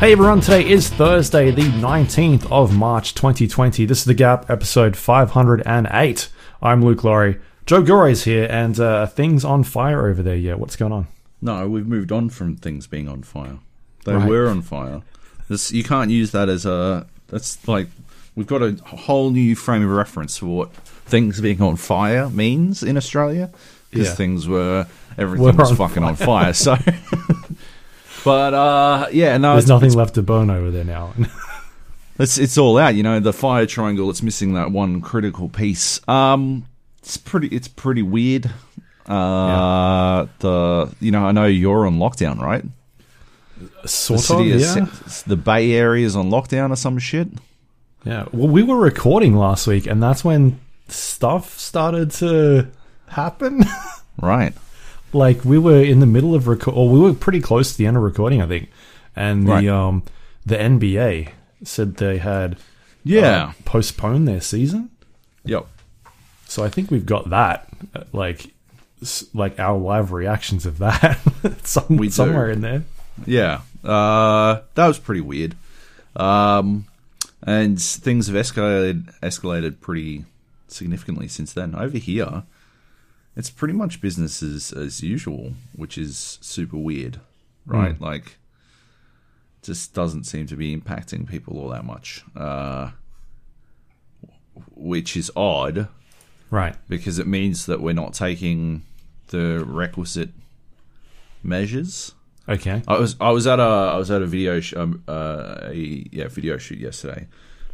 [0.00, 3.84] Hey everyone, today is Thursday, the 19th of March 2020.
[3.84, 6.28] This is The Gap, episode 508.
[6.62, 7.38] I'm Luke Lawrie.
[7.66, 10.36] Joab Gilroy is here, and uh, things on fire over there.
[10.36, 11.06] Yeah, what's going on?
[11.42, 13.58] No, we've moved on from things being on fire.
[14.06, 14.26] They Right.
[14.26, 15.02] were on fire.
[15.50, 17.06] This, you can't use that as a.
[17.28, 17.88] That's like
[18.34, 22.82] we've got a whole new frame of reference for what things being on fire means
[22.82, 23.50] in Australia
[23.90, 24.14] because Yeah.
[24.14, 24.86] things were
[25.18, 26.54] everything Were was on fucking on fire.
[26.54, 26.76] So,
[28.24, 31.14] but uh, yeah, no, There's nothing left to burn over there now.
[32.18, 32.94] it's it's all out.
[32.94, 34.10] You know, the fire triangle.
[34.10, 36.06] It's missing that one critical piece.
[36.08, 36.66] Um,
[36.98, 37.48] it's pretty.
[37.48, 38.50] It's pretty weird.
[39.06, 42.64] Uh, the you know I know you're on lockdown, right?
[43.84, 44.86] sort the of, city yeah.
[45.06, 47.28] is the Bay Area is on lockdown or some shit.
[48.04, 48.26] Yeah.
[48.32, 52.68] Well, we were recording last week, and that's when stuff started to
[53.08, 53.64] happen.
[54.20, 54.52] Right.
[55.12, 57.86] Like we were in the middle of record, or we were pretty close to the
[57.86, 58.70] end of recording, I think.
[59.16, 59.68] And the Right.
[59.68, 60.02] um
[60.46, 61.28] the NBA
[61.64, 62.56] said they had
[63.04, 63.42] Yeah.
[63.48, 64.90] uh, postponed their season.
[65.44, 65.66] Yep.
[66.46, 68.52] So I think we've got that, uh, like,
[69.34, 71.18] like our live reactions of that,
[71.64, 72.12] some, We do.
[72.12, 72.84] somewhere in there.
[73.26, 73.60] Yeah.
[73.84, 75.54] Uh, that was pretty weird.
[76.16, 76.86] Um,
[77.42, 80.24] and things have escalated escalated pretty
[80.68, 81.74] significantly since then.
[81.74, 82.42] Over here,
[83.36, 87.20] it's pretty much business as, as usual, which is super weird,
[87.66, 88.00] right?
[88.00, 88.36] Like,
[89.62, 92.90] just doesn't seem to be impacting people all that much, uh,
[94.74, 95.88] which is odd.
[96.50, 96.74] Right.
[96.88, 98.82] because it means that we're not taking
[99.28, 100.30] the requisite
[101.44, 102.12] measures.
[102.48, 102.82] Okay.
[102.88, 106.04] I was I was at a I was at a video sh- um, uh, a
[106.10, 107.28] yeah video shoot yesterday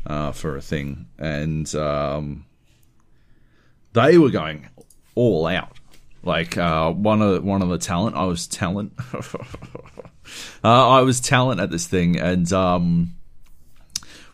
[0.07, 2.45] uh, for a thing, and um,
[3.95, 4.69] they were going
[5.17, 5.73] all out.
[6.23, 8.93] Like uh, one of one of the talent, I was talent.
[10.65, 13.15] uh, I was talent at this thing, and um,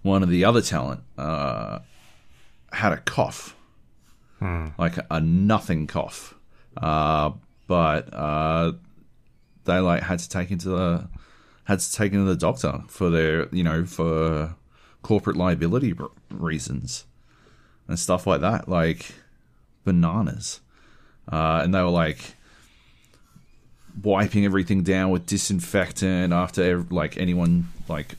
[0.02, 1.80] one of the other talent uh,
[2.72, 3.56] had a cough,
[4.78, 6.34] like a nothing cough,
[6.78, 7.30] uh,
[7.66, 8.72] but uh,
[9.64, 11.08] they like had to take into the
[11.64, 14.54] had to take into the doctor for their you know for
[15.02, 15.94] corporate liability
[16.30, 17.04] reasons
[17.86, 19.12] and stuff like that, like
[19.84, 20.61] bananas.
[21.30, 22.34] Uh, and they were like
[24.02, 28.14] wiping everything down with disinfectant after like anyone like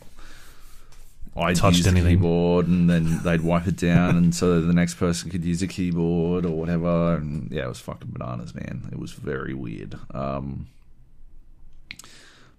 [1.35, 2.17] I Touched used the anything.
[2.17, 5.67] keyboard and then they'd wipe it down and so the next person could use a
[5.67, 10.67] keyboard or whatever and yeah it was fucking bananas man it was very weird um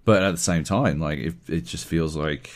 [0.05, 2.51] but at the same time like it, it just feels like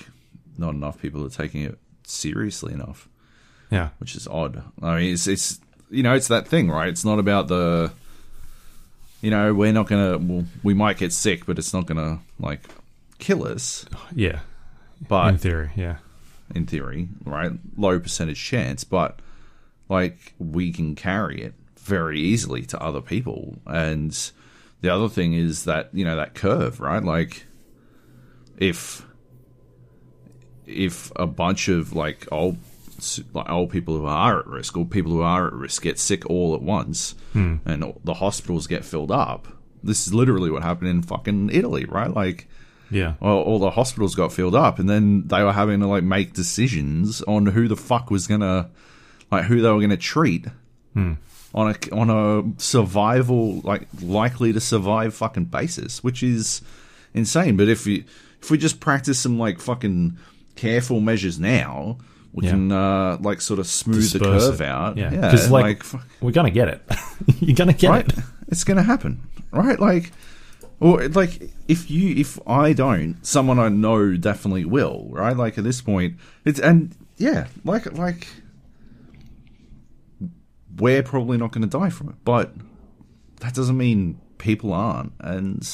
[0.59, 3.09] not enough people are taking it seriously enough
[3.70, 3.91] Yeah.
[3.99, 4.62] which is odd.
[4.82, 5.60] I mean, it's it's
[5.91, 6.88] you know it's that thing, right?
[6.88, 7.93] It's not about the
[9.21, 12.60] you know we're not gonna well, we might get sick, but it's not gonna like
[13.19, 13.87] kill us.
[14.15, 14.41] Yeah.
[15.06, 15.99] But in theory, yeah.
[16.54, 17.53] in theory, right?
[17.76, 19.21] Low percentage chance, but
[19.88, 23.59] like we can carry it very easily to other people.
[23.66, 24.16] And
[24.81, 27.03] the other thing is that, you know, that curve, right?
[27.03, 27.44] Like
[28.59, 29.06] if
[30.66, 32.59] if a bunch of like old
[33.33, 36.27] like old people who are at risk or people who are at risk get sick
[36.27, 37.57] all at once hmm.
[37.65, 39.49] and the hospitals get filled up.
[39.83, 42.13] This is literally what happened in fucking Italy, right?
[42.13, 42.49] Like
[42.91, 43.15] Yeah.
[43.21, 46.33] all, all the hospitals got filled up, and then they were having to like make
[46.33, 48.71] decisions on who the fuck was gonna,
[49.31, 50.47] like, who they were gonna treat
[50.95, 51.15] hmm.
[51.55, 56.61] on a on a survival like likely to survive fucking basis, which is
[57.15, 57.56] insane.
[57.56, 58.05] But if you
[58.43, 60.17] if we just practice some like fucking
[60.56, 61.99] careful measures now,
[62.33, 62.51] we Yeah.
[62.53, 64.67] can uh like sort of smooth the curve it.
[64.67, 64.97] out.
[64.97, 65.11] Yeah.
[65.13, 66.83] yeah, Because, and, like, fuck- we're going to get it.
[67.41, 68.09] You're going to get right?
[68.09, 68.19] it.
[68.51, 69.21] It's gonna happen,
[69.51, 69.79] right?
[69.79, 70.11] Like,
[70.81, 75.37] or like if you if I don't, someone I know definitely will, right?
[75.37, 76.17] Like at this point,
[76.47, 78.27] it's and yeah, like like
[80.79, 82.55] we're probably not going to die from it, but
[83.41, 85.69] that doesn't mean people aren't, and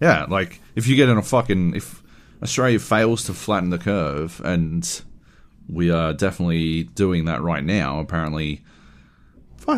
[0.00, 2.02] yeah, like if you get in a fucking if
[2.42, 5.02] Australia fails to flatten the curve, and
[5.68, 8.64] we are definitely doing that right now, apparently.
[9.66, 9.72] I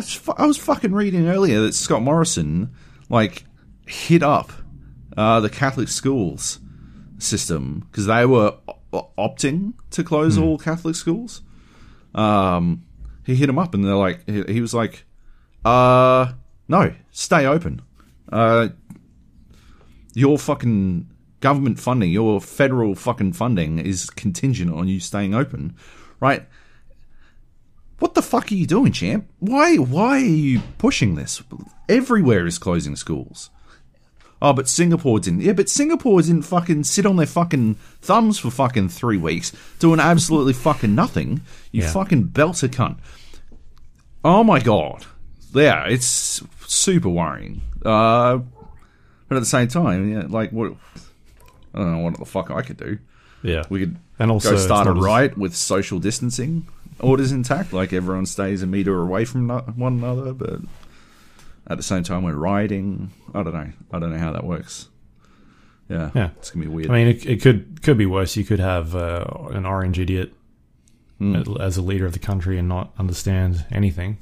[0.45, 2.71] was, fucking reading earlier that Scott Morrison
[3.09, 3.45] like
[3.87, 4.51] hit up
[5.15, 6.59] uh, the Catholic schools
[7.19, 8.57] system because they were
[8.91, 11.41] o- opting to close all Catholic schools.
[12.13, 12.83] Um,
[13.25, 15.05] he hit him up and they're like, he, he was like,
[15.63, 16.33] uh,
[16.67, 17.81] no, stay open.
[18.29, 18.69] Uh,
[20.13, 25.75] your fucking government funding, your federal fucking funding is contingent on you staying open,
[26.19, 26.47] right?
[27.99, 29.27] What the fuck are you doing, champ?
[29.39, 31.41] Why why are you pushing this?
[31.89, 33.49] Everywhere is closing schools.
[34.39, 35.41] Oh, but Singapore didn't.
[35.41, 39.99] Yeah, but Singapore didn't fucking sit on their fucking thumbs for fucking three weeks doing
[39.99, 41.41] absolutely fucking nothing.
[41.71, 41.91] You Yeah.
[41.91, 42.97] fucking belter cunt.
[44.23, 45.05] Oh my god.
[45.55, 47.61] Yeah, it's super worrying.
[47.83, 48.39] Uh,
[49.27, 50.73] but at the same time, yeah, like what?
[51.77, 52.97] I don't know what the fuck I could do.
[53.43, 53.63] Yeah.
[53.69, 56.67] We could And also, go start a not as- riot with social distancing
[56.99, 60.59] orders intact, like everyone stays a meter away from one another, but
[61.67, 63.11] at the same time we're rioting.
[63.35, 63.71] I don't know.
[63.91, 64.89] I don't know how that works.
[65.89, 66.29] Yeah, Yeah.
[66.39, 66.89] it's gonna be weird.
[66.89, 68.35] I mean, it, it could could be worse.
[68.35, 70.33] You could have uh, an orange idiot
[71.59, 74.17] as a leader of the country and not understand anything.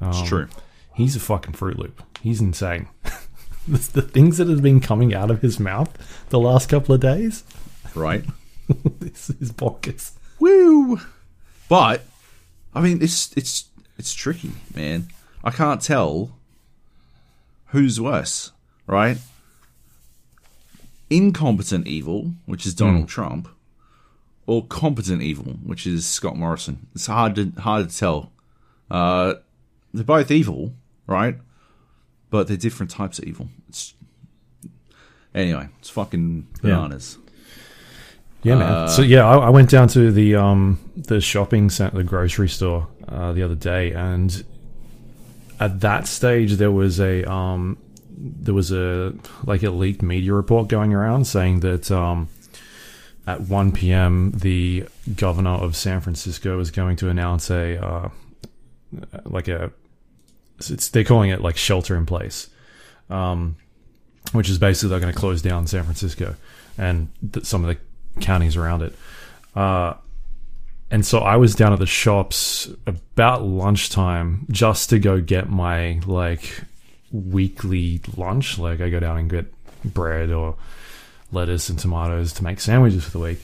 [0.00, 0.48] Um, it's true.
[0.94, 2.02] He's a fucking Fruit Loop.
[2.22, 2.88] He's insane.
[3.68, 5.90] the, the things that have been coming out of his mouth
[6.30, 7.44] the last couple of days,
[7.94, 8.24] Right.
[9.00, 10.12] this is bonkers.
[10.38, 11.00] Woo!
[11.68, 12.02] But
[12.74, 13.66] I mean, it's it's
[13.98, 15.08] it's tricky, man.
[15.42, 16.30] I can't tell
[17.68, 18.52] who's worse,
[18.86, 19.18] right?
[21.10, 23.48] Incompetent evil, which is Donald Trump,
[24.46, 26.86] or competent evil, which is Scott Morrison.
[26.94, 28.32] It's hard to hard to tell.
[28.90, 29.34] Uh,
[29.92, 30.74] they're both evil,
[31.06, 31.36] right?
[32.30, 33.48] But they're different types of evil.
[33.68, 33.94] It's
[35.34, 37.18] anyway, it's fucking bananas.
[38.42, 38.88] Yeah, man.
[38.88, 42.88] so yeah, I, I went down to the um the shopping center, the grocery store,
[43.08, 44.44] uh, the other day, and
[45.60, 47.78] at that stage there was a um
[48.10, 49.14] there was a
[49.44, 52.28] like a leaked media report going around saying that um
[53.26, 54.32] at 1 p.m.
[54.34, 54.86] the
[55.16, 58.08] governor of San Francisco is going to announce a uh,
[59.26, 59.70] like a
[60.58, 62.48] it's they're calling it like shelter in place,
[63.10, 63.56] um,
[64.32, 66.34] which is basically they're going to close down San Francisco
[66.76, 68.94] and th- some of the counties around it.
[69.54, 69.94] Uh,
[70.90, 76.00] and so I was down at the shops about lunchtime just to go get my
[76.06, 76.62] like
[77.12, 78.58] weekly lunch.
[78.58, 79.52] Like I go down and get
[79.84, 80.56] bread or
[81.30, 83.40] lettuce and tomatoes to make sandwiches for the week.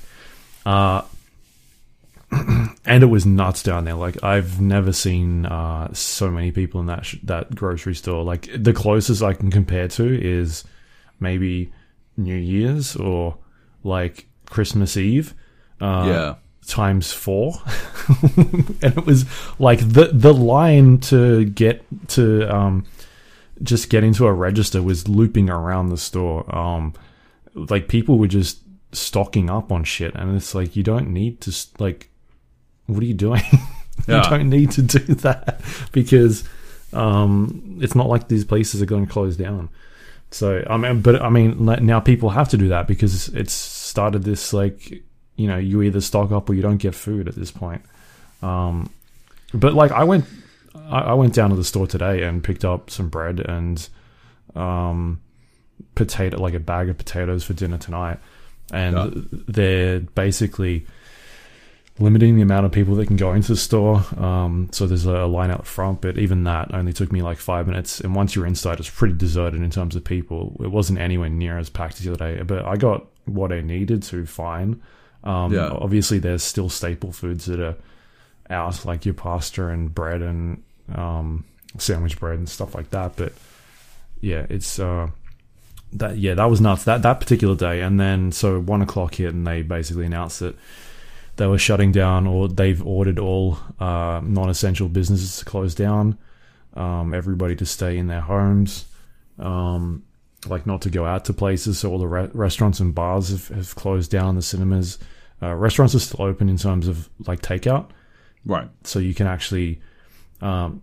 [0.64, 1.02] Uh,
[2.86, 3.94] and it was nuts down there.
[3.94, 8.24] Like I've never seen uh, so many people in that sh- that grocery store.
[8.24, 10.64] Like the closest I can compare to is
[11.20, 11.72] maybe
[12.16, 13.36] New Year's or
[13.82, 15.34] like Christmas Eve.
[15.80, 16.34] Uh, Yeah.
[16.66, 17.52] times four
[18.36, 19.26] and it was
[19.58, 22.86] like the the line to get to um
[23.62, 26.94] just get into a register was looping around the store um
[27.54, 28.60] like people were just
[28.92, 32.08] stocking up on shit and it's like you don't need to like
[32.86, 34.28] what are you doing you Yeah.
[34.28, 35.60] don't need to do that
[35.92, 36.44] because
[36.92, 39.68] um it's not like these places are going to close down
[40.30, 44.24] so I mean, but I mean, now people have to do that because it's started
[44.24, 44.90] this like,
[45.36, 47.82] you know, you either stock up or you don't get food at this point.
[48.42, 48.90] Um,
[49.52, 50.24] but like, I went,
[50.74, 53.88] I, I went down to the store today and picked up some bread and,
[54.56, 55.20] um,
[55.94, 58.18] potato, like a bag of potatoes for dinner tonight,
[58.72, 59.10] and Yeah.
[59.46, 60.84] they're basically
[61.98, 64.04] limiting the amount of people that can go into the store.
[64.18, 67.66] Um, so there's a line out front, but even that only took me like five
[67.66, 68.00] minutes.
[68.00, 70.56] And once you're inside, it's pretty deserted in terms of people.
[70.60, 73.60] It wasn't anywhere near as packed as the other day, but I got what I
[73.60, 74.82] needed to fine.
[75.22, 75.68] Um, Yeah.
[75.70, 77.76] Obviously, there's still staple foods that are
[78.50, 80.62] out, like your pasta and bread and
[80.94, 81.44] um,
[81.78, 83.14] sandwich bread and stuff like that.
[83.16, 83.32] But
[84.20, 85.10] yeah, it's uh,
[85.92, 87.82] that yeah, that was nuts that that particular day.
[87.82, 90.56] And then so one o'clock hit, and they basically announced that
[91.36, 96.16] they were shutting down, or they've ordered all uh, non-essential businesses to close down.
[96.74, 98.86] Um, everybody to stay in their homes,
[99.38, 100.02] um,
[100.46, 101.78] like not to go out to places.
[101.78, 104.34] So all the re- restaurants and bars have, have closed down.
[104.34, 104.98] The cinemas,
[105.42, 107.90] uh, restaurants are still open in terms of like takeout
[108.46, 108.68] Right.
[108.84, 109.80] so you can actually
[110.40, 110.82] um,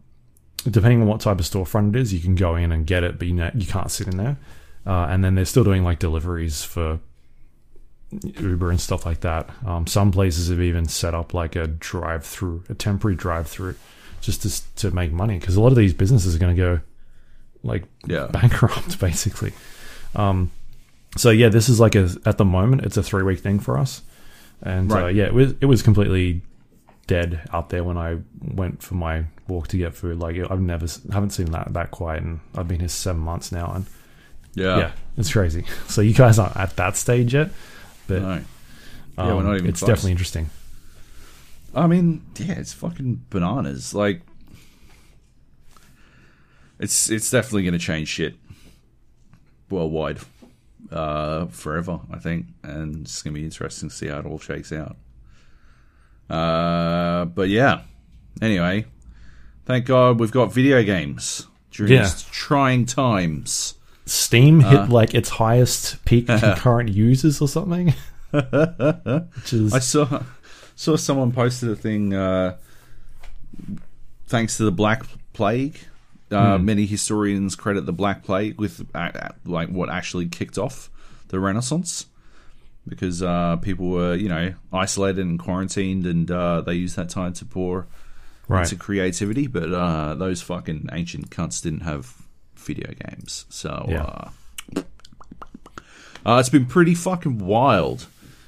[0.70, 3.20] depending on what type of storefront it is you can go in and get it
[3.20, 4.38] but you know you can't sit in there
[4.86, 7.00] uh, and then they're still doing like deliveries for
[8.40, 12.26] uber and stuff like that um, some places have even set up like a drive
[12.26, 13.76] through a temporary drive through
[14.22, 16.80] just to, to make money because a lot of these businesses are going to go
[17.64, 18.28] like Yeah.
[18.32, 19.54] bankrupt basically
[20.16, 20.52] um,
[21.18, 23.78] so yeah this is like a at the moment it's a three week thing for
[23.78, 24.02] us
[24.62, 26.42] and uh, yeah it was it was completely
[27.08, 30.20] dead out there when I went for my walk to get food.
[30.20, 33.72] Like I've never, haven't seen that that quiet, and I've been here seven months now,
[33.74, 33.86] and
[34.54, 34.78] Yeah.
[34.78, 35.66] yeah, it's crazy.
[35.88, 37.50] So you guys aren't at that stage yet,
[38.20, 38.42] No.
[39.18, 39.88] um, we're not even it's close.
[39.90, 40.50] definitely interesting.
[41.74, 43.94] I mean, yeah, it's fucking bananas.
[43.94, 44.22] Like,
[46.80, 48.36] it's it's definitely going to change shit
[49.70, 50.20] worldwide,
[50.92, 52.00] uh, forever.
[52.12, 54.98] I think, and it's going to be interesting to see how it all shakes out.
[56.30, 57.82] Uh, but yeah.
[58.42, 58.86] Anyway,
[59.66, 62.04] thank God we've got video games during Yeah.
[62.04, 63.76] these trying times.
[64.12, 64.70] Steam Uh.
[64.70, 67.94] hit like its highest peak concurrent users or something.
[68.32, 70.24] Which is I saw
[70.76, 72.14] saw someone posted a thing.
[72.14, 72.58] Uh,
[74.28, 75.04] thanks to the Black
[75.34, 75.80] Plague,
[76.32, 80.90] uh, many historians credit the Black Plague with uh, uh, like what actually kicked off
[81.30, 82.06] the Renaissance,
[82.88, 87.34] because uh, people were you know isolated and quarantined, and uh, they used that time
[87.34, 87.88] to pour
[88.48, 88.64] right.
[88.64, 89.48] into creativity.
[89.48, 92.21] But uh, those fucking ancient cunts didn't have
[92.62, 93.86] video games, so.
[93.90, 94.04] Yeah.
[94.04, 94.82] Uh,
[96.26, 98.06] uh, it's been pretty fucking wild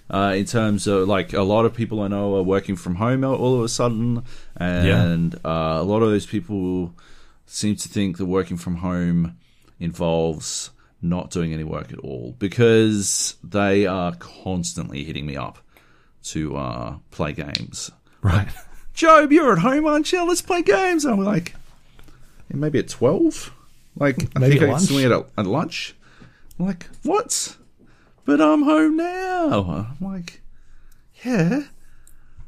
[0.10, 3.24] uh, in terms of like a lot of people I know are working from home
[3.24, 4.24] all of a sudden,
[4.55, 6.93] and uh, a lot of those people
[7.46, 9.38] seem to think that working from home
[9.79, 10.70] involves
[11.01, 15.58] not doing any work at all because they are constantly hitting me up
[16.24, 17.91] to uh, play games.
[18.22, 18.48] Right.
[18.93, 20.25] Joab, you're at home, aren't you?
[20.25, 21.03] Let's play games.
[21.05, 21.55] I'm like,
[22.50, 23.51] yeah, maybe at twelve.
[23.95, 24.88] Like, I Maybe think I lunch?
[24.88, 25.95] swing it at, at lunch.
[26.59, 27.57] I'm like, what?
[28.25, 29.88] But I'm home now.
[30.01, 30.41] I'm like,
[31.23, 31.63] yeah.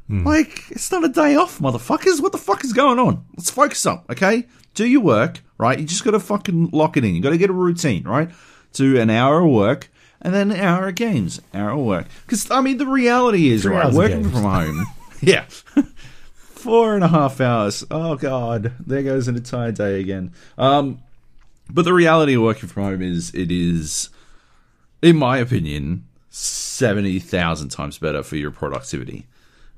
[0.08, 0.26] Hmm.
[0.26, 2.20] Like, it's not a day off, motherfuckers.
[2.20, 3.24] What the fuck is going on?
[3.36, 4.46] Let's focus up, okay?
[4.74, 5.78] Do your work, right?
[5.78, 7.14] You just gotta fucking lock it in.
[7.14, 8.30] You gotta get a routine, right?
[8.72, 11.40] Do an hour of work and then an hour of games.
[11.54, 12.06] Hour of work.
[12.24, 14.86] Because, I mean, the reality is, Three right, working from home.
[15.20, 15.44] yeah.
[16.34, 17.84] Four and a half hours.
[17.90, 18.72] Oh, God.
[18.80, 20.32] There goes an entire day again.
[20.58, 21.00] Um,
[21.70, 24.10] but the reality of working from home is it is,
[25.02, 29.26] in my opinion, 70,000 times better for your productivity.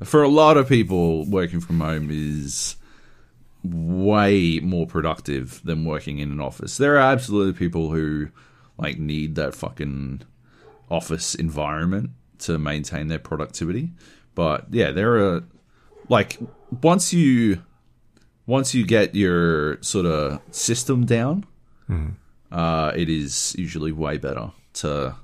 [0.02, 2.76] For a lot of people, working from home is
[3.64, 6.76] way more productive than working in an office.
[6.76, 8.28] There are absolutely people who
[8.76, 10.22] like need that fucking
[10.90, 13.90] office environment to maintain their productivity.
[14.34, 15.44] But yeah, there are
[16.08, 16.38] like
[16.82, 17.62] once you
[18.46, 21.44] once you get your sort of system down,
[22.52, 25.16] uh, it is usually way better to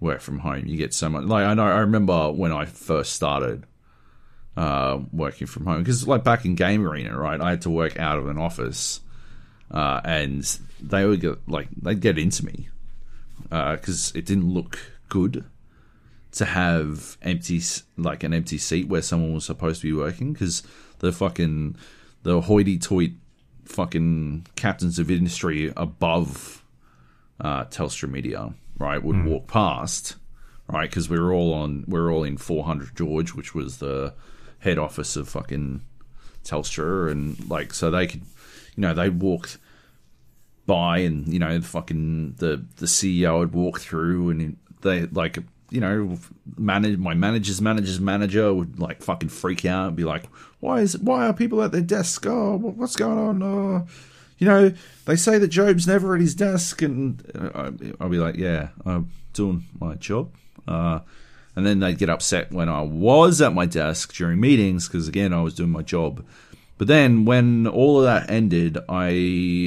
[0.00, 0.66] work from home.
[0.66, 1.24] You get so much.
[1.24, 3.64] Like I know, I remember when I first started
[4.56, 7.98] uh, working from home because, like back in Game Arena, right, I had to work
[7.98, 9.00] out of an office,
[9.70, 10.42] uh, and
[10.80, 12.68] they would get like they'd get into me
[13.50, 14.78] because it didn't look
[15.08, 15.44] good
[16.32, 17.62] to have empty
[17.96, 20.62] like an empty seat where someone was supposed to be working because
[20.98, 21.76] the fucking
[22.24, 23.16] the hoity-toity
[23.64, 26.64] fucking captains of industry above
[27.40, 30.16] uh, Telstra Media, right, would walk past,
[30.68, 34.14] right, because we were all on, we are all in 400 George, which was the
[34.60, 35.82] head office of fucking
[36.44, 38.22] Telstra, and like, so they could,
[38.76, 39.58] you know, they walked
[40.66, 45.38] by, and you know, fucking the the CEO would walk through, and they like,
[45.74, 46.16] you know,
[46.56, 50.26] manage my manager's manager's manager would like fucking freak out and be like,
[50.60, 52.24] why is why are people at their desk?
[52.26, 53.42] Oh, what's going on?
[53.42, 53.86] Oh,
[54.38, 54.72] you know,
[55.04, 59.10] they say that Joab's never at his desk, and uh, I'll be like, yeah, I'm
[59.32, 60.32] doing my job.
[60.66, 61.00] Uh,
[61.56, 65.32] and then they'd get upset when I was at my desk during meetings because again
[65.32, 66.24] I was doing my job.
[66.78, 69.08] But then when all of that ended, I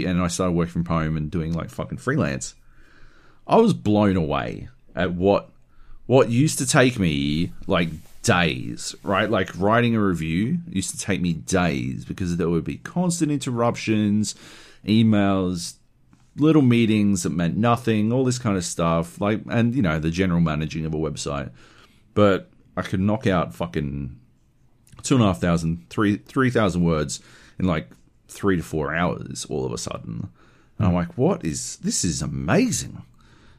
[0.06, 2.56] and I started working from home and doing like fucking freelance.
[3.46, 5.50] I was blown away at what
[6.08, 7.90] what used to take me like
[8.24, 9.30] days, right?
[9.30, 14.34] Like writing a review used to take me days because there would be constant interruptions,
[14.86, 15.76] emails,
[16.38, 19.20] little meetings that meant nothing, all this kind of stuff.
[19.22, 21.52] Like, and you know, the general managing of a website.
[22.14, 24.18] But I could knock out fucking
[25.04, 27.20] two and a half thousand, three three thousand words
[27.60, 27.90] in like
[28.28, 30.30] three to four hours all of a sudden.
[30.78, 32.06] And I'm like, what is this?
[32.06, 33.04] Is amazing.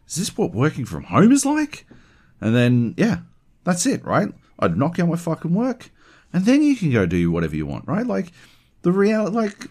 [0.06, 1.86] Is this what working from home is like?
[2.40, 3.18] And then, yeah,
[3.64, 4.28] that's it, right?
[4.58, 5.90] I'd knock out my fucking work,
[6.32, 8.06] and then you can go do whatever you want, right?
[8.06, 8.32] Like
[8.82, 9.66] the reality, like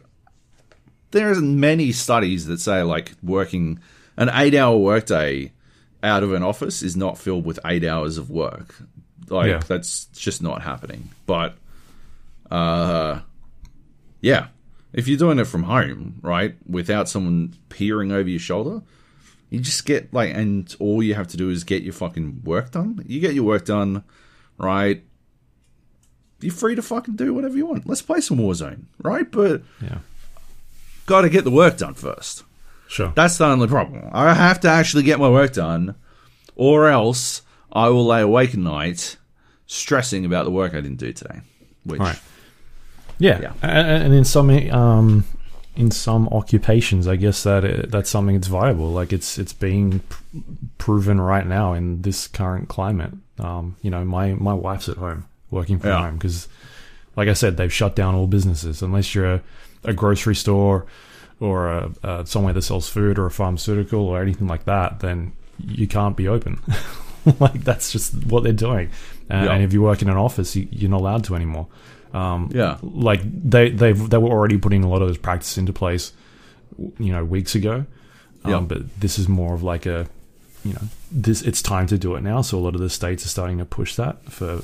[1.11, 3.79] there isn't many studies that say like working
[4.17, 5.51] an eight-hour workday
[6.03, 8.75] out of an office is not filled with eight hours of work.
[9.29, 9.59] Like Yeah.
[9.59, 11.09] that's just not happening.
[11.25, 11.57] But,
[12.49, 13.21] uh,
[14.21, 14.47] yeah,
[14.93, 18.81] if you're doing it from home, right, without someone peering over your shoulder,
[19.49, 22.71] you just get like, and all you have to do is get your fucking work
[22.71, 23.03] done.
[23.07, 24.03] You get your work done,
[24.57, 25.03] right?
[26.39, 27.87] You're free to fucking do whatever you want.
[27.87, 29.29] Let's play some Warzone, right?
[29.31, 29.99] But Yeah.
[31.05, 32.43] got to get the work done first.
[32.87, 33.11] Sure.
[33.15, 34.09] That's the only problem.
[34.13, 35.95] I have to actually get my work done,
[36.55, 39.17] or else I will lay awake at night
[39.65, 41.41] stressing about the work I didn't do today.
[41.83, 42.19] Which, Right.
[43.19, 43.53] Yeah, Yeah.
[43.63, 45.23] And in some um,
[45.77, 48.91] in some occupations, I guess that it, that's something that's viable.
[48.91, 50.17] Like it's it's being pr-
[50.77, 53.11] proven right now in this current climate.
[53.39, 56.01] Um, you know, my my wife's at home working from Yeah.
[56.05, 56.47] home because,
[57.15, 59.41] like I said, they've shut down all businesses unless you're a,
[59.83, 60.85] a grocery store,
[61.39, 65.31] or a, uh, somewhere that sells food or a pharmaceutical or anything like that, then
[65.63, 66.59] you can't be open.
[67.39, 68.89] like that's just what they're doing.
[69.29, 69.51] And, Yeah.
[69.53, 71.67] and if you work in an office, you, you're not allowed to anymore.
[72.13, 72.77] Um, Yeah.
[72.81, 76.13] like they they they were already putting a lot of those practices into place,
[76.99, 77.85] you know, weeks ago.
[78.43, 78.59] Um, Yeah.
[78.61, 80.07] But this is more of like a,
[80.63, 82.41] you know, this it's time to do it now.
[82.41, 84.61] So a lot of the states are starting to push that for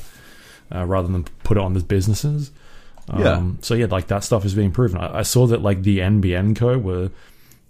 [0.73, 2.51] uh, rather than put it on the businesses.
[3.09, 3.43] Um, Yeah.
[3.61, 4.97] So yeah, like that stuff is being proven.
[4.99, 7.09] I, I saw that like the NBN co were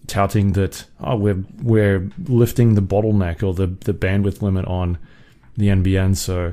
[0.06, 4.98] touting that oh we're we're lifting the bottleneck or the the bandwidth limit on
[5.56, 6.52] the NBN so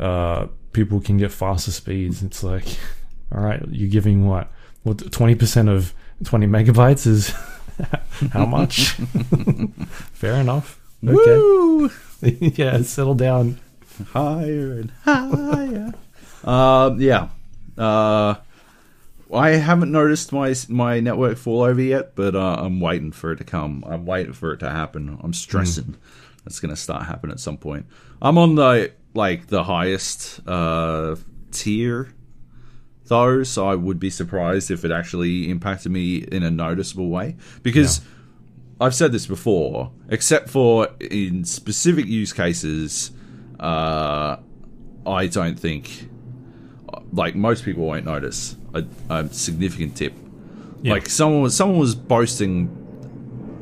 [0.00, 0.46] uh,
[0.78, 2.22] people can get faster speeds.
[2.22, 2.64] It's like,
[3.34, 4.48] all right, you're giving what
[4.84, 5.92] what twenty percent of
[6.22, 7.34] twenty megabytes is
[8.32, 8.92] how much?
[10.12, 10.80] Fair enough.
[11.04, 13.58] Okay, yeah, settle down.
[14.12, 15.92] higher and higher.
[16.44, 17.28] um, yeah.
[17.76, 18.36] Uh,
[19.34, 23.36] I haven't noticed my my network fall over yet, but uh, I'm waiting for it
[23.38, 23.82] to come.
[23.84, 25.18] I'm waiting for it to happen.
[25.24, 25.96] I'm stressing.
[26.44, 27.86] That's going to start happening at some point.
[28.22, 31.16] I'm on the like the highest uh,
[31.50, 32.12] tier
[33.06, 37.36] though, so I would be surprised if it actually impacted me in a noticeable way
[37.62, 38.00] because.
[38.80, 43.10] I've said this before, except for in specific use cases,
[43.58, 44.36] uh,
[45.04, 46.08] I don't think,
[47.12, 50.14] like most people won't notice a, a significant tip.
[50.82, 50.92] Yeah.
[50.92, 52.74] Like someone was someone was boasting.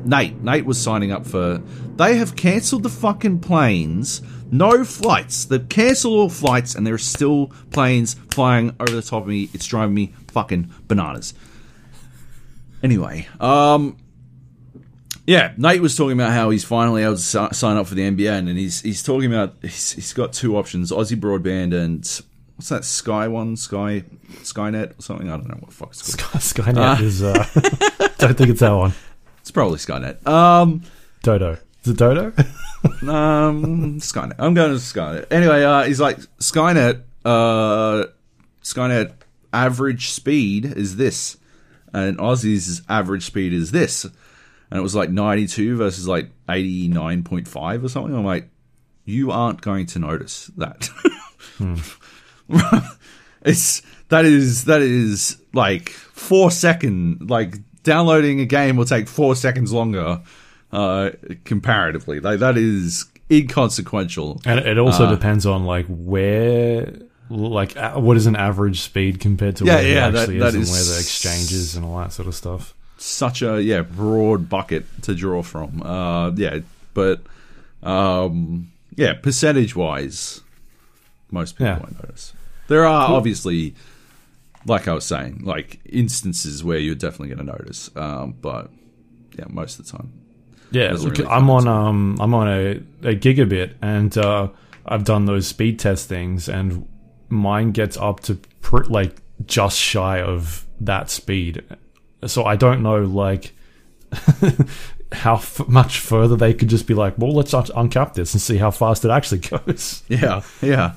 [0.05, 1.63] Nate, Nate was signing up for.
[1.95, 4.21] They have cancelled the fucking planes.
[4.51, 5.45] No flights.
[5.45, 9.49] They've cancelled all flights, and there are still planes flying over the top of me.
[9.53, 11.33] It's driving me fucking bananas.
[12.83, 13.97] Anyway, um,
[15.25, 17.21] yeah, Nate was talking about how he's finally able to
[17.53, 20.91] sign up for the NBN, and he's he's talking about he's, he's got two options:
[20.91, 21.97] Aussie Broadband and
[22.55, 24.03] what's that Sky one, Sky
[24.43, 25.27] Skynet or something.
[25.29, 26.41] I don't know what the fuck it's called.
[26.41, 27.23] Sky- Skynet is.
[27.23, 27.33] Uh,
[28.19, 28.93] don't think it's that one.
[29.41, 30.27] It's probably Skynet.
[30.27, 30.81] Um,
[31.23, 31.57] Dodo.
[31.87, 32.33] Is it Dodo?
[33.09, 34.35] um, Skynet.
[34.39, 35.31] I'm going to Skynet.
[35.31, 37.03] Anyway, uh, he's like Skynet.
[37.23, 38.07] Uh,
[38.61, 39.13] Skynet
[39.53, 41.37] average speed is this,
[41.93, 47.87] and Aussie's average speed is this, and it was like 92 versus like 89.5 or
[47.87, 48.13] something.
[48.13, 48.49] I'm like,
[49.05, 50.89] you aren't going to notice that.
[53.43, 59.37] it's that is that is like four second like downloading a game will take four
[59.37, 60.21] seconds longer
[60.71, 61.11] uh
[61.45, 62.19] comparatively.
[62.19, 64.41] Like that is inconsequential.
[64.45, 66.93] And it also depends on like where,
[67.29, 70.39] like uh, what is an average speed compared to Yeah, where it yeah, that- actually
[70.39, 72.73] that is, and is- where the exchanges and all that sort of stuff.
[72.97, 75.81] such a yeah broad bucket to draw from.
[75.83, 76.59] Uh yeah
[76.93, 77.21] but
[77.83, 80.41] um yeah percentage wise
[81.31, 81.79] most people Yeah.
[81.79, 82.33] won't notice.
[82.67, 83.75] There are obviously
[84.65, 88.69] like i was saying like instances where you're definitely going to notice um but
[89.37, 90.11] yeah most of the time
[90.71, 92.71] Yeah, look, really I'm on um I'm on a,
[93.03, 94.49] a gigabit, and uh,
[94.85, 96.87] I've done those speed test things, and
[97.29, 101.63] mine gets up to pr- like just shy of that speed.
[102.25, 103.53] So I don't know like
[105.11, 108.41] how f- much further they could just be like, well, let's un- uncap this and
[108.41, 110.03] see how fast it actually goes.
[110.09, 110.93] yeah yeah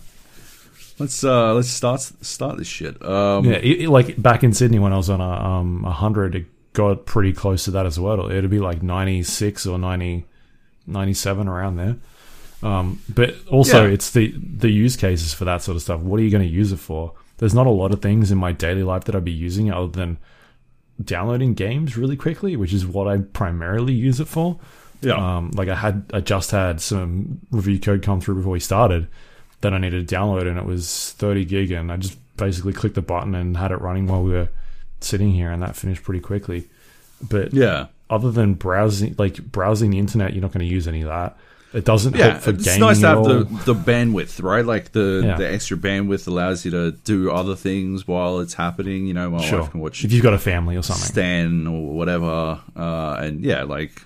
[0.99, 4.79] let's uh let's start start this shit um Yeah, it, it- like back in Sydney
[4.79, 8.31] when I was on a um a hundred, got pretty close to that as well.
[8.31, 10.25] It'd be like ninety six or 90,
[10.87, 11.97] 97 around there.
[12.63, 13.93] Um, but also Yeah.
[13.95, 16.01] it's the the use cases for that sort of stuff.
[16.01, 17.13] What are you going to use it for?
[17.39, 19.89] There's not a lot of things in my daily life that I'd be using other
[19.89, 20.19] than
[21.03, 24.59] downloading games really quickly, which is what I primarily use it for.
[25.01, 28.61] yeah Um, like I had, I just had some review code come through before we
[28.61, 29.07] started
[29.63, 32.97] that I needed to download, and it was 30 gig, and I just basically clicked
[32.97, 34.49] the button and had it running while we were
[35.01, 36.69] sitting here, and that finished pretty quickly.
[37.21, 41.03] But yeah other than browsing, like browsing the internet, you're not going to use any
[41.03, 41.37] of that.
[41.73, 44.67] It doesn't yeah, help for it's gaming nice to have the, the bandwidth, right?
[44.67, 45.37] Like the Yeah.
[45.37, 49.07] the extra bandwidth allows you to do other things while it's happening.
[49.07, 51.07] You know, my sure, wife can watch if you've got a family or something.
[51.07, 54.03] Stan or whatever, uh, and yeah, like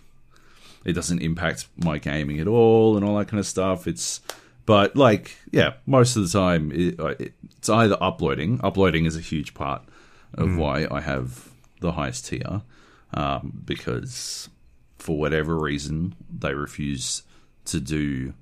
[0.84, 3.86] it doesn't impact my gaming at all and all that kind of stuff.
[3.86, 4.20] It's
[4.66, 8.60] but like yeah, most of the time it, uh, it's either uploading.
[8.62, 9.80] Uploading is a huge part
[10.34, 10.56] of Hmm.
[10.58, 11.48] why I have
[11.80, 12.62] the highest tier
[13.12, 14.48] um, because
[14.98, 17.22] for whatever reason they refuse
[17.66, 18.34] to do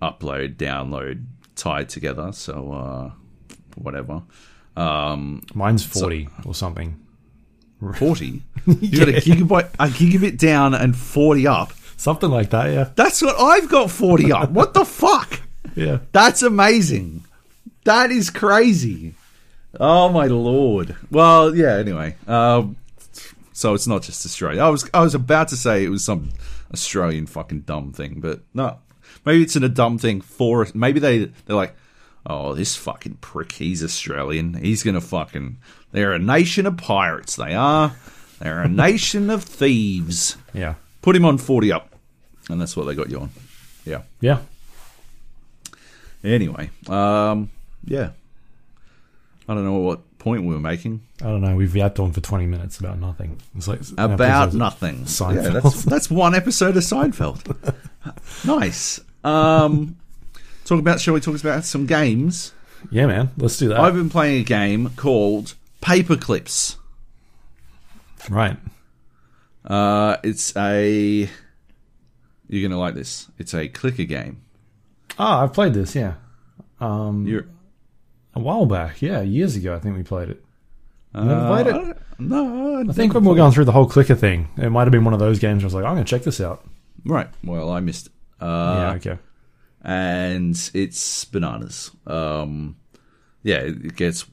[0.00, 1.24] upload download
[1.56, 2.32] tied together.
[2.32, 3.10] So uh,
[3.76, 4.22] whatever.
[4.76, 7.04] Um, Mine's 40 or something.
[7.94, 8.42] Forty.
[8.66, 11.72] You got a gigabyte, a gigabit down, and forty up.
[11.96, 12.90] Something like that, yeah.
[12.96, 13.90] That's what I've got.
[13.90, 14.50] Forty up.
[14.50, 15.40] What the fuck?
[15.76, 16.00] Yeah.
[16.12, 17.24] That's amazing.
[17.84, 19.14] That is crazy.
[19.80, 20.96] Oh my lord.
[21.10, 21.76] Well, yeah.
[21.76, 22.76] Anyway, um,
[23.52, 24.62] So it's not just Australia.
[24.62, 26.30] I was I was about to say it was some
[26.72, 28.78] Australian fucking dumb thing, but no.
[29.24, 31.74] Maybe it's in a dumb thing for maybe they they're like,
[32.26, 34.54] oh, this fucking prick, he's Australian.
[34.54, 35.58] He's gonna fucking.
[35.92, 37.36] They're a nation of pirates.
[37.36, 37.96] They are.
[38.40, 40.36] They're a nation of thieves.
[40.52, 40.74] Yeah.
[41.02, 41.94] Put him on forty up,
[42.48, 43.30] and that's what they got you on.
[43.84, 44.02] Yeah.
[44.20, 44.40] Yeah.
[46.22, 47.50] Anyway, um,
[47.84, 48.10] yeah.
[49.48, 51.00] I don't know what point we were making.
[51.20, 51.56] I don't know.
[51.56, 53.40] We've yapped on for 20 minutes about nothing.
[53.56, 55.04] It's like About nothing.
[55.04, 55.42] Seinfeld.
[55.42, 57.74] Yeah, that's that's one episode of Seinfeld.
[58.44, 59.00] nice.
[59.24, 59.96] Um,
[60.66, 61.00] talk about.
[61.00, 62.52] Shall we talk about some games?
[62.90, 63.30] Yeah, man.
[63.38, 63.80] Let's do that.
[63.80, 66.76] I've been playing a game called Paperclips.
[68.28, 68.56] Right.
[69.64, 71.28] Uh, it's a.
[72.48, 73.28] You're gonna like this.
[73.38, 74.42] It's a clicker game.
[75.18, 76.14] Ah, I've played this, yeah.
[76.80, 77.46] Um, You're.
[78.34, 79.00] A while back.
[79.02, 80.44] Yeah, years ago, I think we played it.
[81.14, 81.74] never Uh, played it?
[81.74, 84.84] I No, I think when we were going through the whole clicker thing, it might
[84.84, 86.40] have been one of those games where I was like, I'm going to check this
[86.40, 86.64] out.
[87.04, 87.28] Right.
[87.44, 88.06] Well, I missed.
[88.06, 88.12] It.
[88.40, 89.18] Uh, yeah, okay.
[89.82, 91.90] and it's bananas.
[92.06, 92.76] Um,
[93.42, 94.24] yeah, it gets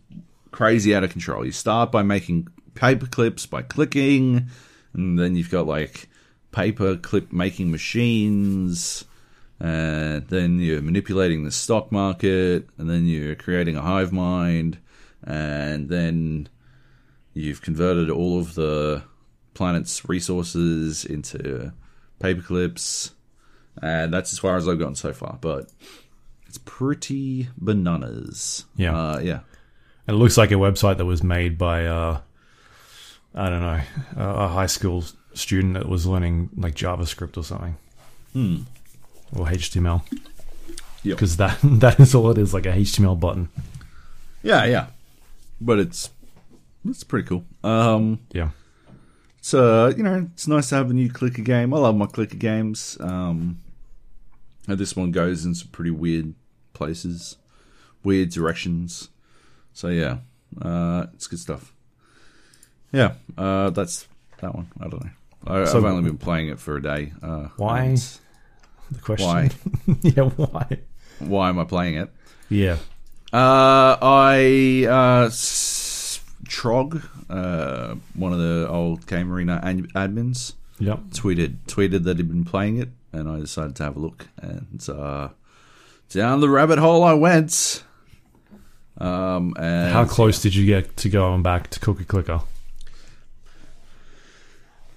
[0.52, 1.46] crazy out of control.
[1.46, 4.48] You start by making paper clips by clicking,
[4.94, 6.08] and then you've got like
[6.52, 9.06] paper clip making machines,
[9.60, 14.78] and then you're manipulating the stock market, and then you're creating a hive mind,
[15.24, 16.50] and then
[17.34, 19.04] you've converted all of the
[19.54, 21.72] planet's resources into
[22.20, 23.12] paperclips.
[23.82, 25.38] and that's as far as I've gotten so far.
[25.42, 25.70] But
[26.48, 28.66] it's pretty bananas.
[28.76, 28.98] Yeah.
[28.98, 29.40] uh, yeah.
[30.08, 32.22] It looks like a website that was made by, uh,
[33.34, 33.82] I don't know,
[34.18, 37.76] a, a high school student that was learning like JavaScript or something.
[38.34, 38.58] Hmm.
[39.34, 40.02] Or HTML.
[41.04, 41.18] Yep.
[41.18, 43.50] Because that, that is all it is, like a HTML button.
[44.44, 44.88] Yeah, yeah.
[45.62, 46.10] But it's
[46.88, 47.46] it's pretty cool.
[47.64, 48.50] Um, Yeah.
[49.42, 51.74] so you know, it's nice to have a new clicker game.
[51.74, 52.98] I love my clicker games.
[53.00, 53.60] Um,
[54.68, 56.34] and this one goes in some pretty weird
[56.74, 57.38] places,
[58.04, 59.10] weird directions.
[59.74, 60.18] So yeah,
[60.62, 61.74] uh, it's good stuff.
[62.92, 64.08] Yeah, uh, that's
[64.42, 64.68] that one.
[64.80, 65.12] I don't know.
[65.48, 67.14] I, So- I've only been playing it for a day.
[67.22, 67.96] Uh, Why?
[68.92, 69.28] The question.
[69.28, 69.50] Why?
[70.02, 70.80] yeah, why?
[71.20, 72.10] Why am I playing it?
[72.50, 72.78] Yeah.
[73.34, 81.00] Uh, I uh, s- Trog, uh, one of the old Game Arena ad- admins, Yep.
[81.12, 84.28] tweeted tweeted that he'd been playing it, and I decided to have a look.
[84.38, 85.30] And uh,
[86.10, 87.84] down the rabbit hole I went.
[88.98, 92.42] Um, and How close did you get to going back to Cookie Clicker?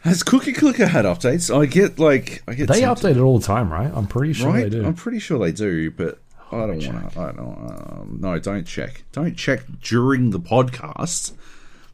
[0.01, 1.55] Has Cookie Clicker had updates?
[1.55, 3.91] I get like I get They update it all the time, right?
[3.95, 4.65] I'm pretty sure right?
[4.65, 4.85] they do.
[4.87, 6.21] I'm pretty sure they do, but
[6.53, 7.21] I don't want to.
[7.21, 7.39] I don't.
[7.39, 9.05] Um, no, don't check.
[9.13, 11.33] Don't check during the podcast.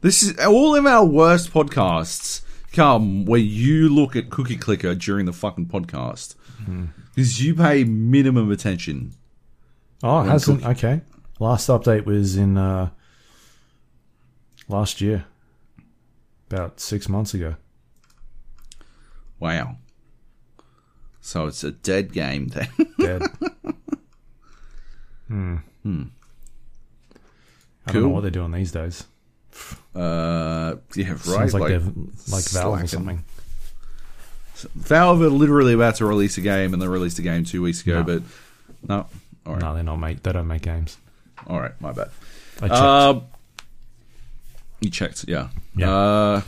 [0.01, 2.41] This is all of our worst podcasts
[2.71, 6.85] come where you look at Cookie Clicker during the fucking podcast Hmm.
[7.13, 9.13] because you pay minimum attention.
[10.03, 10.61] Oh, it hasn't.
[10.61, 11.01] Cookie- Okay.
[11.39, 12.89] Last update was in uh,
[14.67, 15.25] last year,
[16.49, 17.55] about six months ago.
[19.39, 19.77] Wow.
[21.21, 22.67] So it's a dead game then.
[22.99, 23.21] Dead.
[25.27, 25.57] hmm.
[27.87, 29.05] I don't know what they're doing these days.
[29.95, 31.19] uh, yeah, right.
[31.19, 33.23] Sounds like, they're like Valve or something.
[34.75, 37.81] Valve are literally about to release a game, and they released a game two weeks
[37.81, 37.99] ago.
[37.99, 38.03] No.
[38.03, 38.23] But
[38.87, 39.07] no,
[39.45, 40.23] all right, No, they're not make.
[40.23, 40.97] They don't make games.
[41.47, 42.09] all right, my bad.
[42.61, 42.71] I checked.
[42.71, 43.19] Uh,
[44.79, 45.49] you checked, yeah.
[45.75, 45.93] Yeah.
[45.93, 46.41] Uh,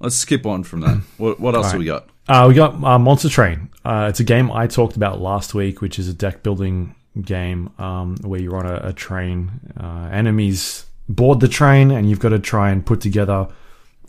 [0.00, 1.02] let's skip on from that.
[1.18, 2.08] What, what else All do we got?
[2.28, 3.70] Uh, we got uh, Monster Train.
[3.84, 7.70] Uh, it's a game I talked about last week, which is a deck building game
[7.78, 9.50] um, where you're on a, a train.
[9.78, 13.48] Uh, enemies board the train, and you've got to try and put together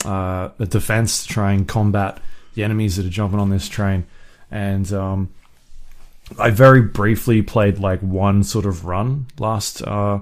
[0.04, 2.20] uh, a defense to try and combat
[2.54, 4.06] the enemies that are jumping on this train.
[4.50, 5.30] And um,
[6.38, 10.20] I very briefly played like one sort of run last uh,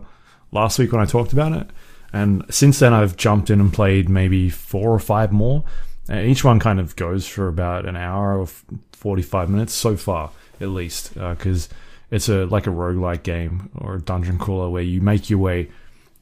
[0.53, 1.69] last week when I talked about it,
[2.13, 5.65] and since then I've jumped in and played maybe four or five more.
[6.11, 8.47] And each one kind of goes for about an hour or
[8.93, 11.69] forty-five minutes so far, at least, because
[12.11, 15.69] it's a like a roguelike game or a dungeon crawler where you make your way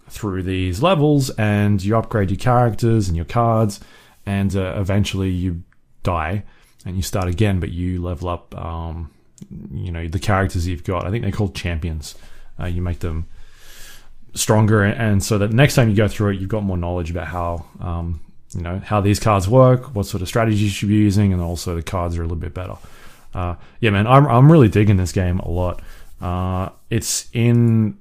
[0.09, 3.79] through these levels and you upgrade your characters and your cards,
[4.27, 5.63] and uh, eventually you
[6.03, 6.43] die
[6.85, 8.55] and you start again, but you level up.
[8.57, 9.13] Um,
[9.71, 11.07] you know the characters you've got.
[11.07, 12.17] I think they're called champions.
[12.59, 13.29] Uh, you make them
[14.37, 17.27] stronger, and so that next time you go through it, you've got more knowledge about
[17.27, 18.21] how um,
[18.55, 21.43] you know how these cards work, what sort of strategies you should be using, and
[21.43, 22.77] also the cards are a little bit better.
[23.35, 25.83] Uh, yeah, man, I'm I'm really digging this game a lot.
[26.21, 27.99] Uh, it's in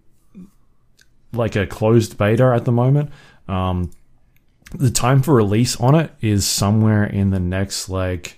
[1.34, 3.10] like a closed beta at the moment.
[3.48, 3.92] Um,
[4.74, 8.38] the time for release on it is somewhere in the next like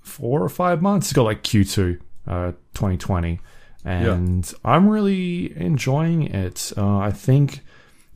[0.00, 1.08] four or five months.
[1.08, 3.40] It's got like Q2 uh, 2020.
[3.84, 6.72] And I'm really enjoying it.
[6.76, 7.60] Uh, I think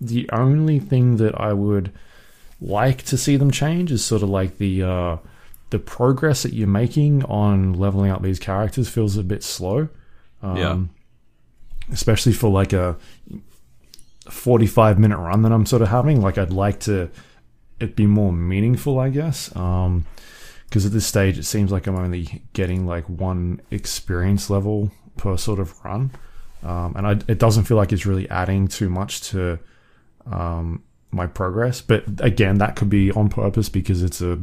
[0.00, 1.92] the only thing that I would
[2.60, 5.16] like to see them change is sort of like the uh,
[5.70, 9.88] the progress that you're making on leveling up these characters feels a bit slow.
[10.42, 10.78] Um, Yeah.
[11.92, 12.96] Especially for like a
[14.30, 16.20] 45 minute run that I'm sort of having.
[16.20, 17.10] Like I'd like to
[17.80, 19.54] it be more meaningful, I guess.
[19.56, 20.06] Um,
[20.68, 25.36] because at this stage it seems like I'm only getting like one experience level per
[25.36, 26.10] sort of run,
[26.62, 29.58] um, and I, it doesn't feel like it's really adding too much to
[30.26, 31.80] um, my progress.
[31.80, 34.38] But again, that could be on purpose because it's a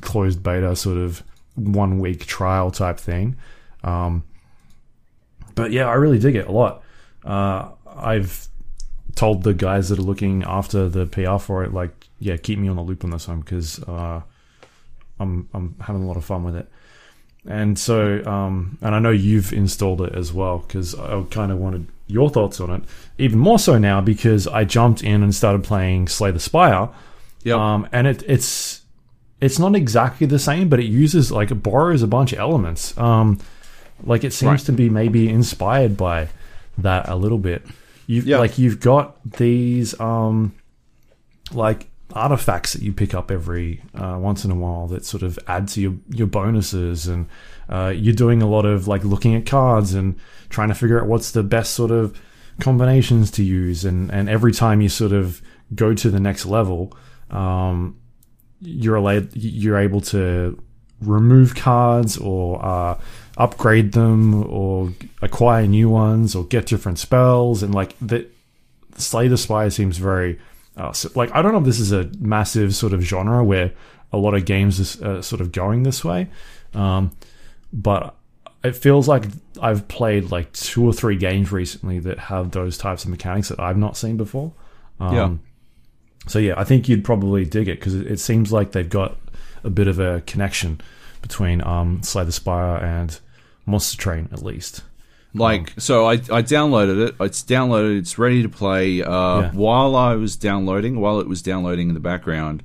[0.00, 1.22] closed beta sort of
[1.54, 3.36] one week trial type thing.
[3.84, 4.24] Um,
[5.54, 6.82] but yeah, I really dig it a lot.
[7.24, 8.48] Uh, I've
[9.14, 12.68] told the guys that are looking after the PR for it, like, yeah, keep me
[12.68, 14.22] on the loop on this one because uh,
[15.20, 16.68] I'm I'm having a lot of fun with it.
[17.46, 21.58] And so, um, and I know you've installed it as well because I kind of
[21.58, 22.82] wanted your thoughts on it,
[23.18, 26.88] even more so now because I jumped in and started playing Slay the Spire.
[27.42, 27.56] Yep.
[27.58, 28.82] Um, and it, it's
[29.40, 32.96] it's not exactly the same, but it uses like it borrows a bunch of elements.
[32.96, 33.40] Um,
[34.04, 34.60] like it seems Right.
[34.66, 36.28] to be maybe inspired by
[36.78, 37.66] that a little bit.
[38.06, 38.38] You've Yeah.
[38.38, 40.52] like you've got these um,
[41.52, 45.38] like artifacts that you pick up every uh, once in a while that sort of
[45.46, 47.28] add to your your bonuses, and
[47.68, 50.16] uh, you're doing a lot of like looking at cards and
[50.48, 52.20] trying to figure out what's the best sort of
[52.60, 55.42] combinations to use, and and every time you sort of
[55.74, 56.96] go to the next level,
[57.30, 57.98] um,
[58.60, 60.62] you're allowed, you're able to
[61.00, 62.98] remove cards or uh,
[63.36, 67.62] upgrade them or acquire new ones or get different spells.
[67.62, 68.26] And like the
[68.96, 70.38] Slay the Spire seems very
[70.76, 73.72] uh, so, like I don't know if this is a massive sort of genre where
[74.12, 76.28] a lot of games are uh, sort of going this way,
[76.74, 77.10] um,
[77.72, 78.14] but
[78.64, 79.24] it feels like
[79.60, 83.60] I've played like two or three games recently that have those types of mechanics that
[83.60, 84.52] I've not seen before.
[85.00, 85.34] Um, Yeah.
[86.28, 89.18] So yeah, I think you'd probably dig it because it, it seems like they've got
[89.64, 90.80] a bit of a connection
[91.20, 93.18] between um, Slay the Spire and
[93.66, 94.82] Monster Train, at least.
[95.34, 97.14] Like so, I, I downloaded it.
[97.20, 97.98] It's downloaded.
[97.98, 99.02] It's ready to play.
[99.02, 99.50] Uh, Yeah.
[99.52, 102.62] While I was downloading, while it was downloading in the background,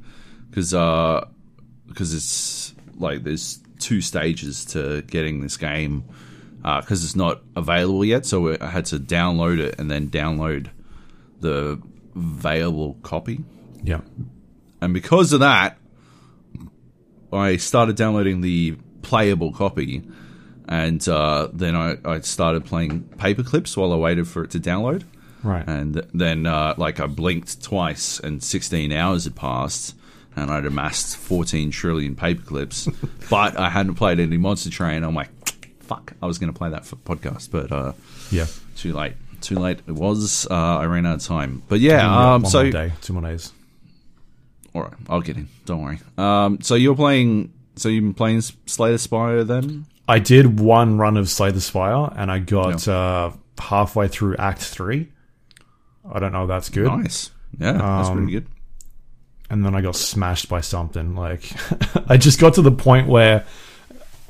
[0.49, 6.03] because because it's like there's two stages to getting this game
[6.61, 8.25] because it's not available yet.
[8.25, 10.67] So I had to download it and then download
[11.39, 11.81] the
[12.15, 13.45] available copy.
[13.83, 14.01] Yeah,
[14.81, 15.77] And because of that,
[17.31, 20.01] I started downloading the playable copy,
[20.67, 24.59] and uh, then I, I started playing paper clips while I waited for it to
[24.59, 25.03] download.
[25.43, 25.67] right.
[25.67, 29.95] And then, uh, like, I blinked twice, and 16 hours had passed,
[30.35, 32.87] and I'd amassed 14 trillion paper clips,
[33.29, 35.03] but I hadn't played any Monster Train.
[35.03, 35.29] I'm like,
[35.79, 37.93] fuck, I was going to play that for podcast, but uh,
[38.31, 38.45] yeah.
[38.75, 39.13] too late.
[39.39, 40.47] Too late it was.
[40.49, 41.61] Uh, I ran out of time.
[41.67, 43.53] But yeah, One um, more so day, two more days.
[44.73, 45.47] all right, I'll get in.
[45.65, 45.99] Don't worry.
[46.17, 47.53] Um, so you're playing.
[47.75, 49.85] So you've been playing Slay the Spire then?
[50.07, 54.61] I did one run of Slay the Spire, and I got uh, halfway through Act
[54.61, 55.11] Three.
[56.09, 56.85] I don't know if that's good.
[56.87, 57.31] Nice.
[57.59, 58.47] Yeah, that's Um, pretty good.
[59.49, 61.15] and then I got smashed by something.
[61.15, 61.51] Like
[62.09, 63.45] I just got to the point where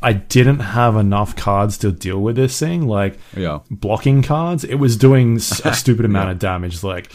[0.01, 2.87] I didn't have enough cards to deal with this thing.
[2.87, 3.59] Like Yeah.
[3.69, 5.39] blocking cards, it was doing a
[5.73, 7.11] stupid amount of damage, like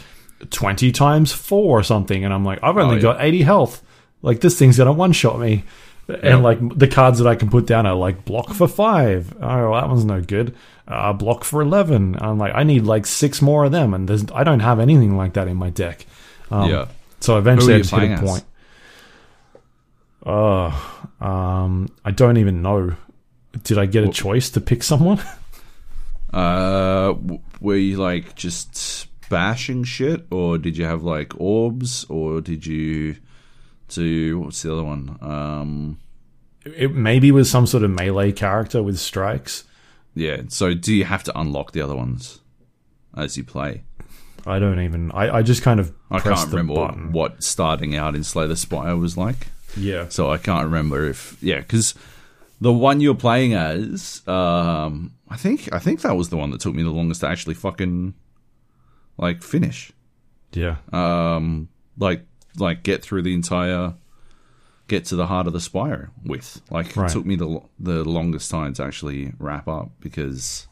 [0.49, 2.23] twenty times four or something.
[2.23, 3.01] And I'm like, I've only Oh, yeah.
[3.01, 3.81] got eighty health.
[4.21, 5.63] Like this thing's gonna one shot me.
[6.07, 9.33] And like the cards that I can put down are like block for five.
[9.41, 10.55] Oh, that one's no good.
[10.87, 12.17] Uh, block for eleven.
[12.19, 15.15] I'm like, I need like six more of them, and there's I don't have anything
[15.15, 16.05] like that in my deck.
[16.51, 16.87] Um, yeah.
[17.21, 18.43] so eventually, I just hit a point.
[20.25, 22.95] Oh, um, I don't even know.
[23.63, 25.21] Did I get a choice to pick someone?
[26.33, 27.13] Uh,
[27.61, 33.15] were you like just bashing shit, or did you have like orbs, or did you
[33.87, 35.17] do what's the other one?
[35.21, 35.99] Um,
[36.65, 39.63] it maybe was some sort of melee character with strikes.
[40.15, 40.43] yeah.
[40.47, 42.39] So do you have to unlock the other ones
[43.15, 43.83] as you play?
[44.45, 45.11] I don't even.
[45.11, 47.11] I, I just kind of I can't remember what, button.
[47.13, 49.47] what starting out in Slay the Spire was like.
[49.75, 51.95] Yeah, So I can't remember if yeah, because
[52.61, 56.61] the one you're playing as, um, I think I think that was the one that
[56.61, 58.13] took me the longest to actually fucking
[59.17, 59.91] like finish,
[60.51, 62.23] yeah, um, like
[62.57, 63.93] like get through the entire,
[64.87, 66.61] get to the heart of the spire with.
[66.69, 67.09] Like Right.
[67.09, 70.67] it took me the the longest time to actually wrap up because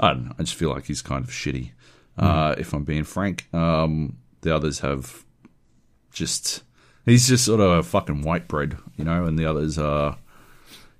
[0.00, 0.32] I don't know.
[0.38, 1.70] I just feel like he's kind of shitty.
[2.18, 5.24] Uh, if I'm being frank, um, the others have
[6.12, 6.62] just
[7.06, 10.18] he's just sort of a fucking white bread, you know, and the others are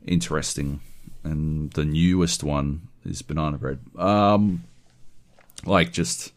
[0.07, 0.81] interesting.
[1.25, 3.79] And the newest one is banana bread.
[3.97, 4.65] Um,
[5.65, 6.33] like just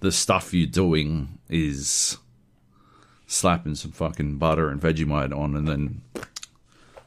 [0.00, 2.16] the stuff you're doing is
[3.30, 6.02] slapping some fucking butter and Vegemite on, and then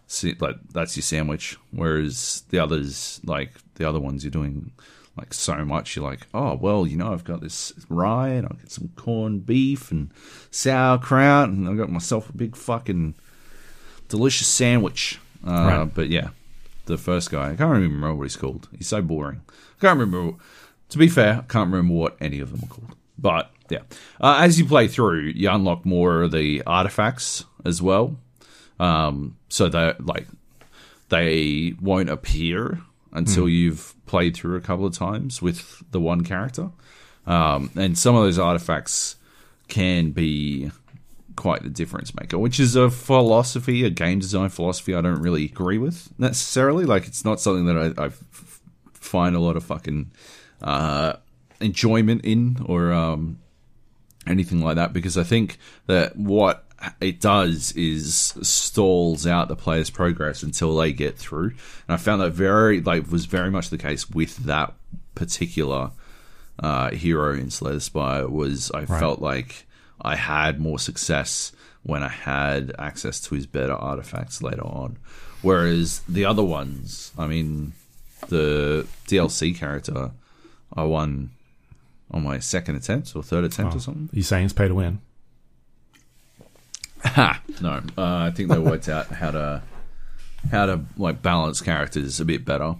[0.07, 1.57] see, like that's your sandwich.
[1.71, 4.71] Whereas the others, like the other ones, you're doing
[5.17, 5.95] like so much.
[5.95, 9.45] You're like, oh well, you know, I've got this rye and I've got some corned
[9.45, 10.11] beef and
[10.49, 13.15] sauerkraut, and I've got myself a big fucking
[14.07, 15.19] delicious sandwich.
[15.45, 15.93] Uh, Right.
[15.93, 16.29] But yeah,
[16.85, 18.69] the first guy, I can't remember what he's called.
[18.77, 19.41] He's so boring.
[19.49, 20.37] I can't remember.
[20.89, 22.95] To be fair, I can't remember what any of them are called.
[23.17, 23.81] But yeah,
[24.21, 28.17] uh, as you play through, you unlock more of the artifacts as well.
[28.79, 30.27] Um, so that like
[31.09, 36.71] they won't appear until you've played through a couple of times with the one character.
[37.25, 39.15] Um, and some of those artifacts
[39.67, 40.71] can be
[41.35, 45.45] quite the difference maker, which is a philosophy, a game design philosophy I don't really
[45.45, 46.85] agree with necessarily.
[46.85, 48.09] Like, it's not something that I
[48.93, 50.11] find a lot of fucking
[50.61, 51.13] uh,
[51.61, 53.39] enjoyment in or um,
[54.27, 55.57] anything like that because I think
[55.87, 56.65] that what
[56.99, 61.49] it does is stalls out the player's progress until they get through.
[61.87, 64.73] And I found that very like was very much the case with that
[65.15, 65.91] particular
[66.59, 69.65] uh, hero in Slay the Spire was I felt like
[70.01, 71.51] I had more success
[71.83, 74.97] when I had access to his better artifacts later on.
[75.41, 77.73] Whereas the other ones, I mean,
[78.29, 80.11] the DLC character,
[80.75, 81.31] I won
[82.13, 84.09] on my second attempt or third attempt or something.
[84.13, 84.99] You saying it's pay to win?
[87.05, 87.41] Ha!
[87.61, 89.61] No, uh, I think they worked out how to
[90.49, 92.75] how to like balance characters a bit better.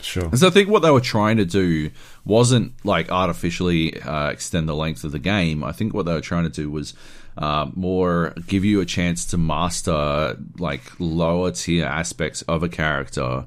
[0.00, 0.34] Sure.
[0.34, 1.90] So I think what they were trying to do
[2.24, 5.64] wasn't like artificially uh, extend the length of the game.
[5.64, 6.94] I think what they were trying to do was
[7.36, 13.46] uh, more give you a chance to master like lower tier aspects of a character,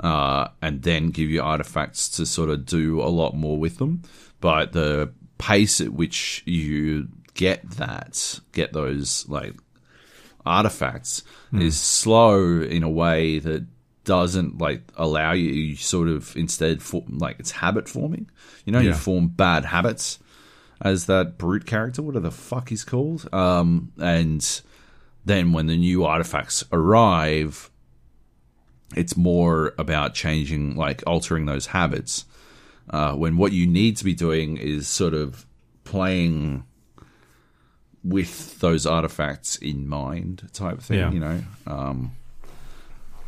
[0.00, 4.02] uh, and then give you artifacts to sort of do a lot more with them.
[4.44, 9.54] But the pace at which you get that, get those like
[10.44, 11.22] artifacts,
[11.62, 13.64] is slow in a way that
[14.04, 18.30] doesn't like allow you you sort of instead for, like it's habit forming.
[18.66, 20.18] You know you form bad habits
[20.82, 24.60] as that brute character whatever the fuck he's called um and
[25.24, 27.70] then when the new artifacts arrive
[28.94, 32.26] it's more about changing like altering those habits
[32.90, 35.46] uh when what you need to be doing is sort of
[35.84, 36.64] playing
[38.02, 41.10] with those artifacts in mind type thing Yeah.
[41.12, 42.12] you know um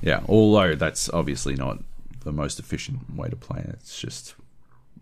[0.03, 1.79] yeah, although that's obviously not
[2.23, 3.77] the most efficient way to play it.
[3.81, 4.35] It's just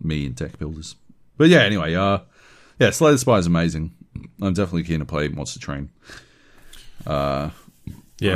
[0.01, 0.95] me and deck builders.
[1.37, 2.19] But yeah, anyway, uh,
[2.79, 3.91] yeah, Slay the Spire is amazing.
[4.41, 5.89] I'm definitely keen to play Monster Train.
[7.05, 7.49] Uh,
[8.21, 8.35] Yeah.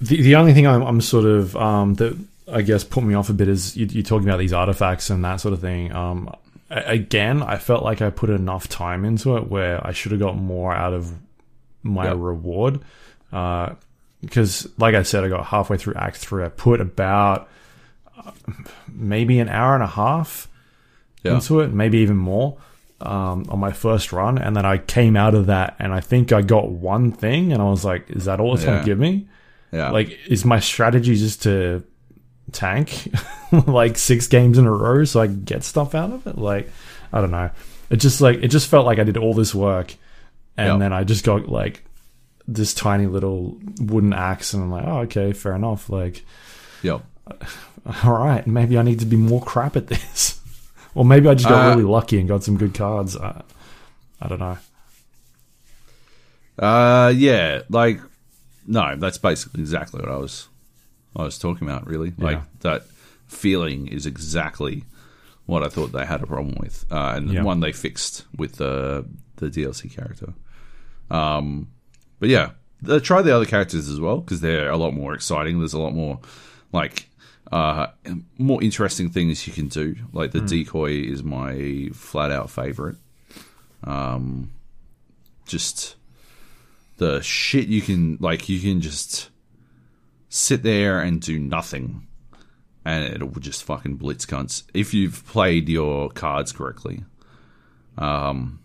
[0.00, 2.16] The, the only thing I'm, I'm sort of um, that
[2.50, 5.24] I guess put me off a bit is you, you're talking about these artifacts and
[5.24, 5.92] that sort of thing.
[5.94, 6.32] Um,
[6.70, 10.36] again, I felt like I put enough time into it where I should have got
[10.36, 11.12] more out of
[11.82, 12.16] my Yep.
[12.18, 12.80] reward.
[13.32, 13.74] Uh,
[14.20, 16.44] because, like I said, I got halfway through Act Three.
[16.44, 17.48] I put about
[18.16, 18.32] uh,
[18.92, 20.48] maybe an hour and a half
[21.22, 22.58] Yeah, into it, maybe even more
[23.00, 24.38] um, on my first run.
[24.38, 27.62] And then I came out of that and I think I got one thing and
[27.62, 29.28] I was like, is that all it's gonna give me?
[29.72, 31.84] yeah, Like, is my strategy just to
[32.52, 33.08] tank
[33.66, 36.38] like six games in a row so I get stuff out of it?
[36.38, 36.70] Like,
[37.12, 37.50] I don't know.
[37.90, 39.94] It just like, it just felt like I did all this work
[40.56, 40.78] and Yep.
[40.80, 41.84] then I just got like
[42.46, 45.88] this tiny little wooden axe and I'm like, oh, okay, fair enough.
[45.90, 46.24] Like,
[46.82, 46.98] yeah.
[48.04, 50.40] all right, maybe I need to be more crap at this.
[50.94, 53.16] or maybe I just got Uh, really lucky and got some good cards.
[53.16, 53.42] I,
[54.20, 54.58] I don't know.
[56.58, 58.00] Uh, yeah, like
[58.66, 60.48] no, that's basically exactly what I was
[61.16, 61.86] I was talking about.
[61.86, 62.42] Really, like Yeah.
[62.60, 62.86] that
[63.26, 64.84] feeling is exactly
[65.46, 67.42] what I thought they had a problem with, uh, and Yeah.
[67.42, 69.04] one they fixed with the
[69.36, 70.34] the DLC character.
[71.10, 71.68] Um,
[72.20, 72.50] but yeah,
[73.02, 75.58] try the other characters as well because they're a lot more exciting.
[75.58, 76.20] There's a lot more
[76.72, 77.08] like
[77.50, 77.86] uh,
[78.36, 79.96] more interesting things you can do.
[80.12, 82.96] Like the decoy is my flat out favorite.
[83.84, 84.50] Um,
[85.46, 85.94] just
[86.98, 89.30] the shit you can like you can just
[90.28, 92.06] sit there and do nothing.
[92.84, 94.62] And it will just fucking blitz cunts.
[94.72, 97.04] If you've played your cards correctly.
[97.96, 98.60] Um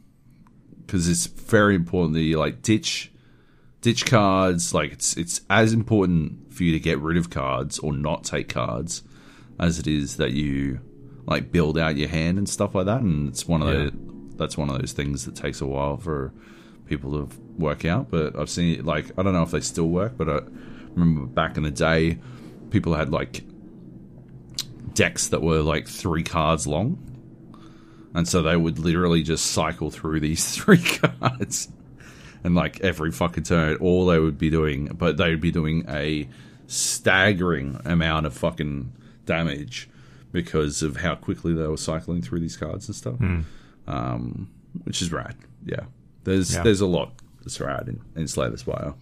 [0.85, 3.11] because it's very important that you like ditch
[3.81, 4.73] ditch cards.
[4.73, 8.49] Like it's it's as important for you to get rid of cards or not take
[8.49, 9.01] cards
[9.59, 10.79] as it is that you
[11.25, 13.01] like build out your hand and stuff like that.
[13.01, 13.85] And it's one of Yeah.
[13.85, 13.93] the
[14.35, 16.33] that's one of those things that takes a while for
[16.85, 19.87] people to work out, but I've seen it like I don't know if they still
[19.89, 20.41] work, but I
[20.95, 22.19] remember back in the day,
[22.69, 23.43] people had like
[24.93, 26.97] decks that were like three cards long,
[28.13, 31.69] and so they would literally just cycle through these three cards,
[32.43, 35.85] and like every fucking turn, all they would be doing, but they would be doing
[35.89, 36.27] a
[36.67, 38.91] staggering amount of fucking
[39.25, 39.89] damage
[40.31, 43.15] because of how quickly they were cycling through these cards and stuff,
[43.87, 44.49] um,
[44.83, 45.35] which is rad.
[45.65, 45.81] Yeah,
[46.23, 46.63] there's Yeah.
[46.63, 48.93] there's a lot that's rad in, in Slay the Spire.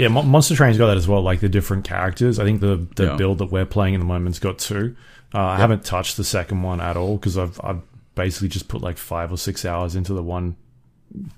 [0.00, 1.22] Yeah, Monster Train's got that as well.
[1.22, 2.38] Like the different characters.
[2.38, 3.16] I think the the Yeah.
[3.16, 4.96] build that we're playing in the moment's got two.
[5.34, 7.80] Uh, I haven't touched the second one at all because I've I've
[8.14, 10.56] basically just put like five or six hours into the one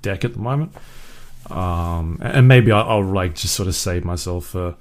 [0.00, 0.72] deck at the moment.
[1.50, 4.76] Um, and maybe I'll, I'll like just sort of save myself for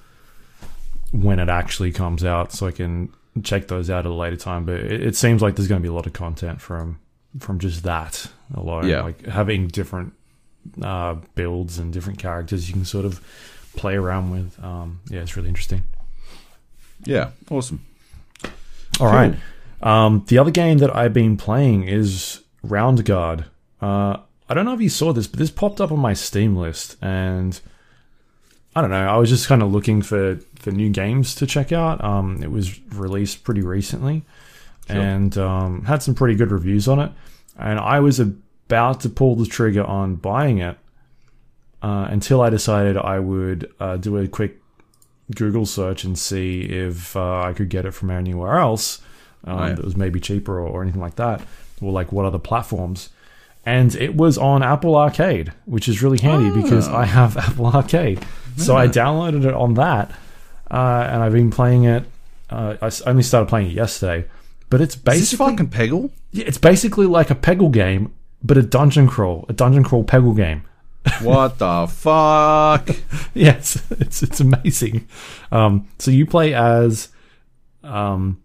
[1.11, 3.09] when it actually comes out, so I can
[3.43, 4.65] check those out at a later time.
[4.65, 6.99] But it, it seems like there's going to be a lot of content from
[7.39, 8.88] from just that alone.
[8.88, 9.01] Yeah.
[9.01, 10.13] like having different
[10.82, 13.19] uh, builds and different characters you can sort of
[13.76, 14.63] play around with.
[14.63, 15.84] Um, yeah, it's really interesting.
[17.05, 17.84] Yeah, awesome.
[18.99, 19.36] All right.
[19.82, 23.45] Um, the other game that I've been playing is Roundguard.
[23.82, 24.17] Uh,
[24.47, 26.97] I don't know if you saw this, but this popped up on my Steam list,
[27.01, 27.59] and
[28.76, 29.07] I don't know.
[29.07, 32.03] I was just kind of looking for for new games to check out.
[32.03, 34.24] Um, it was released pretty recently,
[34.88, 34.97] Sure.
[34.99, 37.11] and um, had some pretty good reviews on it.
[37.57, 40.78] And I was about to pull the trigger on buying it
[41.82, 44.57] uh, until I decided I would uh, do a quick
[45.36, 49.01] Google search and see if uh, I could get it from anywhere else
[49.45, 51.41] um, that was maybe cheaper or, or anything like that,
[51.82, 53.09] or like what other platforms.
[53.65, 56.95] And it was on Apple Arcade, which is really handy because Oh.
[56.95, 58.25] I have Apple Arcade.
[58.57, 60.11] So I downloaded it on that,
[60.69, 62.03] uh, and I've been playing it.
[62.49, 64.27] Uh, I only started playing it yesterday,
[64.69, 66.11] but it's Is this basically fucking Peggle?
[66.32, 68.13] yeah, it's basically like a Peggle game,
[68.43, 70.63] but a dungeon crawl, a dungeon crawl Peggle game.
[71.21, 72.89] What the fuck?
[73.33, 75.07] yes, it's it's amazing.
[75.51, 77.09] Um, so you play as
[77.83, 78.41] um,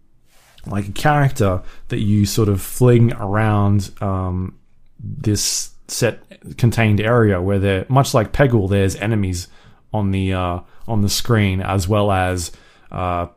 [0.65, 4.57] like a character that you sort of fling around um,
[4.99, 6.21] this set
[6.57, 8.69] contained area where they're much like Peggle.
[8.69, 9.47] There's enemies
[9.93, 12.51] on the uh, on the screen as well as
[12.91, 13.27] uh,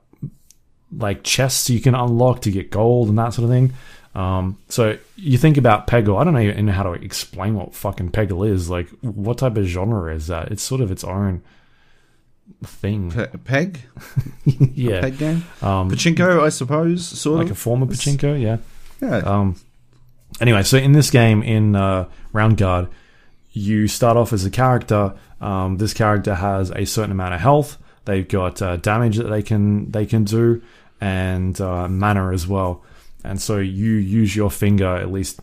[0.96, 3.72] like chests you can unlock to get gold and that sort of thing.
[4.14, 6.20] Um, so you think about Peggle.
[6.20, 8.68] I don't even know how to explain what fucking Peggle is.
[8.68, 10.50] Like, what type of genre is that?
[10.50, 11.42] It's sort of its own
[12.64, 13.11] thing.
[13.12, 13.80] Pe- peg?
[14.44, 15.44] yeah, Peg game?
[15.62, 17.58] um, Pachinko, I suppose, sort like a of.
[17.58, 18.40] form of pachinko.
[18.40, 18.58] Yeah.
[19.00, 19.18] yeah.
[19.18, 19.56] Um,
[20.40, 22.88] anyway, so in this game, in uh, Roundguard,
[23.52, 25.14] you start off as a character.
[25.40, 27.78] Um, this character has a certain amount of health.
[28.04, 30.62] They've got uh, damage that they can they can do,
[31.00, 32.82] and uh, mana as well.
[33.24, 35.40] And so you use your finger, at least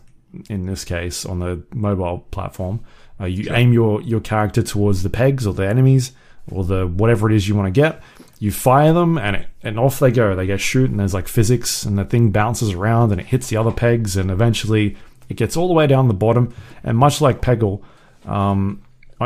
[0.48, 2.80] in this case, on the mobile platform.
[3.20, 6.12] Uh, you aim your your character towards the pegs or the enemies
[6.50, 8.02] or the whatever it is you want to get.
[8.38, 10.34] You fire them and it, and off they go.
[10.36, 13.48] They get shoot and there's like physics and the thing bounces around and it hits
[13.48, 14.96] the other pegs and eventually
[15.28, 16.54] it gets all the way down the bottom.
[16.84, 17.82] And much like Peggle,
[18.24, 18.82] um,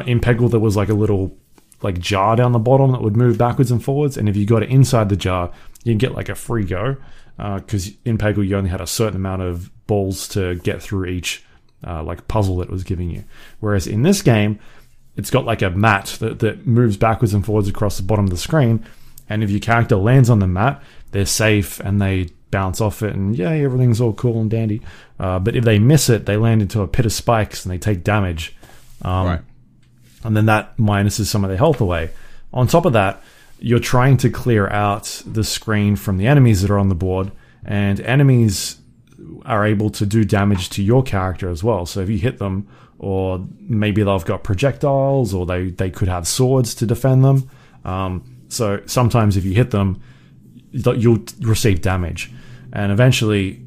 [0.06, 1.36] in Peggle there was like a little
[1.82, 4.16] like jar down the bottom that would move backwards and forwards.
[4.16, 5.52] And if you got it inside the jar,
[5.84, 6.96] you can get like a free go
[7.36, 11.44] because in Peggle you only had a certain amount of balls to get through each
[11.86, 13.24] uh, like puzzle that it was giving you.
[13.60, 14.58] Whereas in this game,
[15.16, 18.30] it's got like a mat that, that moves backwards and forwards across the bottom of
[18.30, 18.84] the screen.
[19.28, 23.14] And if your character lands on the mat, they're safe and they bounce off it,
[23.14, 24.82] and yay, everything's all cool and dandy.
[25.18, 27.78] Uh, but if they miss it, they land into a pit of spikes and they
[27.78, 28.54] take damage.
[29.02, 29.40] Um, right.
[30.22, 32.10] and then that minuses some of their health away.
[32.52, 33.22] On top of that,
[33.62, 37.30] you're trying to clear out the screen from the enemies that are on the board,
[37.64, 38.80] and enemies
[39.44, 41.86] are able to do damage to your character as well.
[41.86, 42.66] So if you hit them,
[42.98, 47.48] or maybe they've got projectiles, or they, they could have swords to defend them.
[47.84, 50.02] Um, so sometimes if you hit them,
[50.72, 52.32] you'll receive damage,
[52.72, 53.62] and eventually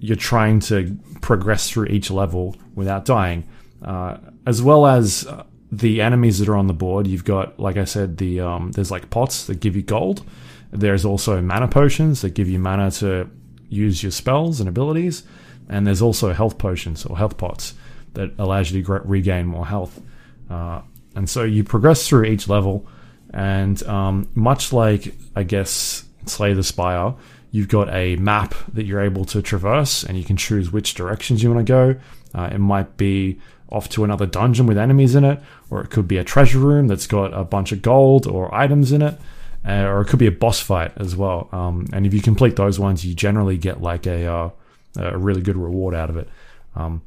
[0.00, 3.48] you're trying to progress through each level without dying,
[3.82, 7.06] uh, as well as uh, the enemies that are on the board.
[7.06, 10.24] You've got, like I said, the um, there's like pots that give you gold.
[10.72, 13.30] There's also mana potions that give you mana to
[13.68, 15.22] use your spells and abilities,
[15.68, 17.74] and there's also health potions or health pots
[18.14, 20.00] that allows you to regain more health.
[20.48, 20.82] Uh,
[21.14, 22.86] and so you progress through each level,
[23.32, 27.14] and um, much like I guess Slay the Spire,
[27.52, 31.42] you've got a map that you're able to traverse, and you can choose which directions
[31.42, 32.00] you want to go.
[32.32, 33.40] Uh, it might be
[33.70, 35.40] off to another dungeon with enemies in it,
[35.70, 38.92] or it could be a treasure room that's got a bunch of gold or items
[38.92, 39.18] in it,
[39.66, 41.48] uh, or it could be a boss fight as well.
[41.52, 44.50] Um, and if you complete those ones, you generally get like a uh,
[44.96, 46.28] a really good reward out of it.
[46.74, 47.02] Um,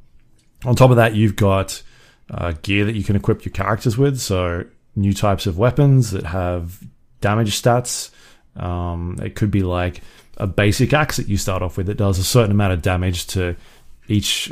[0.66, 1.82] on top of that, you've got
[2.30, 4.20] uh, gear that you can equip your characters with.
[4.20, 6.80] So new types of weapons that have
[7.22, 8.11] damage stats.
[8.55, 10.01] Um, it could be like
[10.38, 13.28] a basic axe that you start off with that does a certain amount of damage
[13.28, 13.55] to
[14.07, 14.51] each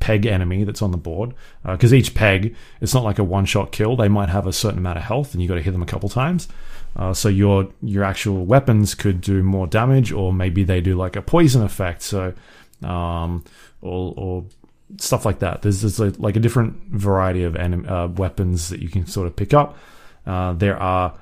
[0.00, 1.34] peg enemy that's on the board.
[1.64, 3.96] Because uh, each peg, it's not like a one shot kill.
[3.96, 5.86] They might have a certain amount of health, and you got to hit them a
[5.86, 6.48] couple times.
[6.96, 11.16] Uh, so your your actual weapons could do more damage, or maybe they do like
[11.16, 12.02] a poison effect.
[12.02, 12.32] So,
[12.82, 13.44] um,
[13.82, 14.44] or, or
[14.98, 15.62] stuff like that.
[15.62, 19.36] There's, there's like a different variety of anim- uh, weapons that you can sort of
[19.36, 19.76] pick up.
[20.26, 21.14] Uh, there are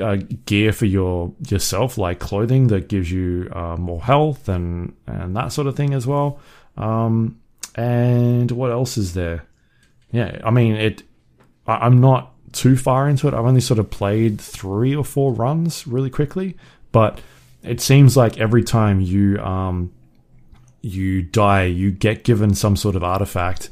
[0.00, 5.36] uh, gear for your yourself, like clothing that gives you uh, more health and and
[5.36, 6.40] that sort of thing as well.
[6.76, 7.38] Um,
[7.74, 9.46] and what else is there?
[10.10, 11.02] Yeah, I mean it.
[11.66, 13.34] I, I'm not too far into it.
[13.34, 16.56] I've only sort of played three or four runs really quickly,
[16.90, 17.20] but
[17.62, 19.92] it seems like every time you um
[20.82, 23.70] you die, you get given some sort of artifact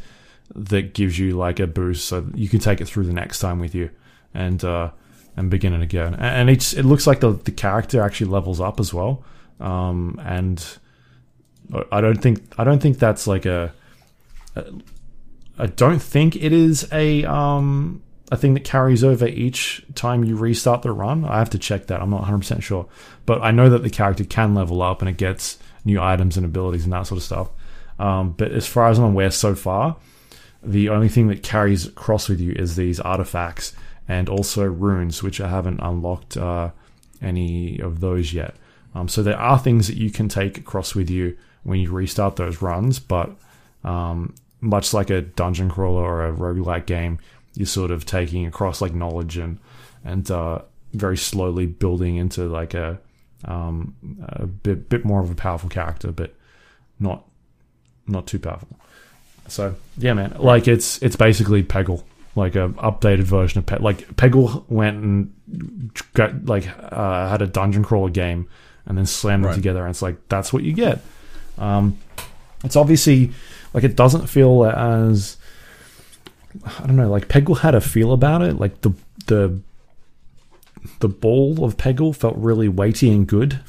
[0.54, 3.58] that gives you like a boost, so you can take it through the next time
[3.58, 3.90] with you,
[4.32, 4.90] and uh,
[5.36, 6.14] and begin it again.
[6.14, 9.24] And it's it looks like the the character actually levels up as well.
[9.58, 10.64] Um, and
[11.92, 13.72] I don't think I don't think that's like a
[15.58, 18.02] I don't think it is a um
[18.32, 21.24] a thing that carries over each time you restart the run.
[21.24, 22.00] I have to check that.
[22.00, 22.86] I'm not 100% sure.
[23.26, 26.46] But I know that the character can level up and it gets new items and
[26.46, 27.50] abilities and that sort of stuff.
[27.98, 29.96] Um, but as far as I'm aware so far,
[30.62, 33.74] the only thing that carries across with you is these artifacts
[34.06, 36.70] and also runes, which I haven't unlocked uh,
[37.20, 38.54] any of those yet.
[38.94, 42.36] Um, so there are things that you can take across with you when you restart
[42.36, 43.30] those runs, but
[43.84, 47.18] um, much like a dungeon crawler or a roguelike game,
[47.54, 49.58] you're sort of taking across like knowledge and
[50.04, 50.60] and uh,
[50.92, 52.98] very slowly building into like a
[53.44, 53.94] um,
[54.28, 56.34] a bit bit more of a powerful character, but
[56.98, 57.24] not
[58.06, 58.78] not too powerful.
[59.48, 62.02] So yeah, man, like it's it's basically Peggle,
[62.36, 63.82] like a updated version of Peggle.
[63.82, 68.48] Like Peggle went and got like uh, had a dungeon crawler game
[68.86, 69.52] and then slammed right.
[69.52, 71.00] them together, and it's like that's what you get.
[71.58, 71.98] Um,
[72.64, 73.32] it's obviously
[73.72, 75.36] like it doesn't feel as
[76.64, 78.92] I don't know, like Peggle had a feel about it, like the
[79.26, 79.60] the
[81.00, 83.60] the ball of Peggle felt really weighty and good.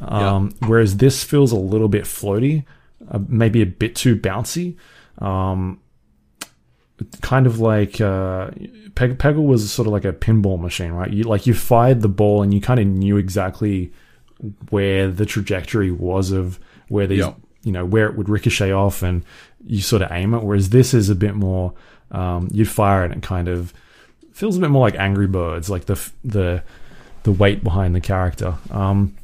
[0.00, 0.68] Um, yeah.
[0.68, 2.64] Whereas this feels a little bit floaty,
[3.10, 4.76] uh, maybe a bit too bouncy.
[5.18, 5.80] Um,
[7.20, 8.50] kind of like uh,
[8.94, 11.10] Peg- Peggle was sort of like a pinball machine, right?
[11.10, 13.92] You like you fired the ball and you kind of knew exactly
[14.70, 17.34] where the trajectory was of where these, yeah.
[17.62, 19.24] You know, where it would ricochet off, and
[19.64, 20.42] you sort of aim it.
[20.42, 21.74] Whereas this is a bit more,
[22.10, 23.72] um, you'd fire it and kind of
[24.32, 26.62] feels a bit more like Angry Birds, like the the
[27.22, 28.54] the weight behind the character.
[28.70, 29.16] Um,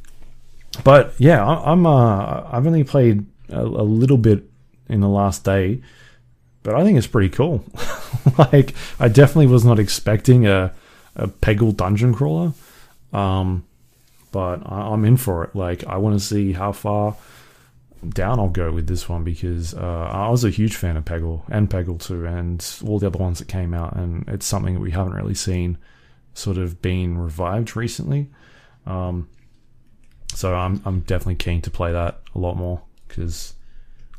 [0.83, 4.43] but yeah, I, am uh, I've only played a, a, little bit
[4.87, 5.81] in the last day,
[6.63, 7.63] but I think it's pretty cool.
[8.37, 10.73] like I definitely was not expecting a
[11.15, 12.53] a Peggle dungeon crawler,
[13.11, 13.65] um,
[14.31, 15.55] but I, I'm in for it.
[15.55, 17.17] Like I want to see how far
[18.07, 21.41] down I'll go with this one because uh, I was a huge fan of Peggle
[21.49, 24.79] and Peggle 2 and all the other ones that came out, and it's something that
[24.79, 25.77] we haven't really seen
[26.33, 28.29] sort of being revived recently.
[28.85, 29.27] Um,
[30.33, 33.55] so I'm I'm definitely keen to play that a lot more because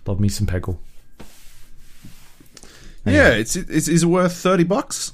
[0.07, 0.79] love me some Peggle.
[3.07, 3.23] Anyway.
[3.23, 5.13] Yeah, it's, it's is it worth thirty bucks?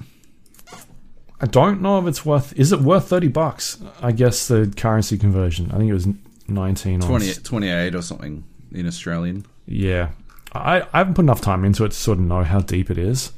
[1.41, 2.59] I don't know if it's worth.
[2.59, 3.79] Is it worth thirty bucks?
[4.03, 5.71] I guess the currency conversion.
[5.71, 6.09] I think it was
[6.49, 8.45] nineteen 20, 28 or something
[8.77, 9.45] in Australian.
[9.66, 10.11] Yeah,
[10.53, 12.99] I, I haven't put enough time into it to sort of know how deep it
[12.99, 13.33] is.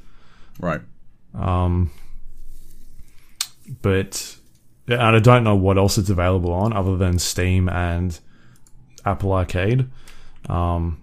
[0.58, 0.80] Right.
[1.34, 1.90] Um,
[3.82, 4.36] but
[4.86, 8.18] and I don't know what else it's available on other than Steam and
[9.04, 9.88] Apple Arcade.
[10.48, 11.00] Um,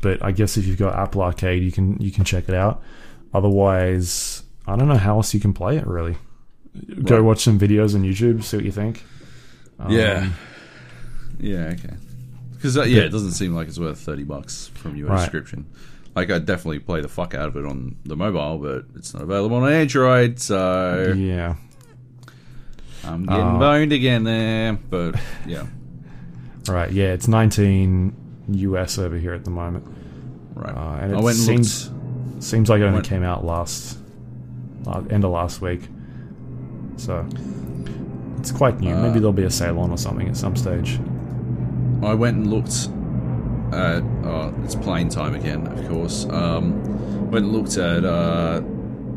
[0.00, 2.82] but I guess if you've got Apple Arcade, you can you can check it out.
[3.32, 5.86] Otherwise, I don't know how else you can play it.
[5.86, 6.16] Really,
[7.04, 9.04] go watch some videos on YouTube, see what you think.
[9.78, 10.30] Um, yeah,
[11.38, 11.96] yeah, okay.
[12.64, 15.18] Because uh, yeah, it doesn't seem like it's worth thirty bucks from your right.
[15.18, 15.66] description.
[16.16, 19.22] Like I'd definitely play the fuck out of it on the mobile, but it's not
[19.22, 21.56] available on Android, so yeah.
[23.04, 25.66] I'm getting uh, boned again there, but yeah.
[26.66, 29.86] Right, yeah, it's 19 US over here at the moment.
[30.54, 33.24] Right, uh, and it I went and seems looked, seems like it only went, came
[33.24, 33.98] out last
[35.10, 35.82] end of last week,
[36.96, 37.28] so
[38.38, 38.94] it's quite new.
[38.94, 40.98] Maybe uh, there'll be a sale on or something at some stage.
[42.02, 42.88] I went and looked
[43.72, 44.02] at.
[44.24, 46.26] Oh, it's playing time again, of course.
[46.26, 48.62] Um, went and looked at uh,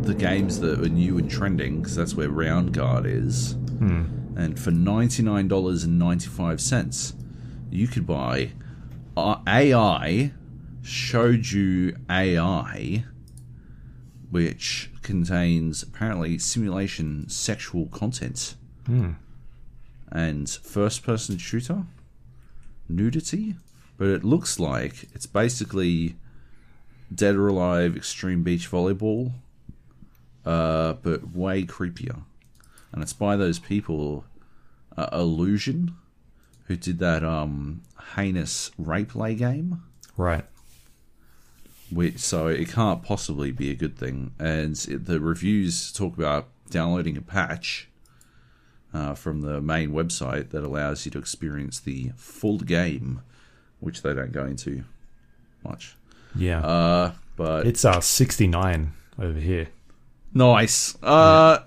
[0.01, 3.53] the games that were new and trending because that's where Roundguard is.
[3.80, 4.05] Hmm.
[4.36, 7.13] And for ninety nine dollars and ninety five cents,
[7.71, 8.51] you could buy
[9.15, 10.32] uh, AI
[10.84, 13.05] Shoujo AI
[14.30, 18.55] which contains apparently simulation sexual content
[20.11, 21.84] and first person shooter
[22.89, 23.55] nudity,
[23.97, 26.15] but it looks like it's basically
[27.13, 29.31] Dead or Alive Extreme Beach Volleyball,
[30.45, 32.23] uh, but way creepier.
[32.91, 34.25] And it's by those people,
[34.95, 35.95] uh, Illusion,
[36.65, 37.81] who did that um,
[38.15, 39.83] heinous rape play game.
[40.15, 40.45] Right.
[41.89, 44.33] Which, so it can't possibly be a good thing.
[44.39, 47.86] And it, the reviews talk about downloading a patch
[48.93, 53.21] uh, from the main website that allows you to experience the full game,
[53.79, 54.83] which they don't go into
[55.63, 55.95] much.
[56.35, 56.59] Yeah.
[56.61, 59.67] Uh, but it's uh 69 over here.
[60.33, 60.95] nice.
[61.03, 61.59] Uh,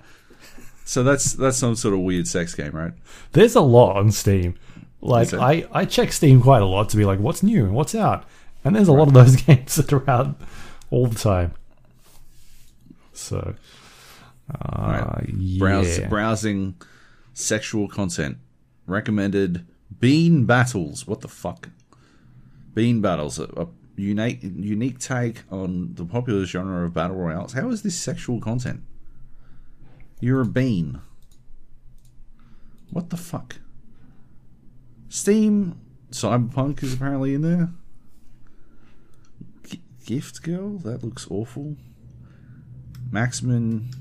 [0.85, 2.93] so that's that's some sort of weird sex game, right?
[3.33, 4.57] There's a lot on Steam.
[5.01, 7.95] Like I, I check Steam quite a lot to be like, what's new and what's
[7.95, 8.25] out,
[8.65, 10.35] and there's a lot of those games that are out
[10.91, 11.53] all the time.
[13.13, 13.55] So,
[14.53, 15.29] uh, Right.
[15.37, 16.75] yeah, Browse, browsing
[17.41, 18.39] sexual content
[18.87, 19.67] recommended.
[19.99, 21.07] Bean battles.
[21.07, 21.69] What the fuck?
[22.75, 23.39] Bean battles.
[23.39, 27.53] A, a unique unique take on the popular genre of battle royales.
[27.53, 28.83] How is this sexual content?
[30.21, 31.01] You're a bean.
[32.91, 33.57] What the fuck?
[35.09, 35.81] Steam
[36.11, 37.71] Cyberpunk is apparently in there.
[39.65, 40.79] G- Gift Girl?
[40.79, 41.77] That looks awful.
[43.11, 43.95] Maxman,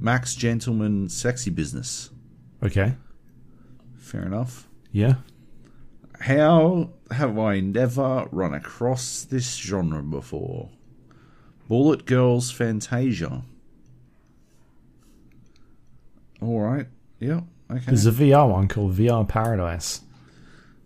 [0.00, 2.10] Max Gentleman Sexy Business.
[2.62, 2.94] Okay,
[3.98, 4.68] Fair enough.
[4.92, 5.14] yeah,
[6.20, 10.70] How have I never run across this genre before?
[11.68, 13.42] Bullet Girls Fantasia.
[16.42, 16.86] Alright,
[17.18, 17.40] yeah,
[17.70, 17.82] okay.
[17.86, 20.02] there's a VR one called VR Paradise.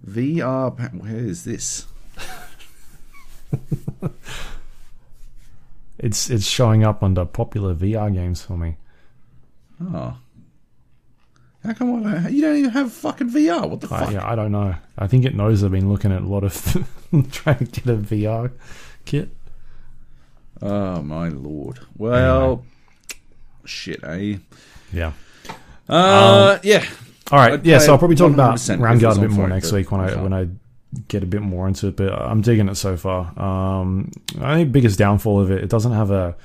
[0.08, 0.74] VR.
[0.76, 1.86] pa- Where is this?
[6.02, 8.76] It's it's showing up under popular VR games for me.
[9.82, 10.16] Oh.
[11.64, 13.68] How come I don't, you don't even have fucking VR?
[13.68, 14.12] What the I, fuck?
[14.12, 14.74] yeah, I don't know.
[14.96, 16.54] I think it knows I've been looking at a lot of
[17.32, 18.50] trying to get a VR
[19.04, 19.28] kit.
[20.62, 21.80] Oh my lord.
[21.96, 22.64] Well,
[23.64, 24.36] shit, eh?
[24.92, 25.12] Yeah.
[25.88, 26.84] Uh, yeah.
[27.30, 27.64] All right.
[27.64, 27.78] Yeah.
[27.78, 30.22] So I'll probably talk about 100% Roundguard a bit more phone, next week when I
[30.22, 30.48] when I
[31.08, 31.96] get a bit more into it.
[31.96, 33.38] But I'm digging it so far.
[33.38, 36.36] Um, I think biggest downfall of it, it doesn't have a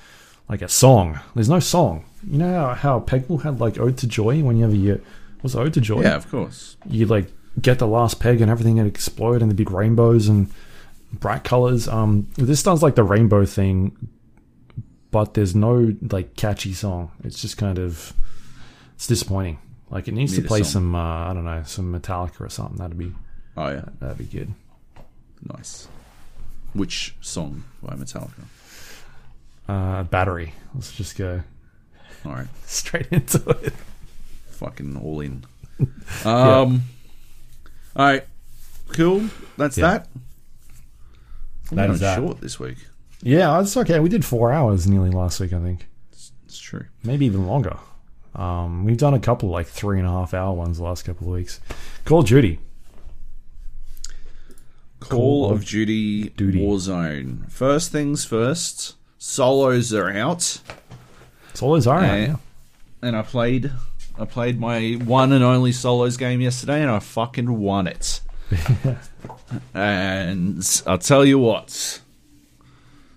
[0.49, 1.19] like a song.
[1.33, 2.05] There's no song.
[2.29, 5.01] You know how, how Peggle had like Ode to Joy when you have a
[5.43, 6.01] was Ode to Joy?
[6.01, 6.75] Yeah, of course.
[6.87, 7.31] you like
[7.61, 10.49] get the last peg and everything would explode and the big rainbows and
[11.13, 11.87] bright colors.
[11.87, 13.95] Um, this does like the rainbow thing,
[15.11, 17.11] but there's no like catchy song.
[17.23, 18.13] It's just kind of
[18.95, 19.59] it's disappointing.
[19.89, 22.77] Like it needs Need to play some uh, I don't know some Metallica or something.
[22.77, 23.13] That'd be
[23.57, 23.85] Oh, yeah.
[23.99, 24.53] that'd be good.
[25.55, 25.87] Nice.
[26.73, 28.43] Which song by Metallica?
[29.67, 30.53] Uh, battery.
[30.73, 31.41] Let's just go
[32.25, 32.47] Alright.
[32.65, 33.73] straight into it.
[34.51, 35.45] Fucking all in.
[36.23, 36.83] Um,
[37.97, 38.25] Alright.
[38.93, 39.29] Cool.
[39.57, 39.89] That's Yeah.
[39.89, 40.07] that.
[41.71, 42.15] We're That going that.
[42.17, 42.77] short this week.
[43.21, 43.99] Yeah, it's okay.
[43.99, 45.51] We did four hours nearly last week.
[45.51, 46.85] I think It's true.
[47.03, 47.77] maybe even longer.
[48.35, 51.27] Um, we've done a couple like three and a half hour ones the last couple
[51.27, 51.59] of weeks.
[52.05, 52.59] Call of Duty.
[54.99, 56.59] Call Call of of Duty, Duty.
[56.59, 57.51] Warzone.
[57.51, 58.95] First things first.
[59.17, 60.61] Solos are out.
[61.53, 62.17] Solos are all right.
[62.19, 62.27] Yeah.
[62.27, 62.35] Yeah.
[63.01, 63.71] and I played
[64.17, 68.21] I played my one and only solos game yesterday and I fucking won it.
[69.73, 72.01] and I'll tell you what.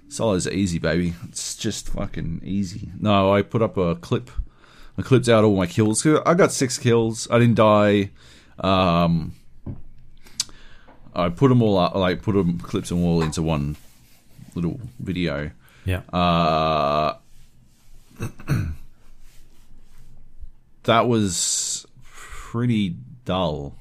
[0.09, 1.15] Solos are easy, baby.
[1.29, 2.91] It's just fucking easy.
[2.99, 4.31] No, I put up a clip.
[4.97, 6.05] I clipped out all my kills.
[6.07, 7.29] I got six kills.
[7.31, 8.11] I didn't die.
[8.59, 9.35] Um,
[11.15, 13.77] I put them all up, like put them, clipped them all into one
[14.55, 15.51] little video.
[15.89, 16.03] Yeah.
[16.13, 17.17] Uh,
[20.83, 23.75] that was pretty dull.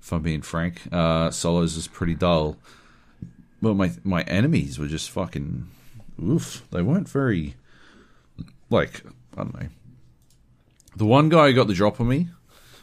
[0.00, 2.56] If I'm being frank, uh, solos is pretty dull.
[3.60, 5.66] But my my enemies were just fucking
[6.22, 6.62] oof.
[6.70, 7.56] They weren't very
[8.70, 9.02] like
[9.36, 9.68] I don't know.
[10.94, 12.28] The one guy got the drop on me.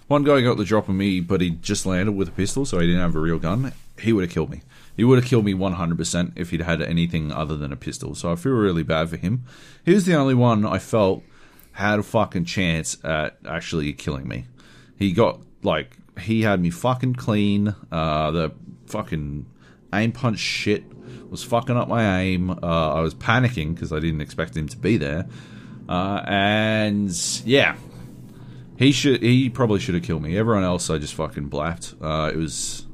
[0.07, 2.79] One guy got the drop on me, but he just landed with a pistol, so
[2.79, 3.71] he didn't have a real gun.
[3.97, 4.61] He would have killed me.
[4.95, 8.13] He would have killed me 100% if he'd had anything other than a pistol.
[8.15, 9.43] So I feel really bad for him.
[9.83, 11.23] He was the only one I felt
[11.73, 14.45] had a fucking chance at actually killing me.
[14.95, 17.75] He got, like, he had me fucking clean.
[17.91, 18.51] Uh, the
[18.85, 19.47] fucking
[19.91, 20.83] aim punch shit
[21.29, 22.51] was fucking up my aim.
[22.51, 25.27] Uh, I was panicking because I didn't expect him to be there.
[25.89, 27.11] Uh, and
[27.45, 27.75] yeah,
[28.77, 29.21] he should.
[29.21, 30.37] He probably should have killed me.
[30.37, 31.95] Everyone else, I just fucking blapped.
[32.01, 32.85] Uh, it was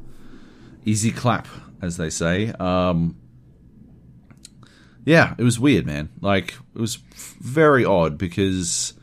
[0.85, 1.47] easy clap,
[1.81, 2.49] as they say.
[2.59, 3.15] Um,
[5.05, 6.09] yeah, it was weird, man.
[6.21, 8.93] Like it was very odd because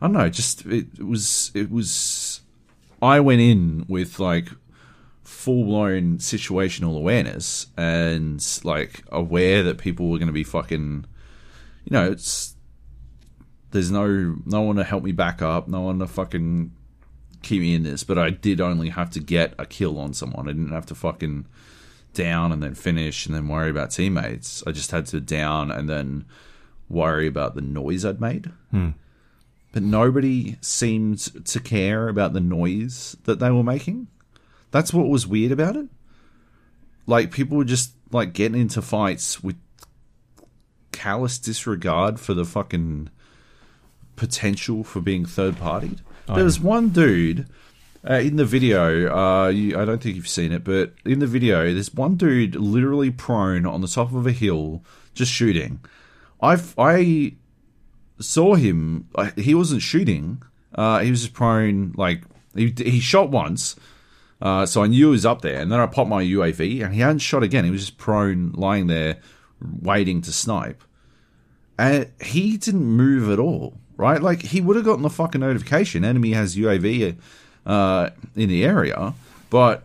[0.00, 2.40] I don't know, just it, it was it was.
[3.02, 4.48] I went in with like
[5.24, 11.06] full blown situational awareness and like aware that people were going to be fucking,
[11.84, 12.54] you know, it's
[13.70, 16.72] there's no no one to help me back up, no one to fucking
[17.42, 18.04] keep me in this.
[18.04, 20.48] But I did only have to get a kill on someone.
[20.48, 21.46] I didn't have to fucking
[22.12, 24.62] down and then finish and then worry about teammates.
[24.66, 26.24] I just had to down and then
[26.88, 28.50] worry about the noise I'd made.
[28.70, 28.90] Hmm.
[29.72, 34.08] But nobody seemed to care about the noise that they were making.
[34.72, 35.88] That's what was weird about it.
[37.06, 39.56] Like people were just like getting into fights with
[40.92, 43.10] callous disregard for the fucking
[44.16, 46.00] potential for being third partied.
[46.28, 47.46] Oh, there was one dude
[48.08, 49.14] uh, in the video.
[49.14, 52.54] Uh, you, I don't think you've seen it, but in the video, there's one dude
[52.56, 54.82] literally prone on the top of a hill,
[55.14, 55.80] just shooting.
[56.40, 57.34] I've I
[58.18, 59.08] saw him.
[59.16, 60.42] I- He wasn't shooting.
[60.74, 61.92] Uh, he was just prone.
[61.96, 62.22] Like
[62.54, 63.76] he he shot once.
[64.40, 66.94] Uh, so I knew he was up there, and then I popped my UAV, and
[66.94, 67.64] he hadn't shot again.
[67.66, 69.18] He was just prone, lying there,
[69.60, 70.82] waiting to snipe.
[71.78, 74.22] And he didn't move at all, right?
[74.22, 76.04] Like he would have gotten the fucking notification.
[76.06, 77.16] Enemy has UAV
[77.70, 79.14] uh, in the area,
[79.48, 79.84] but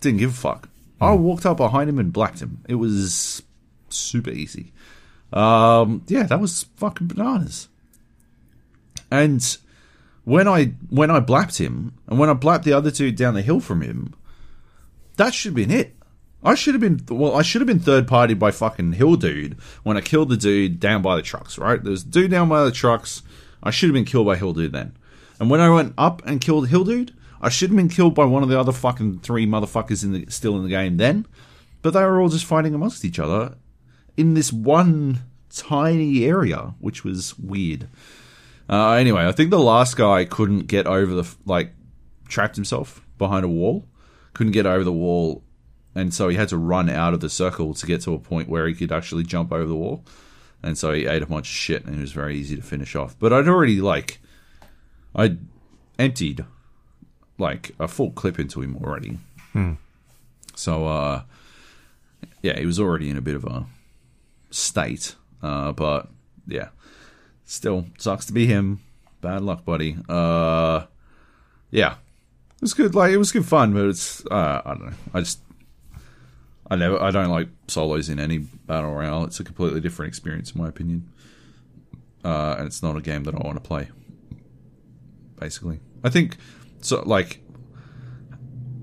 [0.00, 0.68] didn't give a fuck.
[1.00, 2.64] I walked up behind him and blacked him.
[2.68, 3.42] It was
[3.90, 4.72] super easy.
[5.32, 7.68] Um, yeah, that was fucking bananas.
[9.08, 9.56] And
[10.24, 13.42] when I when I blapped him, and when I blapped the other two down the
[13.42, 14.14] hill from him,
[15.16, 15.94] that should have been it.
[16.42, 17.36] I should have been well.
[17.36, 20.80] I should have been third party by fucking hill dude when I killed the dude
[20.80, 21.56] down by the trucks.
[21.56, 23.22] Right, there's a dude down by the trucks.
[23.62, 24.96] I should have been killed by hill dude then.
[25.40, 28.26] And when I went up and killed hill dude, I should have been killed by
[28.26, 31.26] one of the other fucking three motherfuckers in the still in the game then.
[31.82, 33.56] But they were all just fighting amongst each other
[34.16, 37.88] in this one tiny area, which was weird.
[38.68, 41.72] Uh, anyway, I think the last guy couldn't get over the like
[42.28, 43.88] trapped himself behind a wall,
[44.34, 45.42] couldn't get over the wall,
[45.94, 48.48] and so he had to run out of the circle to get to a point
[48.48, 50.04] where he could actually jump over the wall.
[50.62, 52.94] And so he ate a bunch of shit, and it was very easy to finish
[52.94, 53.18] off.
[53.18, 54.20] But I'd already like,
[55.14, 55.36] I
[55.98, 56.44] emptied
[57.38, 59.18] like a full clip into him already.
[60.54, 61.22] So uh,
[62.42, 63.66] yeah, he was already in a bit of a
[64.50, 65.14] state.
[65.42, 66.08] Uh, but
[66.46, 66.68] yeah,
[67.44, 68.80] still sucks to be him.
[69.20, 69.96] Bad luck, buddy.
[70.08, 70.84] Uh,
[71.70, 72.94] yeah, it was good.
[72.94, 74.96] Like it was good fun, but it's uh, I don't know.
[75.14, 75.40] I just
[76.70, 79.24] I never I don't like solos in any battle royale.
[79.24, 81.10] It's a completely different experience, in my opinion.
[82.22, 83.88] Uh, and it's not a game that I want to play.
[85.40, 86.36] Basically, I think
[86.80, 87.02] so.
[87.04, 87.40] Like,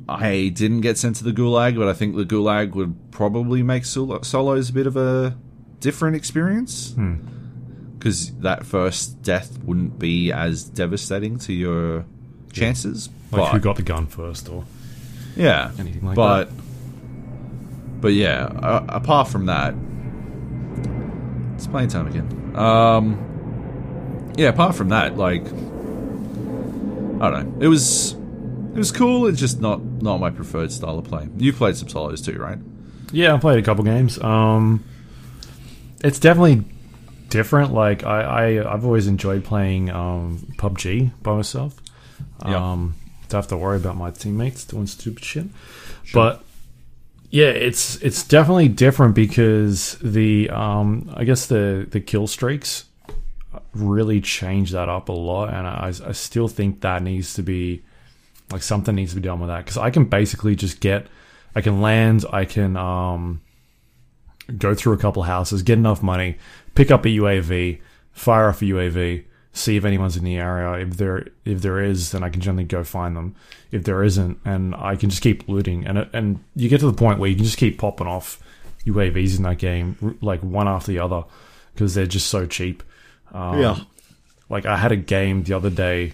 [0.10, 3.86] I didn't get sent to the gulag, but I think the gulag would probably make
[3.86, 5.38] solo- solos a bit of a
[5.80, 6.96] different experience
[7.98, 12.06] because that first death wouldn't be as devastating to your
[12.52, 13.10] chances.
[13.32, 14.66] Like but, who got the gun first, or
[15.36, 16.50] yeah, anything like but
[18.02, 19.74] but yeah, uh, apart from that,
[21.56, 22.56] it's playing time again.
[22.56, 25.46] Um, yeah, apart from that, like
[27.22, 29.26] I don't know, it was it was cool.
[29.28, 31.28] It's just not not my preferred style of play.
[31.38, 32.60] You played some solos too, right?
[33.12, 34.22] Yeah, I played a couple games.
[34.22, 34.84] Um,
[36.04, 36.66] it's definitely
[37.30, 37.74] different.
[37.74, 41.76] Like I, I I've always enjoyed playing um, PUBG by myself.
[42.46, 42.72] Yeah.
[42.72, 42.96] Um,
[43.30, 45.48] to have to worry about my teammates doing stupid shit.
[46.14, 46.44] But
[47.30, 52.86] yeah, it's it's definitely different because the um, I guess the the kill streaks
[53.74, 57.84] really changed that up a lot, and I, I still think that needs to be
[58.52, 61.08] like something needs to be done with that because I can basically just get
[61.56, 63.42] I can land, I can um,
[64.58, 66.38] go through a couple houses, get enough money,
[66.76, 70.86] pick up a UAV, fire off a UAV, see if anyone's in the area.
[70.86, 73.36] If there if there is, then I can generally go find them.
[73.72, 76.94] If there isn't, and I can just keep looting, and and you get to the
[76.94, 78.40] point where you can just keep popping off
[78.86, 81.24] UAVs in that game like one after the other
[81.74, 82.84] because they're just so cheap.
[83.34, 83.60] Um,
[84.50, 86.14] like I had a game the other day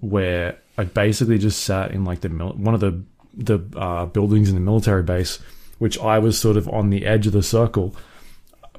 [0.00, 3.02] where I basically just sat in like the mil- one of the
[3.36, 5.38] the uh, buildings in the military base,
[5.78, 7.96] which I was sort of on the edge of the circle.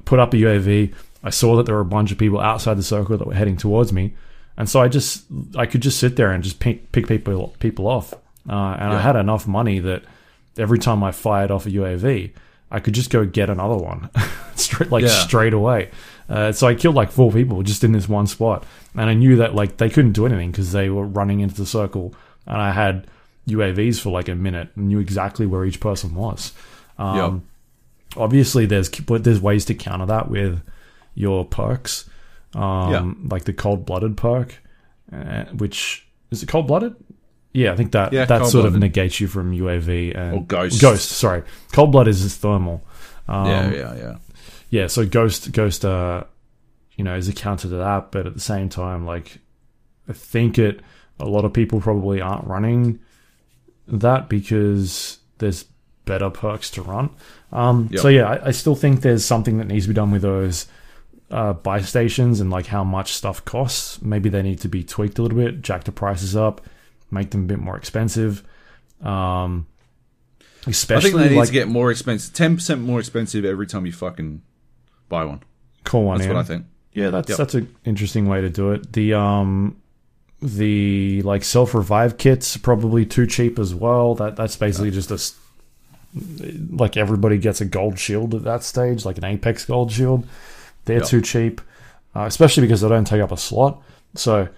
[0.04, 0.94] Put up a UAV.
[1.22, 3.56] I saw that there were a bunch of people outside the circle that were heading
[3.56, 4.14] towards me,
[4.56, 5.24] and so I just
[5.56, 8.14] I could just sit there and just pick, pick people people off.
[8.48, 10.04] Uh, and I had enough money that
[10.56, 12.32] every time I fired off a UAV,
[12.70, 14.10] I could just go get another one,
[14.56, 15.10] straight like Yeah.
[15.24, 15.90] straight away.
[16.28, 18.64] Uh, so I killed like four people just in this one spot,
[18.94, 21.66] and I knew that like they couldn't do anything because they were running into the
[21.66, 22.14] circle,
[22.46, 23.06] and I had
[23.48, 26.52] UAVs for like a minute and knew exactly where each person was.
[26.98, 27.44] Um,
[28.16, 30.60] obviously there's but there's ways to counter that with
[31.14, 32.08] your perks,
[32.54, 34.56] um, like the cold blooded perk,
[35.12, 36.96] uh, which is it cold blooded?
[37.56, 40.80] Yeah, I think that Yeah, that sort of negates you from UAV and Or ghost.
[40.80, 41.42] Ghost, sorry,
[41.72, 42.84] cold blood is thermal.
[43.28, 44.16] Um, yeah, yeah, yeah.
[44.70, 46.24] yeah, so Ghost Ghost uh
[46.96, 49.38] you know is a counter to that, but at the same time, like
[50.08, 50.80] I think it
[51.18, 53.00] a lot of people probably aren't running
[53.88, 55.64] that because there's
[56.04, 57.10] better perks to run.
[57.52, 58.00] Um Yep.
[58.00, 60.66] so yeah, I, I still think there's something that needs to be done with those
[61.30, 64.00] uh buy stations and like how much stuff costs.
[64.02, 66.60] Maybe they need to be tweaked a little bit, jack the prices up,
[67.10, 68.42] make them a bit more expensive.
[69.02, 69.66] Um
[70.66, 73.66] I especially think they need like to get more expensive, ten percent more expensive every
[73.66, 74.42] time you fucking
[75.08, 75.42] buy one.
[75.84, 76.34] call one That's in.
[76.34, 76.66] what I think.
[76.92, 77.38] Yeah, that's Yep.
[77.38, 78.92] that's an interesting way to do it.
[78.92, 79.76] The um
[80.42, 84.14] the like self revive kits probably too cheap as well.
[84.16, 85.18] That that's basically just a
[86.70, 90.26] like everybody gets a gold shield at that stage, like an Apex gold shield.
[90.86, 91.06] They're Yep.
[91.08, 91.60] too cheap,
[92.14, 93.82] uh, especially because they don't take up a slot.
[94.14, 94.48] So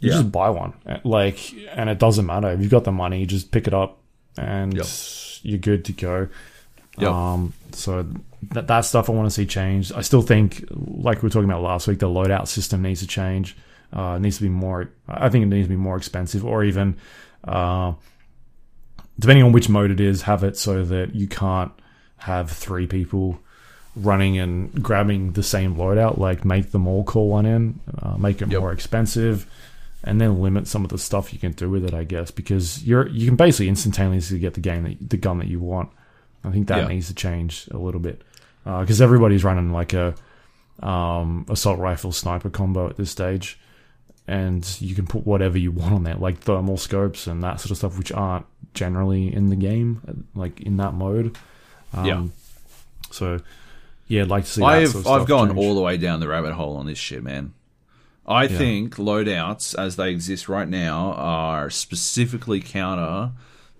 [0.00, 0.16] you Yeah.
[0.16, 0.74] just buy one,
[1.04, 1.38] like,
[1.74, 3.20] and it doesn't matter if you've got the money.
[3.20, 3.98] You just pick it up,
[4.36, 4.86] and Yep.
[5.42, 6.28] you're good to go.
[6.98, 7.10] Yep.
[7.10, 8.06] Um, so
[8.52, 9.92] that that stuff I want to see changed.
[9.94, 13.06] I still think, like we were talking about last week, the loadout system needs to
[13.06, 13.56] change.
[13.92, 14.90] Uh, it needs to be more.
[15.08, 16.96] I think it needs to be more expensive, or even,
[17.44, 17.92] uh,
[19.18, 21.72] depending on which mode it is, have it so that you can't
[22.18, 23.38] have three people
[23.94, 26.18] running and grabbing the same loadout.
[26.18, 28.60] Like make them all call one in, uh, make it Yep.
[28.60, 29.46] more expensive,
[30.06, 31.92] and then limit some of the stuff you can do with it.
[31.92, 35.48] I guess because you're you can basically instantaneously get the game that the gun that
[35.48, 35.90] you want.
[36.44, 36.86] I think that Yeah.
[36.88, 38.22] needs to change a little bit
[38.64, 40.14] because everybody's running like a
[40.82, 43.58] um, assault rifle sniper combo at this stage,
[44.28, 47.70] and you can put whatever you want on there, like thermal scopes and that sort
[47.70, 51.36] of stuff, which aren't generally in the game, like in that mode.
[51.94, 52.26] Um, Yeah.
[53.10, 53.38] So,
[54.08, 54.62] yeah, I'd like to see.
[54.62, 55.58] I've sort of I've gone change.
[55.58, 57.52] all the way down the rabbit hole on this shit, man.
[58.28, 63.30] I think loadouts as they exist right now are specifically counter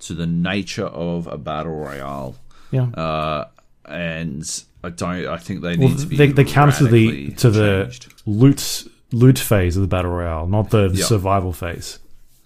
[0.01, 2.37] to the nature of a battle royale,
[2.71, 2.89] Yeah.
[2.91, 3.49] uh,
[3.87, 5.27] and I don't.
[5.27, 8.15] I think they well, need to be they, they counter to the to the changed.
[8.25, 11.05] loot loot phase of the battle royale, not the Yeah.
[11.07, 11.99] survival phase.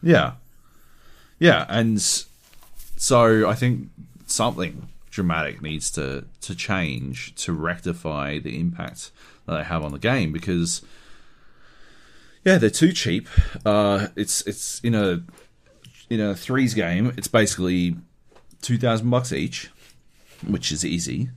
[0.02, 0.32] Yeah.
[1.38, 2.00] Yeah, and
[2.96, 3.88] so I think
[4.26, 9.10] something dramatic needs to to change to rectify the impact
[9.46, 10.82] that they have on the game because
[12.44, 13.28] yeah, they're too cheap.
[13.64, 15.22] Uh it's it's in a
[16.10, 17.96] in a threes game, it's basically
[18.62, 19.70] 2000 bucks each,
[20.46, 21.30] which is easy.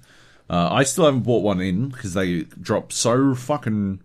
[0.49, 4.01] Uh, I still haven't bought one in because they drop so fucking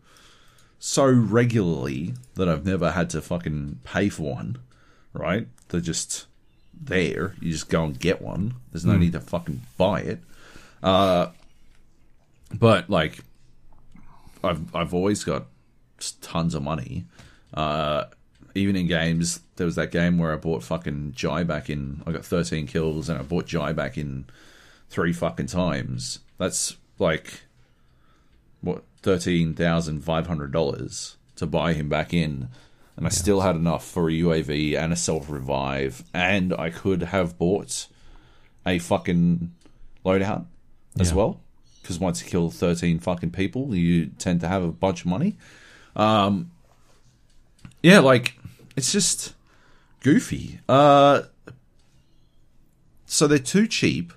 [0.79, 4.59] so regularly that I've never had to fucking pay for one.
[5.13, 5.49] Right?
[5.69, 6.27] They're just
[6.81, 7.35] there.
[7.41, 8.55] You just go and get one.
[8.71, 10.21] There's no need to fucking buy it.
[10.83, 11.29] Uh,
[12.55, 13.25] but like,
[14.45, 15.47] I've I've always got
[16.21, 17.05] tons of money.
[17.55, 18.05] Uh,
[18.55, 22.03] even in games, there was that game where I bought fucking Jai back in.
[22.07, 24.27] I got 13 kills and I bought Jai back in
[24.91, 26.21] three fucking times.
[26.39, 27.43] That's like
[28.61, 32.49] what thirteen thousand five hundred dollars to buy him back in,
[32.97, 37.03] and I still had enough for a UAV and a self revive, and I could
[37.03, 37.87] have bought
[38.67, 39.53] a fucking
[40.05, 40.47] loadout
[40.99, 41.15] as Yeah.
[41.17, 41.41] well.
[41.83, 45.37] Because once you kill thirteen fucking people, you tend to have a bunch of money.
[45.99, 46.53] Um,
[47.83, 48.39] yeah, like
[48.77, 49.35] it's just
[50.01, 50.61] goofy.
[50.69, 51.23] Uh,
[53.05, 54.13] so they're too cheap.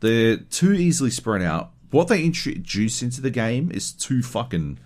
[0.00, 1.70] They're too easily spread out.
[1.90, 4.78] What they introduce into the game is too fucking.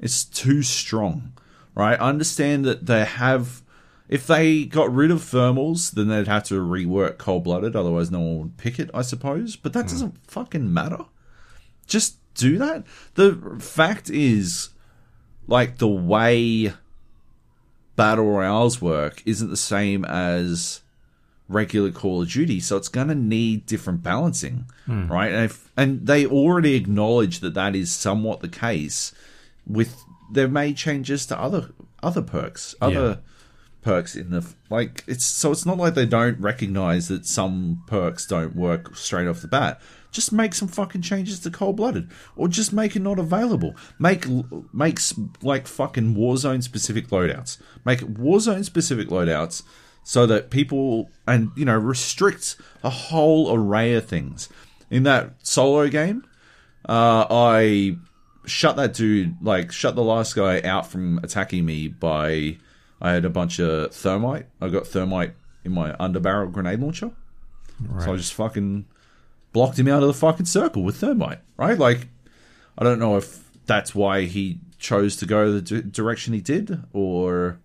[0.00, 1.32] It's too strong,
[1.74, 2.00] right?
[2.00, 3.62] I understand that they have.
[4.08, 7.76] If they got rid of thermals, then they'd have to rework cold blooded.
[7.76, 9.54] Otherwise, no one would pick it, I suppose.
[9.54, 11.04] But that doesn't fucking matter.
[11.86, 12.84] Just do that.
[13.14, 14.70] The fact is,
[15.48, 16.72] like the way
[17.96, 20.82] battle royales work isn't the same as
[21.48, 25.08] regular Call of Duty, so it's going to need different balancing, hmm.
[25.08, 25.32] right?
[25.32, 29.12] And, if, and they already acknowledge that that is somewhat the case.
[29.66, 31.70] With they've made changes to other
[32.02, 33.20] other perks, other
[33.82, 35.04] perks in the like.
[35.06, 39.42] It's so it's not like they don't recognize that some perks don't work straight off
[39.42, 39.80] the bat.
[40.10, 43.74] Just make some fucking changes to cold blooded, or just make it not available.
[43.98, 44.26] Make
[44.72, 47.58] makes like fucking Warzone specific loadouts.
[47.84, 49.62] Make Warzone specific loadouts
[50.02, 54.48] so that people and you know restrict a whole array of things.
[54.90, 56.24] In that solo game,
[56.88, 57.98] uh, I
[58.46, 62.56] shut that dude like shut the last guy out from attacking me by
[63.00, 64.46] I had a bunch of thermite.
[64.60, 65.34] I got thermite
[65.64, 67.10] in my underbarrel grenade launcher.
[68.00, 68.86] So I just fucking
[69.52, 71.78] blocked him out of the fucking circle with thermite, right?
[71.78, 72.08] Like,
[72.76, 76.82] I don't know if that's why he chose to go the d- direction he did,
[76.92, 77.58] or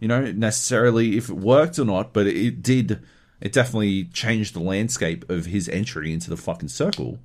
[0.00, 3.00] you know, necessarily if it worked or not, but it did.
[3.40, 7.18] It definitely changed the landscape of his entry into the fucking circle,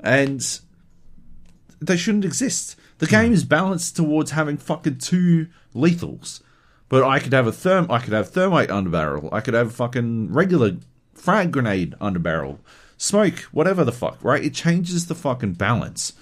[0.00, 0.60] and
[1.80, 2.76] they shouldn't exist.
[2.98, 3.10] The hmm.
[3.12, 6.42] game is balanced towards having fucking two lethals,
[6.88, 9.74] but I could have a therm, I could have thermite under barrel, I could have
[9.74, 10.76] fucking regular
[11.14, 12.60] frag grenade under barrel,
[13.02, 14.44] smoke, whatever the fuck, right?
[14.44, 16.12] It changes the fucking balance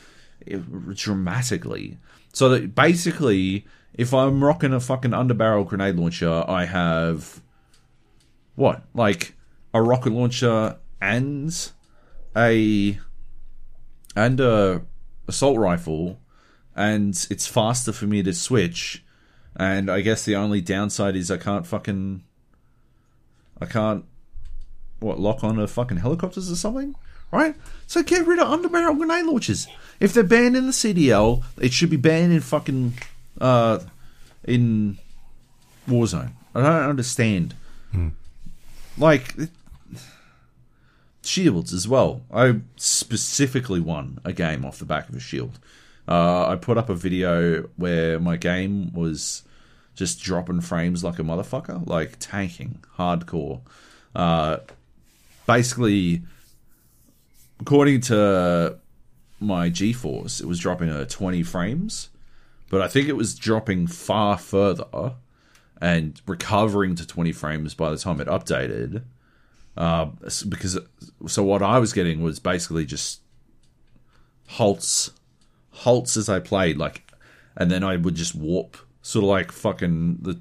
[0.46, 1.98] it- dramatically.
[2.32, 7.42] So that basically, if I'm rocking a fucking underbarrel grenade launcher, I have
[8.54, 9.34] what, like
[9.74, 11.70] a rocket launcher and
[12.34, 12.98] a
[14.16, 14.82] and a
[15.28, 16.18] assault rifle,
[16.74, 19.04] and it's faster for me to switch.
[19.54, 22.24] And I guess the only downside is I can't fucking
[23.60, 24.04] I can't
[25.00, 26.94] what lock on a fucking helicopters or something,
[27.32, 27.54] right?
[27.86, 29.66] So get rid of underbarrel grenade launchers.
[29.98, 32.94] If they're banned in the CDL, it should be banned in fucking
[33.40, 33.80] uh
[34.44, 34.98] in
[35.88, 36.32] Warzone.
[36.54, 37.54] I don't understand.
[38.98, 39.50] Like it-
[41.22, 42.22] shields as well.
[42.32, 45.58] I specifically won a game off the back of a shield.
[46.08, 49.42] Uh, I put up a video where my game was
[49.94, 53.60] just dropping frames like a motherfucker, like tanking hardcore.
[54.14, 54.58] Uh,
[55.50, 56.22] basically,
[57.58, 58.78] according to
[59.40, 62.10] my GeForce, it was dropping at 20 frames,
[62.68, 65.14] but I think it was dropping far further
[65.80, 69.02] and recovering to 20 frames by the time it updated.
[69.76, 70.10] Uh,
[70.48, 70.78] because
[71.26, 73.20] so what I was getting was basically just
[74.50, 75.10] halts,
[75.70, 77.10] halts as I played, like,
[77.56, 80.40] and then I would just warp, sort of like fucking the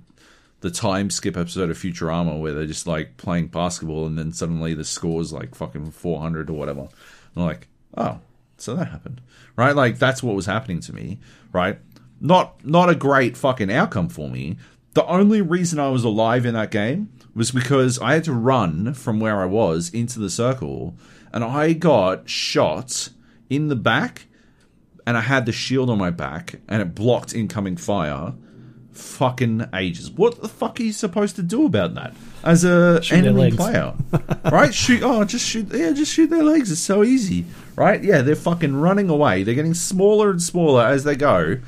[0.61, 4.73] the time skip episode of Futurama where they're just like playing basketball and then suddenly
[4.73, 6.81] the score's like fucking 400 or whatever.
[6.81, 6.89] And
[7.37, 8.19] I'm like, oh,
[8.57, 9.21] so that happened,
[9.55, 9.75] right?
[9.75, 11.19] Like that's what was happening to me,
[11.53, 11.79] right?
[12.19, 14.57] Not not a great fucking outcome for me.
[14.93, 18.93] The only reason I was alive in that game was because I had to run
[18.93, 20.95] from where I was into the circle,
[21.31, 23.09] and I got shot
[23.49, 24.25] in the back,
[25.05, 28.33] and I had the shield on my back, and it blocked incoming fire.
[28.99, 30.11] Fucking ages.
[30.11, 33.93] What the fuck are you supposed to do about that as a Shoot enemy player?
[34.51, 34.73] right?
[34.73, 35.01] Shoot.
[35.03, 35.67] Oh, just shoot.
[35.73, 36.71] Yeah, just shoot their legs.
[36.71, 37.45] It's so easy,
[37.75, 38.03] right?
[38.03, 39.43] Yeah, they're fucking running away.
[39.43, 41.59] They're getting smaller and smaller as they go.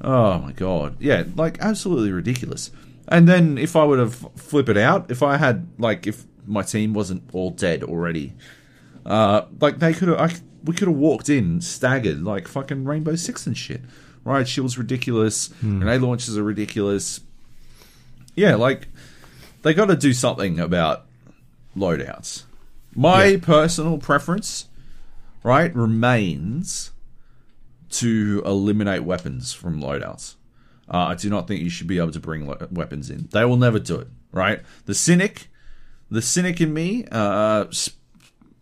[0.00, 0.96] Oh my god.
[1.00, 2.70] Yeah, like absolutely ridiculous.
[3.08, 6.62] And then if I would have flip it out, if I had like if my
[6.62, 8.34] team wasn't all dead already,
[9.06, 13.14] uh, like they could have, I, we could have walked in staggered like fucking Rainbow
[13.14, 13.82] Six and shit.
[14.24, 14.46] Right?
[14.46, 15.48] Shield's ridiculous.
[15.60, 17.20] Grenade launches are ridiculous.
[18.36, 18.88] Yeah, like
[19.62, 21.06] they got to do something about
[21.76, 22.44] loadouts.
[22.94, 23.38] My Yeah.
[23.42, 24.66] personal preference,
[25.42, 26.90] right, remains
[27.90, 30.34] to eliminate weapons from loadouts.
[30.88, 33.28] Uh, I do not think you should be able to bring lo- weapons in.
[33.32, 34.60] They will never do it, right?
[34.86, 35.48] The cynic,
[36.10, 37.90] the cynic in me, uh, s-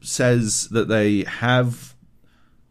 [0.01, 1.95] says that they have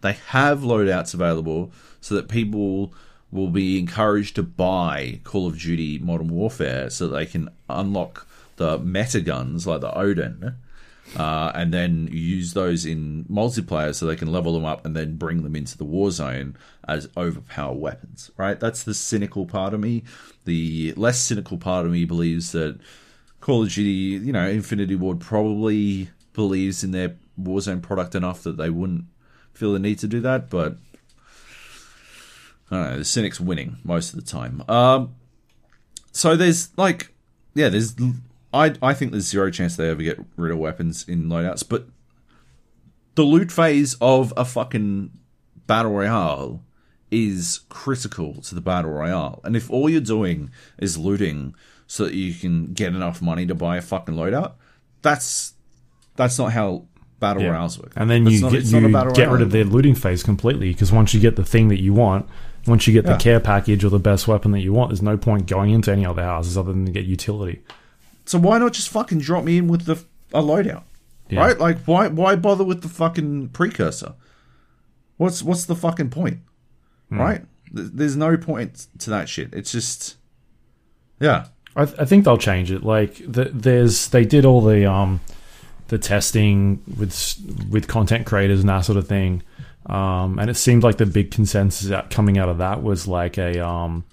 [0.02, 1.72] they have loadouts available
[2.02, 2.94] so that people
[3.32, 8.28] will be encouraged to buy Call of Duty Modern Warfare so that they can unlock
[8.56, 10.56] the meta guns like the Oden
[11.16, 15.16] uh, and then use those in multiplayer so they can level them up and then
[15.16, 16.56] bring them into the war zone
[16.88, 18.60] as overpower weapons right?
[18.60, 20.04] That's the cynical part of me.
[20.46, 22.80] The less cynical part of me believes that
[23.42, 28.58] Call of Duty, you know, Infinity Ward probably believes in their Warzone product enough that
[28.58, 29.06] they wouldn't
[29.54, 30.78] feel the need to do that, but
[32.72, 34.64] I don't know, the cynic's winning most of the time.
[34.70, 35.16] Um,
[36.12, 37.14] so there's like,
[37.56, 37.96] yeah, there's,
[38.54, 41.88] I I think there's zero chance they ever get rid of weapons in loadouts, but
[43.16, 45.12] the loot phase of a fucking
[45.68, 46.64] battle royale
[47.12, 49.42] is critical to the battle royale.
[49.44, 51.56] And if all you're doing is looting
[51.88, 54.54] so that you can get enough money to buy a fucking loadout,
[55.02, 55.54] that's
[56.16, 56.86] that's not how
[57.20, 57.50] battle Yeah.
[57.50, 57.94] royales work.
[57.96, 59.96] And then That's you not- get, it's not a you get rid of their looting
[59.96, 62.28] phase completely because once you get the thing that you want,
[62.68, 63.14] once you get Yeah.
[63.14, 65.92] the care package or the best weapon that you want, there's no point going into
[65.92, 67.62] any other houses other than to get utility.
[68.26, 70.04] So why not just fucking drop me in with the
[70.34, 70.84] a loadout?
[71.30, 71.40] Yeah.
[71.42, 71.60] Right?
[71.60, 74.14] Like why why bother with the fucking precursor?
[75.18, 76.40] What's what's the fucking point?
[77.10, 77.20] Hmm.
[77.20, 77.42] Right?
[77.72, 79.54] There's no point to that shit.
[79.54, 80.18] It's just
[81.20, 81.48] yeah.
[81.76, 82.84] I, th- I think they'll change it.
[82.84, 85.22] Like the, there's, they did all the um,
[85.90, 87.36] the testing with
[87.70, 89.44] with content creators and that sort of thing,
[89.90, 93.38] um, and it seemed like the big consensus out, coming out of that was like
[93.38, 94.06] a um,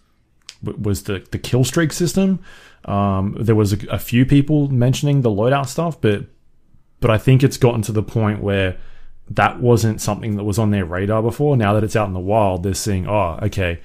[0.63, 2.41] was the the kill streak system.
[2.87, 6.25] Um, there was a, a few people mentioning the loadout stuff, but
[7.01, 8.79] but I think it's gotten to the point where
[9.31, 11.57] that wasn't something that was on their radar before.
[11.57, 13.81] Now that it's out in the wild, they're seeing, oh, okay,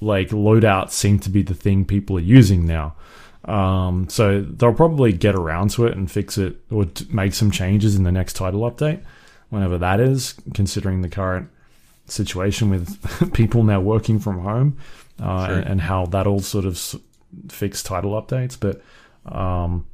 [0.00, 2.96] like loadouts seem to be the thing people are using now.
[3.44, 7.96] Um, so they'll probably get around to it and fix it or make some changes
[7.96, 9.02] in the next title update,
[9.52, 11.48] whenever that is, considering the current
[12.06, 14.78] situation with people now working from home
[15.20, 15.56] uh, Sure.
[15.58, 16.96] and, and how that'll sort of s-
[17.48, 18.56] fix title updates.
[18.58, 18.82] But
[19.30, 19.86] um,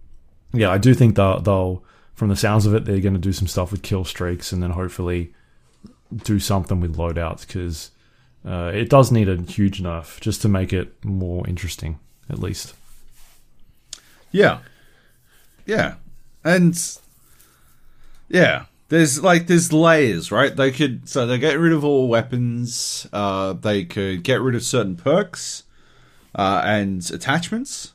[0.53, 1.83] yeah, I do think they'll, they'll,
[2.15, 4.63] from the sounds of it, they're going to do some stuff with kill streaks and
[4.63, 5.35] then hopefully
[6.25, 7.91] do something with loadouts because
[8.47, 11.99] uh, it does need a huge nerf just to make it more interesting,
[12.31, 12.75] at least.
[14.31, 14.61] Yeah.
[15.67, 15.95] Yeah.
[16.45, 16.79] And
[18.29, 20.55] yeah, there's like there's layers, right?
[20.55, 24.63] They could so they get rid of all weapons, uh they could get rid of
[24.63, 25.65] certain perks
[26.35, 27.93] uh and attachments.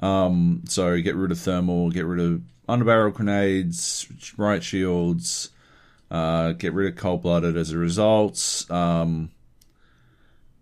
[0.00, 4.06] Um so get rid of thermal, get rid of underbarrel grenades,
[4.36, 5.50] riot shields,
[6.10, 8.66] uh get rid of cold blooded as a result.
[8.70, 9.30] Um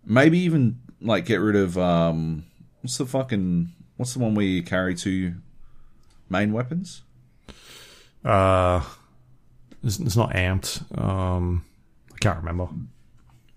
[0.04, 2.44] maybe even like get rid of um
[2.82, 5.34] what's the fucking what's the one where you carry two
[6.28, 7.02] main weapons?
[8.24, 8.82] Uh,
[9.83, 10.83] it's, it's not amped.
[11.01, 11.64] Um,
[12.14, 12.68] I can't remember.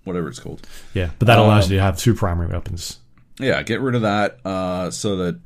[0.03, 0.67] Whatever it's called.
[0.93, 2.99] Yeah, but that allows Um, you to have two primary weapons.
[3.39, 5.39] Yeah, get rid of that uh so that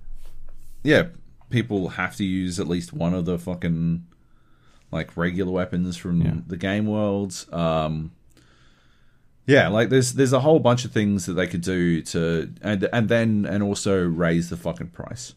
[0.83, 1.03] yeah,
[1.49, 4.05] people have to use at least one of the fucking
[4.91, 6.33] like regular weapons from Yeah.
[6.47, 7.45] the game world.
[7.53, 8.11] Um
[9.45, 12.89] yeah, like there's there's a whole bunch of things that they could do to and
[12.91, 15.33] and then and also raise the fucking price.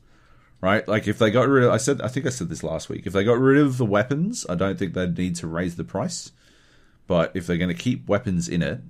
[0.60, 0.86] Right?
[0.86, 3.06] Like if they got rid of I said I think I said this last week.
[3.06, 5.84] If they got rid of the weapons, I don't think they'd need to raise the
[5.84, 6.32] price.
[7.06, 8.80] But if they're going to keep weapons in it,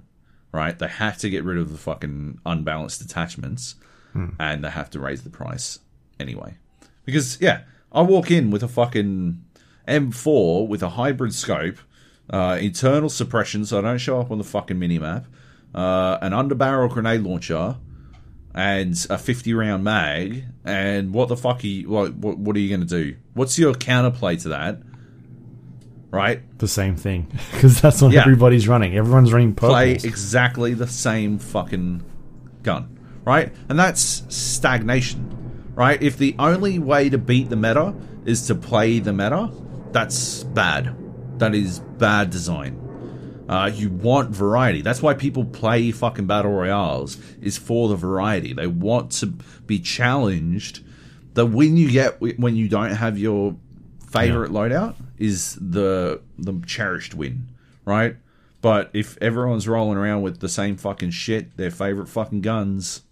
[0.53, 3.77] right, they have to get rid of the fucking unbalanced attachments
[4.39, 5.79] and they have to raise the price
[6.19, 6.55] anyway.
[7.05, 7.63] Because yeah,
[7.93, 9.43] I walk in with a fucking
[9.89, 11.77] M4 with a hybrid scope,
[12.29, 15.27] uh, internal suppression so I don't show up on the fucking minimap,
[15.75, 17.77] uh, an underbarrel grenade launcher,
[18.55, 20.45] and a 50 round mag.
[20.65, 23.17] And what the fuck are you, what, what, what are you going to do?
[23.35, 24.81] What's your counterplay to that?
[26.11, 26.43] Right?
[26.59, 28.23] The same thing because that's what Yeah.
[28.23, 28.97] everybody's running.
[28.97, 32.03] Everyone's running play exactly the same fucking
[32.63, 33.55] gun, right?
[33.69, 36.03] And that's stagnation, right?
[36.03, 37.95] If the only way to beat the meta
[38.25, 39.51] is to play the meta,
[39.93, 40.97] that's bad.
[41.39, 42.77] That is bad design.
[43.51, 44.81] Uh, you want variety.
[44.81, 47.19] That's why people play fucking battle royales.
[47.43, 48.53] Is for the variety.
[48.53, 49.27] They want to
[49.67, 50.85] be challenged.
[51.35, 53.57] The win you get when you don't have your
[54.09, 57.49] favorite loadout is the the cherished win,
[57.85, 58.15] right?
[58.63, 63.03] But if everyone's rolling around with the same fucking shit, their favorite fucking guns,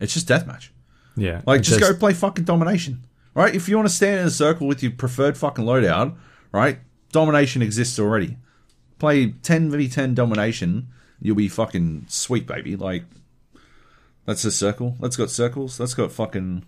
[0.00, 0.70] it's just deathmatch.
[1.16, 3.54] yeah, Like, just, go play fucking domination, right?
[3.54, 6.16] If you want to stand in a circle with your preferred fucking loadout,
[6.50, 6.78] right?
[7.12, 8.38] Domination exists already.
[8.98, 10.88] Play ten v ten domination,
[11.20, 12.76] you'll be fucking sweet, baby.
[12.76, 13.04] Like,
[14.24, 14.96] that's a circle.
[15.00, 15.76] That's got circles.
[15.76, 16.64] That's got fucking,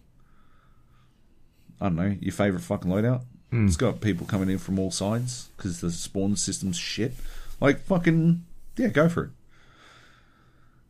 [1.80, 3.22] I don't know, your favorite fucking loadout.
[3.50, 3.66] Hmm.
[3.66, 7.14] It's got people coming in from all sides because the spawn system's shit.
[7.60, 8.44] Like, fucking,
[8.76, 9.30] yeah, go for it.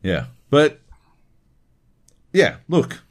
[0.03, 0.79] Yeah, but
[2.33, 3.01] yeah, look,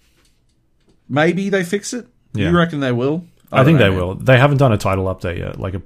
[1.08, 2.06] maybe they fix it.
[2.32, 2.50] Yeah.
[2.50, 3.24] You reckon they will?
[3.50, 3.98] I, don't think know, they man.
[3.98, 4.14] will.
[4.14, 5.82] They haven't done a title update yet, like a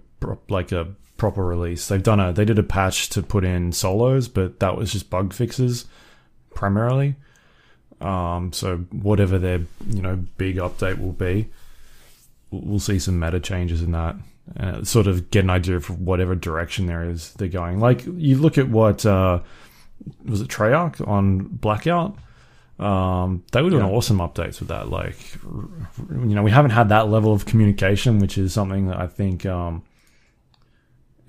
[0.48, 0.88] like a
[1.20, 1.86] proper release.
[1.86, 5.10] They've done a they did a patch to put in solos, but that was just
[5.10, 5.84] bug fixes
[6.54, 7.14] primarily.
[8.00, 11.48] Um, so whatever their you know big update will be,
[12.50, 14.16] we'll see some meta changes in that.
[14.58, 17.78] Uh, sort of get an idea of whatever direction there is they're going.
[17.78, 19.40] Like you look at what uh,
[20.24, 22.16] was it Treyarch on Blackout.
[22.78, 23.90] Um, they were doing Yeah.
[23.92, 24.88] awesome updates with that.
[24.88, 25.18] Like,
[26.08, 29.44] you know, we haven't had that level of communication, which is something that I think
[29.44, 29.82] um,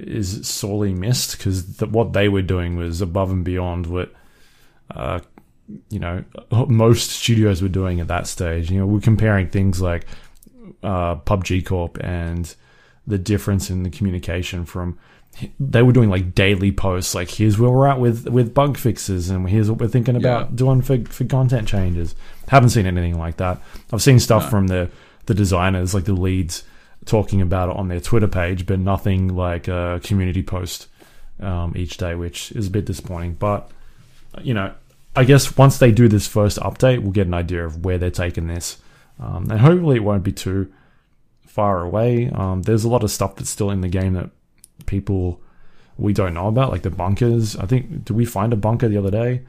[0.07, 4.13] is sorely missed because the, what they were doing was above and beyond what,
[4.95, 5.19] uh,
[5.89, 6.23] you know,
[6.67, 8.69] most studios were doing at that stage.
[8.71, 10.05] You know, we're comparing things like
[10.83, 12.53] uh, PUBG Corp and
[13.07, 14.97] the difference in the communication from
[15.59, 19.29] they were doing like daily posts like here's where we're at with with bug fixes
[19.29, 20.55] and here's what we're thinking about Yeah.
[20.55, 22.15] doing for, for content changes
[22.49, 23.61] haven't seen anything like that
[23.93, 24.89] i've seen stuff from the
[25.27, 26.63] the designers like the leads
[27.05, 30.87] talking about it on their twitter page but nothing like a community post
[31.39, 33.71] um, each day which is a bit disappointing but
[34.41, 34.73] you know
[35.15, 38.11] i guess once they do this first update we'll get an idea of where they're
[38.11, 38.77] taking this
[39.19, 40.71] um, and hopefully it won't be too
[41.45, 44.29] far away um, there's a lot of stuff that's still in the game that
[44.85, 45.41] people
[46.01, 47.55] we don't know about, like the bunkers.
[47.55, 49.43] I think did we find a bunker the other day?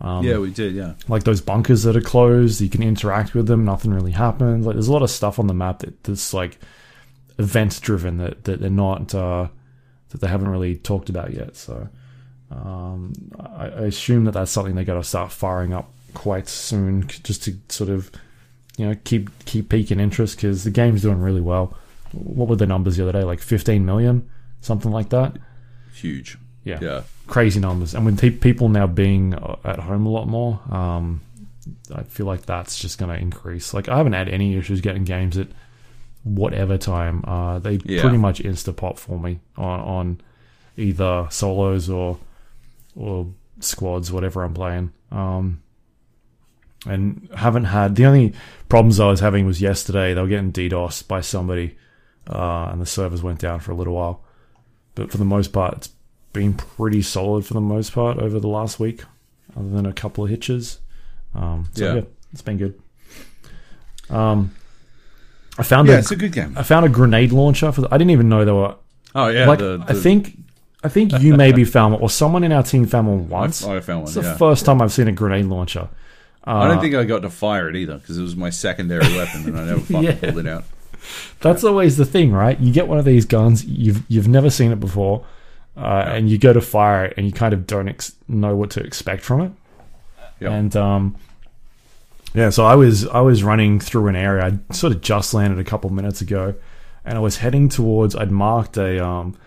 [0.00, 0.74] Um, yeah, we did.
[0.74, 3.64] Yeah, like those bunkers that are closed, you can interact with them.
[3.64, 4.66] Nothing really happens.
[4.66, 6.58] Like there's a lot of stuff on the map that that's like
[7.38, 9.48] event driven that, that they're not uh,
[10.10, 11.56] that they haven't really talked about yet.
[11.56, 11.88] So
[12.50, 17.06] um, I, I assume that that's something they got to start firing up quite soon,
[17.08, 18.10] just to sort of
[18.78, 21.76] you know keep keep peaking interest because the game's doing really well.
[22.12, 23.24] What were the numbers the other day?
[23.24, 24.28] Like 15 million,
[24.60, 25.36] something like that.
[25.94, 26.38] Huge.
[26.64, 27.02] Yeah, Yeah.
[27.26, 27.94] crazy numbers.
[27.94, 31.20] And with pe- people now being uh, at home a lot more, um,
[31.94, 33.72] I feel like that's just going to increase.
[33.74, 35.48] Like I haven't had any issues getting games at
[36.26, 37.24] whatever time.
[37.24, 38.02] Uh, they Yeah.
[38.02, 40.20] pretty much insta pop for me on, on
[40.76, 42.18] either solos or
[42.96, 43.28] or
[43.60, 44.90] squads, whatever I'm playing.
[45.12, 45.60] Um,
[46.86, 48.32] and haven't had the only
[48.68, 50.14] problems I was having was yesterday.
[50.14, 51.76] They were getting DDoS by somebody,
[52.28, 54.22] uh, and the servers went down for a little while.
[54.94, 55.90] But for the most part, it's
[56.32, 59.02] been pretty solid for the most part over the last week,
[59.56, 60.78] other than a couple of hitches.
[61.34, 61.94] Um, so Yeah.
[61.96, 62.02] yeah.
[62.32, 62.80] it's been good.
[64.08, 64.52] Um,
[65.58, 66.54] I found Yeah, a, it's a good game.
[66.56, 67.82] I found a grenade launcher for.
[67.82, 68.74] The, I didn't even know there were
[69.14, 70.36] Oh yeah, like the, I think
[70.84, 73.64] I think you maybe found one or someone in our team found one once.
[73.64, 74.04] I, I found one.
[74.08, 74.36] it's the Yeah.
[74.36, 75.88] first time I've seen a grenade launcher.
[76.46, 79.06] Uh, I don't think I got to fire it either because it was my secondary
[79.16, 80.14] weapon and I never fucking Yeah.
[80.14, 80.64] pulled it out.
[81.40, 82.58] That's always the thing, right?
[82.60, 85.24] You get one of these guns, you've you've never seen it before,
[85.76, 88.70] uh, and you go to fire it, and you kind of don't ex- know what
[88.72, 89.52] to expect from it.
[90.40, 90.50] Yep.
[90.52, 91.16] And um,
[92.36, 94.44] yeah, so I was I was running through an area.
[94.44, 96.54] I sort of just landed a couple minutes ago,
[97.02, 98.14] and I was heading towards.
[98.14, 99.38] I'd marked a um,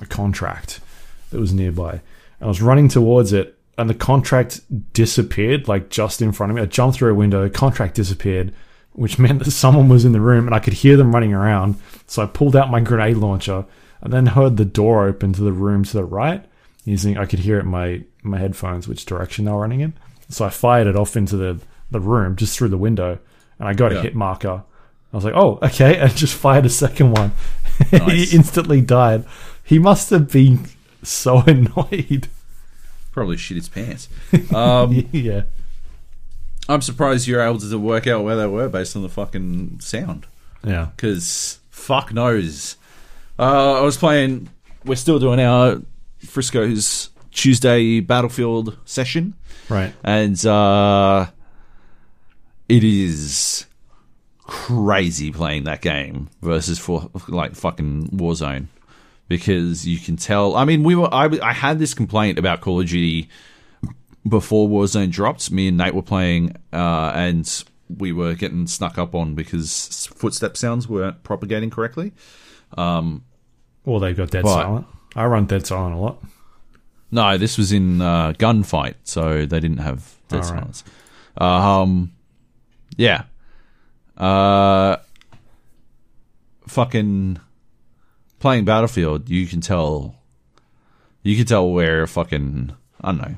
[0.00, 0.80] a contract
[1.28, 2.00] that was nearby, and
[2.40, 4.62] I was running towards it, and the contract
[4.94, 6.62] disappeared like just in front of me.
[6.62, 8.54] I jumped through a window, contract disappeared,
[8.92, 11.76] which meant that someone was in the room, and I could hear them running around.
[12.06, 13.66] So I pulled out my grenade launcher,
[14.00, 16.42] and then heard the door open to the room to the right.
[16.86, 19.92] Using I could hear it in my my headphones which direction they were running in.
[20.30, 21.60] So I fired it off into the
[21.92, 23.18] the room just through the window,
[23.58, 24.62] and I got a hit marker.
[25.12, 27.32] I was like, "Oh, okay," and just fired a second one.
[27.90, 28.30] Nice.
[28.30, 29.24] he instantly died.
[29.64, 30.68] He must have been
[31.02, 32.28] so annoyed.
[33.10, 34.08] Probably shit his pants.
[34.54, 35.42] Um, yeah,
[36.68, 40.26] I'm surprised you're able to work out where they were based on the fucking sound.
[40.64, 42.76] yeah, Because fuck knows.
[43.38, 44.48] Uh, I was playing.
[44.84, 45.80] We're still doing our
[46.20, 49.34] Frisco's Tuesday Battlefield session,
[49.68, 49.92] right.
[50.04, 51.26] and uh,
[52.68, 53.66] it is
[54.38, 58.66] crazy playing that game versus for like fucking Warzone
[59.28, 60.56] because you can tell.
[60.56, 61.12] I mean, we were.
[61.12, 63.28] I, I had this complaint about Call of Duty
[64.28, 65.50] before Warzone dropped.
[65.50, 67.64] Me and Nate were playing, uh, and
[67.98, 72.12] we were getting snuck up on because footstep sounds weren't propagating correctly.
[72.76, 74.62] Well, they've got dead Right.
[74.62, 74.86] silent.
[75.14, 76.22] I run dead silent a lot.
[77.10, 80.58] No, this was in uh, gunfight, so they didn't have dead All right.
[80.60, 80.84] silence.
[81.36, 82.12] Um,
[82.96, 83.24] yeah.
[84.16, 84.96] Uh,
[86.66, 87.40] fucking
[88.40, 90.16] playing Battlefield, you can tell.
[91.22, 93.36] You can tell where fucking I don't know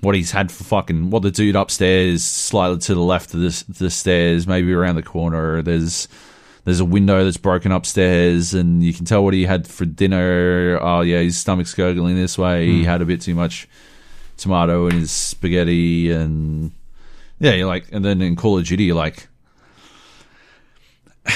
[0.00, 3.64] what he's had for fucking what the dude upstairs, slightly to the left of the,
[3.78, 5.62] the stairs, maybe around the corner.
[5.62, 6.08] There's
[6.64, 10.78] there's a window that's broken upstairs, and you can tell what he had for dinner.
[10.80, 12.66] Oh yeah, his stomach's gurgling this way.
[12.66, 13.68] He had a bit too much
[14.36, 16.72] tomato in his spaghetti, and
[17.40, 19.26] yeah, you're like, and then in Call of Duty, you're like,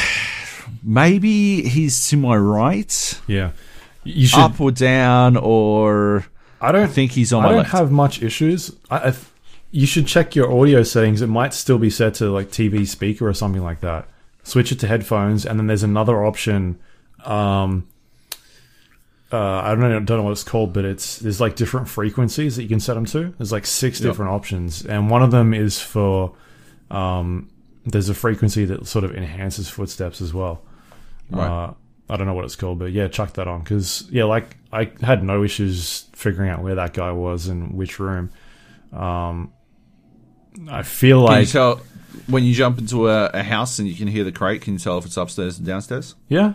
[0.82, 3.52] maybe he's to my right, Yeah,
[4.05, 4.39] you should.
[4.39, 6.26] up or down, or
[6.60, 7.70] I don't I think he's on I don't left.
[7.72, 8.74] have much issues.
[8.90, 9.14] I, I
[9.70, 11.20] you should check your audio settings.
[11.20, 14.09] It might still be set to like TV speaker or something like that.
[14.44, 16.78] Switch it to headphones, and then there's another option.
[17.24, 17.89] Um,
[19.35, 22.56] uh, I don't know, don't know what it's called, but it's there's like different frequencies
[22.56, 23.35] that you can set them to.
[23.39, 24.11] There's like six Yep.
[24.12, 26.35] different options, and one of them is for
[26.90, 27.51] um,
[27.86, 30.62] there's a frequency that sort of enhances footsteps as well.
[31.31, 31.47] Right.
[31.47, 31.74] Uh,
[32.09, 34.93] I don't know what it's called, but yeah, chuck that on because yeah, like I
[35.01, 38.31] had no issues figuring out where that guy was and which room.
[38.93, 39.52] Um,
[40.70, 41.81] I feel Can you like tell
[42.27, 44.61] when you jump into a, a house and you can hear the crate?
[44.62, 46.15] Can you tell if it's upstairs and downstairs?
[46.28, 46.52] yeah,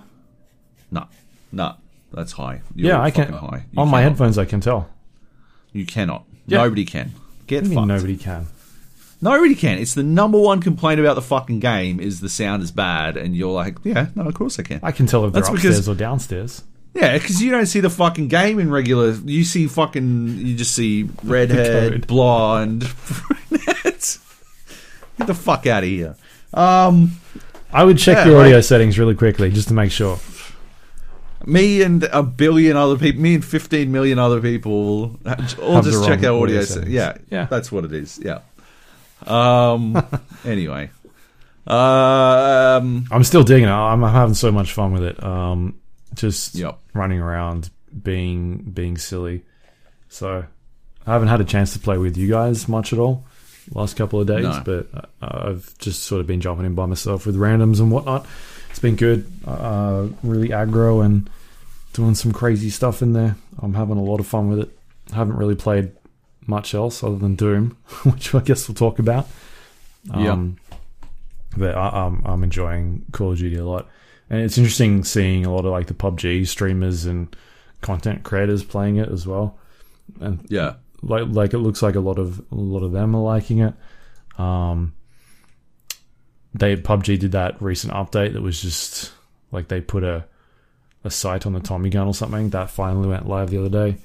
[0.92, 1.08] No,
[1.52, 1.76] no,
[2.14, 2.62] that's high.
[2.76, 3.66] You're yeah, I can High.
[3.72, 4.38] You on my headphones.
[4.38, 4.90] I can tell.
[5.72, 6.26] You cannot.
[6.48, 6.60] Yeah.
[6.60, 7.12] Nobody can.
[7.48, 7.88] Get fucked.
[7.88, 8.48] nobody can.
[9.22, 9.78] Nobody can.
[9.80, 13.36] It's the number one complaint about the fucking game is the sound is bad, and
[13.36, 14.80] you're like, yeah, no, of course I can.
[14.82, 16.64] I can tell if they're That's upstairs because- or downstairs.
[16.96, 19.12] Yeah, because you don't see the fucking game in regular.
[19.12, 20.38] You see fucking.
[20.40, 22.88] You just see redhead, blonde.
[23.48, 24.18] brunette.
[25.18, 26.16] Get the fuck out of here.
[26.52, 27.12] Um,
[27.72, 30.18] I would check Yeah, your audio like- settings really quickly just to make sure.
[31.46, 35.20] Me and a billion other people, me and fifteen million other people,
[35.62, 36.62] all just check our audio.
[36.62, 36.84] audio.
[36.88, 37.46] Yeah, Yeah.
[37.46, 38.20] that's what it is.
[38.24, 38.40] Yeah.
[39.28, 40.02] Um.
[40.46, 40.90] anyway,
[41.68, 43.72] Um, I'm still digging it.
[43.72, 45.24] I'm having so much fun with it.
[45.24, 45.76] Um,
[46.16, 46.78] just Yep.
[46.94, 47.70] running around,
[48.04, 49.44] being being silly.
[50.10, 50.46] So
[51.06, 53.26] I haven't had a chance to play with you guys much at all
[53.76, 54.62] last couple of days, No.
[54.66, 54.88] but
[55.22, 58.26] uh, I've just sort of been jumping in by myself with randoms and whatnot.
[58.70, 59.30] It's been good.
[59.46, 61.30] Uh, really aggro and
[61.94, 63.36] doing some crazy stuff in there.
[63.62, 64.78] I'm having a lot of fun with it.
[65.12, 65.92] I haven't really played
[66.46, 69.28] much else other than Doom, which I guess we'll talk about.
[70.12, 70.58] Um,
[71.58, 73.88] But I, I'm, I'm enjoying Call of Duty a lot.
[74.30, 77.36] And it's interesting seeing a lot of like the PUBG streamers and
[77.82, 79.58] content creators playing it as well.
[80.22, 80.76] And yeah.
[81.02, 83.74] like like it looks like a lot of a lot of them are liking it.
[84.38, 84.94] Um,
[86.60, 89.12] they PUBG did that recent update that was just
[89.52, 90.26] like they put a
[91.04, 93.98] a sight on the Tommy gun or something that finally went live the other day.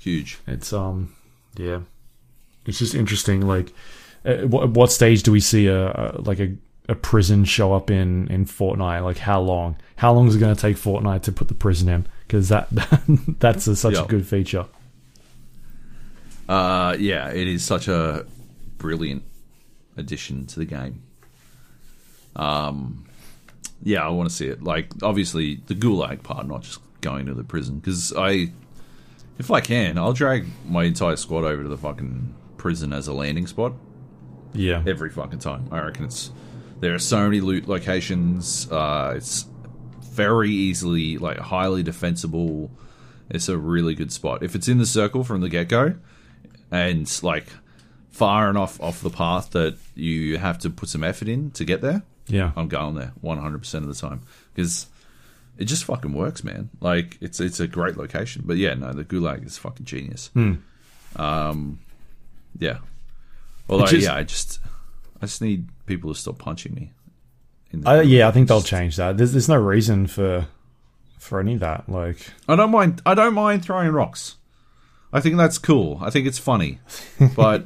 [0.00, 0.38] Huge.
[0.46, 1.14] It's um
[1.56, 1.80] yeah,
[2.66, 3.40] it's just interesting.
[3.46, 3.72] Like,
[4.24, 6.54] at what, what stage do we see a, a like a,
[6.88, 9.02] a prison show up in in Fortnite?
[9.04, 9.76] Like, how long?
[9.96, 12.06] How long is it going to take Fortnite to put the prison in?
[12.26, 12.68] Because that
[13.38, 14.04] that's a, such Yeah.
[14.04, 14.66] a good feature.
[16.48, 18.26] Uh, yeah, it is such a
[18.78, 19.22] brilliant
[19.96, 21.02] addition to the game.
[22.36, 23.06] Um,
[23.82, 24.62] yeah, I want to see it.
[24.62, 27.78] Like, obviously, the gulag part, not just going to the prison.
[27.78, 28.52] Because I,
[29.38, 33.12] if I can, I'll drag my entire squad over to the fucking prison as a
[33.12, 33.74] landing spot
[34.54, 35.68] Yeah, every fucking time.
[35.70, 36.30] I reckon it's
[36.80, 38.70] there are so many loot locations.
[38.70, 39.46] Uh, it's
[40.00, 42.70] very easily like highly defensible.
[43.28, 44.42] It's a really good spot.
[44.42, 45.94] If it's in the circle from the get go,
[46.70, 47.46] and like
[48.10, 51.80] far enough off the path that you have to put some effort in to get
[51.80, 54.22] there, yeah, I'm going there 100 percent of the time
[54.54, 54.86] because
[55.58, 56.70] it just fucking works, man.
[56.80, 58.42] Like it's it's a great location.
[58.44, 60.30] But yeah, no, the Gulag is fucking genius.
[61.16, 61.78] Um,
[62.58, 62.78] yeah.
[63.68, 64.60] Although is- yeah, I just
[65.22, 66.92] I just need people to stop punching me.
[67.70, 68.28] In the I, yeah.
[68.28, 69.16] I think they'll change that.
[69.16, 70.46] There's there's no reason for
[71.18, 71.88] for any of that.
[71.88, 72.18] Like,
[72.48, 73.00] I don't mind.
[73.06, 74.36] I don't mind throwing rocks.
[75.12, 75.98] I think that's cool.
[76.02, 76.80] I think it's funny,
[77.36, 77.64] but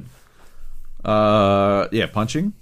[1.03, 2.53] uh, yeah, punching.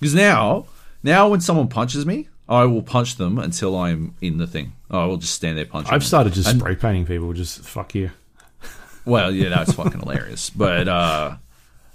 [0.00, 0.66] Because now,
[1.02, 4.72] now when someone punches me, I will punch them until I'm in the thing.
[4.90, 5.92] I will just stand there punching.
[5.92, 6.06] I've them.
[6.06, 7.32] started just And- spray painting people.
[7.32, 8.10] Just fuck you.
[9.04, 10.50] Well, yeah, that's fucking hilarious.
[10.50, 11.36] But uh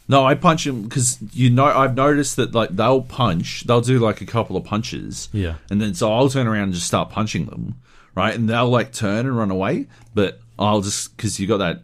[0.10, 4.00] no, I punch them because you know I've noticed that like they'll punch, they'll do
[4.00, 5.56] like a couple of punches, Yeah.
[5.70, 7.76] and then so I'll turn around and just start punching them,
[8.16, 8.34] right?
[8.34, 11.82] And they'll like turn and run away, but I'll just because you got that,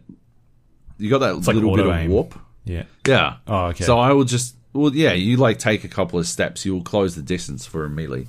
[0.98, 2.10] you got that like little bit auto of aim.
[2.10, 2.34] warp,
[2.64, 2.84] Yeah.
[3.06, 3.36] yeah.
[3.46, 3.84] Oh, okay.
[3.84, 7.14] So I will just, well, yeah, you like take a couple of steps, you'll close
[7.16, 8.26] the distance for a melee,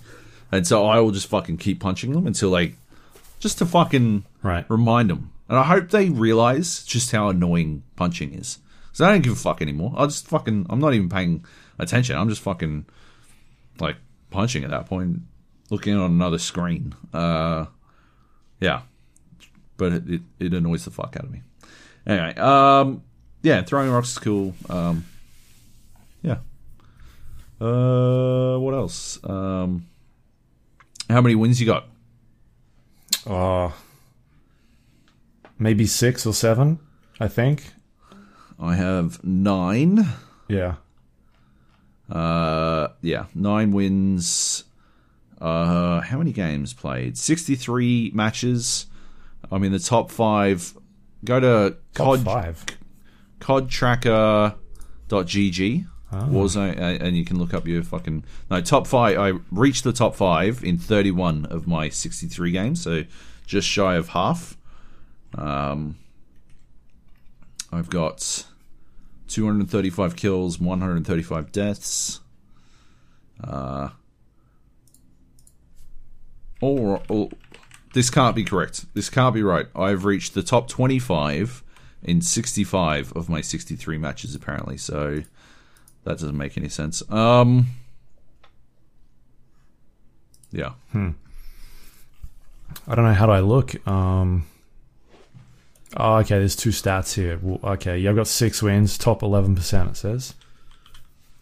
[0.51, 2.75] and so I will just fucking keep punching them until like,
[3.39, 4.65] just to fucking Right.
[4.69, 5.31] remind them.
[5.49, 8.59] And I hope they realize just how annoying punching is.
[8.93, 9.93] So I don't give a fuck anymore.
[9.97, 11.43] I just fucking, I'm not even paying
[11.77, 12.17] attention.
[12.17, 12.85] I'm just fucking
[13.79, 13.97] like
[14.31, 15.19] punching at that point,
[15.69, 16.95] looking on another screen.
[17.13, 17.65] Uh,
[18.61, 18.81] yeah,
[19.77, 21.41] but it, it, it annoys the fuck out of me.
[22.07, 23.03] Anyway, um,
[23.43, 24.55] yeah, throwing rocks is cool.
[24.69, 25.05] Um,
[26.25, 26.37] yeah.
[27.61, 29.23] Uh, what else?
[29.23, 29.85] Um,
[31.09, 31.87] how many wins you got?
[33.25, 33.71] Uh,
[35.59, 36.79] maybe six or seven.
[37.19, 37.73] I think.
[38.59, 40.07] I have nine.
[40.47, 40.75] Yeah.
[42.09, 44.63] Uh, yeah, nine wins.
[45.39, 47.17] Uh, how many games played?
[47.17, 48.87] Sixty-three matches.
[49.51, 50.73] I'm in the top five.
[51.23, 52.65] Go to Top COD five.
[53.39, 59.17] CODtracker.gg Warzone, uh, and you can look up your fucking no top five.
[59.17, 63.03] I reached the top five in 31 of my 63 games, so
[63.45, 64.57] just shy of half.
[65.35, 65.97] Um,
[67.71, 68.45] I've got
[69.27, 72.21] 235 kills, 135 deaths.
[73.43, 73.89] Uh,
[76.61, 77.31] all,
[77.93, 78.85] this can't be correct.
[78.93, 79.67] This can't be right.
[79.75, 81.63] I've reached the top 25
[82.03, 84.77] in 65 of my 63 matches, apparently.
[84.77, 85.23] So
[86.05, 87.03] that doesn't make any sense.
[87.11, 87.67] Um,
[90.51, 90.71] yeah.
[90.91, 91.11] Hmm.
[92.87, 93.85] I don't know how do I look.
[93.87, 94.45] Um.
[95.97, 96.39] Oh, okay.
[96.39, 97.39] There's two stats here.
[97.41, 99.91] Well, Okay, yeah, I've got six wins, top eleven percent.
[99.91, 100.33] It says.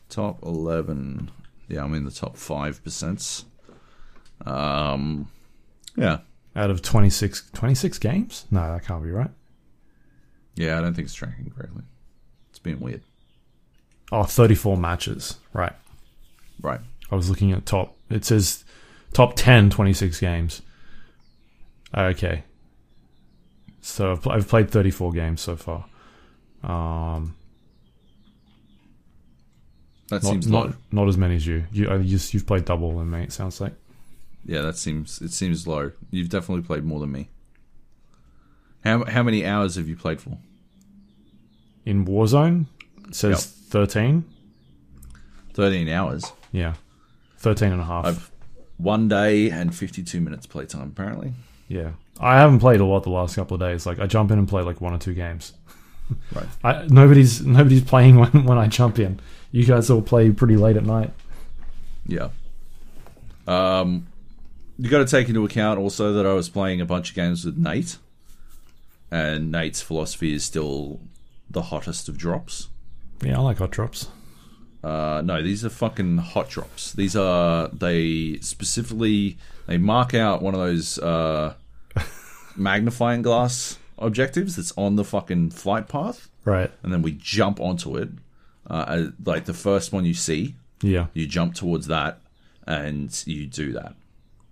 [0.09, 1.31] Top 11.
[1.69, 3.45] Yeah, I'm in the top 5%.
[4.45, 5.27] Um,
[5.95, 6.19] yeah.
[6.55, 8.45] Out of 26, 26 games?
[8.51, 9.31] No, that can't be right.
[10.55, 11.81] Yeah, I don't think it's tracking correctly.
[12.51, 13.01] It's being weird.
[14.13, 15.37] Oh, 34 matches.
[15.53, 15.73] Right.
[16.61, 16.79] Right.
[17.11, 17.95] I was looking at top.
[18.09, 18.63] It says
[19.11, 20.61] top 10, 26 games.
[21.97, 22.43] Okay.
[23.81, 25.85] So I've, pl- I've played 34 games so far.
[26.63, 27.35] Um,
[30.09, 30.73] That Not, seems not, low.
[30.91, 31.63] not as many as you.
[31.71, 33.23] You, uh, you you've played double than me.
[33.23, 33.73] It sounds like.
[34.45, 35.91] Yeah, that seems it seems low.
[36.11, 37.29] You've definitely played more than me.
[38.83, 40.37] How how many hours have you played for?
[41.85, 42.65] In Warzone,
[43.07, 43.62] it says Yep.
[43.73, 44.23] 13.
[45.55, 46.31] Thirteen hours.
[46.51, 46.75] Yeah.
[47.39, 48.05] 13 and a half.
[48.05, 48.31] I've
[48.77, 51.33] one day and fifty two minutes playtime apparently.
[51.67, 51.91] yeah.
[52.19, 53.87] I haven't played a lot the last couple of days.
[53.87, 55.53] Like, I jump in and play like one or two games.
[56.35, 56.45] Right.
[56.63, 59.19] I, nobody's nobody's playing when, when I jump in.
[59.51, 61.11] You guys all play pretty late at night.
[62.05, 62.29] Yeah.
[63.47, 64.05] Um,
[64.77, 67.45] you got to take into account also that I was playing a bunch of games
[67.45, 67.97] with Nate,
[69.09, 70.99] and Nate's philosophy is still
[71.49, 72.67] the hottest of drops.
[73.25, 74.07] Yeah, I like hot drops.
[74.83, 76.91] Uh, no, these are fucking hot drops.
[76.93, 81.53] These are they specifically they mark out one of those uh,
[82.55, 86.71] magnifying glass objectives that's on the fucking flight path, Right.
[86.83, 88.09] and then we jump onto it.
[88.69, 91.07] Uh, like the first one you see, Yeah.
[91.13, 92.19] you jump towards that,
[92.67, 93.95] and you do that.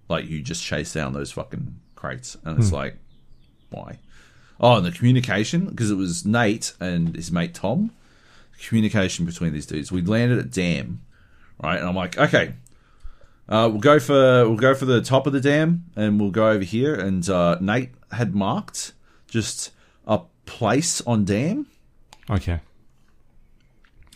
[0.09, 2.97] Like you just chase down those fucking crates, and it's like,
[3.69, 3.99] why?
[4.59, 7.91] Oh, and the communication because it was Nate and his mate Tom.
[8.61, 9.91] Communication between these dudes.
[9.91, 11.01] We landed at Dam,
[11.61, 11.79] right?
[11.79, 12.53] And I'm like, okay,
[13.49, 16.49] uh, we'll go for we'll go for the top of the dam, and we'll go
[16.49, 16.93] over here.
[16.95, 18.93] And uh, Nate had marked
[19.27, 19.71] just
[20.05, 21.65] a place on Dam,
[22.29, 22.59] Okay.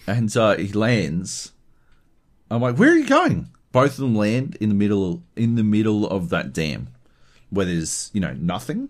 [0.08, 1.52] and uh, he lands.
[2.52, 3.50] I'm like, where are you going?
[3.72, 6.90] Both of them land in the middle in the middle of that dam,
[7.50, 8.90] where there's you know nothing,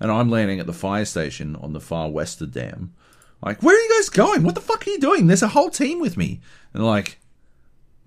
[0.00, 2.94] and I'm landing at the fire station on the far west of the dam.
[3.42, 4.42] Like, where are you guys going?
[4.44, 5.26] What the fuck are you doing?
[5.26, 6.40] There's a whole team with me,
[6.72, 7.18] and like,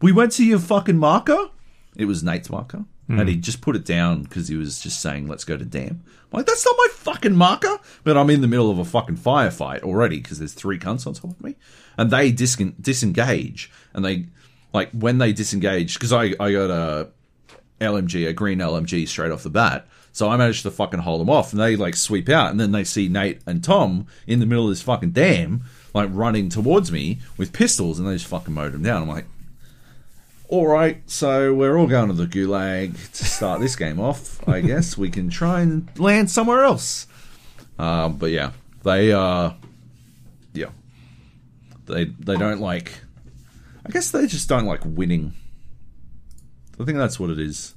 [0.02, 1.50] we went to your fucking marker.
[1.98, 3.28] It was Nate's marker, and hmm.
[3.28, 6.40] he just put it down because he was just saying, "Let's go to dam." I'm
[6.40, 9.84] like, that's not my fucking marker, but I'm in the middle of a fucking firefight
[9.84, 11.56] already because there's three cunts on top of me,
[11.98, 14.28] and they dis- disengage, and they
[14.74, 17.10] like when they disengage because I I got a
[17.82, 19.88] LMG, a green LMG straight off the bat.
[20.16, 22.72] So I managed to fucking hold them off, and they like sweep out, and then
[22.72, 26.90] they see Nate and Tom in the middle of this fucking dam, like running towards
[26.90, 29.02] me with pistols, and they just fucking mowed them down.
[29.02, 29.26] I'm like,
[30.48, 34.48] all right, so we're all going to the gulag to start this game off.
[34.48, 37.08] I guess we can try and land somewhere else.
[37.78, 39.52] Um, but yeah, they uh,
[40.54, 40.70] yeah,
[41.88, 43.02] they they don't like.
[43.86, 45.34] I guess they just don't like winning.
[46.80, 47.75] I think that's what it is.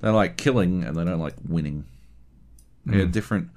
[0.00, 1.84] They like killing and they don't like winning.
[2.86, 3.48] Yeah, different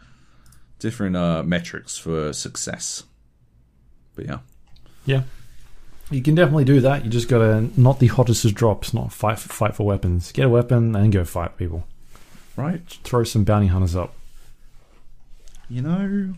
[0.80, 3.04] different uh, metrics for success.
[4.16, 4.40] But yeah,
[5.06, 5.24] Yeah.
[6.10, 7.06] You can definitely do that.
[7.06, 10.32] You just gotta not the hottest of drops, not fight fight for weapons.
[10.34, 11.86] Get a weapon and go fight people.
[12.58, 12.82] right.
[13.06, 14.14] Throw some bounty hunters up.
[15.70, 16.34] You know,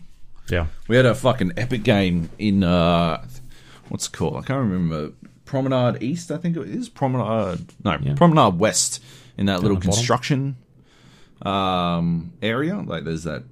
[0.48, 0.66] Yeah.
[0.86, 3.24] we had a fucking epic game in uh,
[3.88, 4.36] what's it called?
[4.36, 5.12] I can't remember.
[5.44, 6.88] Promenade East, I think it is.
[6.88, 8.14] Promenade, no, Yeah.
[8.14, 9.02] Promenade West.
[9.36, 10.56] In that little construction
[11.42, 13.42] um, area, like there's that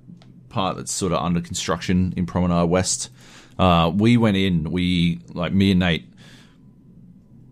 [0.48, 3.10] part that's sort of under construction in Promenade West.
[3.58, 4.70] Uh, we went in.
[4.70, 6.04] We like me and Nate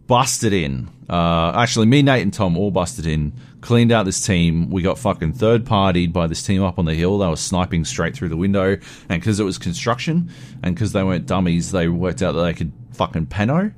[0.06, 0.88] busted in.
[1.08, 3.32] Uh, actually, me, Nate, and Tom all busted in.
[3.60, 4.70] Cleaned out this team.
[4.70, 7.18] We got fucking third partied by this team up on the hill.
[7.18, 8.78] They were sniping straight through the window,
[9.08, 10.30] and because it was construction,
[10.62, 13.72] and because they weren't dummies, they worked out that they could fucking peno.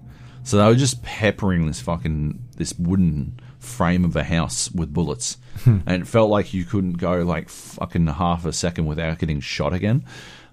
[0.45, 5.39] So they were just peppering this fucking this wooden frame of a house with bullets,
[5.65, 9.73] and it felt like you couldn't go like fucking half a second without getting shot
[9.73, 10.05] again.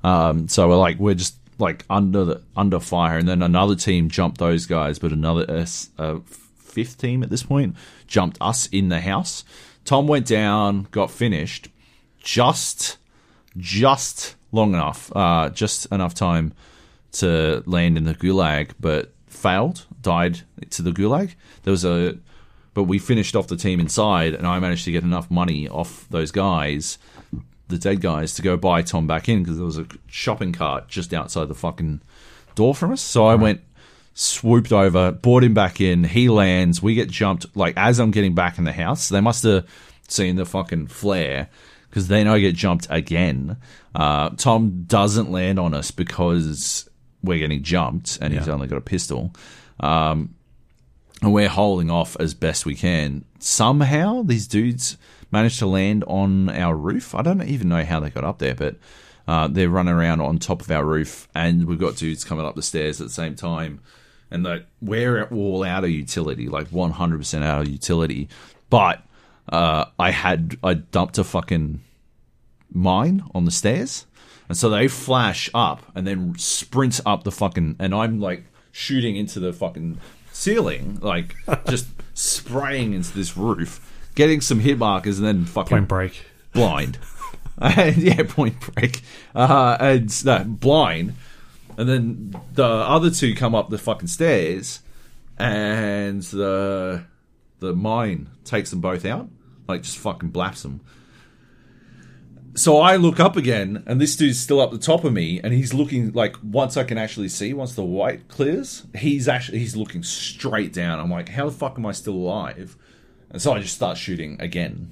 [0.03, 4.09] Um, so we're like we're just like under the under fire, and then another team
[4.09, 5.65] jumped those guys, but another uh,
[5.97, 6.19] uh,
[6.57, 7.75] fifth team at this point
[8.07, 9.43] jumped us in the house.
[9.85, 11.69] Tom went down, got finished,
[12.19, 12.97] just
[13.57, 16.53] just long enough, uh, just enough time
[17.11, 21.33] to land in the gulag, but failed, died to the gulag.
[21.63, 22.17] There was a,
[22.79, 26.07] but we finished off the team inside, and I managed to get enough money off
[26.11, 26.97] those guys,
[27.67, 30.87] the dead guys, to go buy Tom back in because there was a shopping cart
[30.87, 31.99] just outside the fucking
[32.55, 33.01] door from us.
[33.01, 33.59] So I went,
[34.13, 36.05] swooped over, brought him back in.
[36.05, 36.81] He lands.
[36.81, 39.09] We get jumped like as I'm getting back in the house.
[39.09, 39.67] They must have
[40.07, 41.49] seen the fucking flare
[41.89, 43.57] because then I get jumped again.
[43.93, 46.89] Uh, Tom doesn't land on us because
[47.21, 49.35] we're getting jumped and he's only got a pistol.
[49.81, 50.35] Um,
[51.21, 53.25] and we're holding off as best we can.
[53.39, 54.97] Somehow these dudes
[55.31, 57.13] managed to land on our roof.
[57.13, 58.77] I don't even know how they got up there, but
[59.27, 62.55] uh, they're running around on top of our roof, and we've got dudes coming up
[62.55, 63.81] the stairs at the same time.
[64.31, 68.29] And like we're all out of utility, like one hundred percent out of utility.
[68.69, 69.03] But
[69.51, 71.81] uh, I had I dumped a fucking
[72.71, 74.05] mine on the stairs,
[74.47, 79.15] and so they flash up and then sprint up the fucking, and I'm like shooting
[79.15, 79.99] into the fucking
[80.39, 81.35] ceiling, like
[81.67, 83.79] just spraying into this roof,
[84.15, 86.25] getting some hit markers, and then fucking Point break.
[86.53, 86.97] blind.
[87.57, 89.01] and yeah, point break.
[89.35, 91.13] Uh, and no, blind.
[91.77, 94.81] And then the other two come up the fucking stairs,
[95.37, 97.03] and the
[97.59, 99.29] the mine takes them both out,
[99.67, 100.81] like just fucking blaps them.
[102.59, 105.53] So I look up again, and this dude's still up the top of me, and
[105.53, 109.77] he's looking like once I can actually see, once the white clears, he's actually he's
[109.77, 110.99] looking straight down.
[110.99, 112.75] I'm like, how the fuck am I still alive?
[113.29, 114.91] And so I just start shooting again,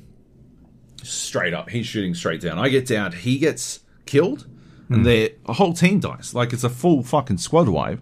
[1.03, 1.69] straight up.
[1.69, 2.57] He's shooting straight down.
[2.57, 3.11] I get down.
[3.11, 4.47] He gets killed,
[4.87, 6.33] and the a whole team dies.
[6.33, 7.99] Like it's a full fucking squad wipe.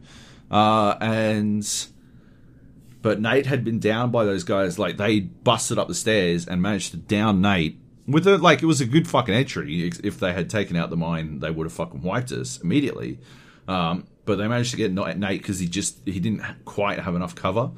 [0.51, 1.67] Uh, and
[3.01, 4.77] but Nate had been down by those guys.
[4.77, 8.65] Like they busted up the stairs and managed to down Nate with a like it
[8.65, 9.91] was a good fucking entry.
[10.03, 13.19] If they had taken out the mine, they would have fucking wiped us immediately.
[13.67, 17.35] Um, but they managed to get Nate because he just he didn't quite have enough
[17.35, 17.71] cover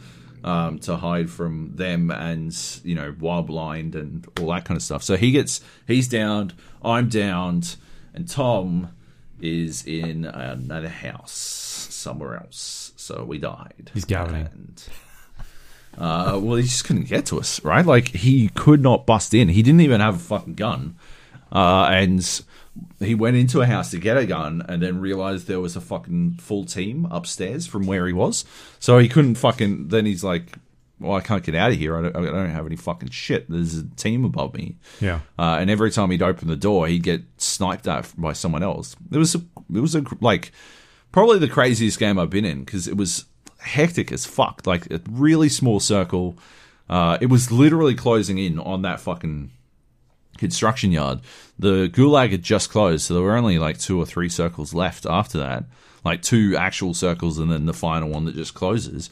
[0.43, 4.83] um, to hide from them and you know wild blind and all that kind of
[4.83, 5.03] stuff.
[5.03, 7.75] So he gets he's downed, I'm downed,
[8.13, 8.93] and Tom
[9.39, 12.93] is in another house somewhere else.
[12.95, 13.91] So we died.
[13.93, 14.51] He's gallining.
[14.51, 14.83] And,
[15.97, 17.85] uh, well, he just couldn't get to us, right?
[17.85, 19.49] Like he could not bust in.
[19.49, 20.95] He didn't even have a fucking gun,
[21.51, 22.41] uh, and
[22.99, 25.81] he went into a house to get a gun, and then realized there was a
[25.81, 28.45] fucking full team upstairs from where he was.
[28.79, 29.87] So he couldn't fucking.
[29.87, 30.57] Then he's like,
[30.99, 31.97] "Well, I can't get out of here.
[31.97, 33.49] I don't, I don't have any fucking shit.
[33.49, 35.21] There's a team above me." Yeah.
[35.39, 38.95] Uh, and every time he'd open the door, he'd get sniped at by someone else.
[39.11, 39.39] It was a,
[39.73, 40.51] it was a like
[41.11, 43.25] probably the craziest game I've been in because it was
[43.67, 44.63] hectic as fuck.
[44.65, 46.37] Like a really small circle.
[46.89, 49.51] Uh, it was literally closing in on that fucking
[50.37, 51.19] construction yard.
[51.59, 55.05] The gulag had just closed, so there were only like two or three circles left
[55.05, 55.65] after that.
[56.05, 59.09] Like two actual circles and then the final one that just closes.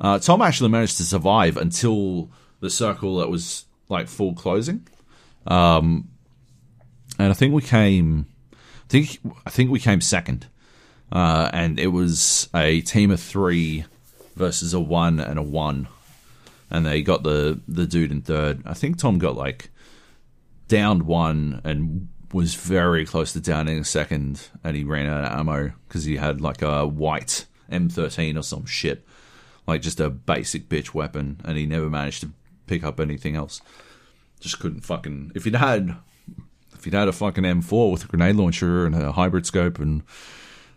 [0.00, 2.30] Uh, Tom actually managed to survive until
[2.60, 4.86] the circle that was like full closing.
[5.46, 6.08] Um,
[7.18, 10.46] and I think we came, I think I think we came second,
[11.12, 13.84] uh, and it was a team of three
[14.34, 15.88] versus a one and a one,
[16.70, 18.62] and they got the the dude in third.
[18.64, 19.70] I think Tom got like
[20.68, 25.38] downed one and was very close to downing a second, and he ran out of
[25.38, 29.06] ammo because he had like a white M13 or some shit,
[29.66, 32.32] like just a basic bitch weapon, and he never managed to
[32.66, 33.60] pick up anything else.
[34.40, 35.32] Just couldn't fucking.
[35.34, 35.96] If he'd had,
[36.74, 40.02] if he'd had a fucking M4 with a grenade launcher and a hybrid scope and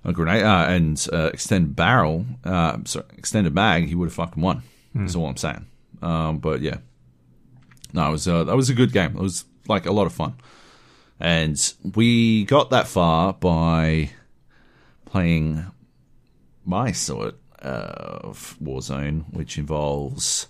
[0.06, 4.42] a grenade uh, and uh, extended barrel, uh, sorry, extended mag, he would have fucking
[4.42, 4.64] won.
[4.94, 5.66] That's all I'm saying.
[6.02, 6.78] Um, but yeah,
[7.92, 9.18] no, it was uh, that was a good game.
[9.18, 10.36] It was like a lot of fun,
[11.20, 14.12] and we got that far by
[15.06, 15.66] playing
[16.64, 20.48] my sort of Warzone, which involves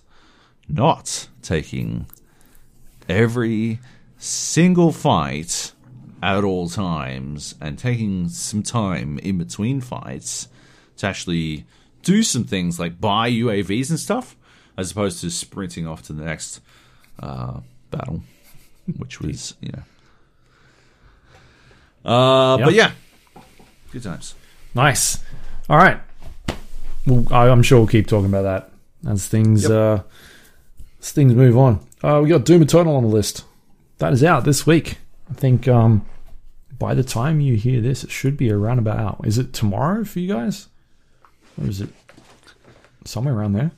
[0.68, 2.06] not taking
[3.08, 3.80] every
[4.18, 5.72] single fight
[6.22, 10.48] at all times and taking some time in between fights
[10.96, 11.64] to actually
[12.02, 14.36] do some things like buy UAVs and stuff,
[14.76, 16.60] as opposed to sprinting off to the next
[17.20, 17.60] uh,
[17.90, 18.22] battle,
[18.96, 19.82] which was you know.
[22.10, 22.92] Uh, But yeah,
[23.90, 24.34] good times.
[24.74, 25.18] Nice.
[25.68, 25.98] All right.
[27.06, 29.70] Well, I, I'm sure we'll keep talking about that as things Yep.
[29.70, 29.98] uh,
[31.00, 31.80] as things move on.
[32.02, 33.44] Uh, we got Doom Eternal on the list.
[33.98, 34.98] That is out this week.
[35.30, 36.06] I think um,
[36.78, 39.20] by the time you hear this, it should be around about out.
[39.24, 40.68] Is it tomorrow for you guys?
[41.60, 41.88] Or is it
[43.04, 43.70] somewhere around there?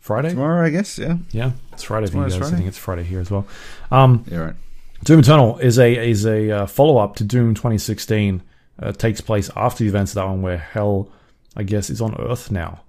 [0.00, 0.30] Friday?
[0.30, 0.98] Tomorrow, I guess.
[0.98, 1.16] Yeah.
[1.30, 2.40] Yeah, it's Friday for you guys.
[2.40, 3.46] I think it's Friday here as well.
[3.90, 4.38] Um, Yeah.
[4.38, 4.54] Right.
[5.02, 8.42] Doom Eternal is a is a uh, follow up to Doom 2016.
[8.78, 11.08] Uh, takes place after the events of that one, where Hell,
[11.54, 12.80] I guess, is on Earth now,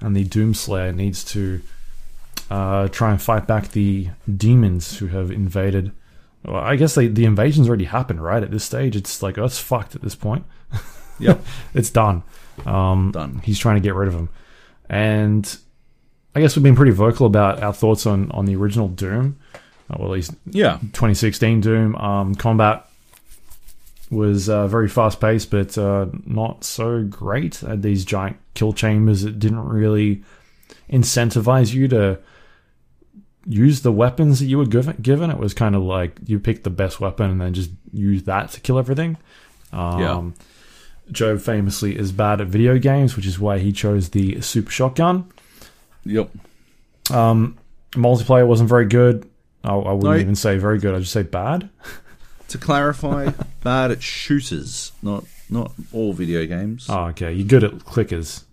[0.00, 1.60] and the Doom Slayer needs to
[2.50, 5.92] uh, try and fight back the demons who have invaded.
[6.44, 8.42] Well, I guess they, the invasion's already happened, right?
[8.42, 10.44] At this stage, it's like Earth's fucked at this point.
[11.18, 11.44] Yep.
[11.74, 12.24] it's done.
[12.66, 13.40] Um, Done.
[13.44, 14.28] He's trying to get rid of him,
[14.88, 15.56] and
[16.34, 19.38] I guess we've been pretty vocal about our thoughts on on the original Doom.
[19.88, 20.78] Uh, well, at least Yeah.
[20.80, 21.94] 2016 Doom.
[21.96, 22.88] Um, combat
[24.10, 27.56] was uh, very fast paced, but uh, not so great.
[27.56, 30.24] Had these giant kill chambers that didn't really
[30.90, 32.18] incentivize you to
[33.46, 34.96] use the weapons that you were given.
[35.02, 35.30] given.
[35.30, 38.50] It was kind of like you picked the best weapon and then just use that
[38.50, 39.16] to kill everything.
[39.72, 40.30] Um, Yeah.
[41.10, 45.24] Joe famously is bad at video games, which is why he chose the super shotgun.
[46.04, 46.30] Yep.
[47.10, 47.58] Um,
[47.92, 49.28] multiplayer wasn't very good.
[49.64, 50.16] I, I wouldn't No.
[50.16, 50.94] even say very good.
[50.94, 51.68] I'd just say bad.
[52.48, 53.30] To clarify,
[53.62, 56.86] bad at shooters, not not all video games.
[56.88, 57.32] Oh, okay.
[57.32, 58.44] You're good at clickers.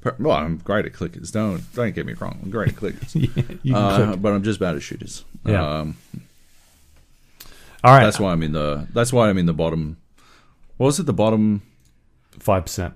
[0.00, 1.32] Per- Well, I'm great at clickers.
[1.32, 2.38] Don't don't get me wrong.
[2.42, 3.12] I'm great at clickers.
[3.62, 4.22] can uh, click.
[4.22, 5.24] but I'm just bad at shooters.
[5.44, 5.80] Yeah.
[5.80, 5.96] Um,
[7.84, 8.86] All right, that's why I'm in the.
[8.92, 9.96] That's why I'm in the bottom.
[10.76, 11.06] What was it?
[11.06, 11.62] The bottom
[12.38, 12.94] five percent.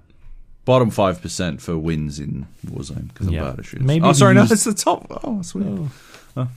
[0.65, 3.51] bottom five percent for wins in Warzone because I'm Yeah.
[3.51, 3.87] bad at shooters.
[3.87, 5.07] Maybe oh, sorry, you no, it's the top.
[5.25, 5.67] Oh, sweet.
[5.67, 5.91] Oh,
[6.37, 6.49] oh,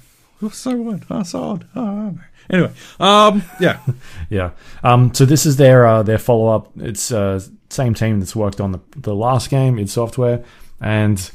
[0.52, 1.04] so what?
[1.10, 1.68] Odd.
[1.76, 2.18] Oh,
[2.50, 3.80] anyway, um, yeah,
[4.30, 4.52] Yeah.
[4.84, 6.72] Um, so this is their uh, their follow up.
[6.78, 7.40] It's uh,
[7.70, 10.44] same team that's worked on the the last game id Software,
[10.82, 11.32] and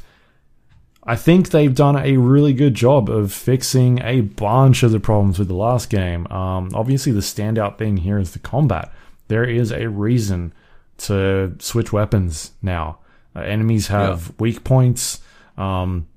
[1.03, 5.39] I think they've done a really good job of fixing a bunch of the problems
[5.39, 6.27] with the last game.
[6.27, 8.93] Um, obviously, the standout thing here is the combat.
[9.27, 10.53] There is a reason
[10.99, 12.99] to switch weapons now.
[13.35, 15.21] Uh, enemies have weak points.
[15.57, 16.07] Um,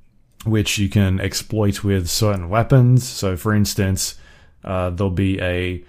[0.44, 3.06] which you can exploit with certain weapons.
[3.06, 4.16] So, for instance,
[4.64, 5.82] uh, there'll be a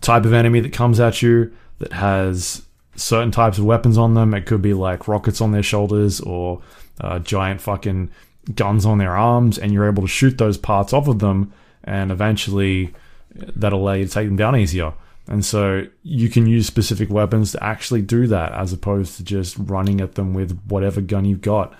[0.00, 2.62] type of enemy that comes at you that has
[2.96, 4.34] certain types of weapons on them.
[4.34, 6.62] It could be like rockets on their shoulders or
[7.00, 8.10] uh, giant fucking
[8.54, 11.52] guns on their arms, and you're able to shoot those parts off of them,
[11.84, 12.94] and eventually
[13.34, 14.92] that'll allow you to take them down easier.
[15.28, 19.56] And so you can use specific weapons to actually do that as opposed to just
[19.58, 21.74] running at them with whatever gun you've got.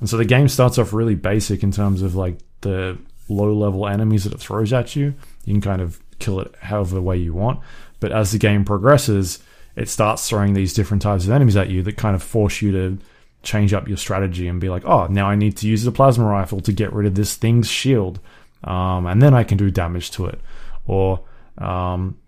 [0.00, 2.98] And so the game starts off really basic in terms of like the
[3.28, 5.14] low level enemies that it throws at you.
[5.44, 7.60] You can kind of kill it however way you want.
[8.00, 9.42] But as the game progresses,
[9.74, 12.72] it starts throwing these different types of enemies at you that kind of force you
[12.72, 12.98] to
[13.42, 16.24] change up your strategy and be like, oh, now I need to use the plasma
[16.24, 18.18] rifle to get rid of this thing's shield.
[18.64, 20.40] Um, and then I can do damage to it.
[20.86, 21.20] Or,
[21.58, 22.18] um,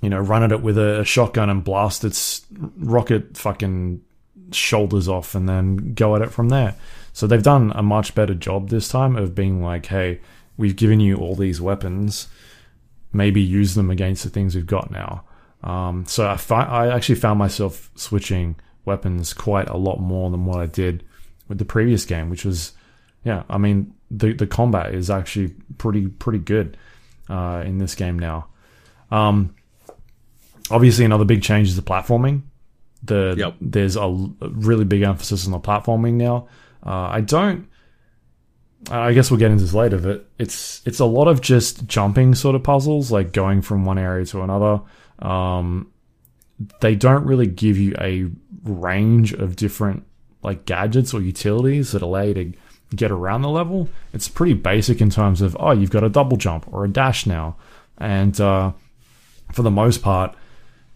[0.00, 4.02] you know, run at it with a, a shotgun and blast its rocket fucking
[4.52, 6.74] shoulders off and then go at it from there.
[7.12, 10.20] So they've done a much better job this time of being like, hey,
[10.56, 12.28] we've given you all these weapons.
[13.12, 15.24] Maybe use them against the things we've got now.
[15.62, 20.44] Um, so I, fi- I actually found myself switching weapons quite a lot more than
[20.46, 21.04] what I did
[21.48, 22.72] with the previous game, which was,
[23.24, 26.76] yeah, I mean, the the combat is actually pretty pretty good
[27.28, 28.46] uh, in this game now.
[29.10, 29.54] Um,
[30.70, 32.42] obviously, another big change is the platforming.
[33.02, 33.54] The Yep.
[33.60, 34.08] there's a
[34.40, 36.48] really big emphasis on the platforming now.
[36.84, 37.68] Uh, I don't.
[38.90, 42.34] I guess we'll get into this later, but it's it's a lot of just jumping
[42.34, 44.80] sort of puzzles, like going from one area to another.
[45.20, 45.92] Um,
[46.80, 48.28] they don't really give you a
[48.64, 50.04] range of different
[50.42, 52.52] like gadgets or utilities that allow you to
[52.94, 53.88] get around the level.
[54.12, 57.24] It's pretty basic in terms of oh, you've got a double jump or a dash
[57.24, 57.56] now,
[57.98, 58.72] and uh,
[59.52, 60.34] for the most part,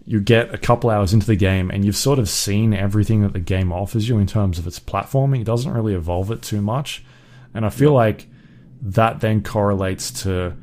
[0.06, 3.32] you get a couple hours into the game and you've sort of seen everything that
[3.32, 5.40] the game offers you in terms of its platforming.
[5.40, 7.04] It doesn't really evolve it too much.
[7.52, 8.28] And I feel like
[8.82, 10.56] that then correlates to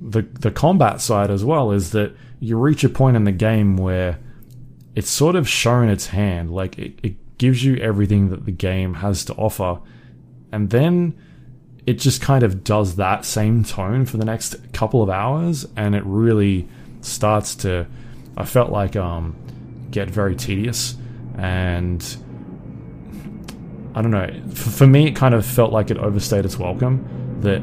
[0.00, 3.76] the the combat side as well, is that you reach a point in the game
[3.76, 4.18] where
[4.96, 6.50] it's sort of shown its hand.
[6.50, 9.80] Like it, it gives you everything that the game has to offer.
[10.50, 11.16] And then
[11.86, 15.94] it just kind of does that same tone for the next couple of hours and
[15.94, 16.68] it really
[17.00, 17.86] starts to
[18.38, 19.36] I felt like um
[19.90, 20.96] get very tedious
[21.36, 22.02] and
[23.94, 27.04] I don't know for, for me it kind of felt like it overstayed its welcome
[27.40, 27.62] that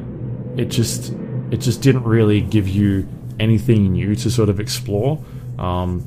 [0.60, 1.14] it just
[1.52, 3.07] it just didn't really give you
[3.39, 5.23] anything new to sort of explore
[5.57, 6.06] um,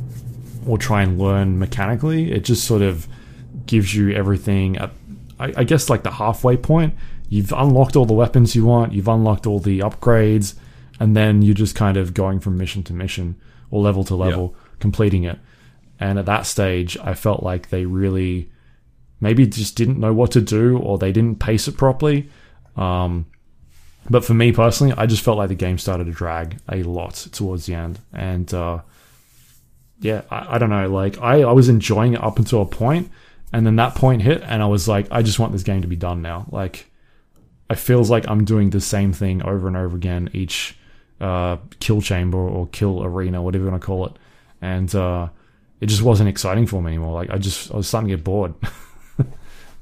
[0.66, 2.32] or try and learn mechanically.
[2.32, 3.06] It just sort of
[3.66, 4.90] gives you everything at
[5.40, 6.94] I, I guess like the halfway point.
[7.30, 10.54] You've unlocked all the weapons you want you've unlocked all the upgrades
[11.00, 13.36] and then you're just kind of going from mission to mission
[13.70, 15.38] or level to level completing it.
[16.00, 18.50] And at that stage i felt like they really
[19.20, 22.30] maybe just didn't know what to do or they didn't pace it properly.
[22.76, 23.26] Um,
[24.08, 27.14] but for me personally i just felt like the game started to drag a lot
[27.32, 27.98] towards the end.
[28.12, 28.80] And uh,
[30.00, 33.10] yeah I, I don't know like I, I was enjoying it up until a point
[33.52, 35.88] and then that point hit and i was like i just want this game to
[35.88, 36.46] be done now.
[36.50, 36.90] Like
[37.70, 40.77] it feels like i'm doing the same thing over and over again each
[41.20, 44.12] uh, kill chamber or kill arena whatever you want to call it.
[44.60, 45.28] And uh,
[45.80, 47.14] it just wasn't exciting for me anymore.
[47.14, 48.54] Like i just i was starting to get bored.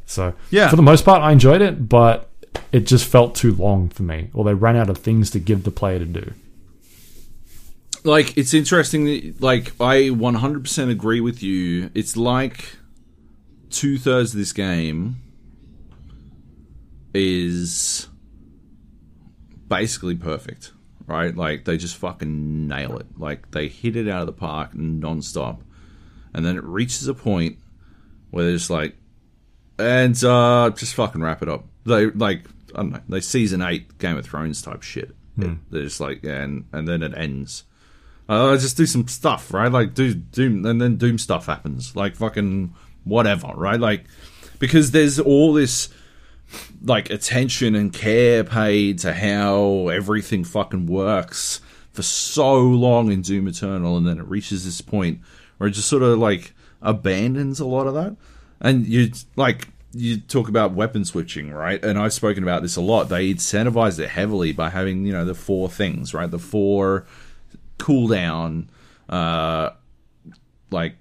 [0.09, 0.69] So Yeah.
[0.71, 2.31] for the most part i enjoyed it but
[2.71, 5.65] it just felt too long for me or they ran out of things to give
[5.65, 6.33] the player to do.
[8.05, 11.91] Like it's interesting that, like i 100% agree with you.
[11.93, 12.77] It's like
[13.71, 15.17] two-thirds of this game
[17.15, 18.07] is
[19.69, 20.73] basically perfect
[21.07, 21.35] right?
[21.37, 23.07] Like they just fucking nail it.
[23.19, 25.63] Like they hit it out of the park non-stop.
[26.35, 27.59] And then it reaches a point
[28.31, 28.97] where they're just like
[29.79, 31.65] and uh just fucking wrap it up.
[31.85, 35.15] They like i don't know they season 8 game of thrones type shit.
[35.39, 37.65] It- they're just like and and then it ends.
[38.29, 39.71] Uh, just do some stuff, right?
[39.71, 41.95] Like do doom, and then doom stuff happens.
[41.95, 42.75] Like fucking
[43.05, 43.79] whatever, right?
[43.79, 44.07] Like
[44.59, 45.91] because there's all this
[46.83, 51.61] like attention and care paid to how everything fucking works
[51.93, 55.21] for so long in Doom Eternal, and then it reaches this point
[55.59, 58.17] where it just sort of like abandons a lot of that.
[58.61, 61.83] And you like you talk about weapon switching, right?
[61.83, 63.09] And I've spoken about this a lot.
[63.09, 66.31] They incentivized it heavily by having you know the four things, right?
[66.31, 67.07] The four
[67.79, 68.69] cooldown,
[69.09, 69.71] uh,
[70.71, 70.97] like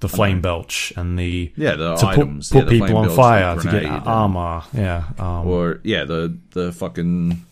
[0.00, 3.16] the flame belch and the yeah the to items, put, put yeah, people on belch,
[3.16, 4.62] fire to get and- armor.
[4.72, 7.44] Yeah, um, or yeah the the fucking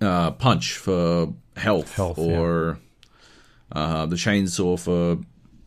[0.00, 2.78] uh, punch for health, Health, or
[3.72, 5.18] uh, the chainsaw for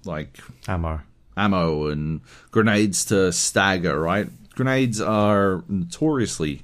[0.06, 1.02] like ammo.
[1.38, 2.22] ammo and
[2.52, 4.00] grenades to stagger.
[4.00, 6.64] Right, grenades are notoriously.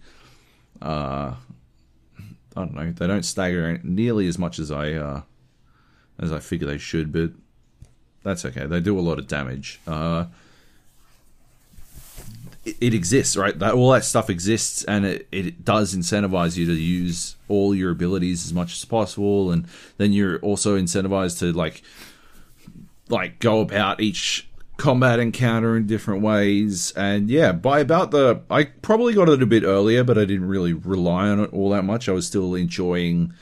[0.82, 1.36] Uh,
[2.56, 2.92] I don't know.
[2.92, 5.22] They don't stagger nearly as much as I uh,
[6.20, 7.32] as I figure they should, but
[8.24, 8.66] that's okay.
[8.66, 9.80] They do a lot of damage.
[9.88, 10.26] Uh,
[12.66, 13.58] it, exists, right?
[13.58, 17.92] That all that stuff exists, and it, it does incentivize you to use all your
[17.92, 19.68] abilities as much as possible, and
[19.98, 21.82] then you're also incentivized to like
[23.10, 24.48] like go about each
[24.78, 26.92] combat encounter in different ways.
[26.96, 30.48] And yeah, by about the I probably got it a bit earlier, but I didn't
[30.48, 32.10] really rely on it all that much.
[32.10, 33.34] I was still enjoying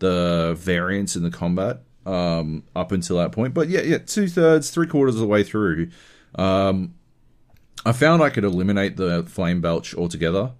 [0.00, 3.54] the variance in the combat um, up until that point.
[3.54, 5.88] But yeah, yeah, two thirds, three quarters of the way through,
[6.36, 6.94] um,
[7.86, 10.52] I found I could eliminate the flame belch altogether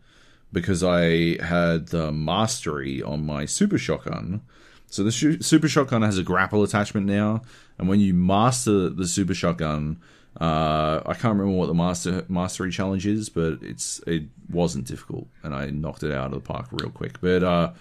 [0.52, 4.42] because I had the mastery on my super shotgun.
[4.86, 7.42] So the shu- super shotgun has a grapple attachment now,
[7.78, 9.98] and when you master the super shotgun,
[10.40, 15.26] uh, I can't remember what the master mastery challenge is, but it's it wasn't difficult,
[15.42, 17.20] and I knocked it out of the park real quick.
[17.20, 17.72] But uh,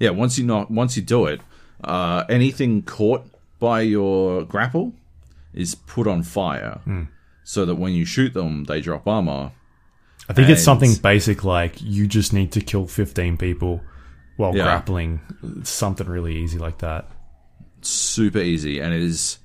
[0.00, 1.40] yeah, once you knock, once you do it,
[1.84, 3.24] uh, anything caught
[3.58, 4.92] by your grapple
[5.54, 6.80] is put on fire,
[7.44, 9.52] so that when you shoot them, they drop armor.
[10.28, 13.80] I think it's something basic like you just need to kill 15 people
[14.36, 14.62] while Yeah.
[14.64, 15.20] grappling.
[15.64, 17.08] Something really easy like that.
[17.82, 19.38] super easy and it is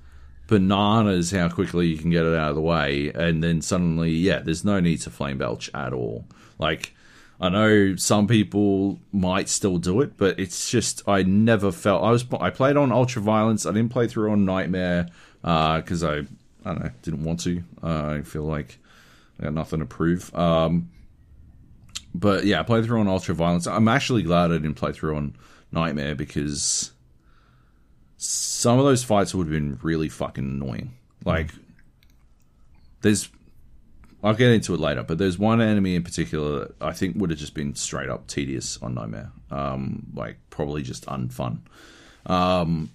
[0.47, 4.39] bananas how quickly you can get it out of the way and then suddenly yeah
[4.39, 6.25] there's no need to flame belch at all
[6.59, 6.93] like
[7.39, 12.11] i know some people might still do it but it's just i never felt i
[12.11, 13.65] was i played on ultra violence.
[13.65, 15.07] I didn't play through on nightmare
[15.41, 16.23] because i i
[16.65, 17.63] don't know didn't want to.
[17.83, 18.79] Uh, i feel like
[19.39, 20.33] i got nothing to prove.
[20.35, 20.89] Um
[22.13, 23.67] but yeah i played through on ultra violence.
[23.67, 25.35] I'm actually glad i didn't play through on
[25.71, 26.91] nightmare because
[28.17, 30.93] some of those fights would have been really fucking annoying.
[31.23, 31.51] Like,
[33.01, 33.29] there's,
[34.25, 37.29] I'll get into it later, but there's one enemy in particular that I think would
[37.29, 39.31] have just been straight up tedious on Nightmare.
[39.51, 41.59] Um, like, probably just unfun.
[42.25, 42.89] Um,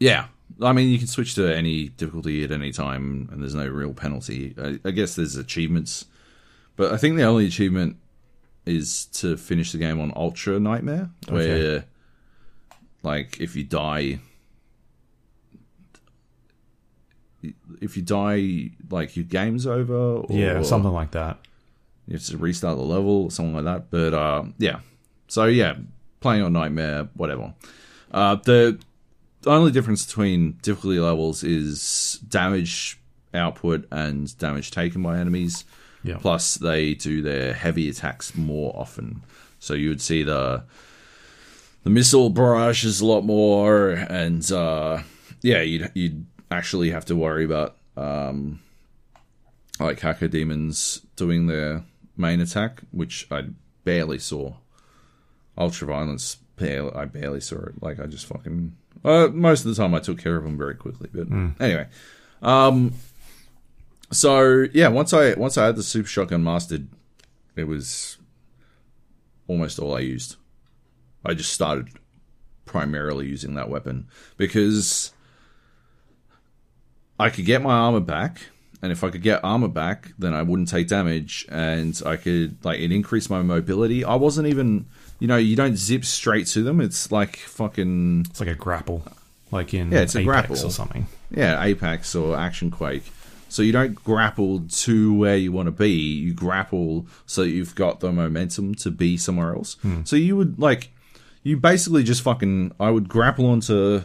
[0.00, 0.28] yeah.
[0.62, 3.92] I mean, you can switch to any difficulty at any time, and there's no real
[3.92, 4.54] penalty.
[4.56, 6.06] I, I guess there's achievements,
[6.76, 7.98] but I think the only achievement
[8.64, 11.84] is to finish the game on Ultra Nightmare, where
[13.02, 14.20] like if you die
[17.80, 21.38] if you die like your game's over or Yeah, something like that.
[22.06, 23.90] you have to restart the level something like that.
[23.90, 24.80] But uh yeah.
[25.28, 25.76] So yeah
[26.20, 27.54] playing on nightmare whatever.
[28.10, 28.78] Uh the
[29.46, 32.98] only difference between difficulty levels is damage
[33.34, 35.64] output and damage taken by enemies.
[36.02, 36.18] Yeah.
[36.20, 39.22] plus they do their heavy attacks more often.
[39.58, 40.62] So you would see the
[41.82, 45.02] the missile barrage is a lot more, and uh,
[45.42, 48.60] yeah, you'd you'd actually have to worry about um,
[49.80, 51.84] like hacker demons doing their
[52.16, 53.44] main attack, which I
[53.84, 54.54] barely saw.
[55.58, 57.82] Ultraviolence, barely, I barely saw it.
[57.82, 60.74] Like I just fucking uh, most of the time I took care of them very
[60.74, 61.08] quickly.
[61.12, 61.28] But
[61.60, 61.86] anyway,
[62.42, 62.94] um,
[64.10, 66.88] so yeah, once I once I had the super shotgun mastered,
[67.54, 68.18] it was
[69.48, 70.36] almost all I used.
[71.24, 71.88] I just started
[72.64, 75.12] primarily using that weapon because
[77.18, 78.40] I could get my armor back,
[78.82, 82.64] and if I could get armor back, then I wouldn't take damage, and I could
[82.64, 84.04] like it increased my mobility.
[84.04, 84.86] I wasn't even,
[85.18, 86.80] you know, you don't zip straight to them.
[86.80, 89.02] It's like fucking It's like a grapple,
[89.50, 90.56] like in Yeah, it's a grapple.
[90.62, 91.06] or something.
[91.30, 93.04] yeah, Apex or Action Quake.
[93.48, 95.92] So you don't grapple to where you want to be.
[95.92, 99.74] You grapple so you've got the momentum to be somewhere else.
[99.82, 100.02] Hmm.
[100.04, 100.90] So you would like,
[101.44, 102.72] you basically just fucking.
[102.80, 104.02] I would grapple onto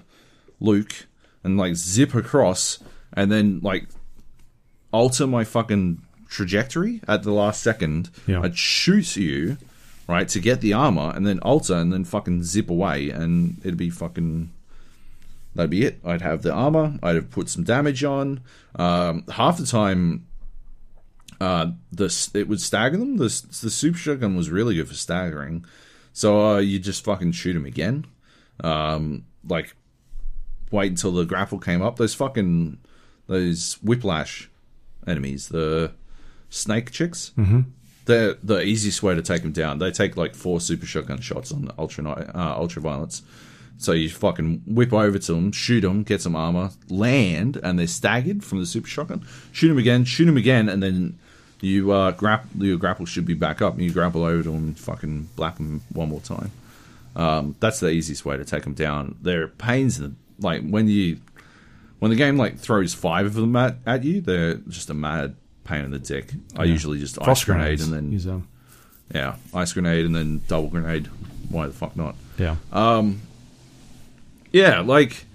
[0.60, 1.08] Luke
[1.44, 2.78] and like zip across,
[3.14, 3.88] and then like
[4.92, 8.10] alter my fucking trajectory at the last second.
[8.28, 8.42] Yeah.
[8.42, 9.58] I'd shoot you,
[10.08, 13.78] right, to get the armor, and then alter, and then fucking zip away, and it'd
[13.78, 14.52] be fucking.
[15.54, 16.00] That'd be it.
[16.06, 16.98] I'd have the armor.
[17.04, 18.40] I'd have put some damage on.
[18.76, 20.26] Um, half the time,
[21.42, 23.18] uh, the it would stagger them.
[23.18, 23.26] The
[23.62, 25.66] the super shotgun was really good for staggering.
[26.14, 28.06] So uh, you just fucking shoot him again.
[28.64, 29.76] Um, like
[30.72, 31.98] wait until the grapple came up.
[31.98, 32.78] Those fucking
[33.32, 34.49] those whiplash
[35.08, 35.91] enemies, the
[36.49, 37.32] snake chicks.
[37.38, 37.62] Mm-hmm.
[38.06, 39.80] They're the easiest way to take them down.
[39.80, 43.22] They take like four super shotgun shots on the ultra uh, ultra violence.
[43.78, 47.88] So you fucking whip over to them, shoot them, get some armor, land, and they're
[47.88, 49.26] staggered from the super shotgun.
[49.52, 51.18] Shoot them again, shoot them again, and then
[51.62, 52.64] you uh, grapple.
[52.64, 55.56] Your grapple should be back up, and you grapple over to them and fucking blap
[55.56, 56.52] them one more time.
[57.16, 59.16] Um, that's the easiest way to take them down.
[59.22, 61.18] They're pains in the like when you
[62.02, 65.36] when the game like throws five of them at, at you, they're just a mad
[65.65, 66.34] pain in the dick.
[66.57, 67.84] I usually just Frost ice grenade grenades.
[67.84, 68.48] and then use them.
[69.14, 71.10] yeah, ice grenade and then double grenade.
[71.49, 72.15] Why the fuck not?
[72.40, 72.56] Yeah.
[72.72, 73.22] Um,
[74.52, 75.26] yeah, like,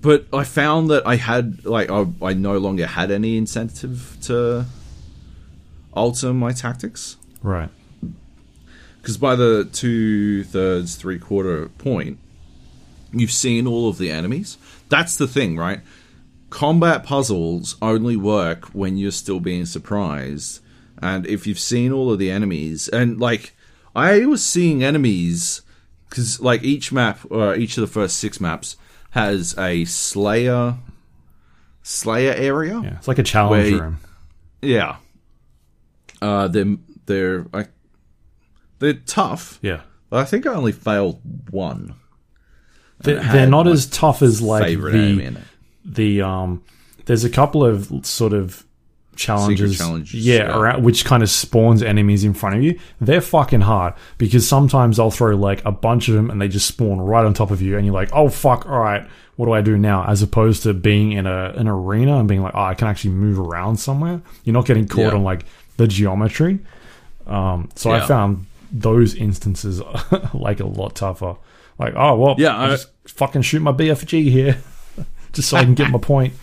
[0.00, 4.64] but I found that I had like I, I no longer had any incentive to
[5.92, 7.68] alter my tactics right.
[9.02, 12.18] because by the two thirds, three quarter point,
[13.12, 14.56] you've seen all of the enemies.
[14.92, 15.80] That's the thing, right?
[16.50, 20.60] Combat puzzles only work when you're still being surprised.
[21.00, 23.54] And if you've seen all of the enemies, and like,
[23.96, 25.62] I was seeing enemies
[26.10, 28.76] because, like, each map, or each of the first six maps,
[29.12, 30.76] has a Slayer,
[31.82, 32.78] Slayer area.
[32.84, 32.96] Yeah.
[32.98, 33.80] It's like a challenge Wait.
[33.80, 33.98] room.
[34.60, 34.96] Yeah.
[36.20, 37.70] Uh, they're they're like
[38.78, 39.58] they're tough.
[39.62, 39.80] Yeah.
[40.10, 41.18] But I think I only failed
[41.50, 41.94] one.
[43.02, 45.36] They're, they're not as tough as like the
[45.84, 46.62] the um.
[47.06, 48.64] There's a couple of sort of
[49.16, 50.56] challenges, challenges, yeah, yeah.
[50.58, 52.78] Around, which kind of spawns enemies in front of you.
[53.00, 56.66] They're fucking hard because sometimes I'll throw like a bunch of them and they just
[56.68, 59.06] spawn right on top of you, and you're like, oh fuck, all right,
[59.36, 60.04] what do I do now?
[60.06, 63.10] As opposed to being in a an arena and being like, oh, I can actually
[63.10, 64.22] move around somewhere.
[64.44, 65.14] You're not getting caught Yeah.
[65.14, 65.44] on like
[65.76, 66.60] the geometry.
[67.26, 69.82] Um, so I found those instances
[70.34, 71.36] like a lot tougher.
[71.78, 74.58] Like, oh well, Yeah, I I- just fucking shoot my BFG here,
[75.32, 76.34] just so I can get my point.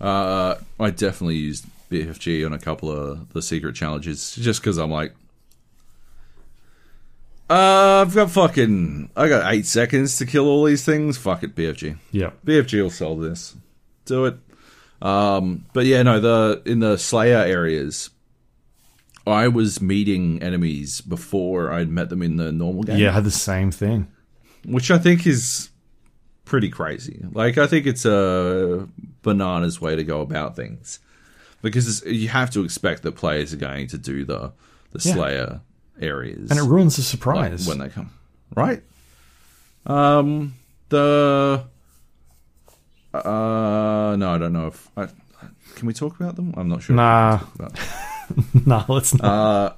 [0.00, 4.90] Uh, I definitely used BFG on a couple of the secret challenges just because I'm
[4.90, 5.14] like,
[7.48, 11.16] uh, I've got fucking, I got eight seconds to kill all these things.
[11.16, 11.96] Fuck it, BFG.
[12.10, 13.54] Yeah, BFG will solve this.
[14.04, 14.36] Do it.
[15.00, 18.10] Um, but yeah, no, the in the Slayer areas,
[19.26, 22.98] I was meeting enemies before I'd met them in the normal game.
[22.98, 24.08] yeah, I had the same thing.
[24.66, 25.70] Which I think is
[26.44, 27.24] pretty crazy.
[27.32, 28.86] Like, I think it's a
[29.22, 31.00] bananas way to go about things
[31.62, 34.52] because you have to expect that players are going to do the
[34.92, 35.14] the Yeah.
[35.14, 35.60] Slayer
[36.00, 37.66] areas And it ruins the like, surprise.
[37.66, 38.10] when they come,
[38.54, 38.82] right?
[39.86, 40.54] Um,
[40.90, 41.64] the
[43.14, 45.06] uh, no, I don't know if I,
[45.74, 46.52] can we talk about them.
[46.56, 46.94] I'm not sure.
[46.96, 47.40] Nah.
[48.66, 49.24] nah, let's not.
[49.24, 49.72] Uh,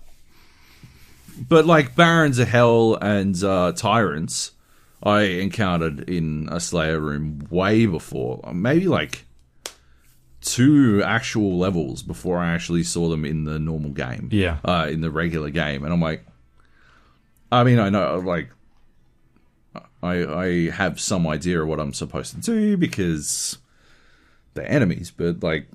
[1.48, 4.52] but like barons of hell and uh, tyrants
[5.02, 9.24] i encountered in a slayer room way before maybe like
[10.40, 14.58] two actual levels before i actually saw them in the normal game Yeah.
[14.64, 16.24] uh, in the regular game and i'm like
[17.50, 18.48] i mean i know like
[20.02, 23.58] i i have some idea of what i'm supposed to do because
[24.54, 25.68] they're enemies but like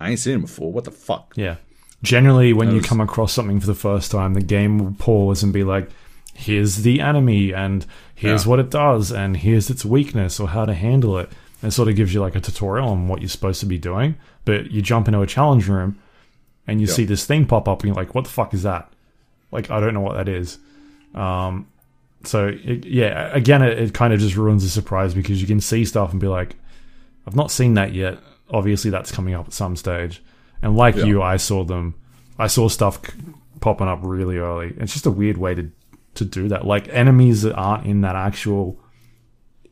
[0.00, 1.56] i ain't seen them before what the fuck yeah.
[2.02, 5.52] Generally, when you come across something for the first time, the game will pause and
[5.52, 5.88] be like,
[6.34, 7.84] "Here's the enemy, and
[8.14, 8.50] here's Yeah.
[8.50, 11.30] what it does, and here's its weakness or how to handle it."
[11.62, 13.78] And it sort of gives you like a tutorial on what you're supposed to be
[13.78, 14.16] doing.
[14.44, 15.96] But you jump into a challenge room,
[16.66, 16.92] and you Yeah.
[16.94, 18.88] see this thing pop up, and you're like, "What the fuck is that?"
[19.52, 20.58] Like, I don't know what that is.
[21.14, 21.66] Um,
[22.24, 25.60] so it, yeah, again, it, it kind of just ruins the surprise because you can
[25.60, 26.56] see stuff and be like,
[27.26, 28.18] I've not seen that yet.
[28.50, 30.22] Obviously, that's coming up at some stage.
[30.62, 31.04] And like Yeah.
[31.04, 31.94] you, I saw them.
[32.38, 33.12] I saw stuff c-
[33.60, 34.72] popping up really early.
[34.78, 35.70] It's just a weird way to
[36.14, 36.66] to do that.
[36.66, 38.78] Like enemies that aren't in that actual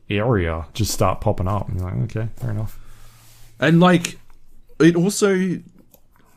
[0.09, 1.69] area just start popping up.
[1.69, 2.79] And you're like, okay, fair enough.
[3.59, 4.17] And like,
[4.79, 5.59] it also,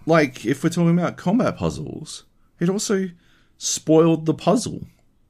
[0.07, 2.25] like, if we're talking about combat puzzles,
[2.61, 3.09] it also
[3.57, 4.87] spoiled the puzzle,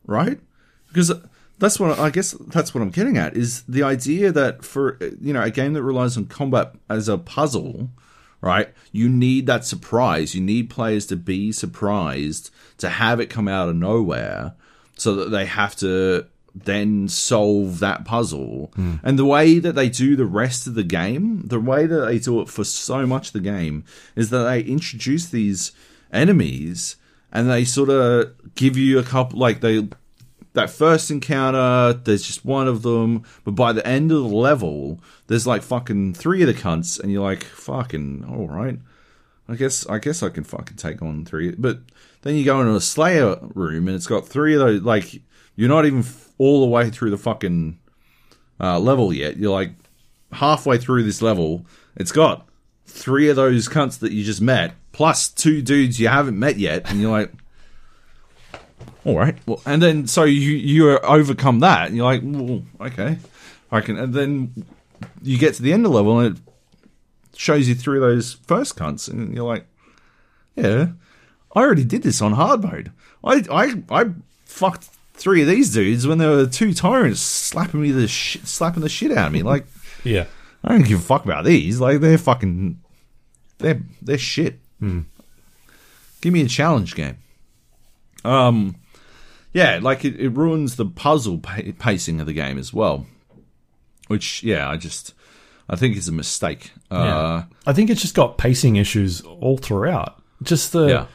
[0.07, 0.41] right?
[0.89, 1.13] Because
[1.59, 5.33] that's what I guess that's what I'm getting at is the idea that for you
[5.33, 7.91] know a game that relies on combat as a puzzle,
[8.41, 8.69] right?
[8.93, 10.35] You need that surprise.
[10.35, 14.55] You need players to be surprised to have it come out of nowhere,
[14.97, 18.73] so that they have to then solve that puzzle.
[19.03, 22.19] And the way that they do the rest of the game, the way that they
[22.19, 23.85] do it for so much of the game,
[24.15, 25.73] is that they introduce these
[26.13, 26.97] enemies
[27.33, 29.89] and they sort of give you a couple, like they
[30.55, 35.01] that first encounter, there's just one of them, but by the end of the level,
[35.27, 38.79] there's like fucking three of the cunts, and you're like, fucking, all right.
[39.49, 41.51] I guess I guess I can fucking take on three.
[41.51, 41.81] But
[42.25, 44.83] then you go into a Slayer room and it's got three of those.
[44.83, 45.23] Like
[45.57, 46.05] you're not even
[46.39, 47.79] all the way through the fucking
[48.59, 49.37] uh, level yet.
[49.37, 49.73] You're like
[50.33, 51.67] halfway through this level.
[51.97, 52.49] It's got
[52.87, 56.91] three of those cunts that you just met, plus two dudes you haven't met yet,
[56.91, 57.33] and you're like,
[59.05, 59.37] all right.
[59.47, 63.19] Well, and then so you you overcome that, and you're like, well, okay,
[63.71, 63.99] I can.
[63.99, 64.65] And then
[65.23, 66.43] you get to the end of the level, and it
[67.39, 69.67] shows you through those first cunts, and you're like,
[70.57, 70.89] yeah,
[71.55, 72.93] I already did this on hard mode.
[73.23, 74.11] I I I
[74.45, 78.83] fucked three of these dudes when there were two tyrants slapping me the sh- slapping
[78.83, 79.43] the shit out of me.
[79.43, 79.67] Like
[80.03, 80.27] Yeah.
[80.65, 81.79] I don't give a fuck about these.
[81.81, 82.81] Like they're fucking
[83.59, 84.59] they're they're shit.
[84.81, 87.17] Give me a challenge game.
[88.25, 88.77] Um,
[89.53, 93.07] yeah, like it, it ruins the puzzle pa- pacing of the game as well.
[94.09, 95.15] Which yeah, I just
[95.69, 96.73] I think is a mistake.
[96.91, 100.21] Uh, I think it's just got pacing issues all throughout.
[100.43, 101.07] Just the Yeah.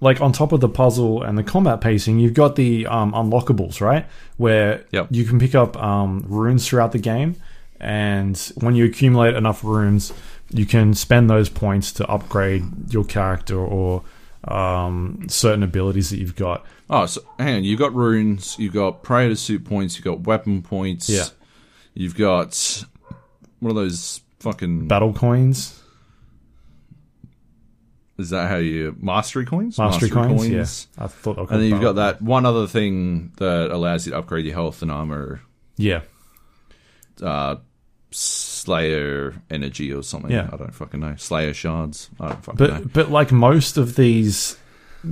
[0.00, 3.80] Like on top of the puzzle and the combat pacing, you've got the um, unlockables,
[3.80, 4.06] right?
[4.36, 5.08] Where Yep.
[5.10, 7.34] you can pick up um, runes throughout the game,
[7.80, 10.12] and when you accumulate enough runes,
[10.50, 14.02] you can spend those points to upgrade your character or
[14.44, 16.64] um, certain abilities that you've got.
[16.88, 17.64] Oh, so hang on.
[17.64, 21.08] You've got runes, you've got Praetor suit points, you've got weapon points.
[21.08, 21.24] Yeah.
[21.94, 22.84] You've got
[23.60, 25.77] one of those fucking Battle coins,
[28.18, 29.78] is that how you mastery coins?
[29.78, 30.48] mastery, coins,
[30.96, 31.38] Yeah, I thought.
[31.38, 34.82] And then you've got that one other thing that allows you to upgrade your health
[34.82, 35.40] and armor,
[35.76, 36.00] Yeah,
[37.22, 37.56] uh,
[38.10, 40.30] Slayer energy or something.
[40.30, 40.48] Yeah.
[40.52, 41.14] I don't fucking know.
[41.16, 42.10] Slayer shards.
[42.18, 42.80] I don't fucking know.
[42.80, 44.56] But but like most of these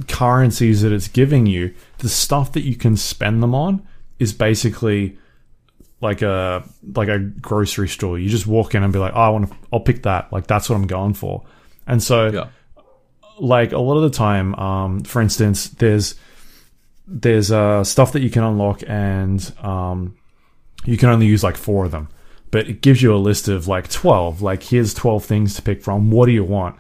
[0.09, 3.87] currencies that it's giving you, the stuff that you can spend them on
[4.19, 5.19] is basically
[6.01, 6.65] like a
[6.95, 8.19] like a grocery store.
[8.19, 10.33] You just walk in and be like, oh, I want to, I'll pick that.
[10.33, 11.45] Like that's what I'm going for.
[11.87, 12.49] And so Yeah.
[13.39, 16.15] Like a lot of the time, um, for instance, there's
[17.07, 20.17] there's uh, stuff that you can unlock, and um,
[20.85, 22.09] you can only use like four of them.
[22.51, 24.43] But it gives you a list of like twelve.
[24.43, 26.11] Like here's twelve things to pick from.
[26.11, 26.77] What do you want?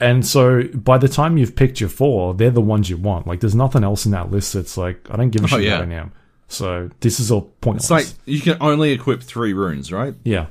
[0.00, 3.26] And so by the time you've picked your four, they're the ones you want.
[3.26, 5.62] Like there's nothing else in that list that's like I don't give a shit Oh,
[5.62, 5.74] yeah.
[5.74, 6.12] about any of them.
[6.48, 7.84] So this is all pointless.
[7.84, 10.14] It's like you can only equip three runes, right?
[10.24, 10.46] yeah,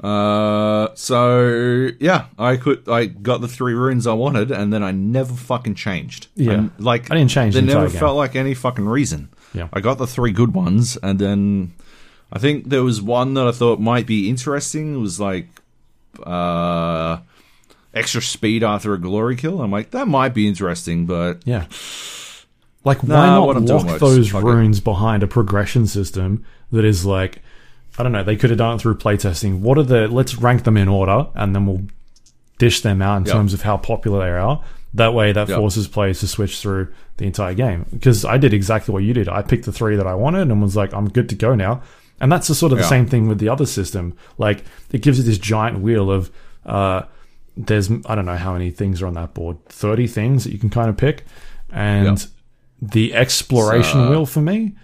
[0.00, 4.92] Uh, so yeah, I could, I got the three runes I wanted, and then I
[4.92, 6.28] never fucking changed.
[6.36, 6.52] Yeah.
[6.52, 7.98] And, like I didn't change There the never game.
[7.98, 9.28] felt like any fucking reason.
[9.54, 9.68] Yeah.
[9.72, 11.72] I got the three good ones, and then
[12.32, 14.94] I think there was one that I thought might be interesting.
[14.94, 15.48] It was like
[16.24, 17.18] uh,
[17.94, 19.60] extra speed after a glory kill.
[19.62, 21.66] I'm like, that might be interesting, but Yeah.
[22.84, 24.42] Like, why Nah, not what I'm doing lock those it.
[24.42, 27.42] runes behind a progression system that is like,
[27.98, 29.60] I don't know, they could have done it through playtesting.
[29.60, 31.82] What are the, let's rank them in order and then we'll
[32.58, 33.32] dish them out in Yeah.
[33.32, 34.62] terms of how popular they are.
[34.94, 35.56] That way, that Yeah.
[35.56, 36.88] forces players to switch through
[37.18, 37.86] the entire game.
[37.92, 39.28] Because I did exactly what you did.
[39.28, 41.82] I picked the three that I wanted and was like, I'm good to go now.
[42.20, 44.14] And that's the sort of the same thing with the other system.
[44.38, 46.30] Like, it gives you this giant wheel of,
[46.66, 47.02] uh,
[47.56, 50.58] there's, I don't know how many things are on that board, 30 things that you
[50.58, 51.24] can kind of pick.
[51.70, 52.24] And Yeah.
[52.82, 54.74] the exploration So- wheel for me,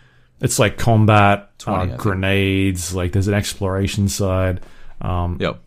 [0.41, 4.61] it's like combat, 20, uh, grenades, like there's an exploration side.
[5.01, 5.61] Um, yep.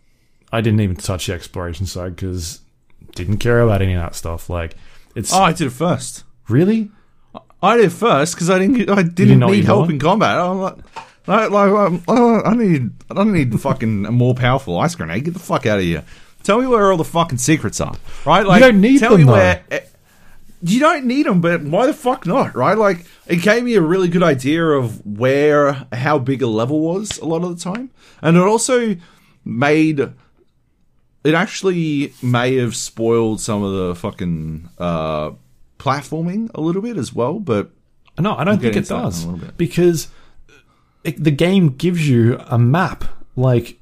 [0.52, 2.62] I didn't even touch the exploration side because
[3.16, 4.50] didn't care about any of that stuff.
[4.50, 4.76] Like,
[5.16, 6.24] it's Oh, I did it first.
[6.48, 6.92] really
[7.62, 8.90] I did it first because I didn't.
[8.90, 9.94] I didn't didn't know what need you help wanted?
[9.94, 10.38] in combat.
[10.38, 10.76] I'm like,
[11.26, 12.92] like, like um, oh, I need.
[13.10, 15.26] I don't need fucking a more powerful ice grenade.
[15.26, 16.04] Get the fuck out of here.
[16.44, 17.96] Tell me where all the fucking secrets are.
[18.26, 18.46] Right?
[18.46, 19.64] Like, don't need tell them, me where.
[20.62, 22.56] You don't need them, but why the fuck not?
[22.56, 22.78] Right?
[22.78, 27.20] Like, it gave me a really good idea of where, how big a level was
[27.20, 28.96] a lot of the time, and it also
[29.46, 30.00] made.
[31.24, 35.32] It actually may have spoiled some of the fucking uh,
[35.78, 37.70] platforming a little bit as well, but
[38.20, 40.08] no, I don't think it into that in a does because
[41.04, 43.06] it, the game gives you a map
[43.36, 43.80] like.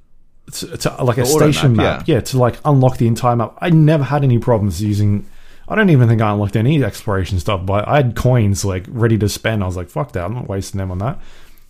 [0.51, 2.19] To, to, like a station map, map, yeah.
[2.19, 3.57] to like unlock the entire map.
[3.59, 5.27] I never had any problems using.
[5.67, 9.17] I don't even think I unlocked any exploration stuff, but I had coins like ready
[9.17, 9.63] to spend.
[9.63, 10.23] I was like, "Fuck that!
[10.25, 11.19] I'm not wasting them on that."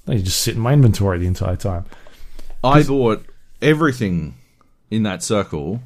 [0.05, 1.85] They just sit in my inventory the entire time.
[2.63, 3.25] I bought
[3.61, 4.35] everything
[4.91, 5.81] in that circle,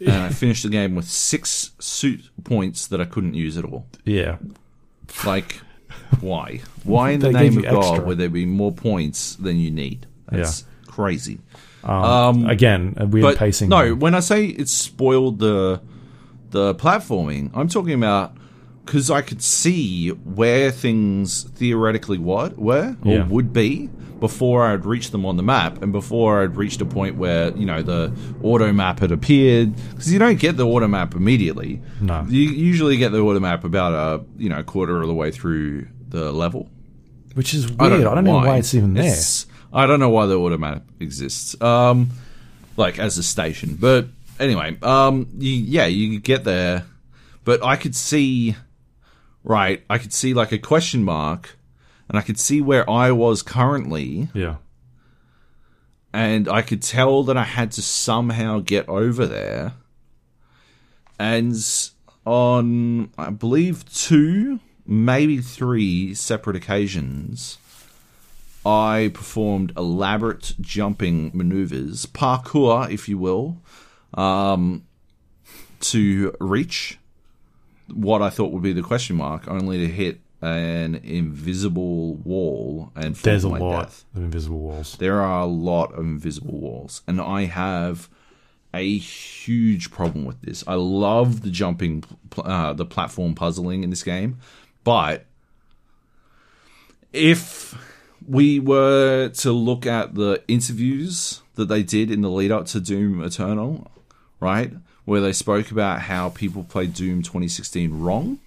[0.00, 3.86] and I finished the game with six suit points that I couldn't use at all.
[4.04, 4.36] Yeah,
[5.24, 5.60] Like,
[6.20, 6.60] why?
[6.84, 8.04] Why in the name of God extra.
[8.04, 10.06] would there be more points than you need?
[10.30, 11.38] That's crazy.
[11.84, 13.68] um, again, a weird But pacing.
[13.70, 13.98] no, thing.
[13.98, 15.80] when I say it spoiled the
[16.50, 18.34] the platforming, I'm talking about
[18.84, 23.26] because I could see where things theoretically what were or Yeah.
[23.26, 27.16] would be before I'd reached them on the map, and before I'd reached a point
[27.16, 28.12] where you know the
[28.42, 29.74] auto map had appeared.
[29.90, 31.80] Because you don't get the auto map immediately.
[32.00, 32.24] No.
[32.28, 35.86] you usually get the auto map about a you know quarter of the way through
[36.08, 36.68] the level.
[37.34, 37.80] Which is weird.
[37.80, 39.04] I don't, know why it's even there.
[39.04, 41.60] It's- I don't know why the auto map exists.
[41.60, 42.08] Um,
[42.78, 44.08] like as a station, but
[44.38, 46.86] anyway, um, you, yeah, you get there,
[47.44, 48.56] but I could see,
[49.44, 49.82] right?
[49.88, 51.56] I could see like a question mark,
[52.08, 54.56] and I could see where I was currently, yeah.
[56.12, 59.74] and I could tell that I had to somehow get over there.
[61.18, 61.54] And
[62.24, 67.58] on, I believe, two, maybe three separate occasions,
[68.64, 73.58] I performed elaborate jumping maneuvers, parkour, if you will,
[74.14, 74.84] um,
[75.80, 76.98] to reach
[77.92, 83.16] what I thought would be the question mark, only to hit an invisible wall and
[83.16, 84.04] fall There's a lot death.
[84.14, 84.96] of invisible walls.
[84.98, 88.08] There are a lot of invisible walls, and I have
[88.74, 90.62] a huge problem with this.
[90.66, 92.04] I love the jumping,
[92.36, 94.38] uh, the platform puzzling in this game,
[94.84, 95.24] but
[97.12, 97.74] if
[98.28, 102.80] we were to look at the interviews that they did in the lead up to
[102.80, 103.90] Doom Eternal,
[104.40, 104.72] right,
[105.04, 108.38] where they spoke about how people played Doom 2016 wrong,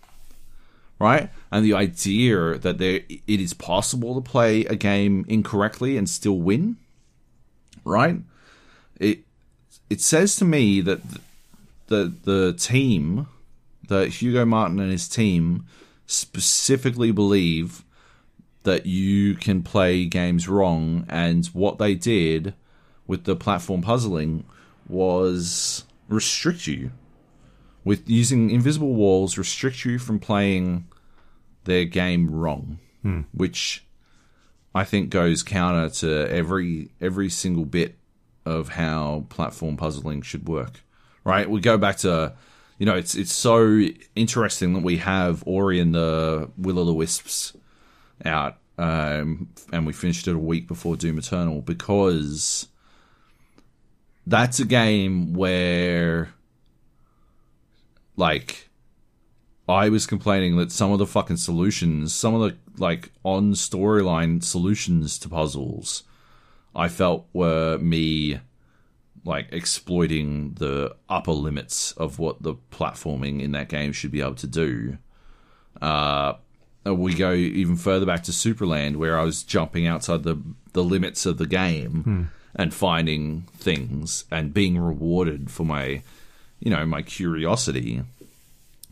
[1.00, 1.30] right?
[1.52, 6.38] And the idea that there it is possible to play a game incorrectly and still
[6.38, 6.78] win,
[7.84, 8.18] right?
[9.00, 9.20] It
[9.90, 11.02] it says to me that
[11.88, 13.28] the the team,
[13.88, 15.66] that Hugo Martin and his team
[16.06, 17.84] specifically believe
[18.64, 22.54] that you can play games wrong and what they did
[23.08, 24.46] with the platform puzzling
[24.92, 26.92] was restrict you.
[27.84, 30.88] With using invisible walls restrict you from playing
[31.64, 32.80] their game wrong.
[33.34, 33.86] Which
[34.74, 37.98] i think goes counter to every every single bit
[38.46, 40.82] of how platform puzzling should work.
[41.24, 41.50] Right?
[41.50, 42.34] We go back to
[42.78, 46.94] you know it's it's so interesting that we have Ori and the Will of the
[46.94, 47.54] Wisps
[48.26, 52.68] out um, and we finished it a week before doom eternal because
[54.32, 56.34] that's a game where
[58.16, 58.70] like
[59.68, 64.44] I was complaining that some of the fucking solutions, some of the like on storyline
[64.44, 66.04] solutions to puzzles,
[66.76, 68.40] I felt were me
[69.24, 74.36] like exploiting the upper limits of what the platforming in that game should be able
[74.36, 74.98] to do.
[75.80, 76.34] Uh,
[76.86, 80.42] we go even further back to Supraland, where I was jumping outside the
[80.74, 86.02] the limits of the game and finding things and being rewarded for my,
[86.60, 88.04] you know, my curiosity.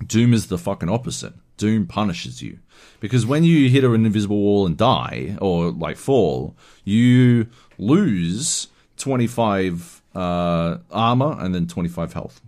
[0.05, 1.33] Doom is the fucking opposite.
[1.57, 2.59] Doom punishes you
[3.01, 6.55] because when you hit an invisible wall and die or like fall,
[6.85, 12.39] you lose twenty five uh, armor and then twenty five health,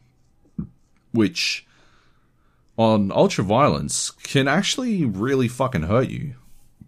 [1.11, 1.67] which
[2.77, 6.35] on ultra violence can actually really fucking hurt you.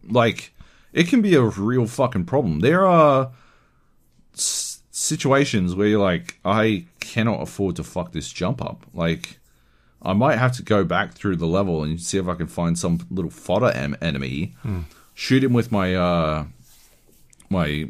[0.07, 0.53] Like
[0.93, 2.61] it can be a real fucking problem.
[2.61, 3.31] There are
[4.33, 8.85] s- situations where you're like, I cannot afford to fuck this jump up.
[8.93, 9.39] Like
[10.01, 12.77] I might have to go back through the level and see if I can find
[12.77, 14.55] some little fodder em- enemy,
[15.13, 16.45] shoot him with my uh
[17.49, 17.89] my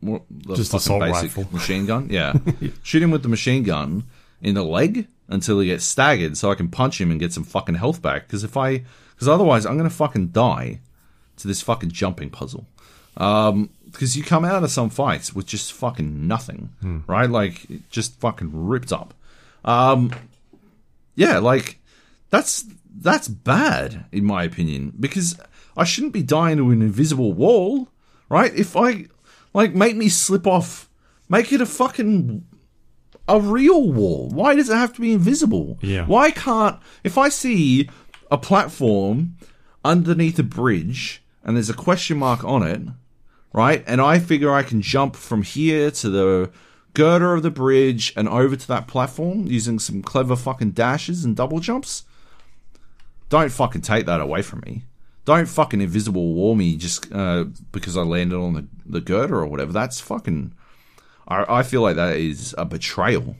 [0.00, 1.48] what, the Just assault basic rifle.
[1.52, 2.08] machine gun.
[2.10, 2.34] Yeah,
[2.82, 4.04] shoot him with the machine gun
[4.42, 7.44] in the leg until he gets staggered, so I can punch him and get some
[7.44, 8.26] fucking health back.
[8.26, 8.84] Because if I,
[9.14, 10.80] because otherwise I'm gonna fucking die
[11.38, 12.66] to this fucking jumping puzzle.
[13.16, 16.70] Um, because you come out of some fights with just fucking nothing,
[17.06, 17.30] right?
[17.30, 19.14] Like just fucking ripped up.
[19.64, 20.12] Um,
[21.14, 21.78] yeah, like
[22.30, 22.64] that's
[22.94, 25.38] that's bad in my opinion because
[25.76, 27.88] I shouldn't be dying to an invisible wall,
[28.28, 28.54] right?
[28.54, 29.06] If I
[29.54, 30.88] like make me slip off,
[31.28, 32.44] make it a fucking
[33.28, 34.28] a real wall.
[34.28, 35.78] Why does it have to be invisible?
[35.80, 36.04] Yeah.
[36.04, 37.88] Why can't if I see
[38.30, 39.36] a platform
[39.84, 42.82] underneath a bridge and there's a question mark on it,
[43.56, 43.82] right?
[43.86, 46.50] And I figure I can jump from here to the
[46.92, 51.34] girder of the bridge and over to that platform using some clever fucking dashes and
[51.34, 52.04] double jumps.
[53.30, 54.84] Don't fucking take that away from me.
[55.24, 59.46] Don't fucking invisible wall me just uh, because I landed on the, the girder or
[59.46, 59.72] whatever.
[59.72, 60.52] That's fucking.
[61.26, 63.36] I, I feel like that is a betrayal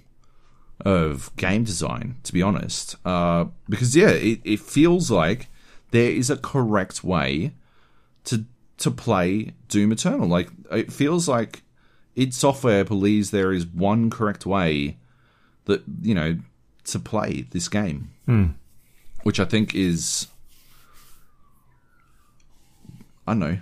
[0.84, 2.96] of game design, to be honest.
[3.04, 5.48] Uh, because, yeah, it, it feels like
[5.90, 7.52] there is a correct way
[8.24, 8.46] to
[8.78, 10.28] to play Doom Eternal.
[10.28, 11.62] Like it feels like
[12.14, 14.96] id Software believes there is one correct way
[15.64, 16.38] that you know
[16.84, 18.10] to play this game.
[19.22, 20.28] which I think is
[23.26, 23.58] I don't know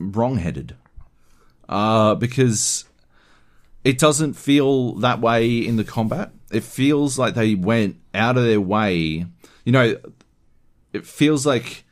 [0.00, 0.74] wrong-headed,
[1.68, 2.84] uh, because
[3.84, 6.32] it doesn't feel that way in the combat.
[6.50, 9.26] It feels like they went out of their way.
[9.64, 9.96] You know,
[10.92, 11.84] it feels like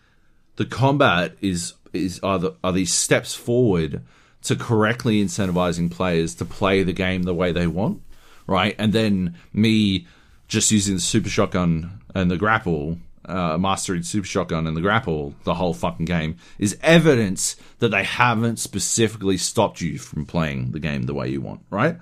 [0.56, 4.02] the combat is is are the, are these steps forward
[4.42, 8.02] to correctly incentivizing players to play the game the way they want,
[8.46, 8.74] right?
[8.78, 10.06] And then me
[10.46, 15.34] just using the super shotgun and the grapple, uh, mastering super shotgun and the grapple
[15.44, 20.80] the whole fucking game is evidence that they haven't specifically stopped you from playing the
[20.80, 21.98] game the way you want, right?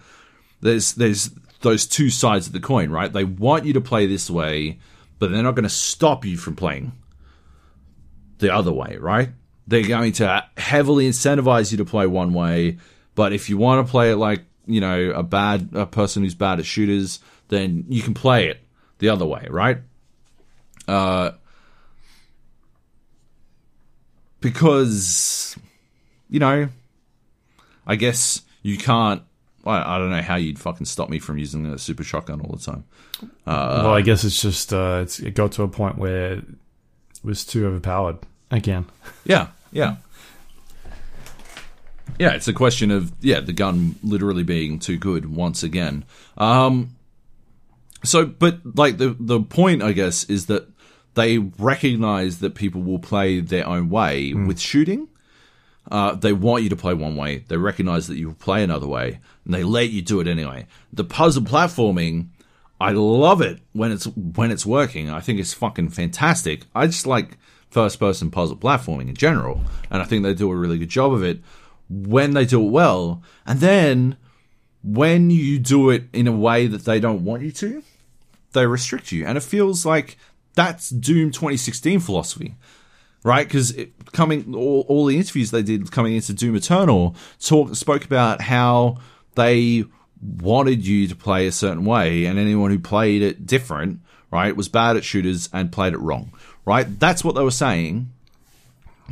[0.60, 1.30] There's there's
[1.62, 3.12] those two sides of the coin, right?
[3.12, 4.78] They want you to play this way,
[5.18, 6.92] but they're not going to stop you from playing
[8.38, 9.30] the other way, right?
[9.66, 12.78] They're going to heavily incentivize you to play one way,
[13.14, 16.34] but if you want to play it like, you know, a bad a person who's
[16.34, 18.60] bad at shooters, then you can play it
[18.98, 19.78] the other way, right?
[20.86, 21.32] Uh
[24.40, 25.56] because
[26.28, 26.68] you know,
[27.86, 29.22] I guess you can't
[29.66, 32.56] I, I don't know how you'd fucking stop me from using a super shotgun all
[32.56, 32.84] the time.
[33.46, 36.44] well, I guess it's just uh, it's, it got to a point where it
[37.24, 38.18] was too overpowered
[38.50, 38.86] again.
[39.24, 39.96] Yeah, yeah.
[42.18, 46.04] Yeah, it's a question of yeah, the gun literally being too good once again.
[46.38, 46.96] Um
[48.04, 50.68] so but like the the point I guess is that
[51.14, 55.08] they recognize that people will play their own way with shooting.
[55.90, 57.44] Uh, they want you to play one way.
[57.48, 60.66] They recognize that you play another way, and they let you do it anyway.
[60.92, 62.28] The puzzle platforming,
[62.80, 65.10] I love it when it's when it's working.
[65.10, 66.64] I think it's fucking fantastic.
[66.74, 67.38] I just like
[67.76, 71.12] first person puzzle platforming in general, and I think they do a really good job
[71.12, 71.40] of it
[71.90, 73.22] when they do it well.
[73.44, 74.16] And then
[74.82, 77.82] when you do it in a way that they don't want you to,
[78.52, 80.16] they restrict you, and it feels like
[80.54, 82.54] that's Doom 2016 philosophy
[83.22, 83.48] right?
[83.48, 83.76] Because
[84.12, 88.98] coming all, all the interviews they did coming into Doom Eternal talk spoke about how
[89.34, 89.82] they
[90.22, 93.98] wanted you to play a certain way, and anyone who played it different,
[94.30, 96.32] right, was bad at shooters and played it wrong,
[96.66, 97.00] right?
[97.00, 98.10] That's what they were saying.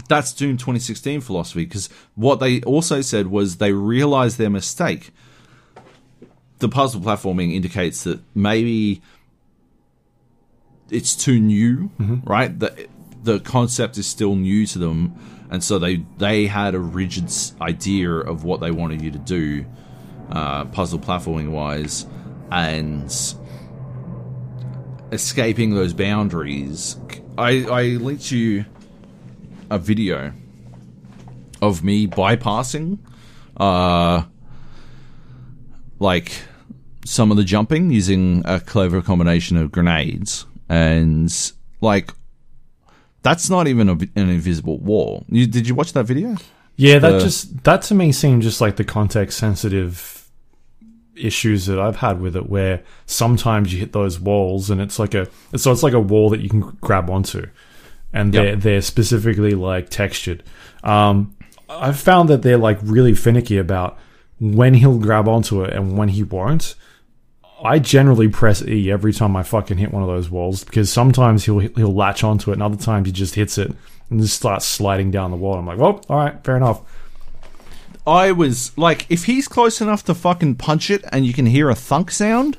[0.09, 5.13] That's Doom 2016 philosophy because what they also said was they realized their mistake.
[6.59, 9.01] The puzzle platforming indicates that maybe
[10.91, 11.91] it's too new,
[12.25, 12.59] right?
[12.59, 12.89] The
[13.23, 15.15] the concept is still new to them,
[15.51, 19.65] and so they they had a rigid idea of what they wanted you to do,
[20.31, 22.07] uh, puzzle platforming wise,
[22.51, 23.13] and
[25.13, 26.99] escaping those boundaries.
[27.36, 28.65] I I linked you
[29.70, 30.32] a video
[31.61, 32.98] of me bypassing,
[33.56, 34.24] uh,
[35.98, 36.32] like
[37.05, 42.11] some of the jumping using a clever combination of grenades and like
[43.23, 45.24] that's not even a, an invisible wall.
[45.28, 46.36] You, did you watch that video?
[46.77, 50.24] Yeah, that The- just that to me seemed just like the context sensitive
[51.16, 55.15] issues that I've had with it, where sometimes you hit those walls and it's like
[55.15, 57.47] a so it's like a wall that you can grab onto,
[58.12, 58.61] and they're Yep.
[58.61, 60.43] they're specifically like textured.
[60.82, 61.35] Um,
[61.69, 63.99] I've found that they're like really finicky about
[64.41, 66.74] when he'll grab onto it and when he won't.
[67.62, 71.45] I generally press E every time I fucking hit one of those walls because sometimes
[71.45, 73.73] he'll he'll latch onto it and other times he just hits it
[74.11, 75.55] and just starts sliding down the wall.
[75.57, 76.82] I'm like, well, all right, fair enough.
[78.07, 81.71] I was like, if he's close enough to fucking punch it and you can hear
[81.71, 82.59] a thunk sound,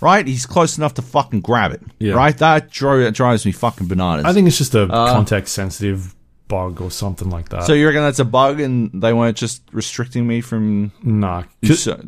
[0.00, 0.26] right?
[0.26, 2.14] He's close enough to fucking grab it, Yeah.
[2.14, 2.36] right?
[2.38, 4.24] That, dro- that drives me fucking bananas.
[4.26, 6.14] I think it's just a uh, context sensitive
[6.48, 7.62] bug or something like that.
[7.64, 11.44] so you reckon that's a bug, and they weren't just restricting me from nah,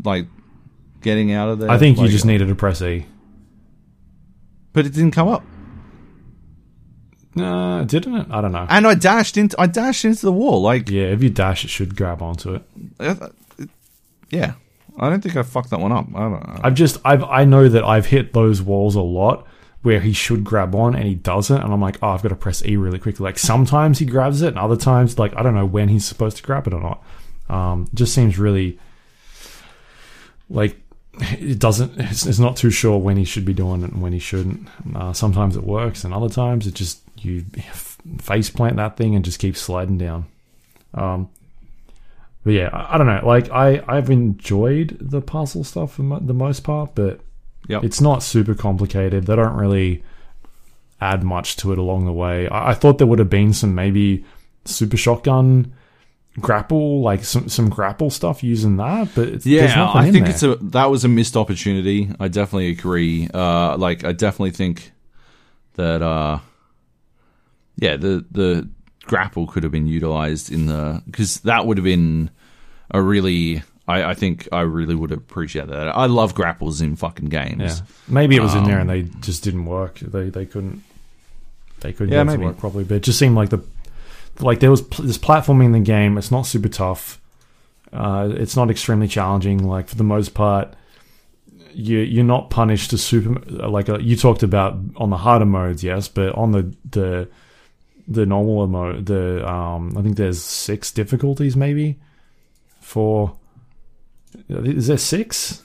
[0.04, 0.26] like
[1.00, 1.70] getting out of there?
[1.70, 3.06] I think you Like- just needed to press E.
[4.74, 5.42] but it didn't come up.
[7.34, 8.26] Nah, didn't it?
[8.30, 8.66] I don't know.
[8.68, 11.70] And I dashed into, I dashed into the wall, like Yeah, if you dash, it
[11.70, 12.62] should grab onto it.
[13.00, 13.28] uh,
[14.30, 14.54] yeah.
[14.96, 16.06] I don't think I fucked that one up.
[16.14, 16.60] I don't know.
[16.62, 19.44] I've just I've I know that I've hit those walls a lot
[19.82, 22.36] where he should grab on and he doesn't, and I'm like, oh, I've got to
[22.36, 23.24] press E really quickly.
[23.24, 26.36] Like sometimes he grabs it, and other times, like I don't know when he's supposed
[26.36, 27.02] to grab it or not.
[27.50, 28.78] Um, just seems really
[30.48, 30.80] like
[31.20, 31.92] it doesn't.
[32.00, 34.68] It's, it's not too sure when he should be doing it and when he shouldn't.
[34.94, 37.44] Uh, sometimes it works, and other times it just you
[38.18, 40.26] face plant that thing and just keep sliding down.
[40.92, 41.28] Um,
[42.44, 43.22] but yeah, I, I don't know.
[43.26, 47.20] Like I, I've enjoyed the puzzle stuff for mo- the most part, but
[47.66, 47.82] Yep.
[47.84, 49.24] it's not super complicated.
[49.24, 50.04] They don't really
[51.00, 52.46] add much to it along the way.
[52.46, 54.24] I, I thought there would have been some maybe
[54.66, 55.72] super shotgun
[56.40, 60.34] grapple, like some some grapple stuff using that, but Yeah, nothing I in think there.
[60.34, 62.10] it's a that was a missed opportunity.
[62.20, 63.28] I definitely agree.
[63.32, 64.92] Uh, like I definitely think
[65.76, 66.40] that uh
[67.76, 68.68] yeah the the
[69.04, 72.30] grapple could have been utilized in the because that would have been
[72.90, 75.88] a really I, I think I really would appreciate that.
[75.88, 77.80] I love grapples in fucking games.
[77.80, 79.98] Yeah, maybe it was in there Um, and they just didn't work.
[79.98, 80.82] They they couldn't
[81.80, 82.84] they couldn't Yeah, get it to work properly.
[82.84, 83.62] But it just seemed like the
[84.40, 86.16] like there was pl- this platforming in the game.
[86.16, 87.20] It's not super tough.
[87.92, 89.62] Uh, it's not extremely challenging.
[89.68, 90.74] Like for the most part,
[91.72, 95.84] you you're not punished to super like uh, you talked about on the harder modes,
[95.84, 97.28] yes, but on the the
[98.08, 101.98] the normal mode, the um, I think there's six difficulties maybe
[102.80, 103.36] for.
[104.48, 105.62] Is there six?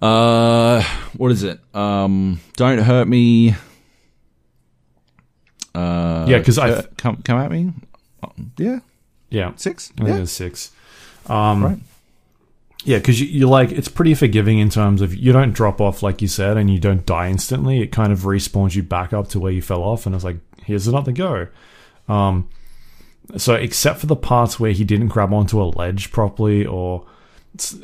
[0.00, 0.82] Uh,
[1.16, 1.60] what is it?
[1.74, 3.54] Um, don't hurt me.
[5.74, 7.72] Uh, yeah, because I- uh, come come at me.
[8.58, 8.80] Yeah,
[9.30, 9.90] Yeah, six.
[9.92, 10.70] I think Yeah, there's six.
[11.26, 11.78] Um, Right.
[12.84, 16.02] Yeah, because you, you like it's pretty forgiving in terms of you don't drop off
[16.02, 17.80] like you said, and you don't die instantly.
[17.80, 20.38] It kind of respawns you back up to where you fell off, and it's like
[20.64, 21.48] here's another go.
[22.08, 22.48] Um,
[23.36, 27.06] so except for the parts where he didn't grab onto a ledge properly or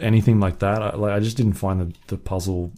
[0.01, 2.73] anything like that, I, like I just didn't find the, the puzzle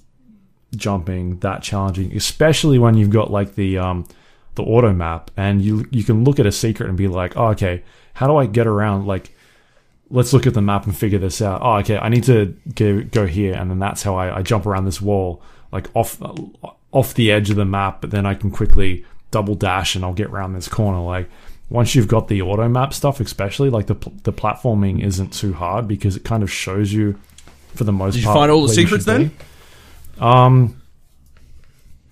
[0.74, 4.06] jumping that challenging, especially when you've got like the um
[4.55, 7.48] the auto map and you you can look at a secret and be like, oh,
[7.48, 7.82] okay,
[8.14, 9.35] how do I get around like
[10.10, 11.62] let's look at the map and figure this out.
[11.62, 14.66] Oh, okay, I need to go, go here, and then that's how I, I jump
[14.66, 16.20] around this wall, like off
[16.93, 18.01] off the edge of the map.
[18.01, 21.01] But then I can quickly double dash and I'll get around this corner.
[21.01, 21.28] Like
[21.69, 23.94] once you've got the auto map stuff, especially like the
[24.24, 27.19] the platforming isn't too hard because it kind of shows you
[27.74, 28.23] for the most part.
[28.23, 29.28] Did you find all the secrets then?
[29.28, 29.35] be.
[30.24, 30.81] Um,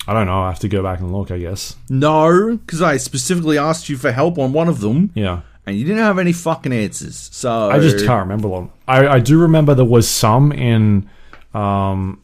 [0.07, 0.41] I don't know.
[0.43, 1.31] I have to go back and look.
[1.31, 1.77] I guess.
[1.91, 5.41] No, because I specifically asked you for help on one of them, Yeah.
[5.67, 7.29] and you didn't have any fucking answers.
[7.33, 8.71] So I just can't remember them.
[8.87, 11.11] I, I do remember there was some in
[11.53, 12.23] um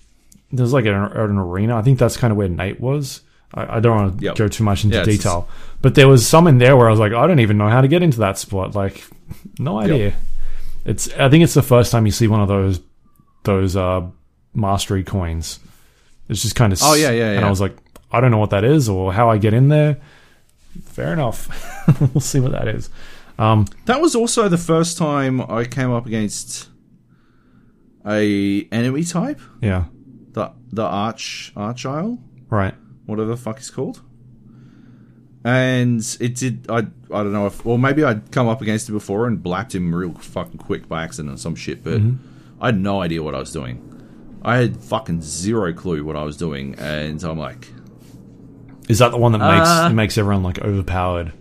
[0.52, 1.76] there's like an, an arena.
[1.76, 3.20] I think that's kind of where Nate was.
[3.54, 4.36] I, I don't want to Yep.
[4.36, 5.48] go too much into Yeah, detail,
[5.80, 7.80] but there was some in there where I was like, I don't even know how
[7.80, 8.74] to get into that spot.
[8.74, 9.04] Like,
[9.58, 10.14] no idea.
[10.84, 11.08] It's.
[11.14, 12.80] I think it's the first time you see one of those
[13.44, 14.02] those uh
[14.54, 15.60] mastery coins.
[16.28, 16.78] It's just kind of.
[16.82, 17.46] Oh, yeah, yeah, And yeah.
[17.46, 17.76] I was like,
[18.10, 19.98] I don't know what that is or how I get in there.
[20.84, 21.48] Fair enough.
[22.00, 22.90] we'll see what that is.
[23.38, 26.68] Um, That was also the first time I came up against
[28.06, 29.84] a enemy type, yeah.
[30.32, 32.18] the the arch Archvile,
[32.50, 32.74] Right.
[33.06, 34.00] Whatever the fuck it's called.
[35.44, 36.66] And it did.
[36.70, 39.74] I I don't know if, or maybe I'd come up against it before and blapped
[39.74, 41.84] him real fucking quick by accident or some shit.
[41.84, 42.00] But
[42.60, 43.90] I had no idea what I was doing.
[44.42, 47.68] I had fucking zero clue what I was doing, and I'm like,
[48.88, 51.32] Is that the one that makes Uh, makes everyone like overpowered?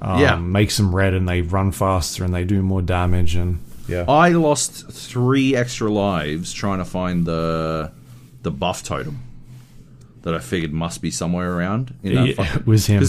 [0.00, 0.36] Um, Yeah.
[0.36, 4.04] makes them red and they run faster and they do more damage and yeah.
[4.08, 7.92] I lost three extra lives trying to find the
[8.42, 9.20] the buff totem
[10.22, 11.94] that I figured must be somewhere around.
[12.02, 13.02] In that Yeah, fucking- it was him.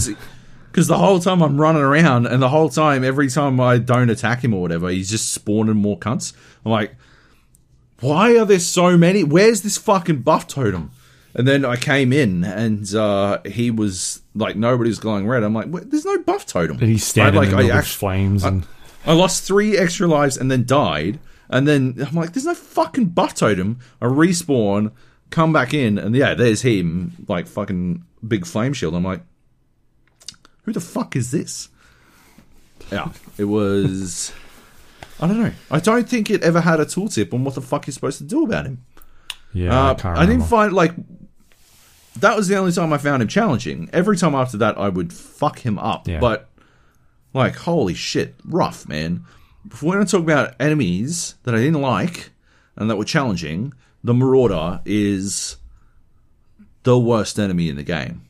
[0.70, 4.10] Because the whole time I'm running around, and the whole time, every time I don't
[4.10, 6.32] attack him or whatever, he's just spawning more cunts.
[6.64, 6.96] I'm like,
[8.00, 9.22] why are there so many?
[9.24, 10.90] Where's this fucking buff totem?
[11.36, 15.42] And then I came in, and uh, he was like, nobody's glowing red.
[15.42, 16.76] I'm like, there's no buff totem.
[16.76, 18.66] But he's standing I, like, in I flames and
[19.06, 21.18] I lost three extra lives and then died.
[21.48, 23.78] And then I'm like, there's no fucking buff totem.
[24.00, 24.92] I respawn,
[25.34, 28.94] come back in, and yeah, there's him, like fucking big flame shield.
[28.94, 29.22] I'm like,
[30.62, 31.68] who the fuck is this?
[32.92, 34.32] Yeah, it was.
[35.20, 35.52] I don't know.
[35.70, 38.24] I don't think it ever had a tooltip on what the fuck you're supposed to
[38.24, 38.84] do about him.
[39.52, 40.92] yeah, Uh, I I didn't find like
[42.18, 43.88] that was the only time I found him challenging.
[43.92, 46.06] Every time after that, I would fuck him up.
[46.08, 46.20] Yeah.
[46.20, 46.48] But
[47.32, 49.24] like, holy shit, rough man.
[49.70, 52.30] If we're going to talk about enemies that I didn't like
[52.76, 53.72] and that were challenging,
[54.04, 55.56] the Marauder is
[56.82, 58.28] the worst enemy in the game.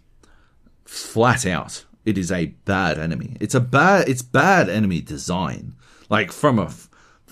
[0.84, 3.36] Flat out, it is a bad enemy.
[3.40, 4.08] It's a bad.
[4.08, 5.74] It's bad enemy design.
[6.08, 6.72] Like from a,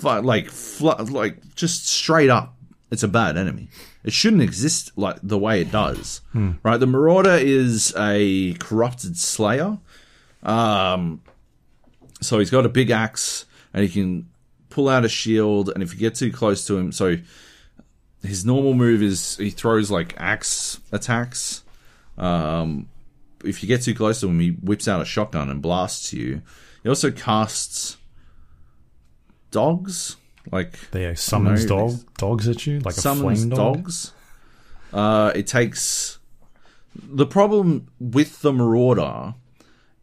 [0.02, 0.50] like
[0.82, 2.56] like just straight up,
[2.90, 3.68] it's a bad enemy.
[4.02, 6.22] It shouldn't exist like the way it does.
[6.64, 6.78] Right?
[6.78, 9.78] The Marauder is a corrupted slayer.
[10.42, 11.22] Um,
[12.20, 14.28] so he's got a big axe and he can
[14.70, 15.68] pull out a shield.
[15.68, 17.16] And if you get too close to him, so
[18.22, 21.62] his normal move is he throws like axe attacks.
[22.18, 22.88] Um,
[23.44, 26.42] if you get too close to him, he whips out a shotgun and blasts you.
[26.82, 27.96] He also casts
[29.50, 30.16] dogs,
[30.50, 33.76] like They summons No, dog, dogs at you like a summons flame dog.
[33.76, 34.12] dogs.
[34.92, 36.18] Uh, it takes
[36.94, 39.34] the problem with the Marauder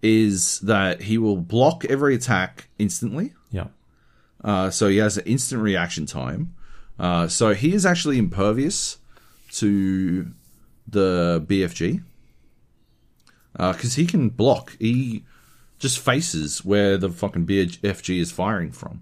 [0.01, 3.33] is that he will block every attack instantly.
[3.51, 3.67] Yeah,
[4.43, 6.55] Uh, so he has an instant reaction time.
[6.99, 8.97] Uh, so he is actually impervious
[9.53, 10.31] to
[10.87, 12.03] the BFG.
[13.53, 14.75] because he can block.
[14.79, 15.23] He
[15.79, 19.01] just faces where the fucking BFG is firing from.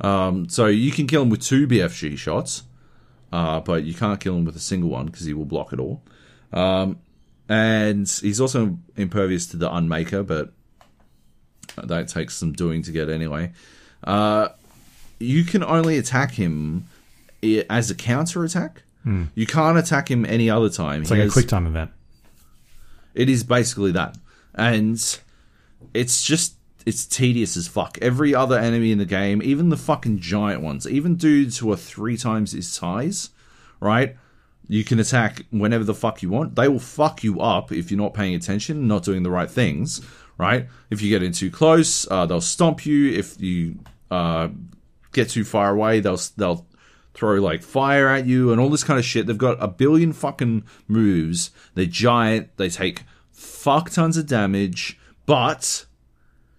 [0.00, 2.62] Um, so you can kill him with two BFG shots,
[3.32, 5.80] uh, but you can't kill him with a single one because he will block it
[5.80, 6.02] all.
[6.52, 6.98] Um,
[7.48, 10.52] and he's also impervious to the Unmaker, but
[11.82, 13.52] that takes some doing to get anyway.
[14.04, 14.48] Uh,
[15.18, 16.86] you can only attack him
[17.68, 18.82] as a counter attack.
[19.34, 21.02] You can't attack him any other time.
[21.02, 21.90] It's like a quick time event.
[23.14, 24.18] It is basically that.
[24.54, 24.98] And
[25.94, 26.54] it's just
[26.84, 27.98] it's tedious as fuck.
[28.02, 31.76] Every other enemy in the game, even the fucking giant ones, even dudes who are
[31.76, 33.30] three times his size,
[33.80, 34.16] right?
[34.68, 36.54] You can attack whenever the fuck you want.
[36.54, 40.02] They will fuck you up if you're not paying attention, not doing the right things,
[40.36, 40.66] right?
[40.90, 43.10] If you get in too close, uh, they'll stomp you.
[43.12, 43.78] If you
[44.10, 44.48] uh,
[45.12, 46.66] get too far away, they'll they'll
[47.18, 49.26] throw like fire at you and all this kind of shit.
[49.26, 51.50] They've got a billion fucking moves.
[51.74, 52.56] They're giant.
[52.56, 55.84] They take fuck tons of damage, but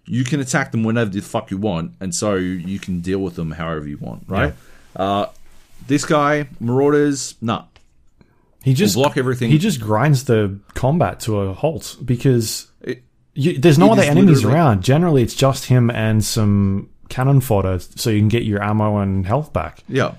[0.06, 3.36] you can attack them whenever the fuck you want, and so you can deal with
[3.36, 4.53] them however you want, right?
[4.95, 5.27] Uh,
[5.88, 7.65] this guy, Marauders, nah.
[8.64, 9.49] He just block everything.
[9.52, 13.03] He just grinds the combat to a halt because It-
[13.34, 14.84] you, there's no other enemies literally- around.
[14.84, 19.26] Generally, it's just him and some cannon fodder, so you can get your ammo and
[19.26, 19.84] health back.
[19.88, 20.15] Yeah,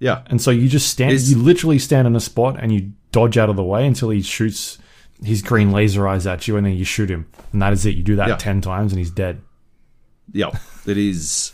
[0.00, 3.36] yeah, And so you just stand, you literally stand in a spot and you dodge
[3.36, 4.78] out of the way until he shoots
[5.24, 7.96] his green laser eyes at you, and then you shoot him, and that is it.
[7.96, 8.36] You do that Yeah.
[8.36, 9.40] ten times, and he's dead.
[10.32, 10.50] yeah.
[10.86, 11.52] It is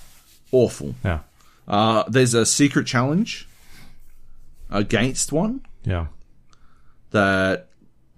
[0.53, 0.95] awful.
[1.05, 1.21] Yeah,
[1.67, 3.49] Uh, there's a secret challenge
[4.71, 6.07] against one yeah.
[7.11, 7.69] that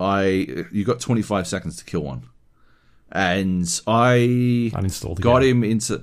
[0.01, 0.25] I
[0.73, 2.25] you got 25 seconds to kill one,
[3.13, 5.21] and I Uninstalled.
[5.21, 6.03] got him into.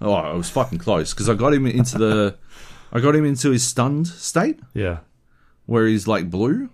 [0.00, 2.36] Oh, I was fucking close because I got him into the.
[2.92, 4.98] I got him into his stunned state Yeah,
[5.66, 6.68] where he's like blue.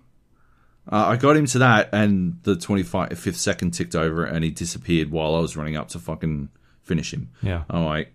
[0.91, 5.11] Uh, I got him to that, and the 25th second ticked over, and he disappeared
[5.11, 6.49] while I was running up to fucking
[6.81, 7.29] finish him.
[7.43, 7.63] yeah.
[7.69, 8.11] I'm like,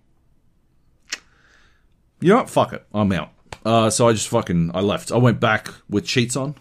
[2.20, 2.50] you know what?
[2.50, 2.84] Fuck it.
[2.92, 3.30] I'm out.
[3.64, 5.12] Uh, so I just fucking I left.
[5.12, 6.56] I went back with cheats on,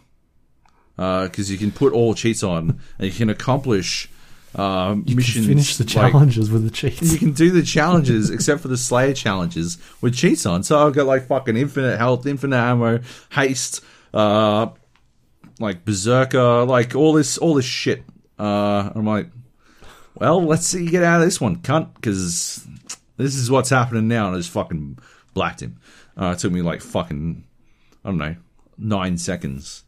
[0.95, 4.07] because you can put all cheats on and you can accomplish
[4.55, 5.45] uh, You missions.
[5.45, 7.11] can finish the like- challenges with the cheats.
[7.11, 10.63] you can do the challenges except for the Slayer challenges with cheats on.
[10.63, 12.99] So I've got like fucking infinite health, infinite ammo,
[13.31, 14.67] haste, uh,
[15.59, 18.03] like berserker, like all this, all this shit.
[18.39, 19.27] Uh, I'm like,
[20.15, 22.65] well, let's see you get out of this one, cunt, because
[23.17, 24.27] this is what's happening now.
[24.27, 24.99] And I just fucking
[25.33, 25.77] blacked him.
[26.15, 27.43] Uh, it took me like fucking,
[28.05, 28.35] I don't know,
[28.77, 29.83] nine seconds.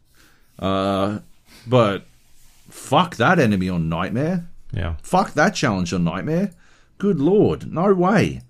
[0.58, 1.20] Uh,
[1.66, 2.04] but
[2.70, 4.48] fuck that enemy on Nightmare.
[4.76, 6.52] Yeah, Fuck that challenge on Nightmare.
[6.98, 8.42] Good lord, no way.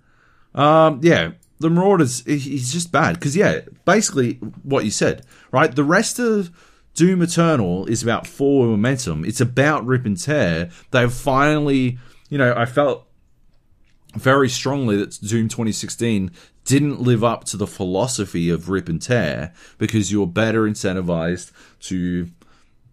[0.55, 3.15] Um, yeah, the Marauders, he- he's just bad.
[3.15, 5.75] Because, yeah, basically what you said, right?
[5.75, 6.51] The rest of
[6.95, 9.25] Doom Eternal is about forward momentum.
[9.25, 10.71] It's about rip and tear.
[10.91, 11.99] They've finally,
[12.29, 13.07] you know, I felt
[14.15, 16.31] very strongly that Doom 2016
[16.65, 22.29] didn't live up to the philosophy of rip and tear because you're better incentivized to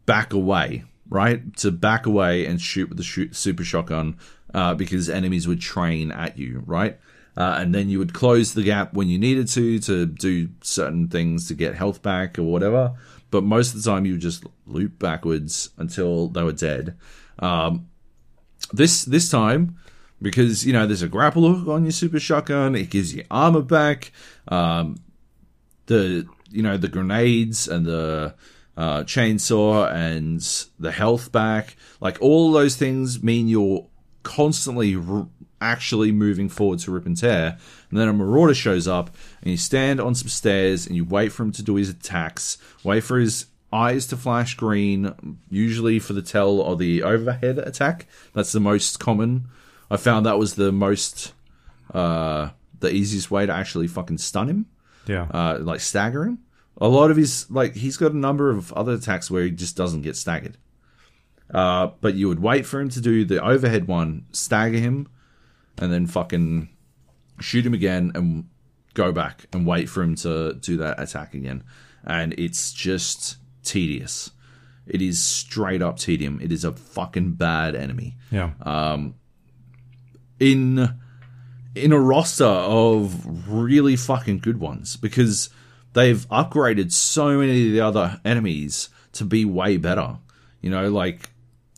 [0.05, 0.83] back away,
[1.13, 1.55] right?
[1.57, 4.17] To back away and shoot with the shoot, super shotgun
[4.51, 6.99] uh, because enemies would train at you, right?
[7.37, 11.07] Uh, and then you would close the gap when you needed to to do certain
[11.07, 12.95] things to get health back or whatever.
[13.29, 16.97] But most of the time, you would just loop backwards until they were dead.
[17.37, 17.87] Um,
[18.71, 19.77] this this time
[20.19, 23.61] because you know there's a grapple hook on your super shotgun it gives you armor
[23.61, 24.11] back
[24.47, 24.95] um,
[25.87, 28.33] the you know the grenades and the
[28.77, 30.41] uh, chainsaw and
[30.79, 31.75] the health back.
[32.01, 33.85] Like all those things mean you're
[34.23, 35.27] constantly r-
[35.61, 37.57] actually moving forward to rip and tear.
[37.89, 41.31] And then a marauder shows up and you stand on some stairs and you wait
[41.31, 46.13] for him to do his attacks wait for his eyes to flash green usually for
[46.13, 48.07] the tell or the overhead attack.
[48.33, 49.47] That's the most common.
[49.89, 51.33] I found that was the most
[51.93, 54.65] uh the easiest way to actually fucking stun him.
[55.07, 55.27] Yeah.
[55.31, 56.39] uh, like stagger him.
[56.79, 59.77] A lot of his like he's got a number of other attacks where he just
[59.77, 60.57] doesn't get staggered.
[61.53, 65.07] Uh, but you would wait for him to do the overhead one, stagger him,
[65.77, 66.69] and then fucking
[67.39, 68.49] shoot him again and
[68.93, 71.63] go back and wait for him to do that attack again.
[72.03, 74.31] And it's just tedious.
[74.87, 76.39] It is straight up tedium.
[76.41, 78.51] It is a fucking bad enemy yeah.
[78.61, 79.15] Um,
[80.39, 80.89] in
[81.75, 85.49] in a roster of really fucking good ones because
[85.93, 90.17] they've upgraded so many of the other enemies to be way better.
[90.61, 91.29] You know, like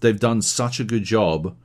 [0.02, 1.56] they've done such a good job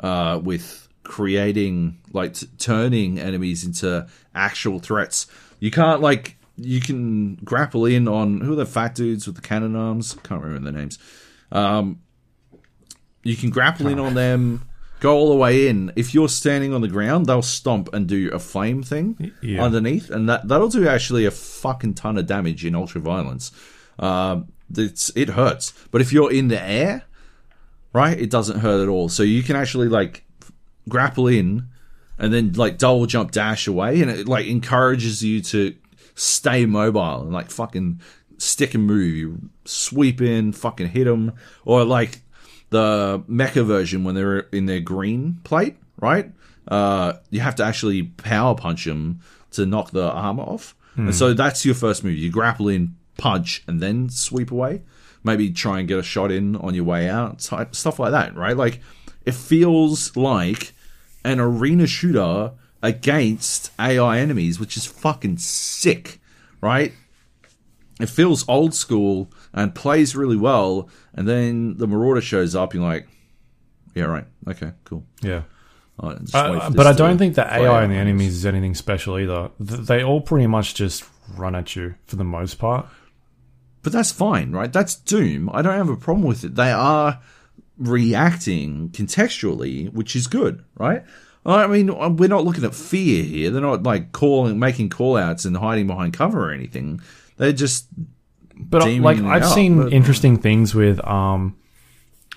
[0.00, 5.26] uh, with creating, like, t- turning enemies into actual threats.
[5.60, 9.42] You can't like you can grapple in on who are the fat dudes with the
[9.42, 10.16] cannon arms?
[10.22, 10.98] Can't remember their names.
[11.52, 12.00] Um,
[13.22, 14.65] You can grapple in on them,
[15.00, 15.92] go all the way in.
[15.96, 19.62] If you're standing on the ground, they'll stomp and do a flame thing yeah.
[19.62, 23.52] underneath, and that that'll do actually a fucking ton of damage in ultra violence.
[23.98, 24.42] Uh,
[24.74, 27.04] it's it hurts, but if you're in the air,
[27.92, 29.08] right, it doesn't hurt at all.
[29.08, 30.24] So you can actually like
[30.88, 31.68] grapple in
[32.18, 35.74] and then like double jump dash away, and it like encourages you to
[36.14, 38.00] stay mobile and like fucking
[38.38, 39.14] stick and move.
[39.14, 41.32] You sweep in, fucking hit them,
[41.64, 42.20] or like
[42.70, 46.30] the mecha version when they're in their green plate, right?
[46.68, 49.20] Uh, you have to actually power punch them
[49.52, 52.16] to knock the armor off, and so that's your first move.
[52.16, 54.82] You grapple in, punch, and then sweep away.
[55.22, 58.34] Maybe try and get a shot in on your way out, type stuff like that,
[58.34, 58.56] right?
[58.56, 58.80] Like
[59.26, 60.72] it feels like
[61.24, 62.52] an arena shooter
[62.82, 66.20] against AI enemies, which is fucking sick,
[66.60, 66.92] right?
[68.00, 72.82] It feels old school and plays really well, and then the Marauder shows up, you're
[72.84, 73.08] like,
[73.94, 75.04] yeah, right, okay, cool.
[75.22, 75.42] Yeah.
[76.00, 79.50] Right, Uh, but I don't think the AI and the enemies is anything special either.
[79.58, 81.04] They all pretty much just
[81.36, 82.86] run at you for the most part.
[83.82, 84.70] But that's fine, right?
[84.70, 85.48] That's Doom.
[85.52, 86.54] I don't have a problem with it.
[86.54, 87.20] They are
[87.78, 91.02] reacting contextually, which is good, right?
[91.46, 93.24] I mean, we're not looking at F.E.A.R.
[93.24, 93.50] here.
[93.50, 97.00] They're not like calling, making call outs and hiding behind cover or anything.
[97.36, 97.86] They're just
[98.56, 101.56] But uh, Demon like I've out, seen but- interesting things with um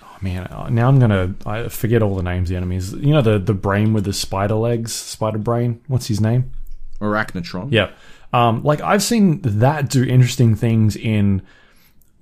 [0.02, 2.92] oh man, uh, now I'm to I forget all the names of the enemies.
[2.92, 5.80] You know the the brain with the spider legs, spider brain.
[5.88, 6.52] What's his name?
[7.00, 7.72] Arachnotron.
[7.72, 7.90] Yeah.
[8.32, 11.42] Um, like I've seen that do interesting things in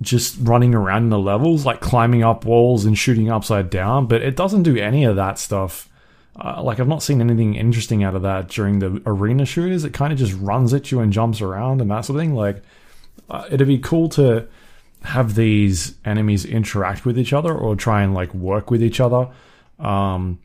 [0.01, 4.23] just running around in the levels, like climbing up walls and shooting upside down, but
[4.23, 5.89] it doesn't do any of that stuff.
[6.41, 9.85] Uh, like I've not seen anything interesting out of that during the arena shooters.
[9.85, 12.35] It kind of just runs at you and jumps around and that sort of thing.
[12.35, 12.63] Like
[13.31, 14.47] uh, it'd be cool to
[15.03, 19.29] have these enemies interact with each other or try and like work with each other
[19.79, 20.39] um,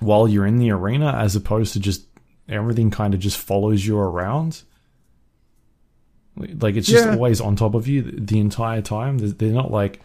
[0.00, 2.04] while you're in the arena, as opposed to just
[2.48, 4.62] everything kind of just follows you around.
[6.36, 7.12] Like it's just Yeah.
[7.14, 9.18] always on top of you the entire time.
[9.18, 10.00] They're not like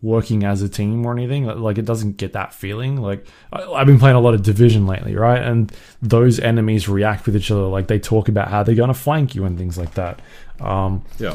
[0.00, 1.46] working as a team or anything.
[1.46, 2.96] Like it doesn't get that feeling.
[2.96, 5.40] Like I- I've been playing a lot of Division lately, right?
[5.42, 7.62] And those enemies react with each other.
[7.62, 10.20] Like they talk about how they're going to flank you and things like that.
[10.60, 11.34] Um, Yeah.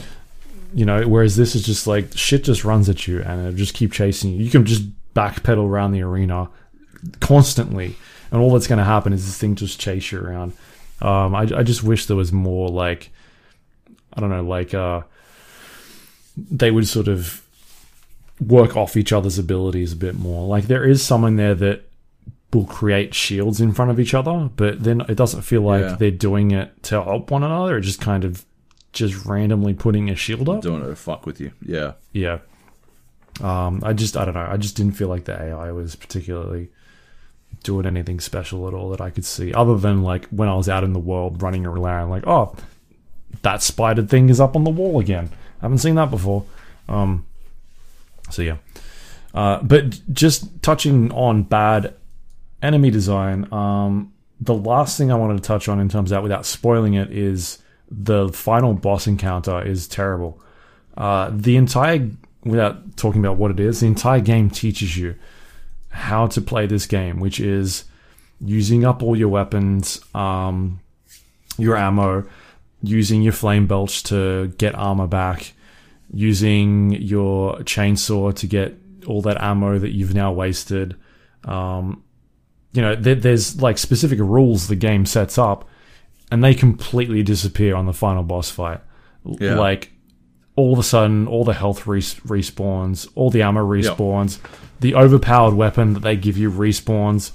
[0.73, 3.73] You know, whereas this is just like shit just runs at you and it'll just
[3.73, 4.43] keep chasing you.
[4.43, 4.83] You can just
[5.13, 6.49] backpedal around the arena
[7.19, 7.95] constantly,
[8.31, 10.53] and all that's going to happen is this thing just chase you around.
[11.01, 13.11] Um, I, I just wish there was more like,
[14.13, 15.01] I don't know, like uh,
[16.35, 17.43] they would sort of
[18.45, 20.47] work off each other's abilities a bit more.
[20.47, 21.83] Like there is someone there that
[22.53, 25.95] will create shields in front of each other, but then it doesn't feel like Yeah.
[25.99, 27.77] they're doing it to help one another.
[27.77, 28.45] It just kind of
[28.97, 30.61] just randomly putting a shield up.
[30.61, 31.51] Doing it to fuck with you.
[31.61, 31.93] Yeah.
[32.11, 32.39] Yeah.
[33.41, 34.47] Um, I just I don't know.
[34.49, 36.69] I just didn't feel like the AI was particularly
[37.63, 40.67] doing anything special at all that I could see, other than like when I was
[40.67, 42.55] out in the world running around, like oh,
[43.43, 45.29] that spider thing is up on the wall again.
[45.61, 46.45] I haven't seen that before.
[46.89, 47.25] Um,
[48.31, 48.57] so yeah.
[49.33, 51.93] Uh, but just touching on bad
[52.63, 56.23] enemy design, um, the last thing I wanted to touch on in terms of that,
[56.23, 60.41] without spoiling it, is the final boss encounter is terrible.
[60.95, 62.09] Uh, the entire,
[62.43, 65.15] without talking about what it is, the entire game teaches you
[65.89, 67.85] how to play this game, which is
[68.39, 70.79] using up all your weapons, um,
[71.57, 72.25] your ammo,
[72.83, 75.53] using your flame belch to get armor back,
[76.13, 78.75] using your chainsaw to get
[79.07, 80.95] all that ammo that you've now wasted.
[81.43, 82.03] Um,
[82.73, 85.67] you know, there, there's like specific rules the game sets up,
[86.31, 88.81] and they completely disappear on the final boss fight.
[89.25, 89.55] Yeah.
[89.55, 89.91] Like
[90.55, 94.39] all of a sudden, all the health res- respawns, all the armor respawns,
[94.79, 97.31] the overpowered weapon that they give you respawns,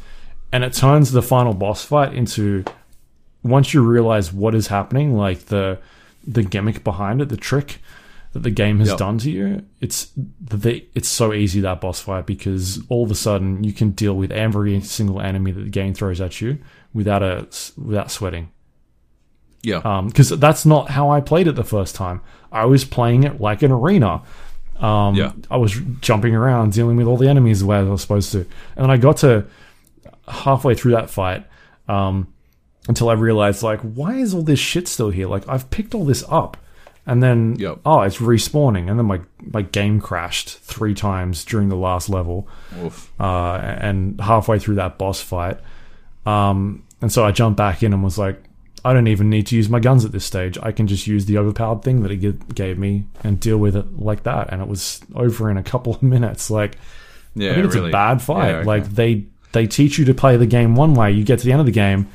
[0.52, 2.64] and it turns the final boss fight into
[3.42, 5.78] once you realize what is happening, like the
[6.26, 7.78] the gimmick behind it, the trick
[8.32, 8.98] that the game has Yep.
[8.98, 13.14] done to you, it's the, it's so easy that boss fight because all of a
[13.14, 16.58] sudden you can deal with every single enemy that the game throws at you
[16.94, 17.46] without a
[17.76, 18.50] without sweating.
[19.62, 20.02] Yeah.
[20.06, 22.20] Because that's not how I played it the first time.
[22.50, 24.22] I was playing it like an arena.
[24.80, 25.32] Um, Yeah.
[25.50, 28.38] I was jumping around, dealing with all the enemies the way I was supposed to.
[28.40, 29.44] And then I got to
[30.28, 31.46] halfway through that fight
[31.88, 32.32] um,
[32.88, 35.28] until I realized, like, why is all this shit still here?
[35.28, 36.56] Like, I've picked all this up.
[37.04, 37.80] And then, Yep.
[37.84, 38.88] oh, it's respawning.
[38.88, 42.46] And then my, my game crashed three times during the last level
[42.80, 43.10] Oof.
[43.20, 45.58] uh, and halfway through that boss fight.
[46.26, 48.40] Um, and so I jumped back in and was like,
[48.84, 50.58] I don't even need to use my guns at this stage.
[50.60, 53.98] I can just use the overpowered thing that it gave me and deal with it
[54.00, 54.52] like that.
[54.52, 56.50] And it was over in a couple of minutes.
[56.50, 56.76] Like,
[57.34, 57.90] Yeah, I think it's really.
[57.90, 58.48] a bad fight.
[58.48, 58.66] Yeah, okay.
[58.66, 61.12] Like they they teach you to play the game one way.
[61.12, 62.08] You get to the end of the game,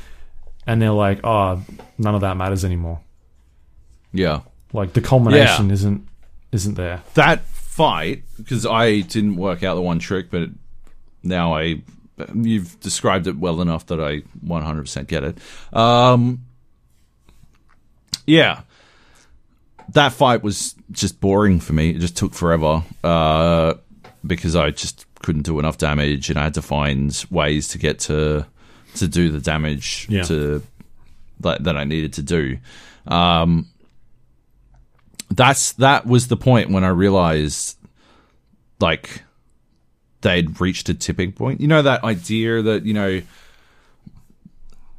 [0.66, 1.62] and they're like, "Oh,
[1.98, 3.00] none of that matters anymore."
[4.12, 4.42] Yeah.
[4.74, 6.08] Like the culmination isn't
[6.52, 7.02] isn't there.
[7.14, 10.50] that fight because I didn't work out the one trick, but
[11.24, 11.82] now I
[12.34, 15.38] you've described it well enough that I 100% get it.
[15.72, 16.46] Um,
[18.28, 18.62] yeah,
[19.94, 21.90] that fight was just boring for me.
[21.92, 23.74] It just took forever uh,
[24.26, 28.00] because I just couldn't do enough damage, and I had to find ways to get
[28.02, 28.46] to
[28.96, 30.24] to do the damage Yeah.
[30.24, 30.62] to
[31.40, 32.58] that that I needed to do.
[33.08, 33.68] Um,
[35.30, 37.78] that's that was the point when I realized
[38.80, 39.24] like
[40.22, 41.62] they'd reached a tipping point.
[41.62, 43.22] You know that idea that, you know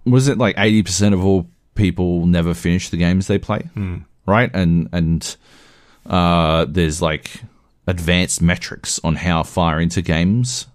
[0.04, 1.46] was it like 80% of all
[1.78, 3.62] people never finish the games they play?
[4.26, 4.50] Right?
[4.52, 5.36] And and
[6.04, 7.42] uh there's like
[7.86, 10.66] advanced metrics on how far into games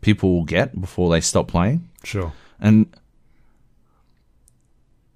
[0.00, 1.88] people will get before they stop playing.
[2.02, 2.32] Sure.
[2.58, 2.86] And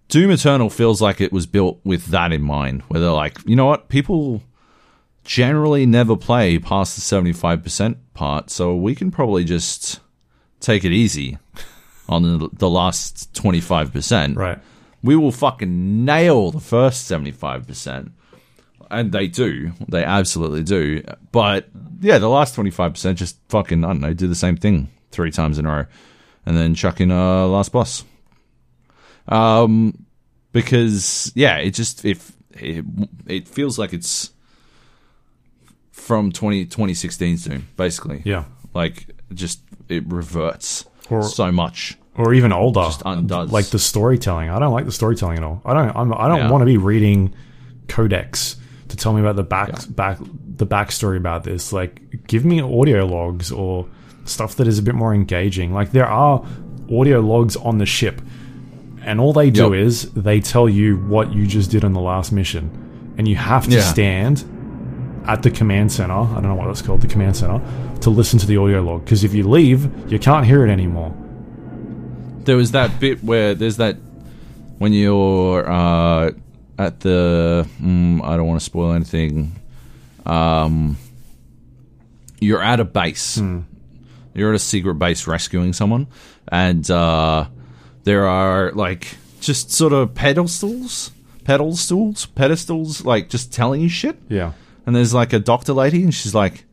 [0.09, 3.55] Doom Eternal feels like it was built with that in mind, where they're like, you
[3.55, 4.43] know what, people
[5.25, 10.01] generally never play past the 75% part, so we can probably just
[10.59, 11.39] take it easy
[12.09, 14.37] on the, the last 25%.
[14.37, 14.59] Right.
[15.03, 18.13] We will fucking nail the first 75%.
[18.91, 19.73] And they do.
[19.89, 21.03] They absolutely do.
[21.33, 21.69] But
[22.01, 25.59] yeah, the last 25% just fucking, I don't know, do the same thing three times
[25.59, 25.87] in a row.
[26.45, 28.05] And then chuck in a last boss.
[29.29, 30.07] Um,
[30.53, 32.85] because yeah, it just if it,
[33.27, 34.31] it feels like it's
[35.93, 38.23] from 20, 2016's Doom, basically.
[38.25, 38.45] Yeah.
[38.75, 41.97] Like just it reverts Or- so much.
[42.21, 42.83] Or even older.
[42.83, 43.51] Just undoes.
[43.51, 44.51] Like the storytelling.
[44.51, 45.61] I don't like the storytelling at all.
[45.65, 45.97] I don't.
[45.97, 46.51] I'm, I don't Yeah.
[46.51, 47.35] want to be reading
[47.89, 48.57] codex
[48.89, 50.19] to tell me about the back back
[50.57, 51.73] the backstory about this.
[51.73, 53.87] Like, give me audio logs or
[54.25, 55.73] stuff that is a bit more engaging.
[55.73, 56.45] Like there are
[56.93, 58.21] audio logs on the ship,
[59.05, 59.87] and all they do Yep.
[59.87, 62.71] is they tell you what you just did on the last mission,
[63.17, 63.81] and you have to Yeah.
[63.83, 64.45] stand
[65.27, 66.13] at the command center.
[66.15, 67.61] I don't know what it's called, the command center,
[68.01, 69.05] to listen to the audio log.
[69.05, 71.15] Because if you leave, you can't hear it anymore.
[72.45, 73.97] There was that bit where there's that
[74.79, 76.31] when you're uh,
[76.79, 79.57] at the mm, I don't want to spoil anything.
[80.25, 80.97] Um,
[82.41, 83.37] you're at a base.
[84.35, 86.07] You're at a secret base rescuing someone,
[86.49, 87.47] and uh,
[88.05, 91.11] there are like just sort of pedestals,
[91.45, 94.17] pedestals, pedestals, like just telling you shit.
[94.29, 94.53] Yeah.
[94.87, 96.65] And there's like a doctor lady, and she's like,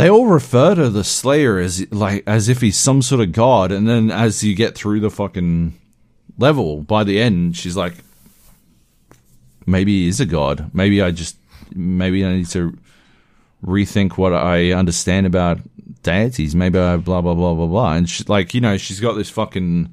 [0.00, 3.72] they all refer to the Slayer as like as if he's some sort of god.
[3.72, 5.74] And then as you get through the fucking
[6.38, 7.94] level, by the end, she's like,
[9.66, 10.70] maybe he is a god.
[10.74, 11.36] Maybe I just
[11.74, 12.76] maybe I need to
[13.64, 15.58] rethink what I understand about
[16.02, 16.54] deities.
[16.54, 17.92] Maybe I blah blah blah blah blah.
[17.94, 19.92] And she, like you know, she's got this fucking.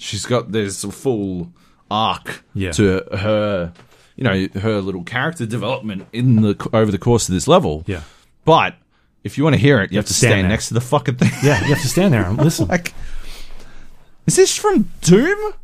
[0.00, 1.52] She's got this full
[1.90, 2.70] arc Yeah.
[2.72, 3.72] to her,
[4.14, 7.82] you know, her little character development in the over the course of this level.
[7.86, 8.02] Yeah.
[8.44, 8.76] But
[9.24, 11.16] if you want to hear it, you, have to stand stand next to the fucking
[11.16, 11.30] thing.
[11.42, 12.68] Yeah, you have to stand there and listen.
[12.68, 12.94] like,
[14.26, 15.54] is this from Doom?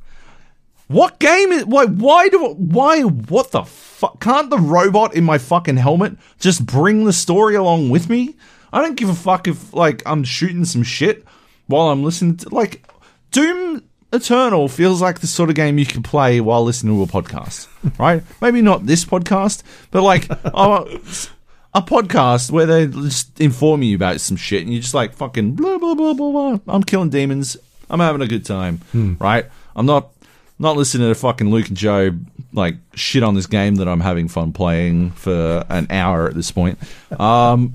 [0.88, 1.64] What game is?
[1.64, 1.86] Why?
[1.86, 2.54] Why do?
[2.54, 3.02] Why?
[3.02, 4.20] What the fuck?
[4.20, 8.36] Can't the robot in my fucking helmet just bring the story along with me?
[8.72, 11.24] I don't give a fuck if like I'm shooting some shit
[11.66, 12.84] while I'm listening to like
[13.30, 17.22] Doom Eternal feels like the sort of game you can play while listening to a
[17.22, 17.68] podcast,
[17.98, 18.22] right?
[18.40, 20.84] Maybe not this podcast, but like uh,
[21.74, 25.54] a podcast where they just inform you about some shit and you're just like fucking
[25.54, 26.58] blah blah blah blah blah.
[26.74, 27.56] I'm killing demons.
[27.90, 28.80] I'm having a good time,
[29.20, 29.46] right?
[29.76, 30.10] I'm not
[30.58, 34.28] not listening to fucking Luke and Joab like shit on this game that I'm having
[34.28, 36.78] fun playing for an hour at this point.
[37.18, 37.74] Um,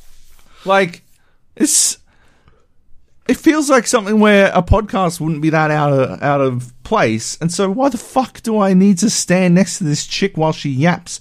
[0.64, 1.02] like
[1.56, 1.98] it's
[3.28, 7.36] it feels like something where a podcast wouldn't be that out of out of place.
[7.40, 10.52] And so why the fuck do I need to stand next to this chick while
[10.52, 11.20] she yaps?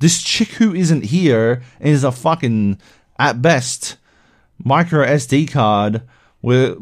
[0.00, 2.78] This chick who isn't here is a fucking
[3.18, 3.96] at best
[4.58, 6.02] micro SD card.
[6.42, 6.74] We're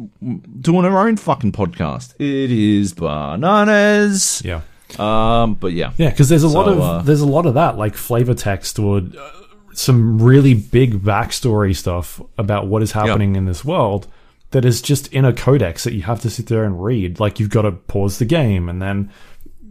[0.60, 2.14] doing our own fucking podcast.
[2.20, 4.40] It is bananas.
[4.44, 4.60] Yeah.
[4.98, 7.76] Um, but yeah, Yeah, because there's a lot of uh, there's a lot of that,
[7.76, 9.30] like flavor text or uh,
[9.74, 14.06] some really big backstory stuff about what is happening in this world
[14.50, 17.20] that is just in a codex that you have to sit there and read.
[17.20, 19.10] Like you've got to pause the game and then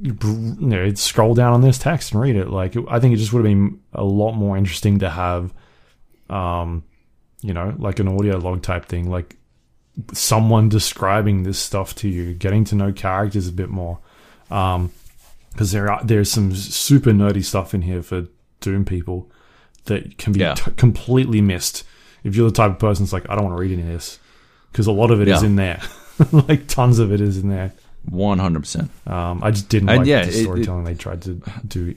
[0.01, 0.15] you
[0.59, 2.49] know scroll down on this text and read it.
[2.49, 5.53] Like I think it just would have been a lot more interesting to have,
[6.29, 6.83] um,
[7.41, 9.35] you know, like an audio log type thing, like
[10.13, 13.99] someone describing this stuff to you, getting to know characters a bit more.
[14.51, 14.91] Um,
[15.51, 18.27] because there are there's some super nerdy stuff in here for
[18.61, 19.31] Doom people
[19.85, 20.53] that can be Yeah.
[20.53, 21.83] t- completely missed
[22.23, 23.87] if you're the type of person that's like, I don't want to read any of
[23.87, 24.19] this
[24.71, 25.47] because a lot of it is Yeah.
[25.47, 25.81] in there,
[26.31, 27.73] like tons of it is in there.
[28.09, 28.89] One hundred percent.
[29.05, 31.95] Um, I just didn't And like yeah, the it- storytelling they tried to do,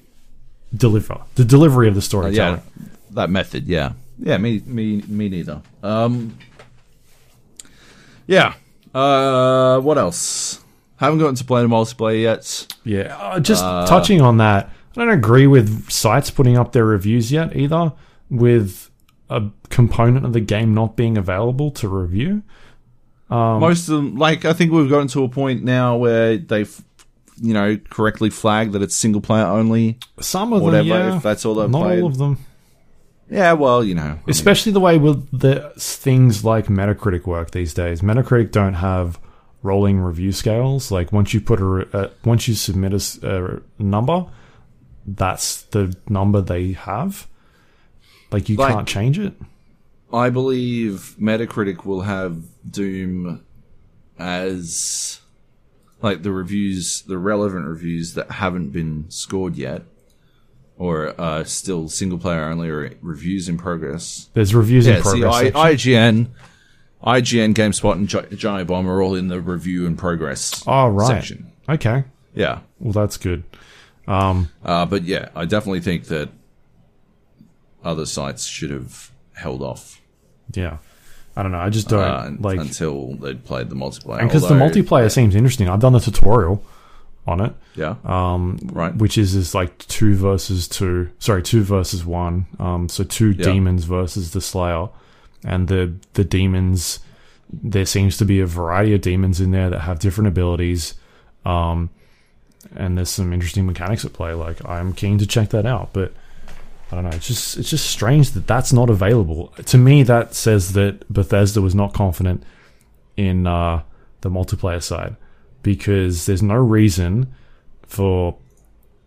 [0.76, 2.56] deliver the delivery of the storytelling.
[2.56, 3.66] Uh, Yeah, that method.
[3.68, 4.36] Yeah, yeah.
[4.38, 5.62] Me, me, me neither.
[5.82, 6.36] Um,
[8.26, 8.54] yeah.
[8.94, 10.60] Uh, what else?
[10.96, 12.66] Haven't gotten to play the multiplayer yet.
[12.84, 14.66] Yeah, uh, just touching on that,
[14.96, 17.92] I don't agree with sites putting up their reviews yet either,
[18.28, 18.90] with
[19.30, 22.42] a component of the game not being available to review.
[23.30, 26.80] Um, Most of them, like I think we've gotten to a point now where they've,
[27.40, 29.98] you know, correctly flagged that it's single player only.
[30.20, 32.02] Some of Whatever, them, yeah, if that's all they've not played.
[32.02, 32.38] all of them.
[33.30, 37.52] Yeah, well, you know, I mean, Especially the way with the things like Metacritic work
[37.52, 38.00] these days.
[38.00, 39.20] Metacritic don't have
[39.62, 40.90] rolling review scales.
[40.90, 42.92] Like once you put a, uh, once you submit
[43.22, 44.26] a number,
[45.06, 47.28] that's the number they have.
[48.32, 49.34] Like you Like- can't change it.
[50.12, 53.44] I believe Metacritic will have Doom
[54.18, 55.20] as
[56.02, 59.82] like the reviews, the relevant reviews that haven't been scored yet,
[60.78, 64.30] or uh, still single player only, or reviews in progress.
[64.34, 65.54] There's reviews in Yeah, see, progress.
[65.54, 65.72] I.
[65.74, 66.28] IGN,
[67.04, 71.06] IGN, GameSpot, and Gi- Giant Bomb are all in the review in progress oh right.
[71.06, 71.52] section.
[71.68, 72.04] Okay.
[72.34, 73.42] Yeah, Well, that's good.
[74.06, 76.30] Um, uh, but yeah, I definitely think that
[77.84, 79.99] other sites should have held off
[80.54, 80.78] yeah.
[81.36, 81.60] I don't know.
[81.60, 84.18] I just don't uh, like until they'd played the multiplayer.
[84.18, 85.68] And because the multiplayer seems interesting.
[85.68, 86.62] I've done the tutorial
[87.26, 87.94] on it, Yeah.
[88.04, 88.94] um, Right.
[88.96, 91.08] which is is like two versus two.
[91.18, 92.46] Sorry, two versus one.
[92.58, 93.44] Um, so two Yeah.
[93.44, 94.88] demons versus the Slayer,
[95.44, 96.98] and the the demons.
[97.52, 100.94] There seems to be a variety of demons in there that have different abilities,
[101.46, 101.90] um,
[102.76, 104.34] and there's some interesting mechanics at play.
[104.34, 106.12] Like I'm keen to check that out, but
[106.90, 107.10] I don't know.
[107.10, 109.48] It's just it's just strange that that's not available.
[109.66, 112.42] To me, that says that Bethesda was not confident
[113.16, 113.82] in uh,
[114.22, 115.16] the multiplayer side
[115.62, 117.32] because there's no reason
[117.86, 118.36] for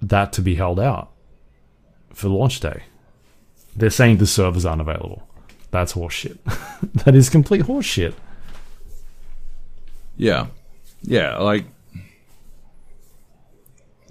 [0.01, 1.11] that to be held out
[2.13, 2.83] for launch day.
[3.75, 5.27] They're saying the servers aren't available.
[5.71, 6.37] That's horseshit.
[7.03, 8.13] that is complete horseshit.
[10.15, 10.47] Yeah.
[11.01, 11.65] Yeah, like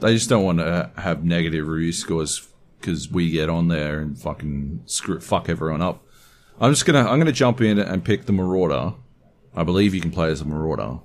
[0.00, 2.46] they just don't want to have negative review scores
[2.82, 6.04] because we get on there and fucking screw fuck everyone up.
[6.60, 8.94] I'm just gonna I'm gonna jump in and pick the Marauder.
[9.56, 10.98] I believe you can play as a Marauder.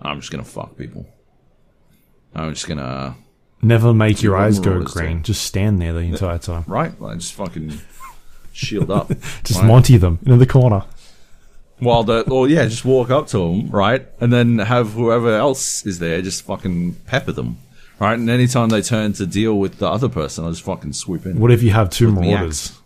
[0.00, 1.06] I'm just gonna fuck people.
[2.34, 3.16] I'm just gonna
[3.62, 5.22] Never make your eyes go green.
[5.22, 6.64] Just stand there the entire time.
[6.66, 7.80] right, like just fucking
[8.52, 9.08] shield up.
[9.44, 9.66] Just right?
[9.66, 10.84] Monty them in the corner.
[11.78, 15.84] While the or yeah, just walk up to them, right, and then have whoever else
[15.86, 17.58] is there just fucking pepper them,
[18.08, 18.18] right.
[18.18, 21.38] And anytime they turn to deal with the other person, I just fucking swoop in,
[21.40, 22.78] What if you have two With marauders?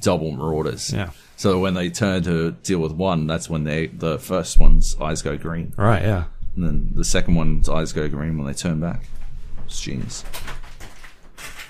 [0.00, 0.92] double marauders.
[0.92, 1.10] Yeah.
[1.36, 5.22] So when they turn to deal with one, that's when they the first one's eyes
[5.22, 6.02] go green, Right.
[6.02, 6.24] Yeah.
[6.56, 9.02] and then the second one's eyes go green when they turn back.
[9.66, 10.24] It's genius.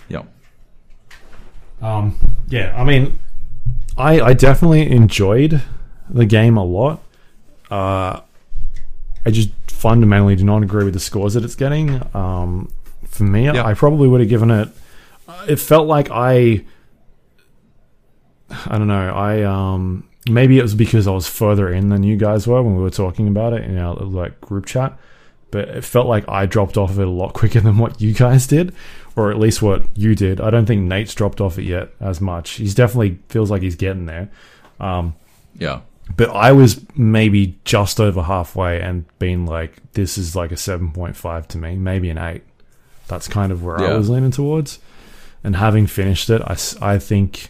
[0.08, 0.26] Yep.
[1.80, 3.18] Um, yeah, I mean,
[3.96, 5.62] I I definitely enjoyed
[6.10, 7.00] the game a lot.
[7.70, 8.20] Uh,
[9.26, 9.50] I just
[9.84, 12.00] fundamentally do not agree with the scores that it's getting.
[12.16, 12.72] Um,
[13.06, 13.64] for me, Yeah.
[13.64, 14.68] I probably would have given it.
[15.46, 16.64] It felt like I.
[18.66, 19.08] I don't know.
[19.14, 22.76] I um maybe it was because I was further in than you guys were when
[22.76, 24.96] we were talking about it in our like group chat.
[25.50, 28.12] But it felt like I dropped off of it a lot quicker than what you
[28.12, 28.74] guys did,
[29.16, 30.40] or at least what you did.
[30.40, 32.52] I don't think Nate's dropped off it yet as much.
[32.52, 34.30] He's definitely feels like he's getting there.
[34.80, 35.14] Um,
[35.58, 35.80] Yeah.
[36.16, 41.46] But I was maybe just over halfway and being like, this is like a 7.5
[41.48, 42.42] to me, maybe an 8.
[43.08, 44.78] That's kind of where I was leaning towards.
[45.42, 47.48] And having finished it, I, I think,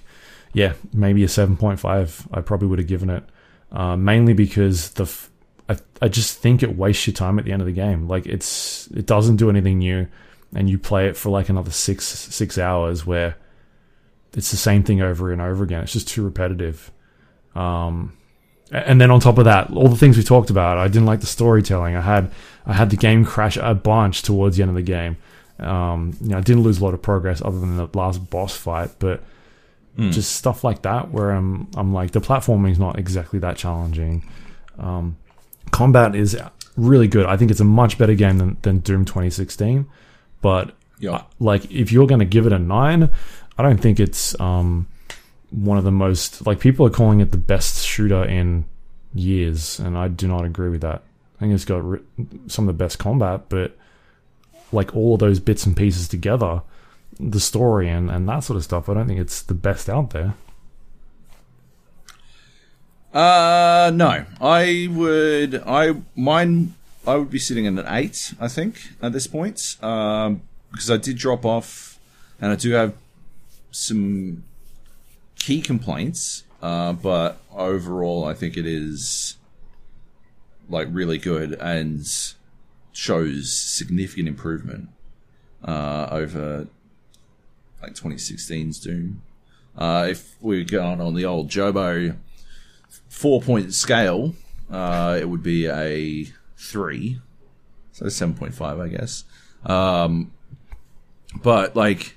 [0.52, 3.24] yeah, maybe a 7.5 I probably would have given it.
[3.70, 5.30] Uh, mainly because the f-
[5.68, 8.06] I, I just think it wastes your time at the end of the game.
[8.06, 10.06] Like it's it doesn't do anything new,
[10.54, 13.36] and you play it for like another six six hours where
[14.32, 15.82] it's the same thing over and over again.
[15.82, 16.92] It's just too repetitive.
[17.56, 18.16] Um,
[18.72, 21.20] and then on top of that, all the things we talked about, I didn't like
[21.20, 21.96] the storytelling.
[21.96, 22.30] I had
[22.66, 25.16] I had the game crash a bunch towards the end of the game.
[25.58, 28.56] Um, you know, I didn't lose a lot of progress other than the last boss
[28.56, 29.22] fight, but
[30.10, 34.28] just stuff like that where I'm I'm like the platforming is not exactly that challenging.
[34.78, 35.16] Um,
[35.70, 36.36] combat is
[36.76, 37.26] really good.
[37.26, 39.86] I think it's a much better game than, than Doom 2016.
[40.42, 41.22] But Yeah.
[41.38, 43.08] like if you're going to give it a nine,
[43.56, 44.88] I don't think it's um,
[45.54, 48.64] one of the most like people are calling it the best shooter in
[49.14, 51.02] years, and I do not agree with that.
[51.36, 52.00] I think it's got
[52.48, 53.76] some of the best combat, but
[54.72, 56.62] like all of those bits and pieces together,
[57.20, 60.10] the story and, and that sort of stuff, I don't think it's the best out
[60.10, 60.34] there.
[63.12, 64.24] Uh, no.
[64.40, 65.62] I would.
[65.64, 66.74] I mine.
[67.06, 68.34] I would be sitting at an eight.
[68.40, 70.42] I think at this point, um,
[70.72, 71.98] because I did drop off,
[72.40, 72.94] and I do have
[73.70, 74.42] some
[75.44, 76.44] key complaints.
[76.62, 79.36] Uh, but overall, I think it is
[80.70, 82.06] like really good and
[82.92, 84.88] shows significant improvement
[85.62, 86.68] uh, over
[87.82, 89.22] like 2016's Doom.
[89.76, 92.16] Uh, if we go on on the old Jobo
[93.08, 94.34] four point scale,
[94.70, 97.20] uh, it would be a three,
[97.92, 99.24] so seven point five, I guess.
[99.66, 100.32] Um,
[101.42, 102.16] but like,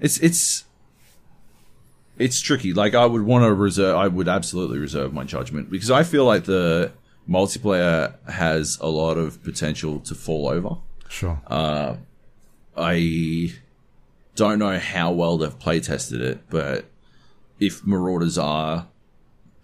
[0.00, 0.64] it's it's
[2.18, 2.72] it's tricky.
[2.72, 3.96] Like, I would want to reserve.
[3.96, 6.92] I would absolutely reserve my judgment because I feel like the
[7.28, 10.76] multiplayer has a lot of potential to fall over.
[11.08, 11.40] Sure.
[12.76, 13.52] I
[14.34, 16.86] don't know how well they've play tested it, but
[17.60, 18.88] if Marauders are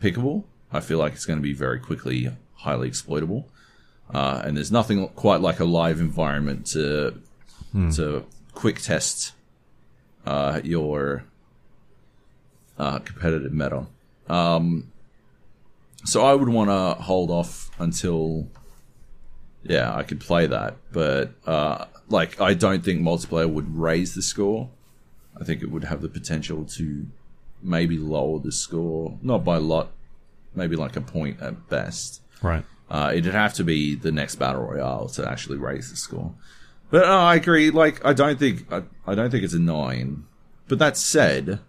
[0.02, 3.48] pickable, I feel like it's going to be very quickly highly exploitable.
[4.12, 7.14] Uh, and there's nothing quite like a live environment to
[7.94, 9.32] to quick test
[10.26, 11.24] uh, your
[12.80, 13.86] uh, competitive meta.
[14.28, 14.90] Um,
[16.04, 18.48] so I would want to hold off until
[19.62, 24.22] yeah I could play that, but uh, like I don't think multiplayer would raise the
[24.22, 24.70] score.
[25.38, 27.06] I think it would have the potential to
[27.62, 29.90] maybe lower the score, not by a lot,
[30.54, 32.22] maybe like a point at best.
[32.42, 32.64] right.
[32.90, 36.34] Uh, it'd have to be the next battle royale to actually raise the score.
[36.90, 37.70] But uh, I agree.
[37.70, 40.24] Like, I don't think I, I don't think it's a nine.
[40.66, 41.60] But that said,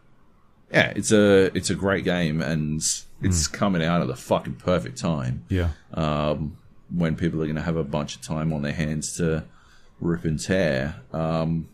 [0.73, 2.81] yeah, it's a it's a great game, and
[3.21, 5.69] it's coming out at the fucking perfect time Yeah.
[5.93, 6.57] um,
[6.89, 9.43] when people are going to have a bunch of time on their hands to
[9.99, 10.95] rip and tear.
[11.13, 11.69] Um,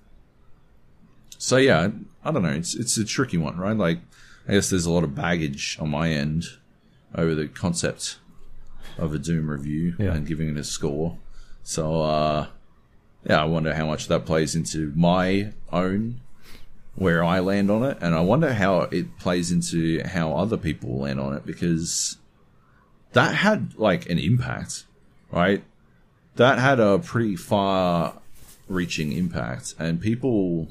[1.38, 1.90] so yeah,
[2.24, 2.50] I don't know.
[2.50, 3.78] It's it's a tricky one, right?
[3.78, 4.00] Like,
[4.48, 6.46] I guess there's a lot of baggage on my end
[7.16, 8.18] over the concept
[8.98, 10.14] of a Doom review Yeah.
[10.14, 11.18] and giving it a score.
[11.64, 12.48] So uh,
[13.30, 16.22] yeah, I wonder how much that plays into my own
[16.98, 20.98] where I land on it, and I wonder how it plays into how other people
[20.98, 22.18] land on it because
[23.14, 24.86] that had like an impact,
[25.32, 25.64] right?
[26.38, 28.16] That had a pretty far
[28.68, 30.70] reaching impact, and people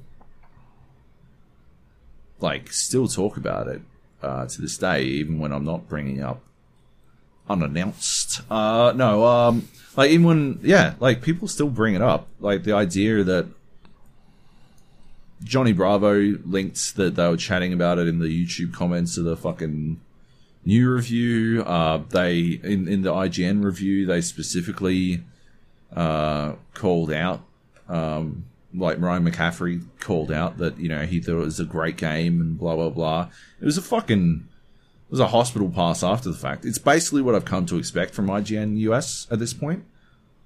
[2.40, 3.82] like still talk about it
[4.20, 6.42] uh, to this day, even when I'm not bringing up
[7.48, 8.40] unannounced.
[8.50, 12.72] Uh, no, um, like even when yeah, like people still bring it up, like the
[12.72, 13.46] idea that
[15.44, 19.36] Johnny Bravo linked that they were chatting about it in the YouTube comments of the
[19.36, 20.00] fucking
[20.64, 21.62] new review.
[21.62, 25.22] Uh, they in in the IGN review they specifically
[25.94, 27.42] uh, called out,
[27.88, 31.96] um, like Ryan McCaffrey called out that you know he thought it was a great
[31.96, 33.28] game and blah blah blah.
[33.60, 34.48] It was a fucking
[35.06, 36.64] it was a hospital pass after the fact.
[36.64, 39.84] It's basically what I've come to expect from IGN US at this point.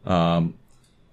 [0.04, 0.54] Um,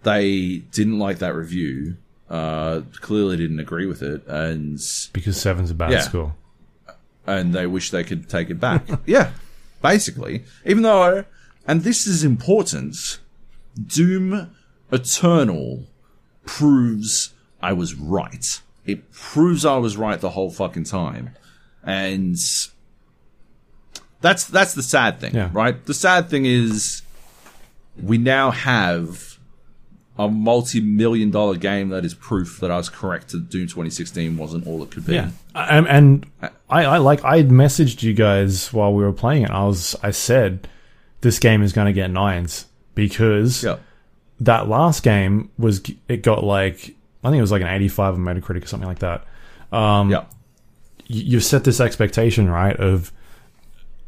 [0.03, 1.97] they didn't like that review.
[2.29, 4.79] Uh, clearly didn't agree with it, and
[5.13, 6.01] Because seven's a bad Yeah.
[6.01, 6.35] score.
[7.25, 8.85] and they wish they could take it back.
[9.05, 9.31] yeah,
[9.81, 10.43] basically.
[10.65, 11.25] Even though,
[11.67, 13.19] and this is important,
[13.85, 14.49] Doom
[14.91, 15.85] Eternal
[16.45, 18.61] proves I was right.
[18.85, 21.31] It proves I was right the whole fucking time,
[21.83, 22.37] and
[24.21, 25.49] that's that's the sad thing, Yeah.
[25.53, 25.83] right?
[25.85, 27.01] The sad thing is
[28.01, 29.26] we now have
[30.19, 33.29] a multi-million dollar game that is proof that I was correct.
[33.33, 35.13] That Doom 2016 wasn't all it could be.
[35.13, 36.25] Yeah, and, and
[36.69, 39.49] I, I like I messaged you guys while we were playing it.
[39.51, 40.67] I was I said
[41.21, 42.65] this game is going to get nines
[42.95, 43.77] because Yeah.
[44.41, 48.19] that last game was it got like I think it was like an 85 on
[48.21, 49.25] Metacritic or something like that.
[49.71, 50.25] Um, yeah.
[51.07, 53.11] you, you've set this expectation right of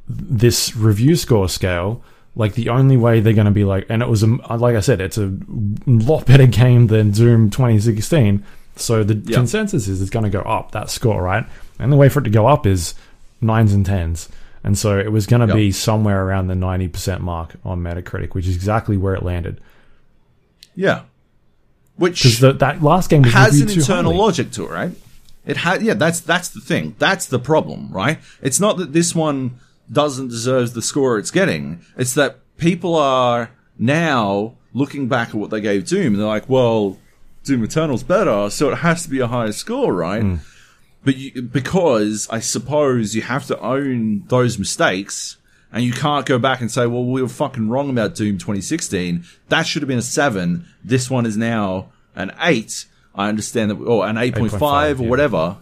[0.08, 2.04] this review score scale.
[2.36, 4.80] Like the only way they're going to be like, and it was a, like I
[4.80, 5.36] said, it's a
[5.86, 8.44] lot better game than Doom 2016.
[8.76, 9.38] So the Yeah.
[9.38, 11.46] consensus is it's going to go up that score, right?
[11.80, 12.94] And the way for it to go up is
[13.42, 14.30] nines and tens.
[14.64, 15.56] And so it was going to Yep.
[15.56, 19.60] be somewhere around the 90% mark on Metacritic, which is exactly where it landed.
[20.76, 21.02] Yeah.
[21.96, 24.18] Which Because that last game was has an internal highly.
[24.18, 24.92] logic to it, right?
[25.46, 26.96] It had yeah, that's that's the thing.
[27.00, 28.20] That's the problem, right?
[28.42, 29.56] It's not that this one
[29.92, 31.82] doesn't deserve the score it's getting.
[31.98, 36.50] It's that people are now looking back at what they gave Doom and they're like,
[36.50, 36.98] well,
[37.44, 40.22] Doom Eternal's better, so it has to be a higher score, right?
[40.22, 40.36] Hmm.
[41.04, 45.38] But you, because I suppose you have to own those mistakes,
[45.72, 49.24] and you can't go back and say, "Well, we were fucking wrong about Doom 2016.
[49.48, 50.66] That should have been a seven.
[50.84, 52.86] This one is now an eight."
[53.16, 55.10] I understand that, or an 8.5 or yeah.
[55.10, 55.58] whatever.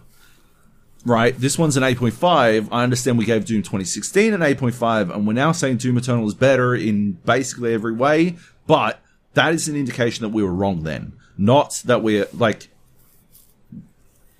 [1.08, 1.34] Right?
[1.34, 2.68] This one's an 8.5.
[2.70, 6.34] I understand we gave Doom 2016 an 8.5, and we're now saying Doom Eternal is
[6.34, 9.00] better in basically every way, but
[9.32, 11.12] that is an indication that we were wrong then.
[11.38, 12.68] Not that we're, like,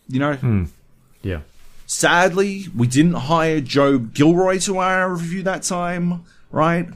[0.08, 0.66] you know,
[1.22, 1.40] Yeah.
[1.86, 6.88] sadly, we didn't hire Joab Gilroy to our review that time, right?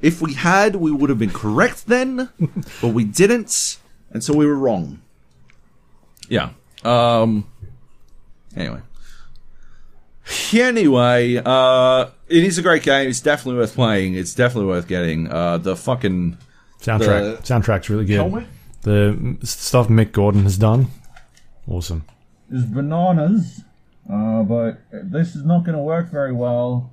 [0.00, 2.30] If we had, we would have been correct then,
[2.80, 3.78] but we didn't,
[4.10, 5.00] and so we were wrong.
[6.28, 6.50] Yeah.
[6.84, 7.44] Um.
[8.56, 8.80] Anyway.
[10.52, 13.08] Anyway, uh, it is a great game.
[13.08, 14.14] It's definitely worth playing.
[14.14, 15.30] It's definitely worth getting.
[15.30, 16.38] Uh, the fucking
[16.80, 17.38] Soundtrack.
[17.38, 18.16] The, Soundtrack's really good.
[18.16, 18.46] helmet.
[18.82, 20.86] The stuff Mick Gordon has done,
[21.68, 22.04] awesome.
[22.50, 23.60] is bananas,
[24.10, 26.90] uh, but this is not going to work very well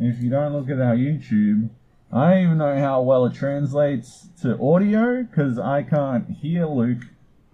[0.00, 1.70] if you don't look at our YouTube.
[2.12, 7.02] I don't even know how well it translates to audio because I can't hear Luke,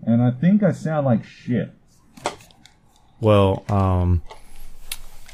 [0.02, 1.70] and I think I sound like shit.
[3.20, 4.22] Well, um,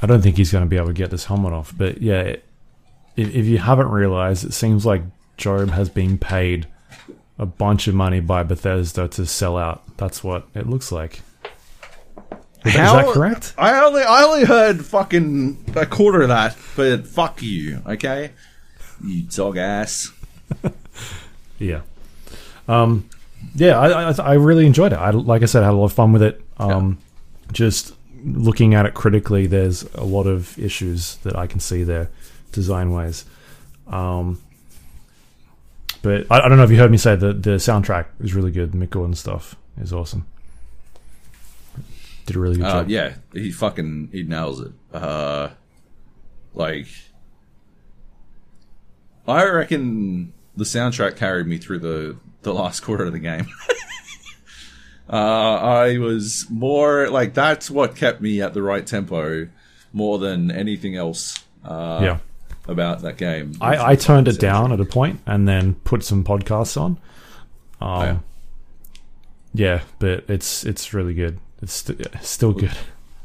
[0.00, 1.72] I don't think he's going to be able to get this helmet off.
[1.76, 2.44] But yeah, it,
[3.16, 5.02] if, if you haven't realized, it seems like
[5.36, 6.66] Joab has been paid
[7.38, 9.82] a bunch of money by Bethesda to sell out.
[9.96, 11.20] That's what it looks like.
[12.64, 13.54] Is that correct?
[13.56, 18.32] I only I only heard fucking a quarter of that, but fuck you, okay?
[19.04, 20.10] You dog ass.
[21.58, 21.82] Yeah.
[22.68, 23.08] Um,
[23.54, 24.96] yeah, I, I, I really enjoyed it.
[24.96, 26.40] I, like I said, I had a lot of fun with it.
[26.58, 26.98] Um,
[27.52, 27.94] Just
[28.26, 32.10] looking at it critically, there's a lot of issues that I can see there,
[32.52, 33.24] design wise.
[33.86, 34.42] Um,
[36.02, 38.50] but I, I don't know if you heard me say that the soundtrack is really
[38.50, 38.72] good.
[38.72, 40.26] Mick Gordon stuff is awesome.
[42.26, 42.90] Did a really good Uh, job.
[42.90, 44.72] yeah, he fucking he nails it.
[44.92, 45.50] Uh,
[46.54, 46.88] like,
[49.28, 53.46] I reckon the soundtrack carried me through the the last quarter of the game.
[55.08, 59.48] uh, I was more like that's what kept me at the right tempo
[59.92, 61.42] more than anything else.
[61.64, 62.18] Uh, Yeah.
[62.68, 63.52] about that game.
[63.60, 66.98] I, I turned it down at a point and then put some podcasts on.
[67.80, 68.18] Um, yeah.
[69.54, 71.38] yeah, but it's it's really good.
[71.62, 72.76] It's st- still good.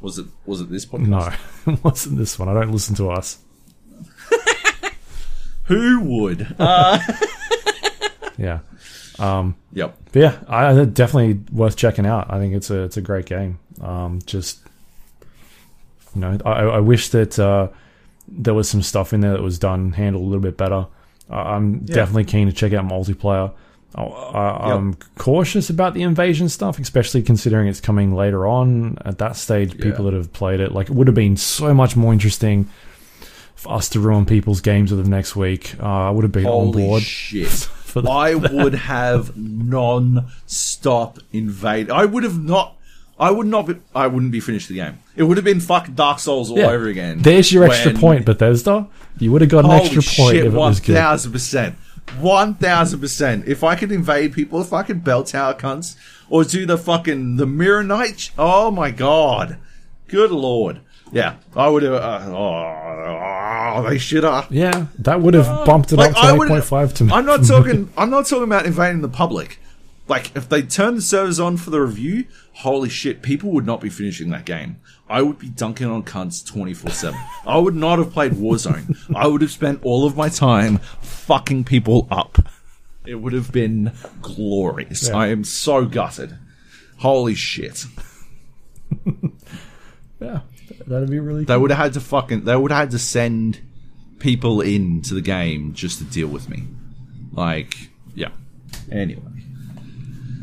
[0.02, 1.08] Was it was it this podcast?
[1.08, 1.32] No,
[1.74, 2.50] it wasn't this one.
[2.50, 3.40] I don't listen to us.
[5.66, 6.56] Who would?
[8.38, 8.60] Yeah,
[9.74, 9.98] yep.
[10.12, 12.32] but yeah, I, definitely worth checking out.
[12.32, 13.60] I think it's a it's a great game.
[13.82, 14.60] Um, just
[16.16, 17.70] you know, I, I wish that uh,
[18.28, 20.88] there was some stuff in there that was done handled a little bit better.
[21.30, 23.54] Uh, I'm definitely keen to check out multiplayer.
[23.96, 24.78] I, I, Yep.
[24.78, 28.98] I'm cautious about the invasion stuff, especially considering it's coming later on.
[29.04, 31.96] At that stage, people that have played it, like, it would have been so much
[31.96, 32.70] more interesting
[33.56, 35.76] for us to ruin people's games with them next week.
[35.80, 37.70] Uh, I would have been on board shit.
[37.92, 38.10] for that.
[38.10, 41.90] I would have non-stop invade.
[41.90, 42.76] I would have not.
[43.20, 43.68] I would not.
[43.68, 45.00] Be, I wouldn't be finished the game.
[45.16, 46.68] It would have been fucking Dark Souls all Yeah.
[46.72, 47.22] over again.
[47.22, 48.88] There's your extra when- point, Bethesda.
[49.20, 50.36] You would have got an extra point shit!
[50.38, 50.96] if it One was good.
[50.96, 51.76] thousand percent.
[52.20, 53.48] One thousand percent.
[53.48, 55.96] If I could invade people, if I could bell tower cunts,
[56.30, 58.32] or do the fucking the mirror knight.
[58.40, 59.58] Oh my god!
[60.08, 60.80] Good lord!
[61.12, 61.94] Yeah, I would have.
[61.94, 64.48] Uh, oh, they should have.
[64.52, 67.12] Yeah, that would have bumped it Like, up to eight point five to me.
[67.12, 67.92] I'm not talking.
[67.98, 69.60] I'm not talking about invading the public.
[70.08, 73.82] Like if they turn the servers on for the review, holy shit, people would not
[73.82, 74.78] be finishing that game.
[75.08, 77.20] I would be dunking on cunts 24 seven.
[77.46, 78.96] I would not have played Warzone.
[79.16, 82.40] I would have spent all of my time fucking people up.
[83.06, 85.08] It would have been glorious.
[85.10, 85.18] Yeah.
[85.18, 86.38] I am so gutted.
[87.00, 87.86] Holy shit.
[90.22, 90.42] Yeah,
[90.88, 91.44] that'd be really.
[91.46, 91.62] They Cool.
[91.64, 92.44] would have had to fucking.
[92.46, 93.60] They would have had to send
[94.20, 96.64] people into the game just to deal with me.
[97.32, 97.76] Like,
[98.16, 98.30] yeah.
[98.92, 99.22] Anyway.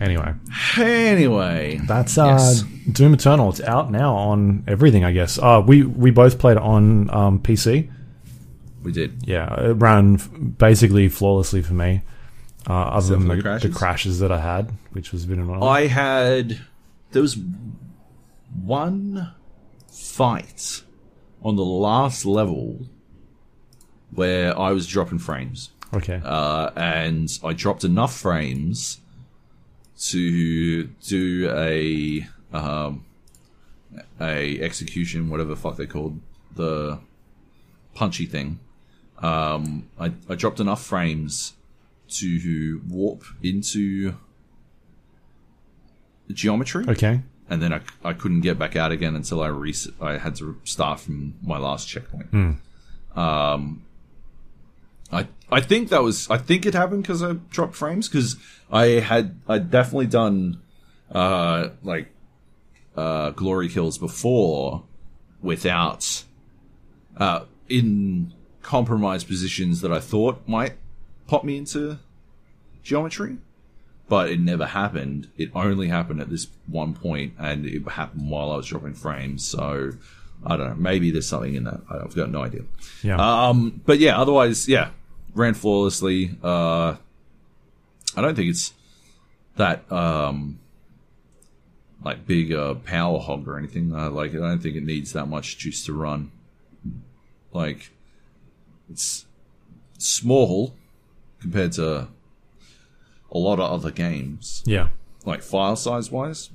[0.00, 0.32] Anyway,
[0.76, 1.80] Anyway.
[1.88, 2.62] that's uh, Yes.
[2.92, 3.50] Doom Eternal.
[3.50, 5.38] It's out now on everything, I guess.
[5.40, 7.90] Uh, we we both played it on um, PC.
[8.84, 9.26] We did.
[9.26, 12.02] Yeah, it ran f- basically flawlessly for me.
[12.68, 13.42] Uh, other Except than the the crashes.
[13.42, 13.72] crashes?
[13.72, 15.64] the crashes that I had, which was a bit annoying.
[15.64, 16.60] I had.
[17.10, 17.36] There was
[18.62, 19.32] one
[19.98, 20.82] fight
[21.42, 22.86] on the last level
[24.10, 25.70] where I was dropping frames.
[25.92, 29.00] okay, Uh, and I dropped enough frames
[30.10, 33.04] to do a um,
[34.20, 36.20] a execution, whatever the fuck they called
[36.54, 37.00] the
[37.94, 38.60] punchy thing.
[39.18, 41.54] Um, I, I dropped enough frames
[42.10, 44.14] to warp into
[46.32, 49.94] geometry, okay, and then I, I couldn't get back out again until I reset.
[50.00, 52.32] I had to start from my last checkpoint.
[53.16, 53.82] Um,
[55.12, 58.36] I I think that was I think it happened because I dropped frames because
[58.70, 60.60] I had I definitely done
[61.10, 62.08] uh like
[62.96, 64.84] uh glory kills before
[65.40, 66.24] without
[67.16, 70.74] uh, in compromised positions that I thought might
[71.26, 71.98] pop me into
[72.82, 73.38] geometry,
[74.08, 75.28] but it never happened.
[75.36, 79.46] It only happened at this one point, and it happened while I was dropping frames.
[79.46, 79.92] So
[80.44, 80.74] I don't know.
[80.76, 81.80] Maybe there's something in that.
[81.90, 82.62] I've got no idea.
[83.02, 83.16] Yeah.
[83.18, 84.90] Um, but yeah, otherwise, yeah,
[85.34, 86.36] ran flawlessly.
[86.42, 86.96] Uh,
[88.16, 88.72] I don't think it's
[89.56, 90.58] that um,
[92.02, 93.94] like big uh, power hog or anything.
[93.94, 96.30] Uh, like I don't think it needs that much juice to run.
[97.52, 97.90] Like
[98.90, 99.26] it's
[99.98, 100.74] small
[101.40, 102.08] compared to
[103.30, 104.88] a lot of other games, yeah.
[105.24, 106.50] like file size wise.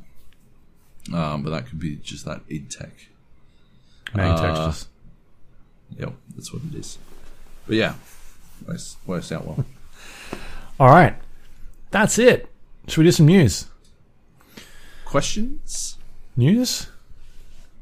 [1.13, 2.93] Um, but that could be just that id tech.
[4.15, 4.87] Main Uh, textures.
[5.97, 6.97] Yep, that's what it is.
[7.67, 7.95] But yeah,
[8.67, 9.65] works, works out well.
[10.79, 11.15] All right.
[11.91, 12.49] That's it.
[12.87, 13.67] Should we do some news?
[15.05, 15.97] Questions?
[16.35, 16.87] News?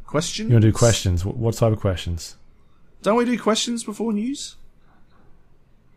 [0.05, 0.49] Questions?
[0.49, 1.23] You want to do questions?
[1.23, 2.35] What, what type of questions?
[3.01, 4.57] Don't we do questions before news?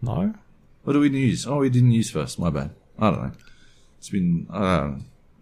[0.01, 0.35] No?
[0.85, 1.47] What do we news?
[1.47, 2.39] Oh, we did news first.
[2.39, 2.71] My bad.
[2.99, 3.33] I don't know.
[3.99, 4.47] It's been.
[4.51, 4.99] Know.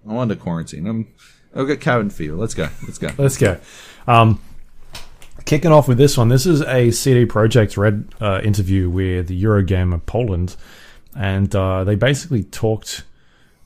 [0.08, 0.86] I'm under quarantine.
[0.86, 1.08] I'm.
[1.54, 2.36] I've got cabin fever.
[2.36, 2.68] Let's go.
[2.84, 3.10] Let's go.
[3.18, 3.58] Let's go.
[4.06, 4.40] Um,
[5.44, 6.28] kicking off with this one.
[6.28, 10.56] This is a CD Projekt Red uh, interview with the Eurogamer Poland,
[11.14, 13.04] and uh, they basically talked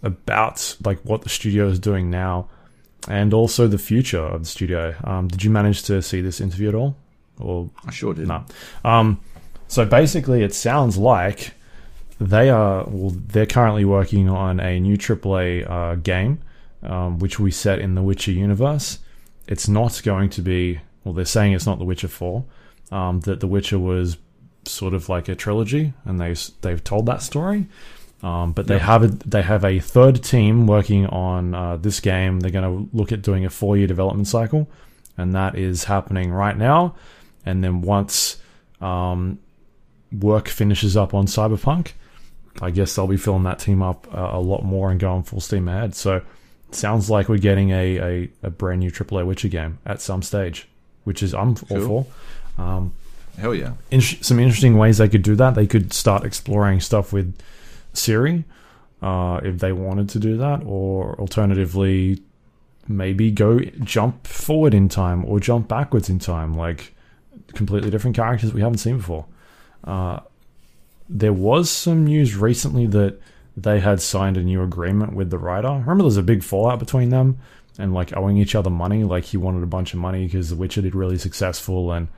[0.02, 2.48] about like what the studio is doing now,
[3.08, 4.94] and also the future of the studio.
[5.04, 6.96] Um, did you manage to see this interview at all,
[7.38, 8.28] or I sure did.
[8.28, 8.44] no?
[8.84, 9.20] Um,
[9.68, 11.52] so basically, it sounds like
[12.20, 16.38] they are well, they're currently working on a new AAA uh, game,
[16.82, 18.98] um, which we set in the Witcher universe.
[19.46, 21.14] It's not going to be well.
[21.14, 22.44] They're saying it's not The Witcher Four.
[22.90, 24.16] Um, that The Witcher was
[24.64, 27.66] sort of like a trilogy, and they they've told that story.
[28.22, 28.86] Um, but they Yeah.
[28.86, 32.40] have a, they have a third team working on uh, this game.
[32.40, 34.68] They're going to look at doing a four year development cycle,
[35.18, 36.94] and that is happening right now.
[37.44, 38.38] And then once
[38.80, 39.38] um,
[40.10, 41.92] work finishes up on Cyberpunk,
[42.62, 45.40] I guess they'll be filling that team up uh, a lot more and going full
[45.40, 45.94] steam ahead.
[45.94, 46.22] So
[46.70, 50.68] sounds like we're getting a, a, a brand new AAA Witcher game at some stage,
[51.04, 52.02] which is I'm all Cool.
[52.56, 52.62] for.
[52.62, 52.92] Um,
[53.38, 53.74] Hell yeah.
[53.90, 55.54] in- some interesting ways they could do that.
[55.54, 57.34] They could start exploring stuff with
[57.94, 58.44] Ciri
[59.02, 62.22] uh, if they wanted to do that, or alternatively,
[62.88, 66.94] maybe go jump forward in time or jump backwards in time, like
[67.54, 69.26] completely different characters we haven't seen before.
[69.84, 70.20] Uh,
[71.08, 73.20] there was some news recently that
[73.56, 75.68] they had signed a new agreement with the writer.
[75.68, 77.38] Remember, there was a big fallout between them
[77.78, 79.04] and like owing each other money.
[79.04, 82.08] Like he wanted a bunch of money because The Witcher did really successful and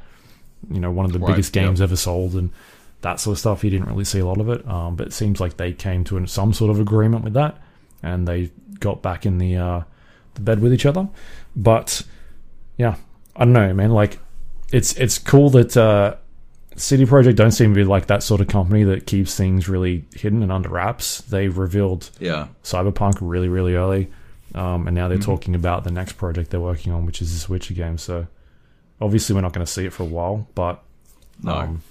[0.71, 1.67] you know one of the Right, biggest yep.
[1.67, 2.51] games ever sold and
[3.03, 3.63] that sort of stuff.
[3.63, 6.03] He didn't really see a lot of it, um, but it seems like they came
[6.05, 7.57] to some sort of agreement with that
[8.03, 8.51] and they
[8.81, 9.83] got back in the uh,
[10.35, 11.09] the bed with each other.
[11.55, 12.03] But
[12.77, 12.97] yeah,
[13.37, 13.91] I don't know, man.
[13.91, 14.19] Like
[14.73, 16.17] it's it's cool that uh,
[16.79, 20.05] CD Projekt don't seem to be like that sort of company that keeps things really
[20.15, 21.21] hidden and under wraps.
[21.23, 22.49] They revealed Yeah.
[22.65, 24.09] Cyberpunk really, really early,
[24.55, 25.25] um, and now they're Mhm.
[25.25, 27.99] talking about the next project they're working on, which is this Witcher game.
[27.99, 28.27] So
[29.01, 30.83] obviously, we're not going to see it for a while, but
[31.43, 31.53] No.
[31.55, 31.83] um,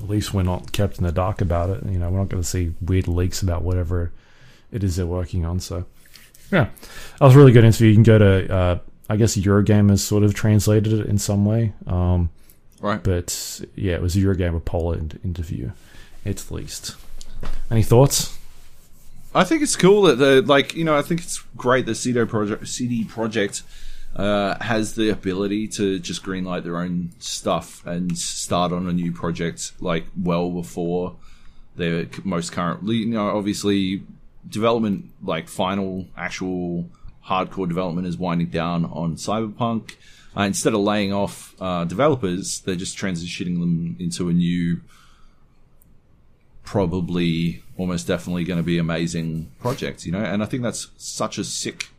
[0.00, 1.84] at least we're not kept in the dark about it.
[1.90, 4.10] You know, we're not going to see weird leaks about whatever
[4.72, 5.60] it is they're working on.
[5.60, 5.84] So
[6.50, 6.68] yeah,
[7.18, 7.88] that was a really good interview.
[7.88, 8.78] You can go to, uh,
[9.10, 11.72] I guess Eurogamer has sort of translated it in some way.
[11.86, 12.30] Um,
[12.82, 13.02] right.
[13.02, 15.70] but yeah, it was a Eurogamer Poland interview,
[16.26, 16.96] at least.
[17.70, 18.38] Any thoughts?
[19.34, 22.20] I think it's cool that the like you know I think it's great that CD
[22.20, 23.62] Projekt CD Projekt
[24.14, 29.10] uh, has the ability to just greenlight their own stuff and start on a new
[29.10, 31.16] project like well before
[31.76, 32.86] their most current.
[32.86, 34.02] You know, obviously
[34.46, 36.90] development like final actual
[37.26, 39.94] hardcore development is winding down on Cyberpunk.
[40.36, 44.80] Uh, instead of laying off uh, developers, they're just transitioning them into a new
[46.64, 50.22] probably almost definitely going to be amazing project, you know.
[50.22, 51.90] And I think that's such a sick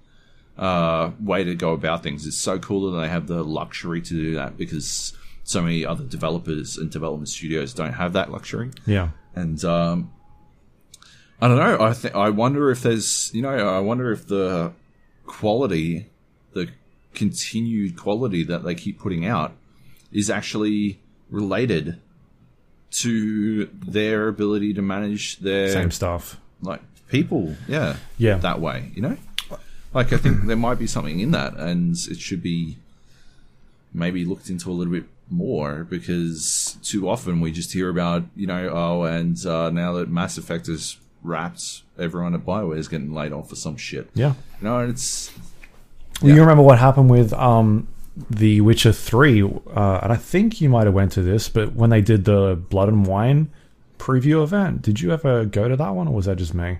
[0.57, 2.25] uh, way to go about things.
[2.25, 5.13] It's so cool that they have the luxury to do that because
[5.43, 8.71] so many other developers and development studios don't have that luxury.
[8.85, 9.09] Yeah.
[9.35, 10.11] And um,
[11.41, 11.81] I don't know.
[11.81, 14.73] I think I wonder if there's, you know, I wonder if the
[15.25, 16.07] quality,
[16.53, 16.69] the
[17.13, 19.53] continued quality that they keep putting out,
[20.11, 21.99] is actually related
[22.91, 26.39] to their ability to manage their Same stuff.
[26.61, 27.55] like people.
[27.67, 28.37] Yeah, Yeah.
[28.37, 28.91] that way.
[28.95, 29.17] You know,
[29.93, 32.77] like I think there might be something in that, and it should be
[33.93, 38.45] maybe looked into a little bit more because too often we just hear about you
[38.45, 43.13] know oh and uh, now that Mass Effect is wrapped, everyone at Bioware is getting
[43.13, 44.09] laid off for some shit.
[44.13, 44.33] Yeah.
[44.61, 45.31] You know, and it's
[46.21, 46.35] Well, Yeah.
[46.35, 47.87] you remember what happened with um,
[48.29, 51.89] The Witcher Three, uh, and I think you might have went to this, but when
[51.89, 53.49] they did the Blood and Wine
[53.99, 56.79] preview event, did you ever go to that one, or was that just me?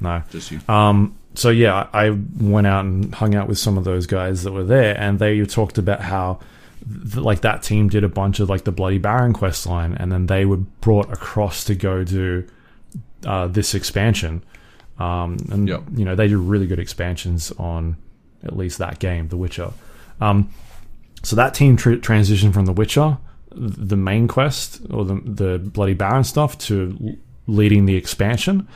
[0.00, 0.22] No.
[0.30, 0.60] Just you.
[0.68, 2.10] Um, so yeah, I
[2.40, 5.44] went out and hung out with some of those guys that were there, and they
[5.44, 6.40] talked about how
[6.88, 10.10] th- like that team did a bunch of like the Bloody Baron quest line, and
[10.12, 12.44] then they were brought across to go do
[13.26, 14.42] uh, this expansion.
[14.98, 15.82] Um, and Yep.
[15.96, 17.96] you know they do really good expansions on
[18.44, 19.72] at least that game, The Witcher.
[20.20, 20.50] Um,
[21.22, 23.18] so that team tr- transitioned from The Witcher,
[23.56, 27.14] the main quest or the the Bloody Baron stuff, to l-
[27.46, 28.68] leading the expansion.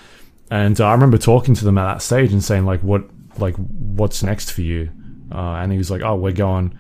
[0.51, 3.05] And uh, I remember talking to them at that stage and saying like, "What
[3.39, 4.91] like what's next for you?"
[5.33, 6.79] Uh, and he was like, "Oh, we're going.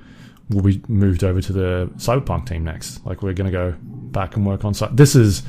[0.50, 3.05] We'll be moved over to the Cyberpunk team next.
[3.05, 4.73] Like, we're going to go back and work on.
[4.73, 5.42] Cy- this is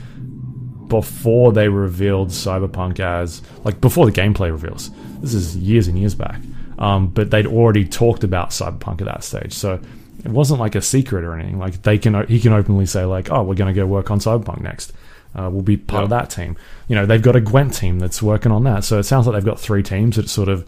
[0.88, 4.90] before they revealed Cyberpunk as like before the gameplay reveals.
[5.22, 6.42] This is years and years back.
[6.80, 9.80] Um, but they'd already talked about Cyberpunk at that stage, so
[10.26, 11.60] it wasn't like a secret or anything.
[11.60, 14.20] Like they can he can openly say like, "Oh, we're going to go work on
[14.20, 14.94] Cyberpunk next.
[15.36, 16.56] Uh, we'll be part of that team."
[16.88, 18.84] You know, they've got a Gwent team that's working on that.
[18.86, 20.66] So it sounds like they've got three teams that are sort of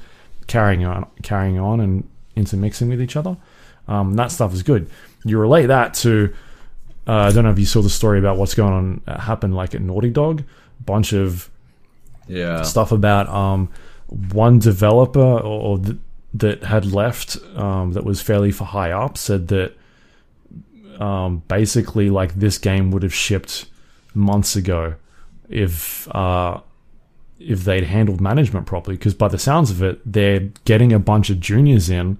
[0.48, 3.38] carrying on, carrying on and intermixing with each other.
[3.88, 4.90] Um, that stuff is good.
[5.24, 6.34] You relate that to
[7.08, 9.56] uh, I don't know if you saw the story about what's going on uh, happened
[9.56, 10.44] like at Naughty Dog.
[10.86, 11.50] Bunch of
[12.28, 12.64] Yeah.
[12.64, 13.70] stuff about um,
[14.12, 15.98] one developer or, th-
[16.34, 19.74] that had left um, that was fairly for high up said that
[21.00, 23.66] um, basically like this game would have shipped
[24.14, 24.96] months ago
[25.50, 26.60] if uh,
[27.40, 28.96] if they'd handled management properly.
[28.96, 32.18] Because by the sounds of it they're getting a bunch of juniors in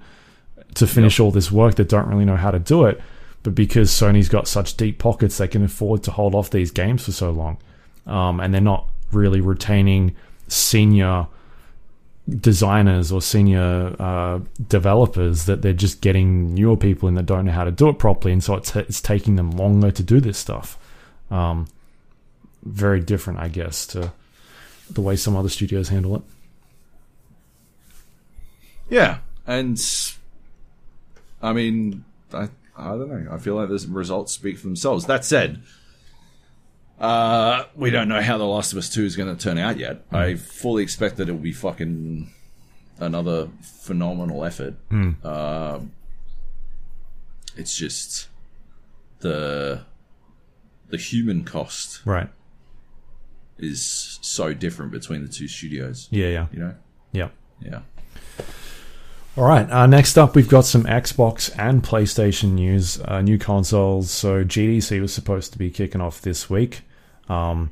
[0.74, 3.02] to finish all this work that don't really know how to do it
[3.44, 7.06] but because Sony's got such deep pockets they can afford to hold off these games
[7.06, 7.58] for so long.
[8.06, 10.16] Um, and they're not really retaining
[10.48, 11.28] senior
[12.40, 17.52] designers or senior uh, developers that they're just getting newer people in that don't know
[17.52, 20.38] how to do it properly and so it's, it's taking them longer to do this
[20.38, 20.78] stuff
[21.30, 21.68] um,
[22.64, 24.12] very different i guess to
[24.90, 26.22] the way some other studios handle it
[28.92, 29.80] Yeah, and
[31.42, 32.04] I mean,
[32.34, 33.32] I I don't know.
[33.32, 35.06] I feel like the results speak for themselves.
[35.06, 35.64] That said,
[37.02, 39.78] uh, we don't know how The Last of Us Two is going to turn out
[39.78, 40.06] yet.
[40.12, 42.30] I fully expect that it will be fucking
[43.00, 44.76] another phenomenal effort.
[45.24, 45.80] Uh,
[47.58, 48.28] it's just
[49.20, 49.82] the
[50.90, 52.30] the human cost right
[53.58, 56.08] is so different between the two studios.
[56.12, 56.76] yeah yeah You know?
[57.12, 57.30] yeah
[57.62, 57.82] Yeah.
[59.38, 59.70] All right.
[59.70, 64.12] Uh, next up, we've got some Xbox and PlayStation news, uh, new consoles.
[64.12, 66.82] So GDC was supposed to be kicking off this week.
[67.32, 67.70] Um,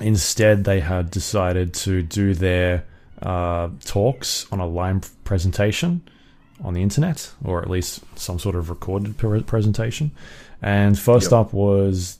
[0.00, 2.84] instead, they had decided to do their
[3.22, 6.02] uh, talks on a live presentation
[6.62, 10.10] on the internet, or at least some sort of recorded pre- presentation.
[10.62, 11.40] And first Yep.
[11.40, 12.18] up was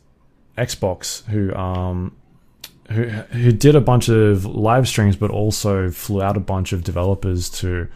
[0.57, 2.17] Xbox, who um,
[2.91, 6.83] who who did a bunch of live streams, but also flew out a bunch of
[6.85, 7.87] developers to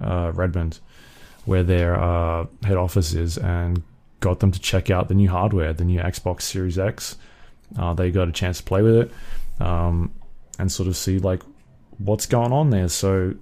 [0.00, 0.80] uh, Redmond,
[1.44, 3.82] where their uh, head office is, and
[4.20, 7.16] got them to check out the new hardware, the new Xbox Series X.
[7.78, 9.12] Uh, they got a chance to play with it
[9.60, 10.12] um,
[10.58, 11.42] and sort of see like
[11.98, 12.88] what's going on there.
[12.88, 13.34] So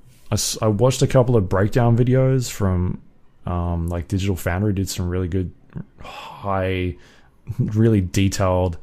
[0.62, 3.02] I watched a couple of breakdown videos from
[3.44, 5.52] um, like Digital Foundry did some really good,
[6.00, 6.96] high,
[7.58, 8.78] really detailed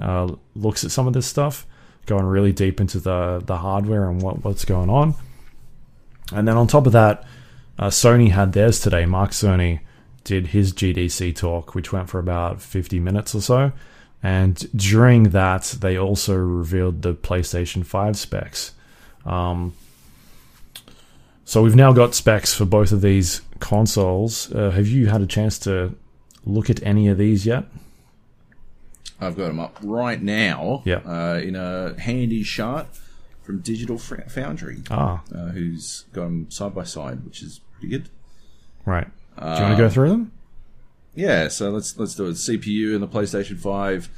[0.00, 1.66] uh, looks at some of this stuff,
[2.06, 5.14] going really deep into the the hardware and what what's going on.
[6.32, 7.24] And then on top of that,
[7.78, 9.06] uh, Sony had theirs today.
[9.06, 9.80] Mark Cerny
[10.24, 13.72] did his GDC talk, which went for about 50 minutes or so.
[14.24, 18.72] And during that, they also revealed the PlayStation 5 specs.
[19.26, 19.74] Um,
[21.44, 24.50] so we've now got specs for both of these consoles.
[24.50, 25.94] Uh, have you had a chance to
[26.46, 27.64] look at any of these yet?
[29.20, 30.80] I've got them up right now.
[30.86, 31.00] Yeah.
[31.04, 32.88] Uh, in a handy shot
[33.42, 38.08] from Digital Foundry, Ah, uh, who's got them side by side, which is pretty good.
[38.86, 39.08] right.
[39.38, 40.32] Do you want to go through them?
[41.14, 42.32] Yeah, so let's let's do it.
[42.32, 44.08] CPU in the PlayStation Five,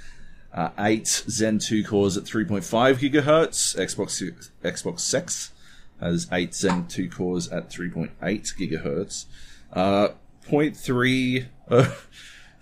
[0.52, 3.76] uh, eight Zen two cores at three point five gigahertz.
[3.76, 5.52] Xbox Xbox Six
[6.00, 9.26] has eight Zen two cores at three point eight gigahertz.
[9.72, 10.08] Uh,
[10.48, 11.46] 0.3.
[11.68, 11.90] Uh,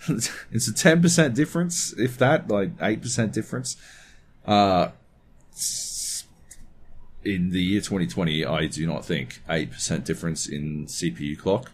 [0.51, 3.77] it's a ten percent difference, if that, like eight percent difference.
[4.45, 4.89] Uh,
[7.25, 11.73] in the year 2020, I do not think 8% difference in CPU clock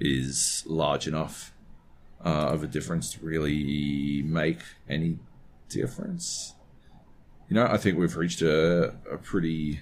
[0.00, 1.52] is large enough
[2.24, 5.18] uh, of a difference to really make any
[5.68, 6.54] difference.
[7.48, 9.80] You know, I think we've reached a, a pretty,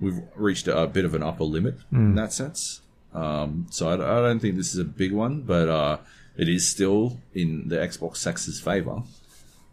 [0.00, 2.82] we've reached a, bit of an upper limit in that sense.
[3.14, 5.98] Um, so I, I don't think this is a big one, but uh,
[6.36, 9.02] it is still in the Xbox X's favor.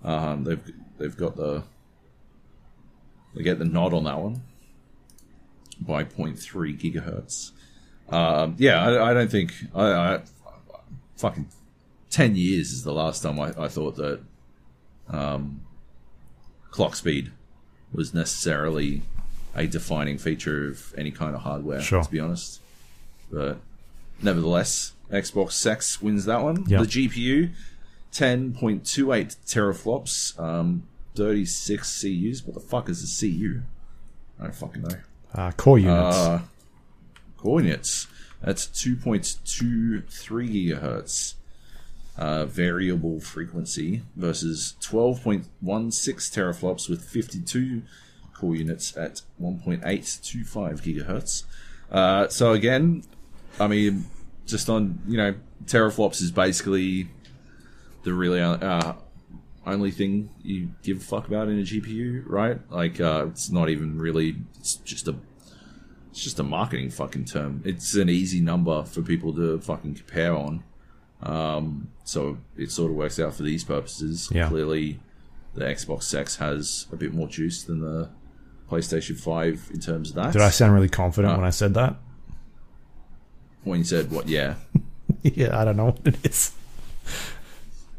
[0.03, 1.63] Um, they've they've got the
[3.35, 4.43] they get the nod on that one
[5.79, 7.51] by 0.3 gigahertz.
[8.13, 10.21] Um, yeah, I, I don't think I, I
[11.17, 11.47] fucking
[12.09, 14.21] ten years is the last time I, I thought that
[15.09, 15.61] um,
[16.71, 17.31] clock speed
[17.93, 19.01] was necessarily
[19.55, 21.81] a defining feature of any kind of hardware.
[21.81, 22.03] Sure.
[22.03, 22.59] To be honest,
[23.31, 23.57] but
[24.21, 26.65] nevertheless, Xbox X wins that one.
[26.67, 26.81] Yep.
[26.81, 27.51] The GPU,
[28.11, 30.83] ten point two eight teraflops, um,
[31.15, 32.43] thirty six CUs.
[32.43, 33.61] What the fuck is a CU?
[34.39, 34.97] I don't fucking know.
[35.33, 36.17] Uh, core units.
[36.17, 36.41] Uh,
[37.37, 38.07] core units.
[38.45, 41.33] That's 2.23 gigahertz
[42.15, 47.81] uh, variable frequency versus 12.16 teraflops with 52
[48.35, 51.43] core units at 1.825 gigahertz.
[51.91, 53.03] Uh, so again,
[53.59, 54.05] I mean,
[54.45, 55.33] just on you know,
[55.65, 57.07] teraflops is basically
[58.03, 58.93] the really uh,
[59.65, 62.59] only thing you give a fuck about in a GPU, right?
[62.69, 64.35] Like, uh, it's not even really.
[64.59, 65.15] It's just a.
[66.15, 67.61] It's just a marketing fucking term.
[67.65, 70.63] It's an easy number for people to fucking compare on.
[71.21, 74.29] Um, so it sort of works out for these purposes.
[74.31, 74.47] Yeah.
[74.47, 75.01] Clearly,
[75.55, 78.07] the Xbox X has a bit more juice than the
[78.71, 80.31] PlayStation 5 in terms of that.
[80.31, 81.97] Did I sound really confident uh, when I said that?
[83.65, 84.29] When you said what?
[84.29, 84.55] Yeah.
[85.21, 86.53] yeah, I don't know what it is.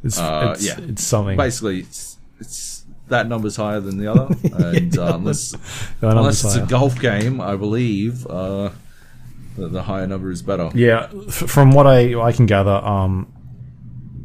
[0.03, 0.81] It's, Uh, it's, yeah.
[0.89, 1.37] it's something.
[1.37, 4.35] Basically, it's, it's that number's higher than the other.
[4.77, 5.55] And uh, unless
[6.01, 8.71] unless it's a golf game, I believe uh,
[9.57, 10.71] the, the higher number is better.
[10.75, 13.33] Yeah, f- from what I I can gather, um,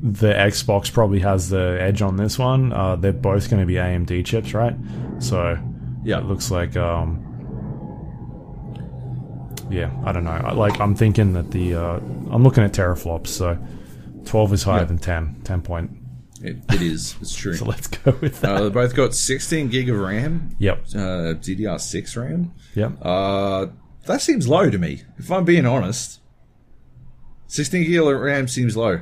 [0.03, 2.73] the Xbox probably has the edge on this one.
[2.73, 4.75] Uh, they're both going to be AMD chips, right?
[5.19, 5.57] So
[6.03, 6.17] Yeah.
[6.19, 7.27] it looks like um,
[9.69, 10.31] yeah, I don't know.
[10.31, 11.97] I- Like I'm thinking that the uh,
[12.31, 13.57] I'm looking at teraflops, so
[14.25, 14.85] 12 is higher Yeah.
[14.85, 15.91] than 10, 10 point.
[16.43, 17.15] It, it is.
[17.21, 17.53] It's true.
[17.53, 18.51] So let's go with that.
[18.55, 22.53] Uh, they both got 16 gig of RAM, yep, uh, DDR6 RAM.
[22.75, 22.93] yep.
[23.01, 23.67] Uh,
[24.07, 26.19] that seems low to me, if I'm being honest.
[27.47, 29.01] 16 gig of RAM seems low.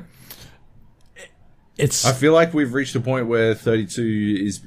[1.78, 4.60] It's I feel like we've reached a point where 32 is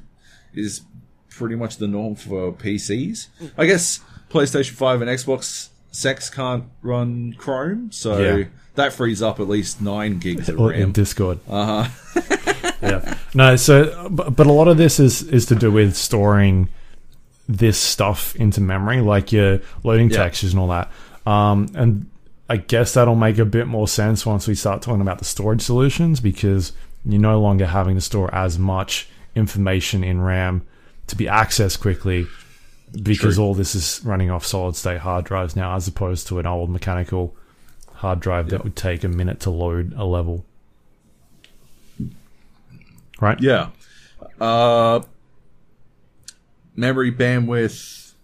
[0.55, 0.81] is
[1.29, 3.27] pretty much the norm for PCs.
[3.57, 8.45] I guess PlayStation 5 and Xbox Sex can't run Chrome, so Yeah.
[8.75, 10.91] that frees up at least 9 gigs of Or in RAM.
[10.91, 11.39] Discord.
[11.47, 12.21] Uh huh.
[12.83, 13.17] yeah.
[13.33, 16.69] No, so but, but a lot of this is is to do with storing
[17.49, 20.17] this stuff into memory, like your loading Yeah.
[20.17, 20.91] textures and all that.
[21.25, 22.05] Um, and
[22.49, 25.61] I guess that'll make a bit more sense once we start talking about the storage
[25.61, 26.71] solutions because
[27.05, 30.65] you're no longer having to store as much information in RAM
[31.07, 32.27] to be accessed quickly
[33.01, 33.43] because True.
[33.45, 36.69] all this is running off solid state hard drives now as opposed to an old
[36.69, 37.35] mechanical
[37.95, 40.45] hard drive that would take a minute to load a level.
[43.23, 43.39] Right?
[43.39, 43.69] Yeah.
[44.41, 44.99] Uh,
[46.75, 48.15] memory bandwidth.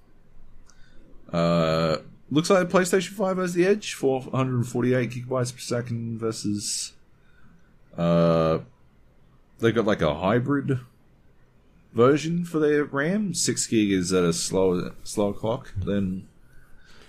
[1.31, 6.91] Uh, looks like the PlayStation 5 has the edge, 448 gigabytes per second versus.
[7.97, 8.59] Uh,
[9.59, 10.81] they got like a hybrid
[11.93, 13.33] version for their RAM.
[13.33, 16.27] Six gig is at a slower slower clock than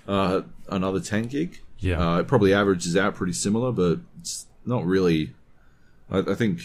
[0.06, 1.60] uh, another 10 gig.
[1.80, 2.14] Yeah.
[2.14, 5.34] Uh, it probably averages out pretty similar, but it's not really.
[6.08, 6.60] I, I think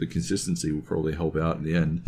[0.00, 2.02] the consistency will probably help out in the end.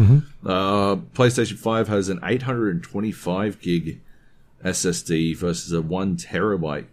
[0.45, 4.01] Uh, PlayStation 5 has an 825 gig
[4.65, 6.87] SSD versus a 1 terabyte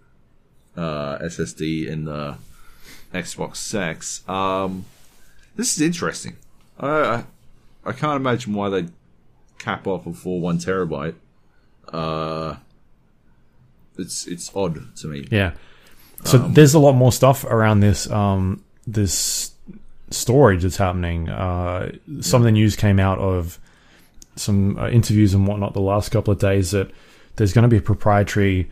[0.76, 2.38] uh, SSD in the
[3.14, 4.28] Xbox X.
[4.28, 4.86] Um,
[5.56, 6.36] this is interesting.
[6.80, 7.24] I,
[7.86, 8.88] I, can't imagine why they
[9.58, 11.16] cap off a full 1 terabyte.
[11.88, 12.58] Uh,
[13.98, 15.28] it's it's odd to me.
[15.32, 15.54] Yeah.
[16.24, 19.52] So there's a lot more stuff around this um, this
[20.12, 21.30] storage that's happening.
[21.30, 23.60] Uh, some of the news came out of
[24.36, 26.90] some uh, interviews and whatnot the last couple of days that
[27.36, 28.72] there's going to be a proprietary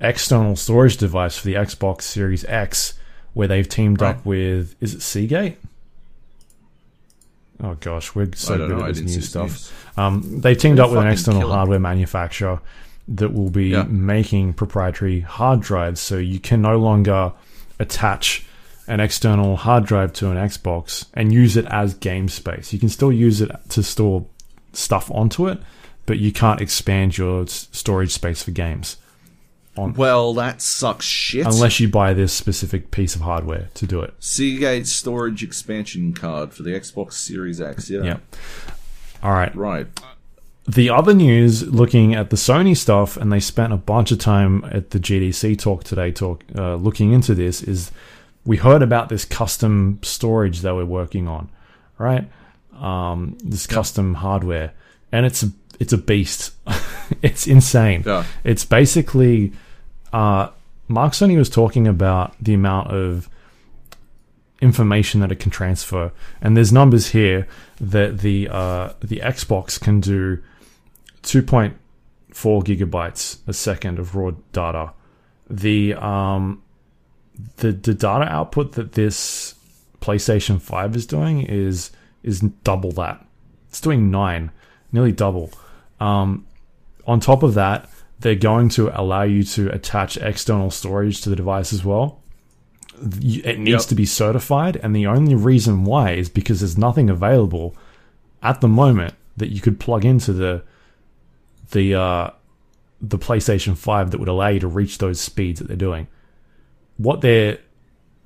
[0.00, 2.94] external storage device for the Xbox Series X
[3.34, 5.56] where they've teamed up with is it Seagate?
[7.62, 8.84] Oh gosh, we're so good know.
[8.86, 9.48] at this new stuff.
[9.50, 9.72] news.
[9.96, 12.60] Um, they've teamed up with an external hardware manufacturer
[13.08, 13.82] that will be Yeah.
[13.84, 17.32] making proprietary hard drives, so you can no longer
[17.78, 18.46] attach
[18.90, 22.72] an external hard drive to an Xbox and use it as game space.
[22.72, 24.26] You can still use it to store
[24.72, 25.58] stuff onto it,
[26.06, 28.96] but you can't expand your storage space for games
[29.76, 31.46] Well, that sucks shit.
[31.46, 34.12] unless you buy this specific piece of hardware to do it.
[34.18, 37.88] Seagate storage expansion card for the Xbox Series X.
[37.88, 38.02] Yeah.
[38.02, 38.16] Yeah.
[39.22, 39.54] All right.
[39.54, 39.86] Right.
[40.68, 44.64] the other news, looking at the Sony stuff, and they spent a bunch of time
[44.70, 47.90] at the GDC talk today, talk uh, looking into this, is
[48.50, 51.48] we heard about this custom storage that we're working on,
[51.98, 52.28] right?
[52.80, 54.72] Um, this custom hardware,
[55.12, 56.52] and it's a, it's a beast.
[57.22, 58.02] it's insane.
[58.04, 58.24] Yeah.
[58.42, 59.52] It's basically
[60.12, 60.48] uh,
[60.88, 63.30] Mark Cerny was talking about the amount of
[64.60, 67.46] information that it can transfer, and there's numbers here
[67.80, 70.42] that the uh, the Xbox can do
[71.22, 71.76] 2.4
[72.64, 74.92] gigabytes a second of raw data.
[75.48, 76.64] The um,
[77.56, 79.54] the the data output that this
[80.00, 81.90] PlayStation 5 is doing is
[82.22, 83.24] is double that.
[83.68, 84.50] It's doing nine,
[84.92, 85.50] nearly double.
[86.00, 86.46] Um,
[87.06, 87.88] on top of that,
[88.20, 92.20] they're going to allow you to attach external storage to the device as well.
[93.02, 93.88] It needs Yep.
[93.88, 97.74] to be certified, and the only reason why is because there's nothing available
[98.42, 100.62] at the moment that you could plug into the
[101.70, 102.30] the uh,
[103.00, 106.08] the PlayStation 5 that would allow you to reach those speeds that they're doing.
[107.00, 107.58] What they're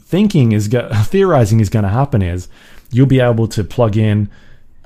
[0.02, 2.48] thinking is go- theorizing is going to happen is
[2.90, 4.28] you'll be able to plug in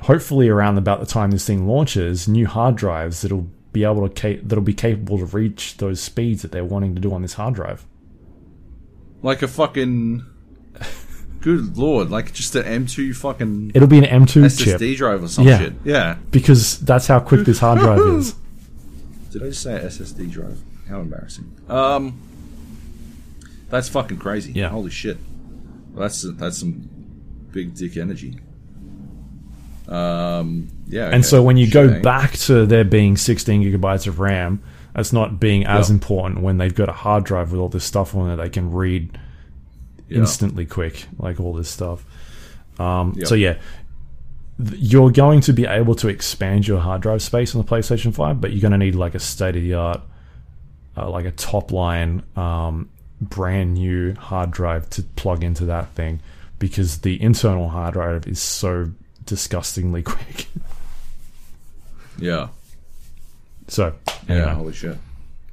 [0.02, 4.20] hopefully around about the time this thing launches new hard drives that'll be able to
[4.20, 7.34] ca- that'll be capable to reach those speeds that they're wanting to do on this
[7.34, 7.84] hard drive.
[9.22, 10.24] Like a fucking.
[11.40, 12.10] Good lord!
[12.10, 15.58] Like just an M2 fucking It'll be an M2 SSD chip drive or some Yeah.
[15.58, 15.72] shit.
[15.84, 16.16] Yeah.
[16.32, 18.34] because that's how quick this hard drive is.
[19.30, 20.58] Did I just say SSD drive?
[20.88, 21.54] How embarrassing.
[21.68, 22.20] Um,
[23.70, 24.52] that's fucking crazy.
[24.52, 24.68] Yeah.
[24.68, 25.18] Holy shit.
[25.92, 26.88] Well, that's that's some
[27.52, 28.38] big dick energy.
[29.88, 30.68] Um.
[30.86, 31.08] Yeah.
[31.10, 34.62] And so when you go back to there being 16 gigabytes of RAM,
[34.94, 38.14] that's not being as important when they've got a hard drive with all this stuff
[38.14, 39.18] on it they can read
[40.08, 40.18] Yeah.
[40.18, 42.04] instantly quick, like all this stuff.
[42.78, 43.16] Um.
[43.24, 43.54] So yeah,
[44.62, 48.12] th- you're going to be able to expand your hard drive space on the PlayStation
[48.14, 50.02] 5, but you're going to need like a state of the art,
[50.98, 52.90] uh, like a top line, um,
[53.20, 56.20] brand new hard drive to plug into that thing
[56.58, 58.90] because the internal hard drive is so
[59.24, 60.46] disgustingly quick.
[62.18, 62.48] Yeah.
[63.68, 63.94] so
[64.28, 64.54] Yeah.
[64.54, 64.98] Holy shit.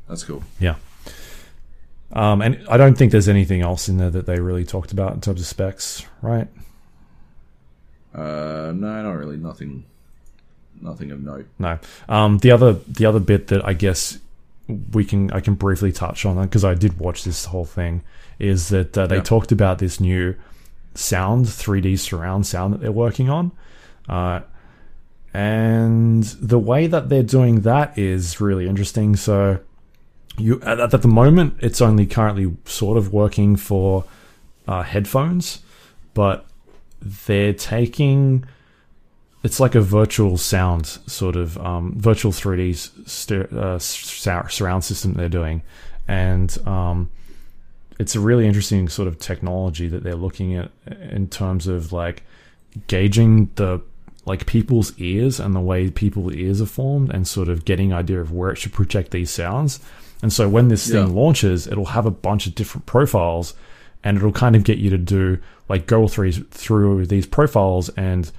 [0.08, 0.44] That's cool.
[0.60, 0.76] Yeah.
[2.14, 5.14] Um, and I don't think there's anything else in there that they really talked about
[5.14, 6.48] in terms of specs, right?
[8.14, 9.38] Uh, no, not really.
[9.38, 9.84] Nothing.
[10.82, 11.48] Nothing of note.
[11.60, 11.80] No.
[12.08, 14.20] Um, the other the other bit that I guess
[14.68, 18.04] we can I can briefly touch on that because I did watch this whole thing
[18.40, 19.22] is that uh, they Yeah.
[19.24, 20.36] talked about this new
[20.96, 23.52] sound 3D surround sound that they're working on.
[24.10, 24.42] Uh,
[25.34, 29.16] and the way that they're doing that is really interesting.
[29.16, 29.60] So
[30.38, 34.06] you at, at the moment it's only currently sort of working for
[34.68, 35.60] uh, headphones,
[36.14, 36.46] but
[37.02, 38.46] they're taking
[39.46, 44.84] it's like a virtual sound sort of um, virtual 3D s- ster- uh, sur- surround
[44.84, 45.62] system they're doing,
[46.08, 47.12] and um,
[48.00, 50.72] it's a really interesting sort of technology that they're looking at
[51.12, 52.24] in terms of like
[52.88, 53.80] gauging the
[54.26, 58.20] like people's ears and the way people's ears are formed and sort of getting idea
[58.20, 59.80] of where it should project these sounds.
[60.24, 63.54] And so when this thing launches, it'll have a bunch of different profiles
[64.04, 65.38] and it'll kind of get you to do
[65.70, 68.32] like go through through these profiles and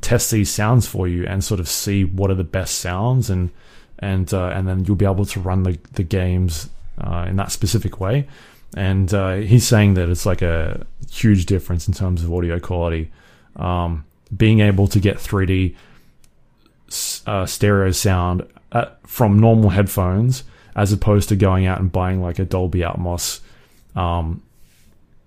[0.00, 3.50] test these sounds for you and sort of see what are the best sounds and
[3.98, 7.52] and uh, and then you'll be able to run the the games uh, in that
[7.52, 8.26] specific way.
[8.74, 13.12] And uh, he's saying that it's like a huge difference in terms of audio quality.
[13.56, 14.04] Um,
[14.34, 15.76] being able to get 3D
[17.26, 22.38] uh, stereo sound at, from normal headphones as opposed to going out and buying like
[22.38, 23.40] a Dolby Atmos,
[23.94, 24.42] um,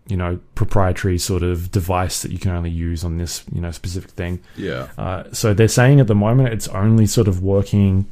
[0.08, 3.72] you know, proprietary sort of device that you can only use on this, you know,
[3.72, 4.40] specific thing.
[4.56, 4.88] Yeah.
[4.98, 8.06] Uh, so they're saying at the moment it's only sort of working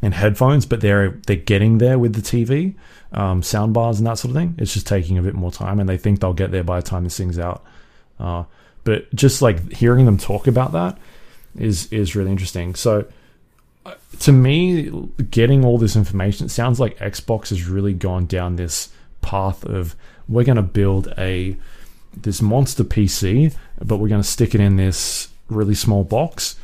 [0.00, 2.74] in headphones, but they're they're getting there with the TV,
[3.12, 4.54] um, sound bars and that sort of thing.
[4.58, 6.86] It's just taking a bit more time, and they think they'll get there by the
[6.86, 7.64] time this thing's out.
[8.18, 8.44] Uh,
[8.84, 10.98] but just like hearing them talk about that
[11.56, 12.74] is is really interesting.
[12.74, 13.06] So
[13.84, 14.90] uh, to me,
[15.30, 18.90] getting all this information, it sounds like Xbox has really gone down this
[19.20, 19.94] path of
[20.28, 21.56] we're going to build a
[22.16, 26.56] this monster PC, but we're going to stick it in this really small box,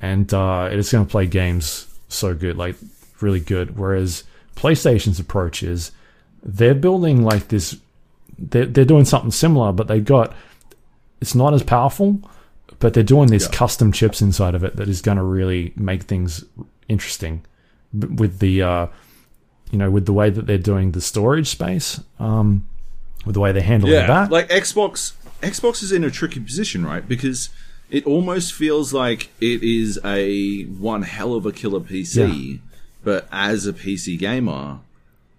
[0.00, 2.76] and uh, it's going to play games so good, like
[3.20, 3.76] really good.
[3.78, 4.24] Whereas
[4.56, 5.92] PlayStation's approach is
[6.42, 7.76] they're building like this,
[8.38, 10.34] they're, they're doing something similar, but they've got
[11.20, 12.20] it's not as powerful,
[12.78, 13.52] but they're doing these Yeah.
[13.52, 16.44] custom chips inside of it that is going to really make things
[16.88, 17.42] interesting
[17.92, 18.86] with the uh,
[19.70, 22.66] you know with the way that they're doing the storage space, um,
[23.26, 24.30] with the way they're handling Yeah, that.
[24.30, 25.12] like Xbox.
[25.42, 27.06] Xbox is in a tricky position, right?
[27.06, 27.50] Because
[27.90, 32.60] it almost feels like it is a one hell of a killer PC,
[33.04, 34.78] but as a PC gamer,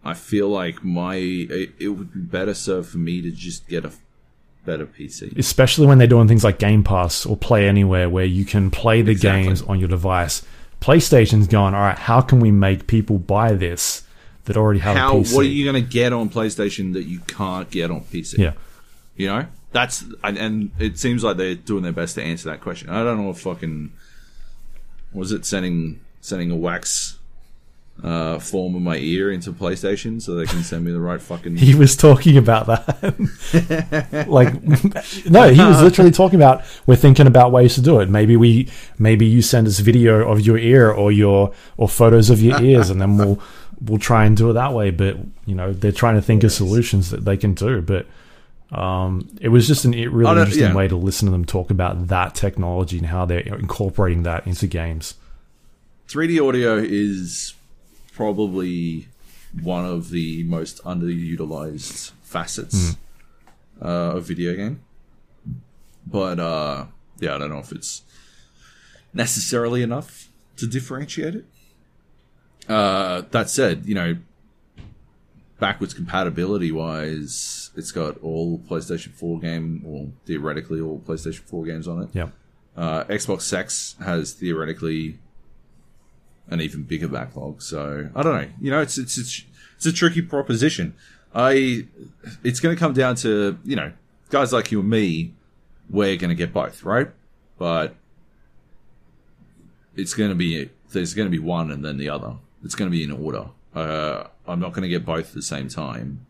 [0.05, 3.83] I feel like my it, it would be better served for me to just get
[3.85, 3.91] a
[4.65, 5.35] better PC.
[5.37, 9.01] especially when they're doing things like Game Pass or Play Anywhere, where you can play
[9.01, 9.43] the Exactly.
[9.45, 10.43] games on your device.
[10.81, 14.03] PlayStation's going, all right, how can we make people buy this
[14.47, 15.35] that already have How a PC?
[15.35, 18.39] what are you going to get on PlayStation that you can't get on PC?
[18.39, 18.53] Yeah,
[19.15, 22.61] You know, that's and, and it seems like they're doing their best to answer that
[22.61, 22.89] question.
[22.89, 23.91] I don't know if fucking
[25.13, 27.17] was it sending sending a wax
[28.03, 31.57] uh, form of my ear into PlayStation so they can send me the right fucking.
[31.57, 34.25] he was talking about that.
[34.29, 34.53] like,
[35.25, 38.09] no, he was literally talking about we're thinking about ways to do it.
[38.09, 38.69] Maybe we,
[38.99, 42.89] maybe you send us video of your ear or your or photos of your ears,
[42.89, 43.41] and then we'll
[43.81, 44.91] we'll try and do it that way.
[44.91, 47.81] But you know, they're trying to think of solutions that they can do.
[47.81, 48.07] But
[48.71, 50.75] um, it was just an a really don't- interesting yeah.
[50.75, 54.67] way to listen to them talk about that technology and how they're incorporating that into
[54.67, 55.15] games.
[56.07, 57.53] 3D audio is
[58.13, 59.07] probably
[59.61, 62.95] one of the most underutilized facets
[63.81, 64.81] uh, of video game.
[66.05, 66.85] But uh,
[67.19, 68.03] yeah, I don't know if it's
[69.13, 71.45] necessarily enough to differentiate it.
[72.67, 74.17] Uh, that said, you know,
[75.59, 81.87] backwards compatibility wise, it's got all PlayStation 4 game, or theoretically all PlayStation 4 games
[81.87, 82.09] on it.
[82.13, 82.29] Yeah,
[82.75, 85.17] Uh, Xbox X has theoretically
[86.49, 87.61] an even bigger backlog.
[87.61, 88.49] So I don't know.
[88.61, 89.43] You know, it's it's it's,
[89.77, 90.93] it's a tricky proposition.
[91.33, 91.87] I
[92.43, 93.91] it's going to come down to you know
[94.29, 95.33] guys like you and me.
[95.89, 97.07] We're going to get both, right?
[97.57, 97.95] But
[99.95, 102.35] it's going to be there's going to be one and then the other.
[102.67, 103.45] It's going to be in order.
[103.73, 106.25] Uh, I'm not going to get both at the same time.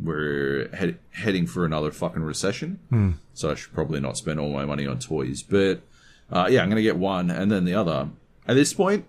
[0.00, 4.64] We're head, heading for another fucking recession, so I should probably not spend all my
[4.64, 5.42] money on toys.
[5.42, 5.82] But
[6.30, 8.10] uh, yeah, I'm going to get one and then the other.
[8.46, 9.06] At this point,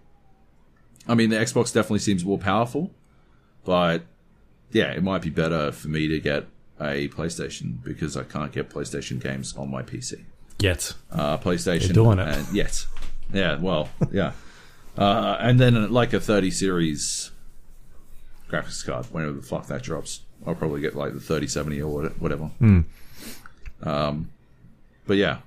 [1.08, 2.90] I mean, the Xbox definitely seems more powerful,
[3.66, 4.02] but
[4.72, 6.48] yeah, it might be better for me to get
[6.80, 10.24] a PlayStation because I can't get PlayStation games on my PC.
[10.60, 12.28] yet Uh, PlayStation They're doing it.
[12.28, 12.86] and yet,
[13.32, 14.32] yeah, well, yeah,
[14.98, 17.32] uh, and then like a 30 series
[18.50, 20.22] graphics card whenever the fuck that drops.
[20.46, 22.46] I'll probably get like the 3070 or whatever.
[22.46, 22.82] Hmm.
[23.82, 24.30] Um,
[25.08, 25.40] but yeah,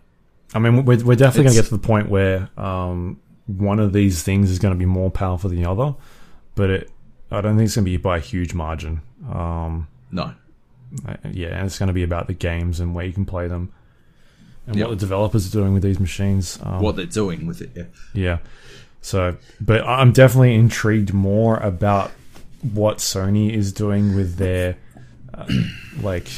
[0.55, 3.93] I mean, we're, we're definitely going to get to the point where um, one of
[3.93, 5.95] these things is going to be more powerful than the other,
[6.55, 6.91] but it,
[7.31, 9.01] I don't think it's going to be by a huge margin.
[9.31, 10.35] Um, no,
[11.31, 13.73] yeah, and it's going to be about the games and where you can play them
[14.67, 14.89] and Yep.
[14.89, 16.59] what the developers are doing with these machines.
[16.63, 17.71] Um, what they're doing with it.
[17.75, 17.85] Yeah.
[18.15, 18.39] yeah.
[19.01, 22.11] So, but I'm definitely intrigued more about
[22.63, 24.77] what Sony is doing with their,
[25.33, 25.47] uh,
[26.01, 26.29] like,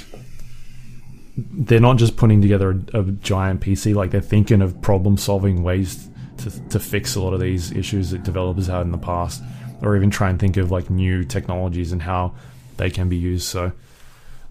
[1.36, 3.94] they're not just putting together a, a giant PC.
[3.94, 8.22] Like they're thinking of problem-solving ways to to fix a lot of these issues that
[8.22, 9.42] developers had in the past,
[9.80, 12.34] or even try and think of like new technologies and how
[12.76, 13.46] they can be used.
[13.46, 13.72] So,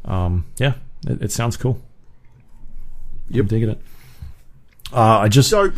[0.06, 0.74] um, yeah,
[1.06, 1.82] it, it sounds cool.
[3.30, 3.42] Yep.
[3.42, 3.82] I'm digging it.
[4.94, 5.72] Uh, I just So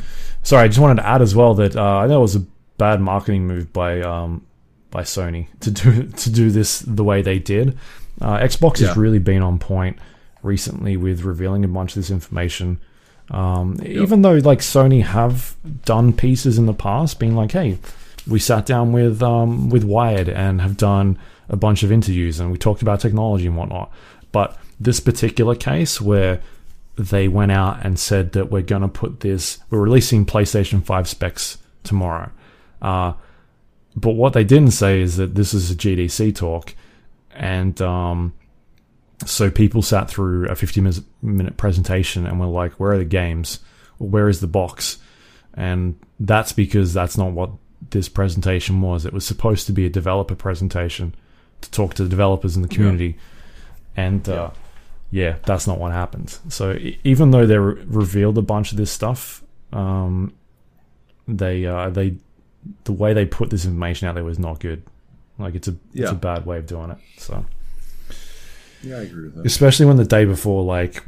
[0.43, 2.45] Sorry, I just wanted to add as well that uh, I know it was a
[2.77, 4.45] bad marketing move by um,
[4.91, 7.77] by Sony to do to do this the way they did.
[8.21, 8.87] Uh, Xbox Yeah.
[8.87, 9.97] has really been on point
[10.43, 12.79] recently with revealing a bunch of this information.
[13.31, 17.77] Um, Even though like Sony have done pieces in the past, being like, "Hey,
[18.27, 22.51] we sat down with um, with Wired and have done a bunch of interviews and
[22.51, 23.91] we talked about technology and whatnot."
[24.31, 26.41] But this particular case where
[26.99, 31.07] they went out and said that we're going to put this, we're releasing PlayStation 5
[31.07, 32.29] specs tomorrow.
[32.81, 33.13] Uh,
[33.95, 36.75] but what they didn't say is that this is a GDC talk.
[37.31, 38.33] And um,
[39.25, 40.81] so people sat through a 50
[41.21, 43.59] minute- presentation and were like, where are the games?
[43.97, 44.97] Where is the box?
[45.53, 47.51] And that's because that's not what
[47.91, 49.05] this presentation was.
[49.05, 51.15] It was supposed to be a developer presentation
[51.61, 53.17] to talk to the developers in the community.
[53.95, 54.51] And uh, yeah,
[55.45, 56.37] that's not what happened.
[56.49, 60.33] So even though they re- revealed a bunch of this stuff, um,
[61.27, 62.15] they uh, they
[62.83, 64.83] the way they put this information out there was not good.
[65.37, 66.97] Like it's a it's a bad way of doing it.
[67.17, 67.45] So
[68.83, 69.45] yeah, I agree with that.
[69.45, 71.03] especially when the day before, like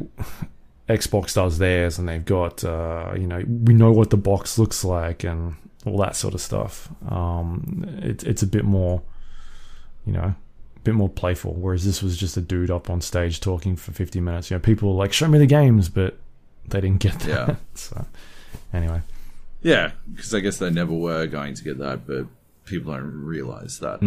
[0.89, 4.83] Xbox does theirs, and they've got uh, you know we know what the box looks
[4.83, 5.55] like and
[5.85, 6.89] all that sort of stuff.
[7.09, 9.01] Um, it, it's a bit more,
[10.05, 10.35] you know,
[10.84, 11.53] bit more playful.
[11.53, 14.50] Whereas this was just a dude up on stage talking for fifty minutes.
[14.51, 16.18] You know, people were like, "Show me the games," but
[16.68, 17.27] they didn't get that.
[17.50, 17.56] Yeah.
[17.76, 18.06] so
[18.74, 19.01] anyway,
[19.61, 22.27] Yeah, because I guess they never were going to get that, but
[22.66, 24.01] people don't realize that.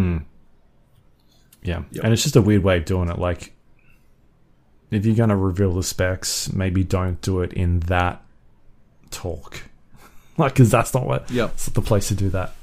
[1.62, 2.04] yeah, Yep.
[2.04, 3.18] and it's just a weird way of doing it.
[3.18, 3.52] Like,
[4.90, 8.22] if you're going to reveal the specs, maybe don't do it in that
[9.10, 9.62] talk,
[10.38, 11.30] like because that's not what.
[11.30, 11.50] Yep.
[11.54, 12.54] It's not the place to do that.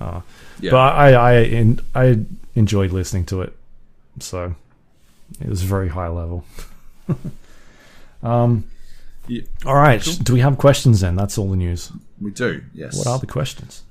[0.00, 0.20] Uh,
[0.60, 0.70] Yeah.
[0.72, 2.20] But I I in, I
[2.54, 3.56] enjoyed listening to it,
[4.18, 4.54] so
[5.40, 6.44] it was very high level.
[8.22, 8.64] um.
[9.28, 9.42] Yeah.
[9.64, 10.02] All right.
[10.22, 11.14] Do we have questions then?
[11.14, 11.92] That's all the news.
[12.20, 12.62] we do.
[12.74, 12.98] Yes.
[12.98, 13.84] What are the questions?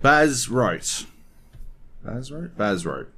[0.00, 1.04] Baz wrote.
[2.04, 2.56] Baz wrote?
[2.56, 3.12] Baz wrote.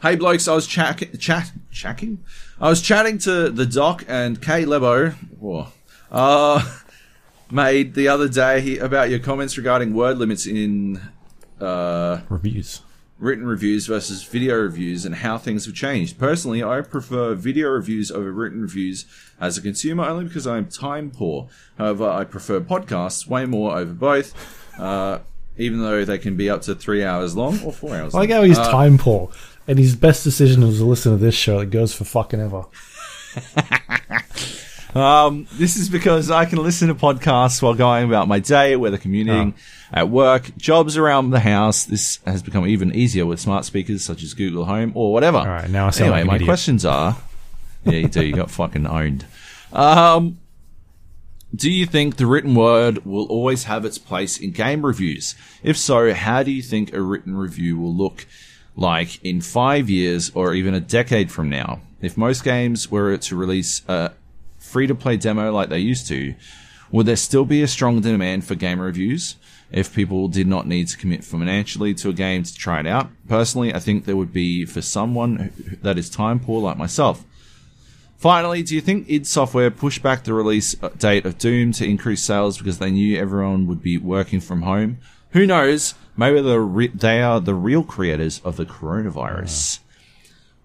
[0.00, 2.22] Hey blokes, I was chat chat chatting.
[2.60, 5.66] I was chatting to the doc and Kay Lebo, whoa,
[6.12, 6.64] uh,
[7.50, 11.00] made the other day about your comments regarding word limits in
[11.60, 12.82] uh, Reviews.
[13.18, 16.18] written reviews versus video reviews and how things have changed.
[16.18, 19.04] Personally, I prefer video reviews over written reviews
[19.40, 21.48] as a consumer only because I'm time poor.
[21.76, 24.34] However, I prefer podcasts way more over both,
[24.78, 25.18] uh,
[25.56, 28.30] even though they can be up to three hours long or four hours I like
[28.30, 28.38] long.
[28.38, 29.30] how he's time poor,
[29.66, 32.64] and his best decision was to listen to this show that goes for fucking ever.
[34.94, 38.96] Um, this is because I can listen to podcasts while going about my day, whether
[38.96, 39.54] commuting,
[39.92, 41.84] at work, jobs around the house.
[41.84, 45.38] This has become even easier with smart speakers such as Google Home or whatever.
[45.38, 46.48] All right, now I sound anyway, like my idiot.
[46.48, 47.16] questions are:
[47.84, 48.24] Yeah, you do.
[48.24, 49.26] You got fucking owned.
[49.72, 50.38] Um,
[51.54, 55.34] do you think the written word will always have its place in game reviews?
[55.62, 58.26] If so, how do you think a written review will look
[58.76, 61.80] like in five years or even a decade from now?
[62.02, 64.12] If most games were to release a
[64.58, 66.34] free to play demo like they used to,
[66.90, 69.36] would there still be a strong demand for game reviews
[69.70, 73.08] if people did not need to commit financially to a game to try it out?
[73.28, 77.24] Personally, I think there would be for someone that is time poor like myself.
[78.16, 81.84] Finally, do you think id Software pushed back the release uh, date of Doom to
[81.84, 84.98] increase sales because they knew everyone would be working from home?
[85.30, 85.94] Who knows?
[86.16, 89.78] Maybe the re- they are the real creators of the coronavirus.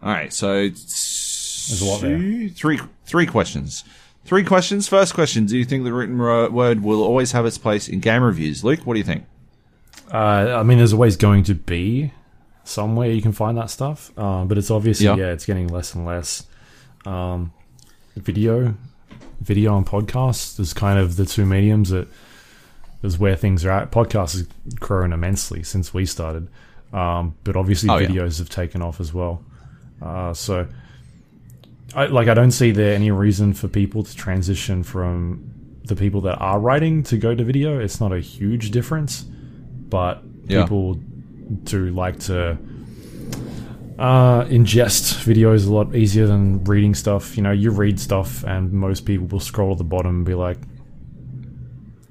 [0.01, 0.07] Ah.
[0.07, 2.17] All right, so There's lot there.
[2.17, 3.83] two, three, three questions.
[4.25, 4.87] Three questions.
[4.87, 8.23] First question: Do you think the written word will always have its place in game
[8.23, 8.63] reviews?
[8.63, 9.25] Luke, what do you think?
[10.11, 12.11] Uh, I mean, there's always going to be
[12.63, 15.15] somewhere you can find that stuff, uh, but it's obviously Yeah.
[15.15, 15.31] yeah.
[15.33, 16.45] it's getting less and less.
[17.05, 17.51] Um,
[18.15, 18.75] video,
[19.41, 22.07] video and podcast is kind of the two mediums that
[23.01, 23.91] is where things are at.
[23.91, 24.47] Podcasts has
[24.79, 26.47] grown immensely since we started,
[26.93, 28.07] um, but obviously Oh, yeah.
[28.07, 29.43] videos have taken off as well.
[30.01, 30.67] Uh, so,
[31.95, 35.49] I, like, I don't see there any reason for people to transition from
[35.85, 37.79] the people that are writing to go to video.
[37.79, 40.63] It's not a huge difference, but Yeah.
[40.63, 40.95] people
[41.65, 42.57] do like to
[43.99, 47.37] uh, ingest videos a lot easier than reading stuff.
[47.37, 50.33] You know, you read stuff, and most people will scroll to the bottom and be
[50.33, 50.57] like,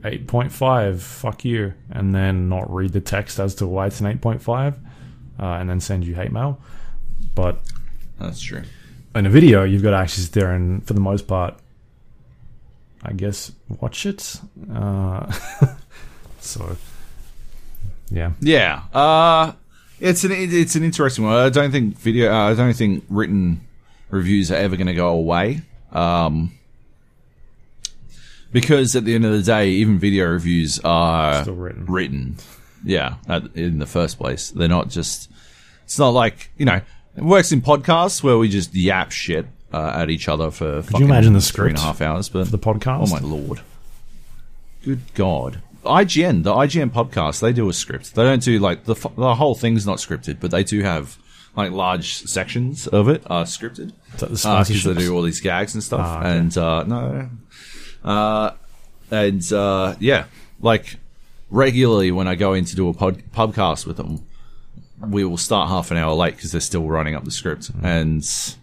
[0.02, 4.74] 8.5, fuck you, and then not read the text as to why it's an 8.5,
[5.38, 6.60] uh, and then send you hate mail.
[7.34, 7.60] But
[8.18, 8.62] That's true.
[9.14, 11.54] In a video, you've got to actually sit there and, for the most part,
[13.02, 14.40] I guess, watch it.
[14.72, 15.30] Uh,
[16.40, 16.76] so,
[18.10, 18.32] yeah.
[18.40, 19.52] Yeah, uh,
[20.00, 21.34] it's an it's an interesting one.
[21.34, 22.32] I don't think video.
[22.32, 23.60] Uh, I don't think written
[24.10, 25.62] reviews are ever going to go away.
[25.92, 26.58] Um,
[28.50, 31.86] because at the end of the day, even video reviews are Still written.
[31.86, 32.36] Written,
[32.84, 33.14] yeah.
[33.28, 35.30] At, in the first place, they're not just.
[35.84, 36.80] It's not like you know.
[37.16, 40.82] It works in podcasts where we just yap shit uh, at each other for.
[40.82, 42.28] Could you imagine the three and a script half hours?
[42.28, 43.06] But the podcast?
[43.08, 43.60] Oh my lord!
[44.84, 45.60] Good God!
[45.84, 48.14] IGN, the IGN podcast, they do a script.
[48.14, 51.18] They don't do like the f- the whole thing's not scripted, but they do have
[51.56, 54.98] like large sections of it are scripted Is that the because they sponsorships?
[54.98, 56.00] do all these gags and stuff.
[56.02, 56.38] Ah, okay.
[56.38, 57.30] And uh, no,
[58.04, 58.50] uh,
[59.10, 60.24] and uh, yeah,
[60.60, 60.96] like
[61.50, 64.24] regularly when I go in to do a pod- podcast with them,
[65.08, 67.72] we will start half an hour late because they're still writing up the script.
[67.72, 67.84] Mm.
[67.84, 68.56] And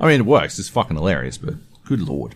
[0.00, 0.58] I mean, it works.
[0.58, 2.34] It's fucking hilarious, but good lord,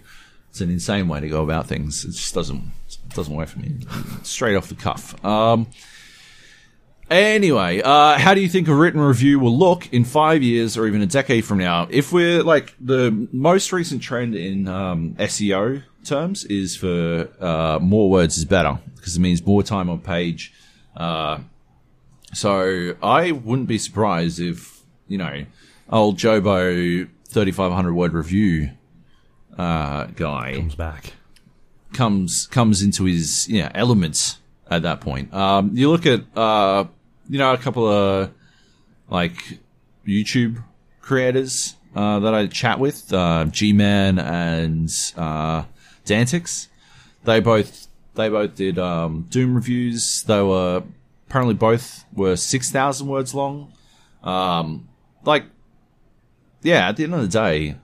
[0.48, 2.04] it's an insane way to go about things.
[2.04, 3.76] It just doesn't it doesn't work for me.
[4.22, 5.22] Straight off the cuff.
[5.24, 5.66] Um.
[7.10, 10.86] Anyway, uh, how do you think a written review will look in five years or
[10.86, 11.88] even a decade from now?
[11.90, 18.08] If we're like the most recent trend in um, SEO terms is for uh, more
[18.08, 20.52] words is better because it means more time on page.
[20.96, 21.40] Uh,
[22.32, 25.44] so I wouldn't be surprised if you know
[25.90, 28.70] old Jobo thirty five hundred word review
[29.58, 31.12] uh, guy comes back.
[31.92, 34.38] comes comes into his yeah elements
[34.70, 35.32] at that point.
[35.34, 36.84] Um, you look at uh,
[37.28, 38.30] you know a couple of
[39.08, 39.58] like
[40.06, 40.62] YouTube
[41.00, 45.64] creators uh, that I chat with, uh, G Man and uh,
[46.04, 46.68] Dantix.
[47.24, 50.22] They both they both did um, Doom reviews.
[50.22, 50.84] They were
[51.30, 53.72] apparently both were six thousand words long.
[54.24, 54.88] Um,
[55.24, 55.44] like
[56.62, 57.76] yeah, at the end of the day,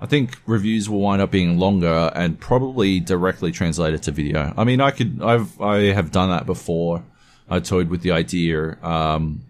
[0.00, 4.52] I think reviews will wind up being longer and probably directly translated to video.
[4.56, 7.02] I mean, I could, I've, I have done that before.
[7.48, 8.82] I toyed with the idea.
[8.84, 9.42] Um,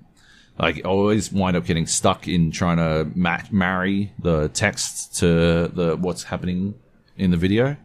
[0.59, 5.69] like, I always wind up getting stuck in trying to ma- marry the text to
[5.69, 6.75] the what's happening
[7.17, 7.77] in the video,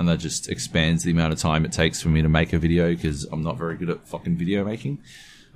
[0.00, 2.58] and that just expands the amount of time it takes for me to make a
[2.58, 4.98] video because I'm not very good at fucking video making.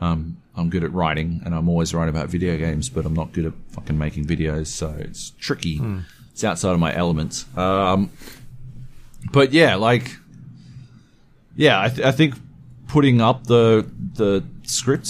[0.03, 3.33] Um, I'm good at writing, and I'm always writing about video games, but I'm not
[3.33, 5.81] good at fucking making videos, so it's tricky.
[6.31, 7.47] It's outside of my element.
[7.57, 8.11] Um,
[9.33, 10.15] but yeah, like,
[11.57, 12.35] yeah, I, th- I think
[12.87, 15.09] putting up the the script,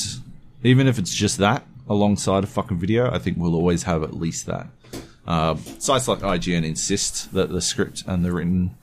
[0.62, 4.14] even if it's just that alongside a fucking video, I think we'll always have at
[4.14, 4.68] least that.
[5.26, 8.76] Uh, sites like IGN insist that the script and the written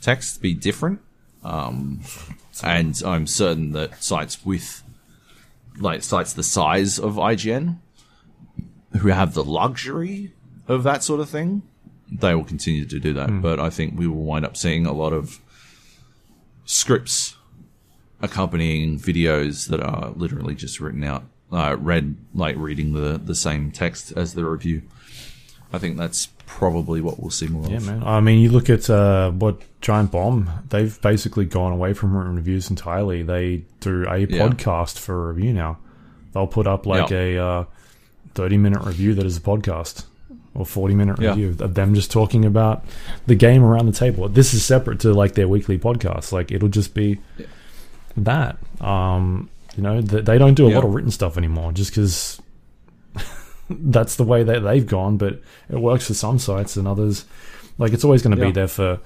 [0.00, 1.00] text be different,
[1.44, 2.00] um,
[2.62, 4.82] and I'm certain that sites with
[5.78, 7.78] like sites the size of IGN
[8.98, 10.32] who have the luxury
[10.66, 11.62] of that sort of thing,
[12.10, 13.40] they will continue to do that.
[13.40, 15.40] But I think we will wind up seeing a lot of
[16.64, 17.36] scripts
[18.20, 23.70] accompanying videos that are literally just written out, uh, read like reading the the same
[23.70, 24.82] text as the review.
[25.72, 27.86] I think that's probably what we'll see more Yeah, of.
[27.86, 28.02] man.
[28.04, 32.34] I mean, you look at uh, what Giant Bomb, they've basically gone away from written
[32.36, 33.22] reviews entirely.
[33.22, 34.26] They do a Yeah.
[34.48, 35.78] podcast for a review now.
[36.32, 37.18] They'll put up like Yeah.
[37.18, 37.64] a uh,
[38.34, 40.04] 30 minute review that is a podcast
[40.54, 42.84] or 40 minute review of them just talking about
[43.26, 44.28] the game around the table.
[44.28, 46.32] This is separate to like their weekly podcast.
[46.32, 47.18] Like it'll just be
[48.16, 48.56] that.
[48.80, 52.37] Um, you know, th- they don't do a lot of written stuff anymore just because
[53.70, 57.24] that's the way that they've gone, but it works for some sites and others.
[57.78, 58.48] Like it's always going to Yeah.
[58.48, 59.00] be there for,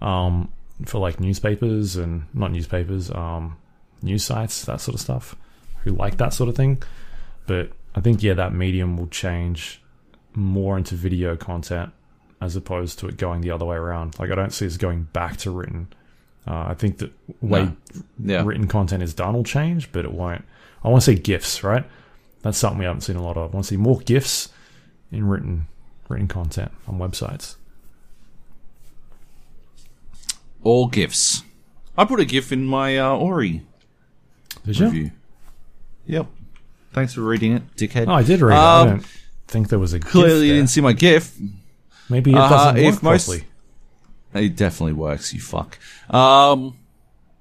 [0.00, 0.48] um,
[0.84, 3.56] for like newspapers and not newspapers, um,
[4.02, 5.34] news sites, that sort of stuff,
[5.84, 6.82] who like that sort of thing.
[7.46, 9.80] But I think yeah, that medium will change
[10.34, 11.90] more into video content
[12.40, 14.18] as opposed to it going the other way around.
[14.18, 15.88] Like I don't see us going back to written.
[16.46, 17.10] Uh, I think that
[17.40, 17.76] way No.
[18.34, 18.42] Yeah.
[18.44, 20.44] written content is done will change, but it won't.
[20.82, 21.84] I want to say gifs, right?
[22.44, 23.50] That's something we haven't seen a lot of.
[23.50, 24.50] I want to see more gifs
[25.10, 25.66] in written
[26.08, 27.56] written content on websites.
[30.62, 31.42] All gifs.
[31.96, 33.62] I put a gif in my uh, Ori
[34.66, 34.84] Did you?
[34.86, 35.10] review.
[36.06, 36.26] Yep.
[36.92, 38.08] Thanks for reading it, dickhead.
[38.08, 38.58] Oh, I did read it.
[38.58, 39.06] I Um, don't
[39.48, 41.34] think there was a Clearly, you didn't see my gif.
[42.10, 43.46] Maybe it Uh, doesn't if work most- properly.
[44.34, 45.78] It definitely works, you fuck.
[46.10, 46.76] Um,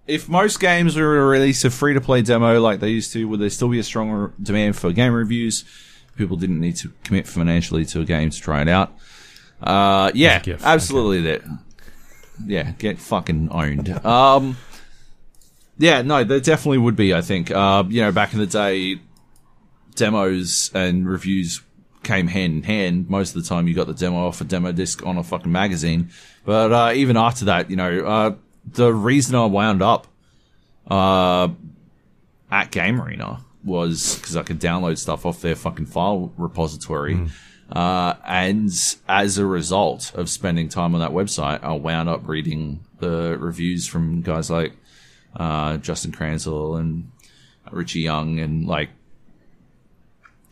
[0.07, 3.27] if most games were to release a free to play demo like they used to,
[3.27, 5.63] would there still be a stronger demand for game reviews?
[6.17, 8.93] People didn't need to commit financially to a game to try it out.
[9.61, 11.21] Uh, yeah, There's a GIF, absolutely.
[11.21, 11.41] That,
[12.45, 13.89] yeah, get fucking owned.
[14.05, 14.57] Um,
[15.77, 17.13] yeah, no, there definitely would be.
[17.13, 17.49] I think.
[17.49, 18.99] Uh, you know, back in the day,
[19.95, 21.61] demos and reviews
[22.03, 23.09] came hand in hand.
[23.09, 25.51] Most of the time, you got the demo off a demo disc on a fucking
[25.51, 26.09] magazine.
[26.45, 28.35] But uh, even after that, you know, uh,
[28.65, 30.07] the reason I wound up
[30.89, 31.49] uh,
[32.51, 37.15] at Game Arena was because I could download stuff off their fucking file repository.
[37.71, 38.69] Uh, and
[39.07, 43.87] as a result of spending time on that website, I wound up reading the reviews
[43.87, 44.73] from guys like
[45.35, 47.11] uh, Justin Kranzel and
[47.71, 48.89] Richie Young and like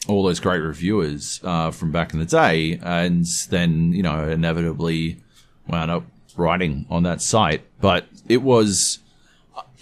[0.07, 5.21] all those great reviewers uh, from back in the day, and then you know inevitably
[5.67, 6.03] wound up
[6.37, 7.61] writing on that site.
[7.79, 8.99] But it was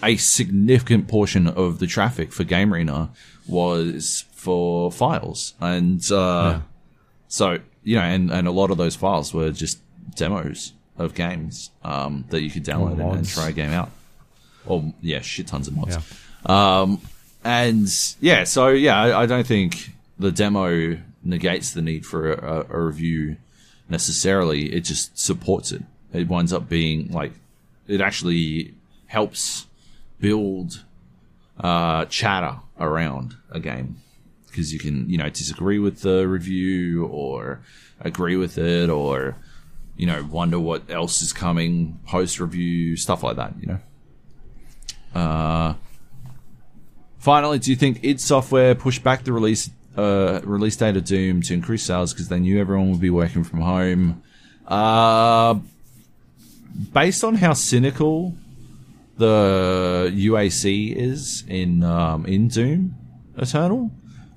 [0.04, 3.10] a significant portion of the traffic for Game Arena
[3.48, 6.60] was for files, and uh,
[7.28, 9.80] so you know, and, and a lot of those files were just
[10.16, 13.90] demos of games um, that you could download and, and try a game out.
[14.66, 15.98] Or yeah, shit tons of mods.
[15.98, 16.82] Yeah.
[16.82, 17.02] Um,
[17.44, 17.88] and
[18.20, 22.80] yeah, so yeah, I, I don't think the demo negates the need for a, a
[22.80, 23.38] review
[23.88, 24.74] necessarily.
[24.74, 25.82] It just supports it.
[26.14, 27.34] It winds up being like
[27.88, 28.74] it actually
[29.08, 29.68] helps
[30.20, 30.84] build
[31.60, 33.98] uh, chatter around a game
[34.48, 37.62] because you can you know disagree with the review or
[38.00, 39.36] agree with it or
[39.98, 43.54] you know wonder what else is coming post review stuff like that.
[43.60, 43.80] You know.
[45.20, 45.74] Uh,
[47.18, 51.42] finally, do you think id Software pushed back the release uh, release date of Doom
[51.44, 54.24] to increase sales because they knew everyone would be working from home?
[54.68, 55.60] Uh,
[56.94, 58.36] based on how cynical
[59.18, 62.96] the UAC is in um, in Doom
[63.38, 63.92] Eternal,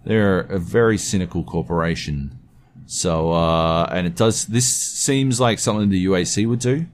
[0.04, 2.38] they're a very cynical corporation.
[2.86, 4.46] So, uh, and it does.
[4.46, 6.86] This seems like something the UAC would do: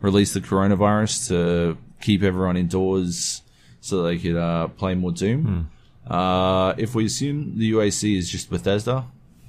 [0.00, 3.42] release the coronavirus to keep everyone indoors
[3.80, 5.70] so they could uh, play more Doom.
[6.06, 9.06] Uh, if we assume the UAC is just Bethesda,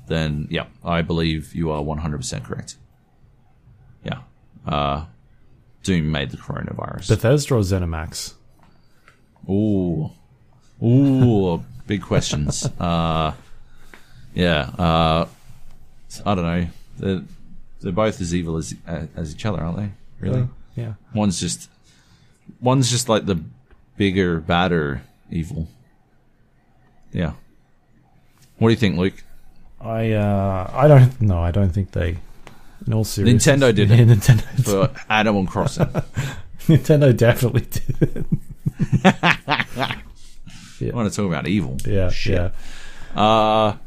[0.08, 2.76] then yeah, I believe you are one hundred percent correct.
[4.04, 4.20] Yeah.
[4.66, 5.06] Uh,
[5.84, 7.10] Doom made the coronavirus.
[7.10, 8.34] Bethesda or ZeniMax?
[9.50, 10.10] Ooh,
[10.84, 12.68] ooh, big questions.
[12.80, 13.34] Uh,
[14.34, 15.28] yeah, uh,
[16.26, 16.68] I don't know.
[16.98, 17.22] They're,
[17.82, 18.74] they're both as evil as
[19.16, 19.90] as each other, aren't they?
[20.20, 20.48] Really?
[20.76, 20.94] Yeah.
[21.14, 21.70] One's just
[22.60, 23.40] one's just like the
[23.96, 25.68] bigger, badder evil.
[27.12, 27.34] Yeah.
[28.58, 29.24] What do you think, Luke?
[29.80, 32.18] I uh, I don't no, I don't think they.
[32.86, 34.08] In all seriousness, Nintendo did yeah, it.
[34.08, 35.86] Nintendo, For Animal Crossing.
[36.68, 38.26] Nintendo definitely did.
[39.06, 41.78] I want to talk about evil.
[41.86, 42.52] yeah, Shit.
[43.16, 43.22] yeah.
[43.22, 43.78] Uh,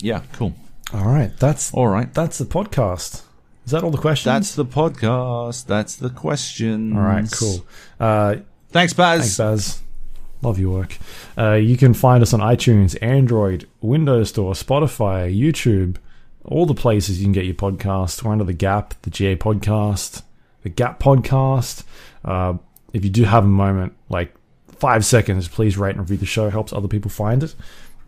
[0.00, 0.54] yeah, cool.
[0.92, 2.12] All right, that's All right.
[2.12, 3.22] that's the podcast.
[3.66, 4.24] Is that all the questions?
[4.24, 5.66] That's the podcast.
[5.66, 6.96] That's the question.
[6.96, 7.30] all right.
[7.30, 7.64] Cool.
[8.00, 8.36] Uh,
[8.70, 9.20] Thanks, Baz.
[9.20, 9.82] Thanks, Baz.
[10.42, 10.96] Love your work.
[11.36, 15.96] Uh, you can find us on iTunes, Android, Windows Store, Spotify, YouTube,
[16.44, 18.22] all the places you can get your podcast.
[18.22, 20.22] We're under the Gap, the GA Podcast,
[20.62, 21.84] the Gap Podcast.
[22.24, 22.54] Uh,
[22.92, 24.34] if you do have a moment, like
[24.78, 26.50] five seconds, please rate and review the show.
[26.50, 27.54] Helps other people find it,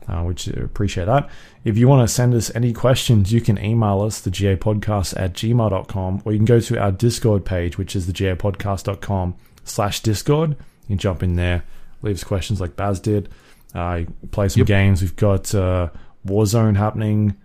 [0.08, 1.28] uh, which I appreciate that.
[1.64, 5.14] If you want to send us any questions, you can email us, the GA Podcast
[5.20, 10.00] at gmail.com, or you can go to our Discord page, which is the gapodcast.com slash
[10.00, 10.50] Discord.
[10.50, 11.62] You can jump in there,
[12.02, 13.28] leave us questions like Baz did.
[13.74, 14.02] Uh,
[14.32, 14.66] play some Yep.
[14.66, 15.00] games.
[15.00, 15.88] We've got uh,
[16.26, 17.36] Warzone happening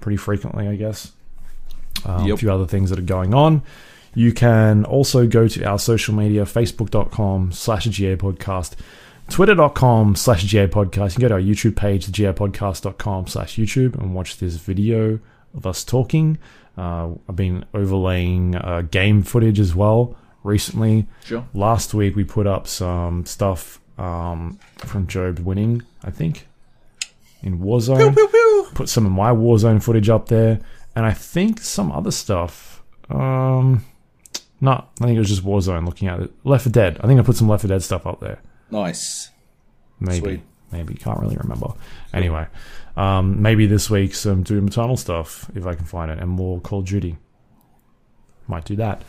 [0.00, 1.12] pretty frequently, I guess.
[2.04, 3.62] Um, A few other things that are going on.
[4.14, 8.74] You can also go to our social media, facebook.com slash GA podcast,
[9.28, 11.10] twitter.com slash GA podcast.
[11.10, 15.20] You can go to our YouTube page, the GApodcast.com slash YouTube, and watch this video
[15.54, 16.38] of us talking.
[16.76, 21.06] Uh, I've been overlaying uh, game footage as well recently.
[21.24, 21.46] Sure.
[21.54, 26.47] Last week we put up some stuff um, from Joab winning, I think,
[27.42, 28.14] in Warzone.
[28.74, 30.58] Put some of my Warzone footage up there,
[30.96, 32.82] and I think some other stuff.
[33.10, 33.84] Um,
[34.60, 35.86] no, I think it was just Warzone.
[35.86, 36.98] Looking at it, Left 4 Dead.
[37.02, 38.40] I think I put some Left 4 Dead stuff up there.
[38.70, 39.30] Nice.
[40.00, 40.40] Maybe, Sweet.
[40.70, 41.68] maybe can't really remember.
[42.12, 42.46] Anyway,
[42.96, 46.60] um, maybe this week some Doom Eternal stuff if I can find it, and more
[46.60, 47.16] Call of Duty.
[48.46, 49.02] Might do that.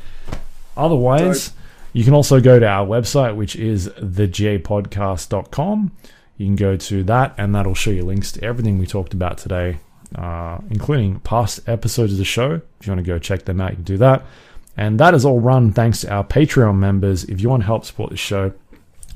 [0.76, 1.54] Otherwise,
[1.94, 5.92] you can also go to our website, which is thejpodcast.com.
[6.40, 9.38] You can go to that, and that'll show you links to everything we talked about
[9.38, 9.80] today,
[10.16, 12.62] uh, including past episodes of the show.
[12.80, 14.24] If you want to go check them out, you can do that.
[14.78, 17.26] And that is all run thanks to our Patreon members.
[17.26, 18.54] If you want to help support the show,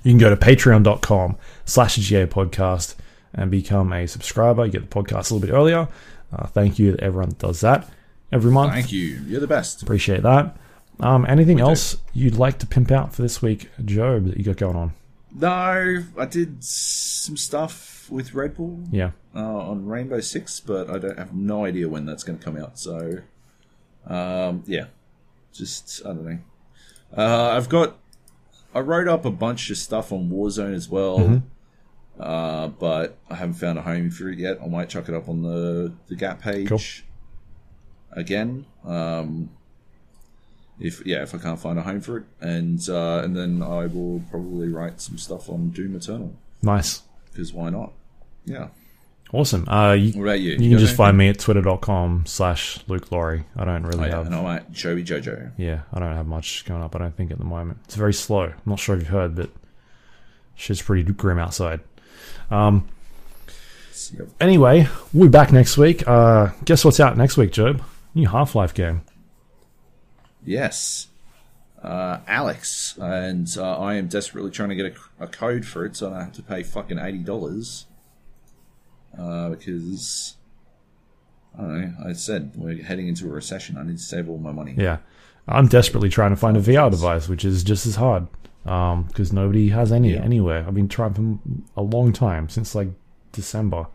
[0.04, 2.96] you can go to patreon.com slash GA podcast
[3.34, 4.66] and become a subscriber.
[4.66, 5.88] You get the podcast a little bit earlier.
[6.34, 7.90] Uh, thank you to everyone that does that
[8.34, 8.74] every month.
[8.74, 9.22] Thank you.
[9.26, 9.82] You're the best.
[9.82, 10.58] Appreciate that.
[11.00, 11.64] Um, anything do.
[11.64, 14.92] else you'd like to pimp out for this week, Joab, that you got going on?
[15.36, 19.12] No, I did some stuff with Red Bull Yeah.
[19.36, 19.40] uh,
[19.70, 22.78] on Rainbow Six, but I don't have no idea when that's going to come out.
[22.78, 23.20] So,
[24.06, 24.86] um, yeah,
[25.54, 26.40] just I don't know.
[27.18, 27.98] Uh, I've got.
[28.76, 31.44] I wrote up a bunch of stuff on Warzone as well,
[32.20, 34.58] uh, but I haven't found a home for it yet.
[34.64, 36.80] I might chuck it up on the the Gap page Cool.
[38.12, 38.66] again.
[38.84, 39.52] Um,
[40.80, 43.86] if yeah, if I can't find a home for it, and uh, and then I
[43.88, 47.02] will probably write some stuff on Doom Eternal Nice.
[47.32, 47.92] because why not?
[48.46, 48.68] Yeah.
[49.32, 49.68] Awesome.
[49.68, 50.52] Uh, you, What about you?
[50.52, 53.46] you You can just find me at twitter.com slash Luke Lawrie.
[53.56, 54.26] I don't really Oh, yeah, have.
[54.28, 55.52] and I'm at Joey Jojo.
[55.58, 56.96] Yeah, I don't have much going up.
[56.96, 57.80] I don't think at the moment.
[57.86, 58.44] It's very slow.
[58.44, 59.50] I'm not sure if you've heard, but
[60.56, 61.80] shit's pretty grim outside.
[62.52, 62.88] Um,
[64.40, 66.08] anyway, we'll be back next week.
[66.08, 67.82] Uh, guess what's out next week, Joab?
[68.14, 69.02] New Half Life game.
[70.46, 71.08] Yes.
[71.82, 74.86] Uh, Alyx, and uh, I am desperately trying to get
[75.20, 77.88] a, a code for it, so I don't have to pay fucking eighty dollars.
[79.20, 80.36] Uh, because
[81.58, 82.10] I don't know.
[82.10, 83.78] I said we're heading into a recession.
[83.78, 84.76] I need to save all my money.
[84.78, 85.00] Yeah,
[85.46, 88.28] I'm desperately trying to find a VR device, which is just as hard
[88.64, 90.22] because nobody has any Yeah.
[90.24, 90.64] anywhere.
[90.66, 91.14] I've been trying
[91.76, 92.88] for a long time since like
[93.34, 93.88] December.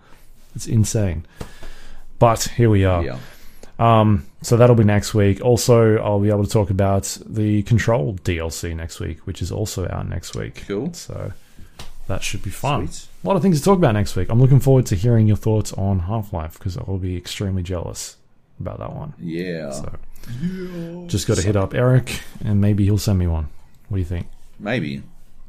[0.55, 1.25] It's insane.
[2.19, 3.03] But here we are.
[3.03, 3.19] Yeah.
[3.79, 5.41] Um, so that'll be next week.
[5.41, 9.89] Also, I'll be able to talk about the Control DLC next week, which is also
[9.89, 10.65] out next week.
[10.67, 10.93] Cool.
[10.95, 11.33] So
[12.09, 12.89] that should be fun.
[12.89, 13.09] Sweet.
[13.23, 14.29] A lot of things to talk about next week.
[14.31, 18.17] I'm looking forward to hearing your thoughts on Half Life because I'll be extremely jealous
[18.59, 19.15] about that one.
[19.21, 19.71] Yeah.
[19.71, 19.93] So
[21.07, 23.49] just got to hit up Erik and maybe he'll send me one.
[23.89, 24.27] What do you think?
[24.59, 25.03] Maybe,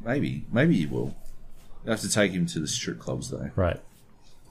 [0.03, 1.15] maybe, maybe you will.
[1.85, 3.49] You have to take him to the strip clubs though.
[3.55, 3.79] Right.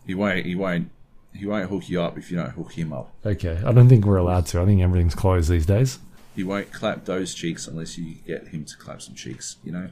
[0.07, 0.47] He won't.
[0.47, 0.91] He won't.
[1.39, 3.15] He won't hook you up if you don't hook him up.
[3.25, 3.61] Okay.
[3.65, 4.61] I don't think we're allowed to.
[4.61, 6.01] I think everything's closed these days.
[6.35, 9.57] He won't clap those cheeks unless you get him to clap some cheeks.
[9.63, 9.91] You know.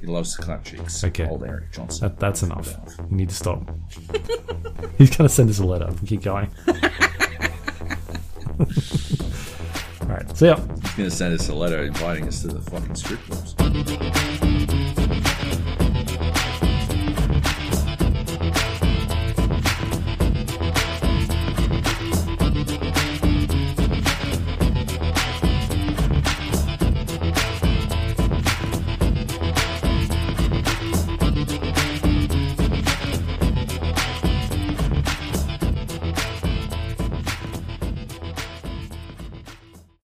[0.00, 1.04] he loves to clap cheeks.
[1.04, 1.28] Okay.
[1.28, 2.08] Old Erik Johnson.
[2.08, 2.76] That, that's enough.
[3.08, 3.70] You need to stop.
[4.98, 5.94] He's going to send us a letter.
[6.04, 6.50] Keep going.
[10.02, 10.36] All right.
[10.36, 10.56] See ya.
[10.56, 14.34] He's gonna send us a letter inviting us to the fucking strip club.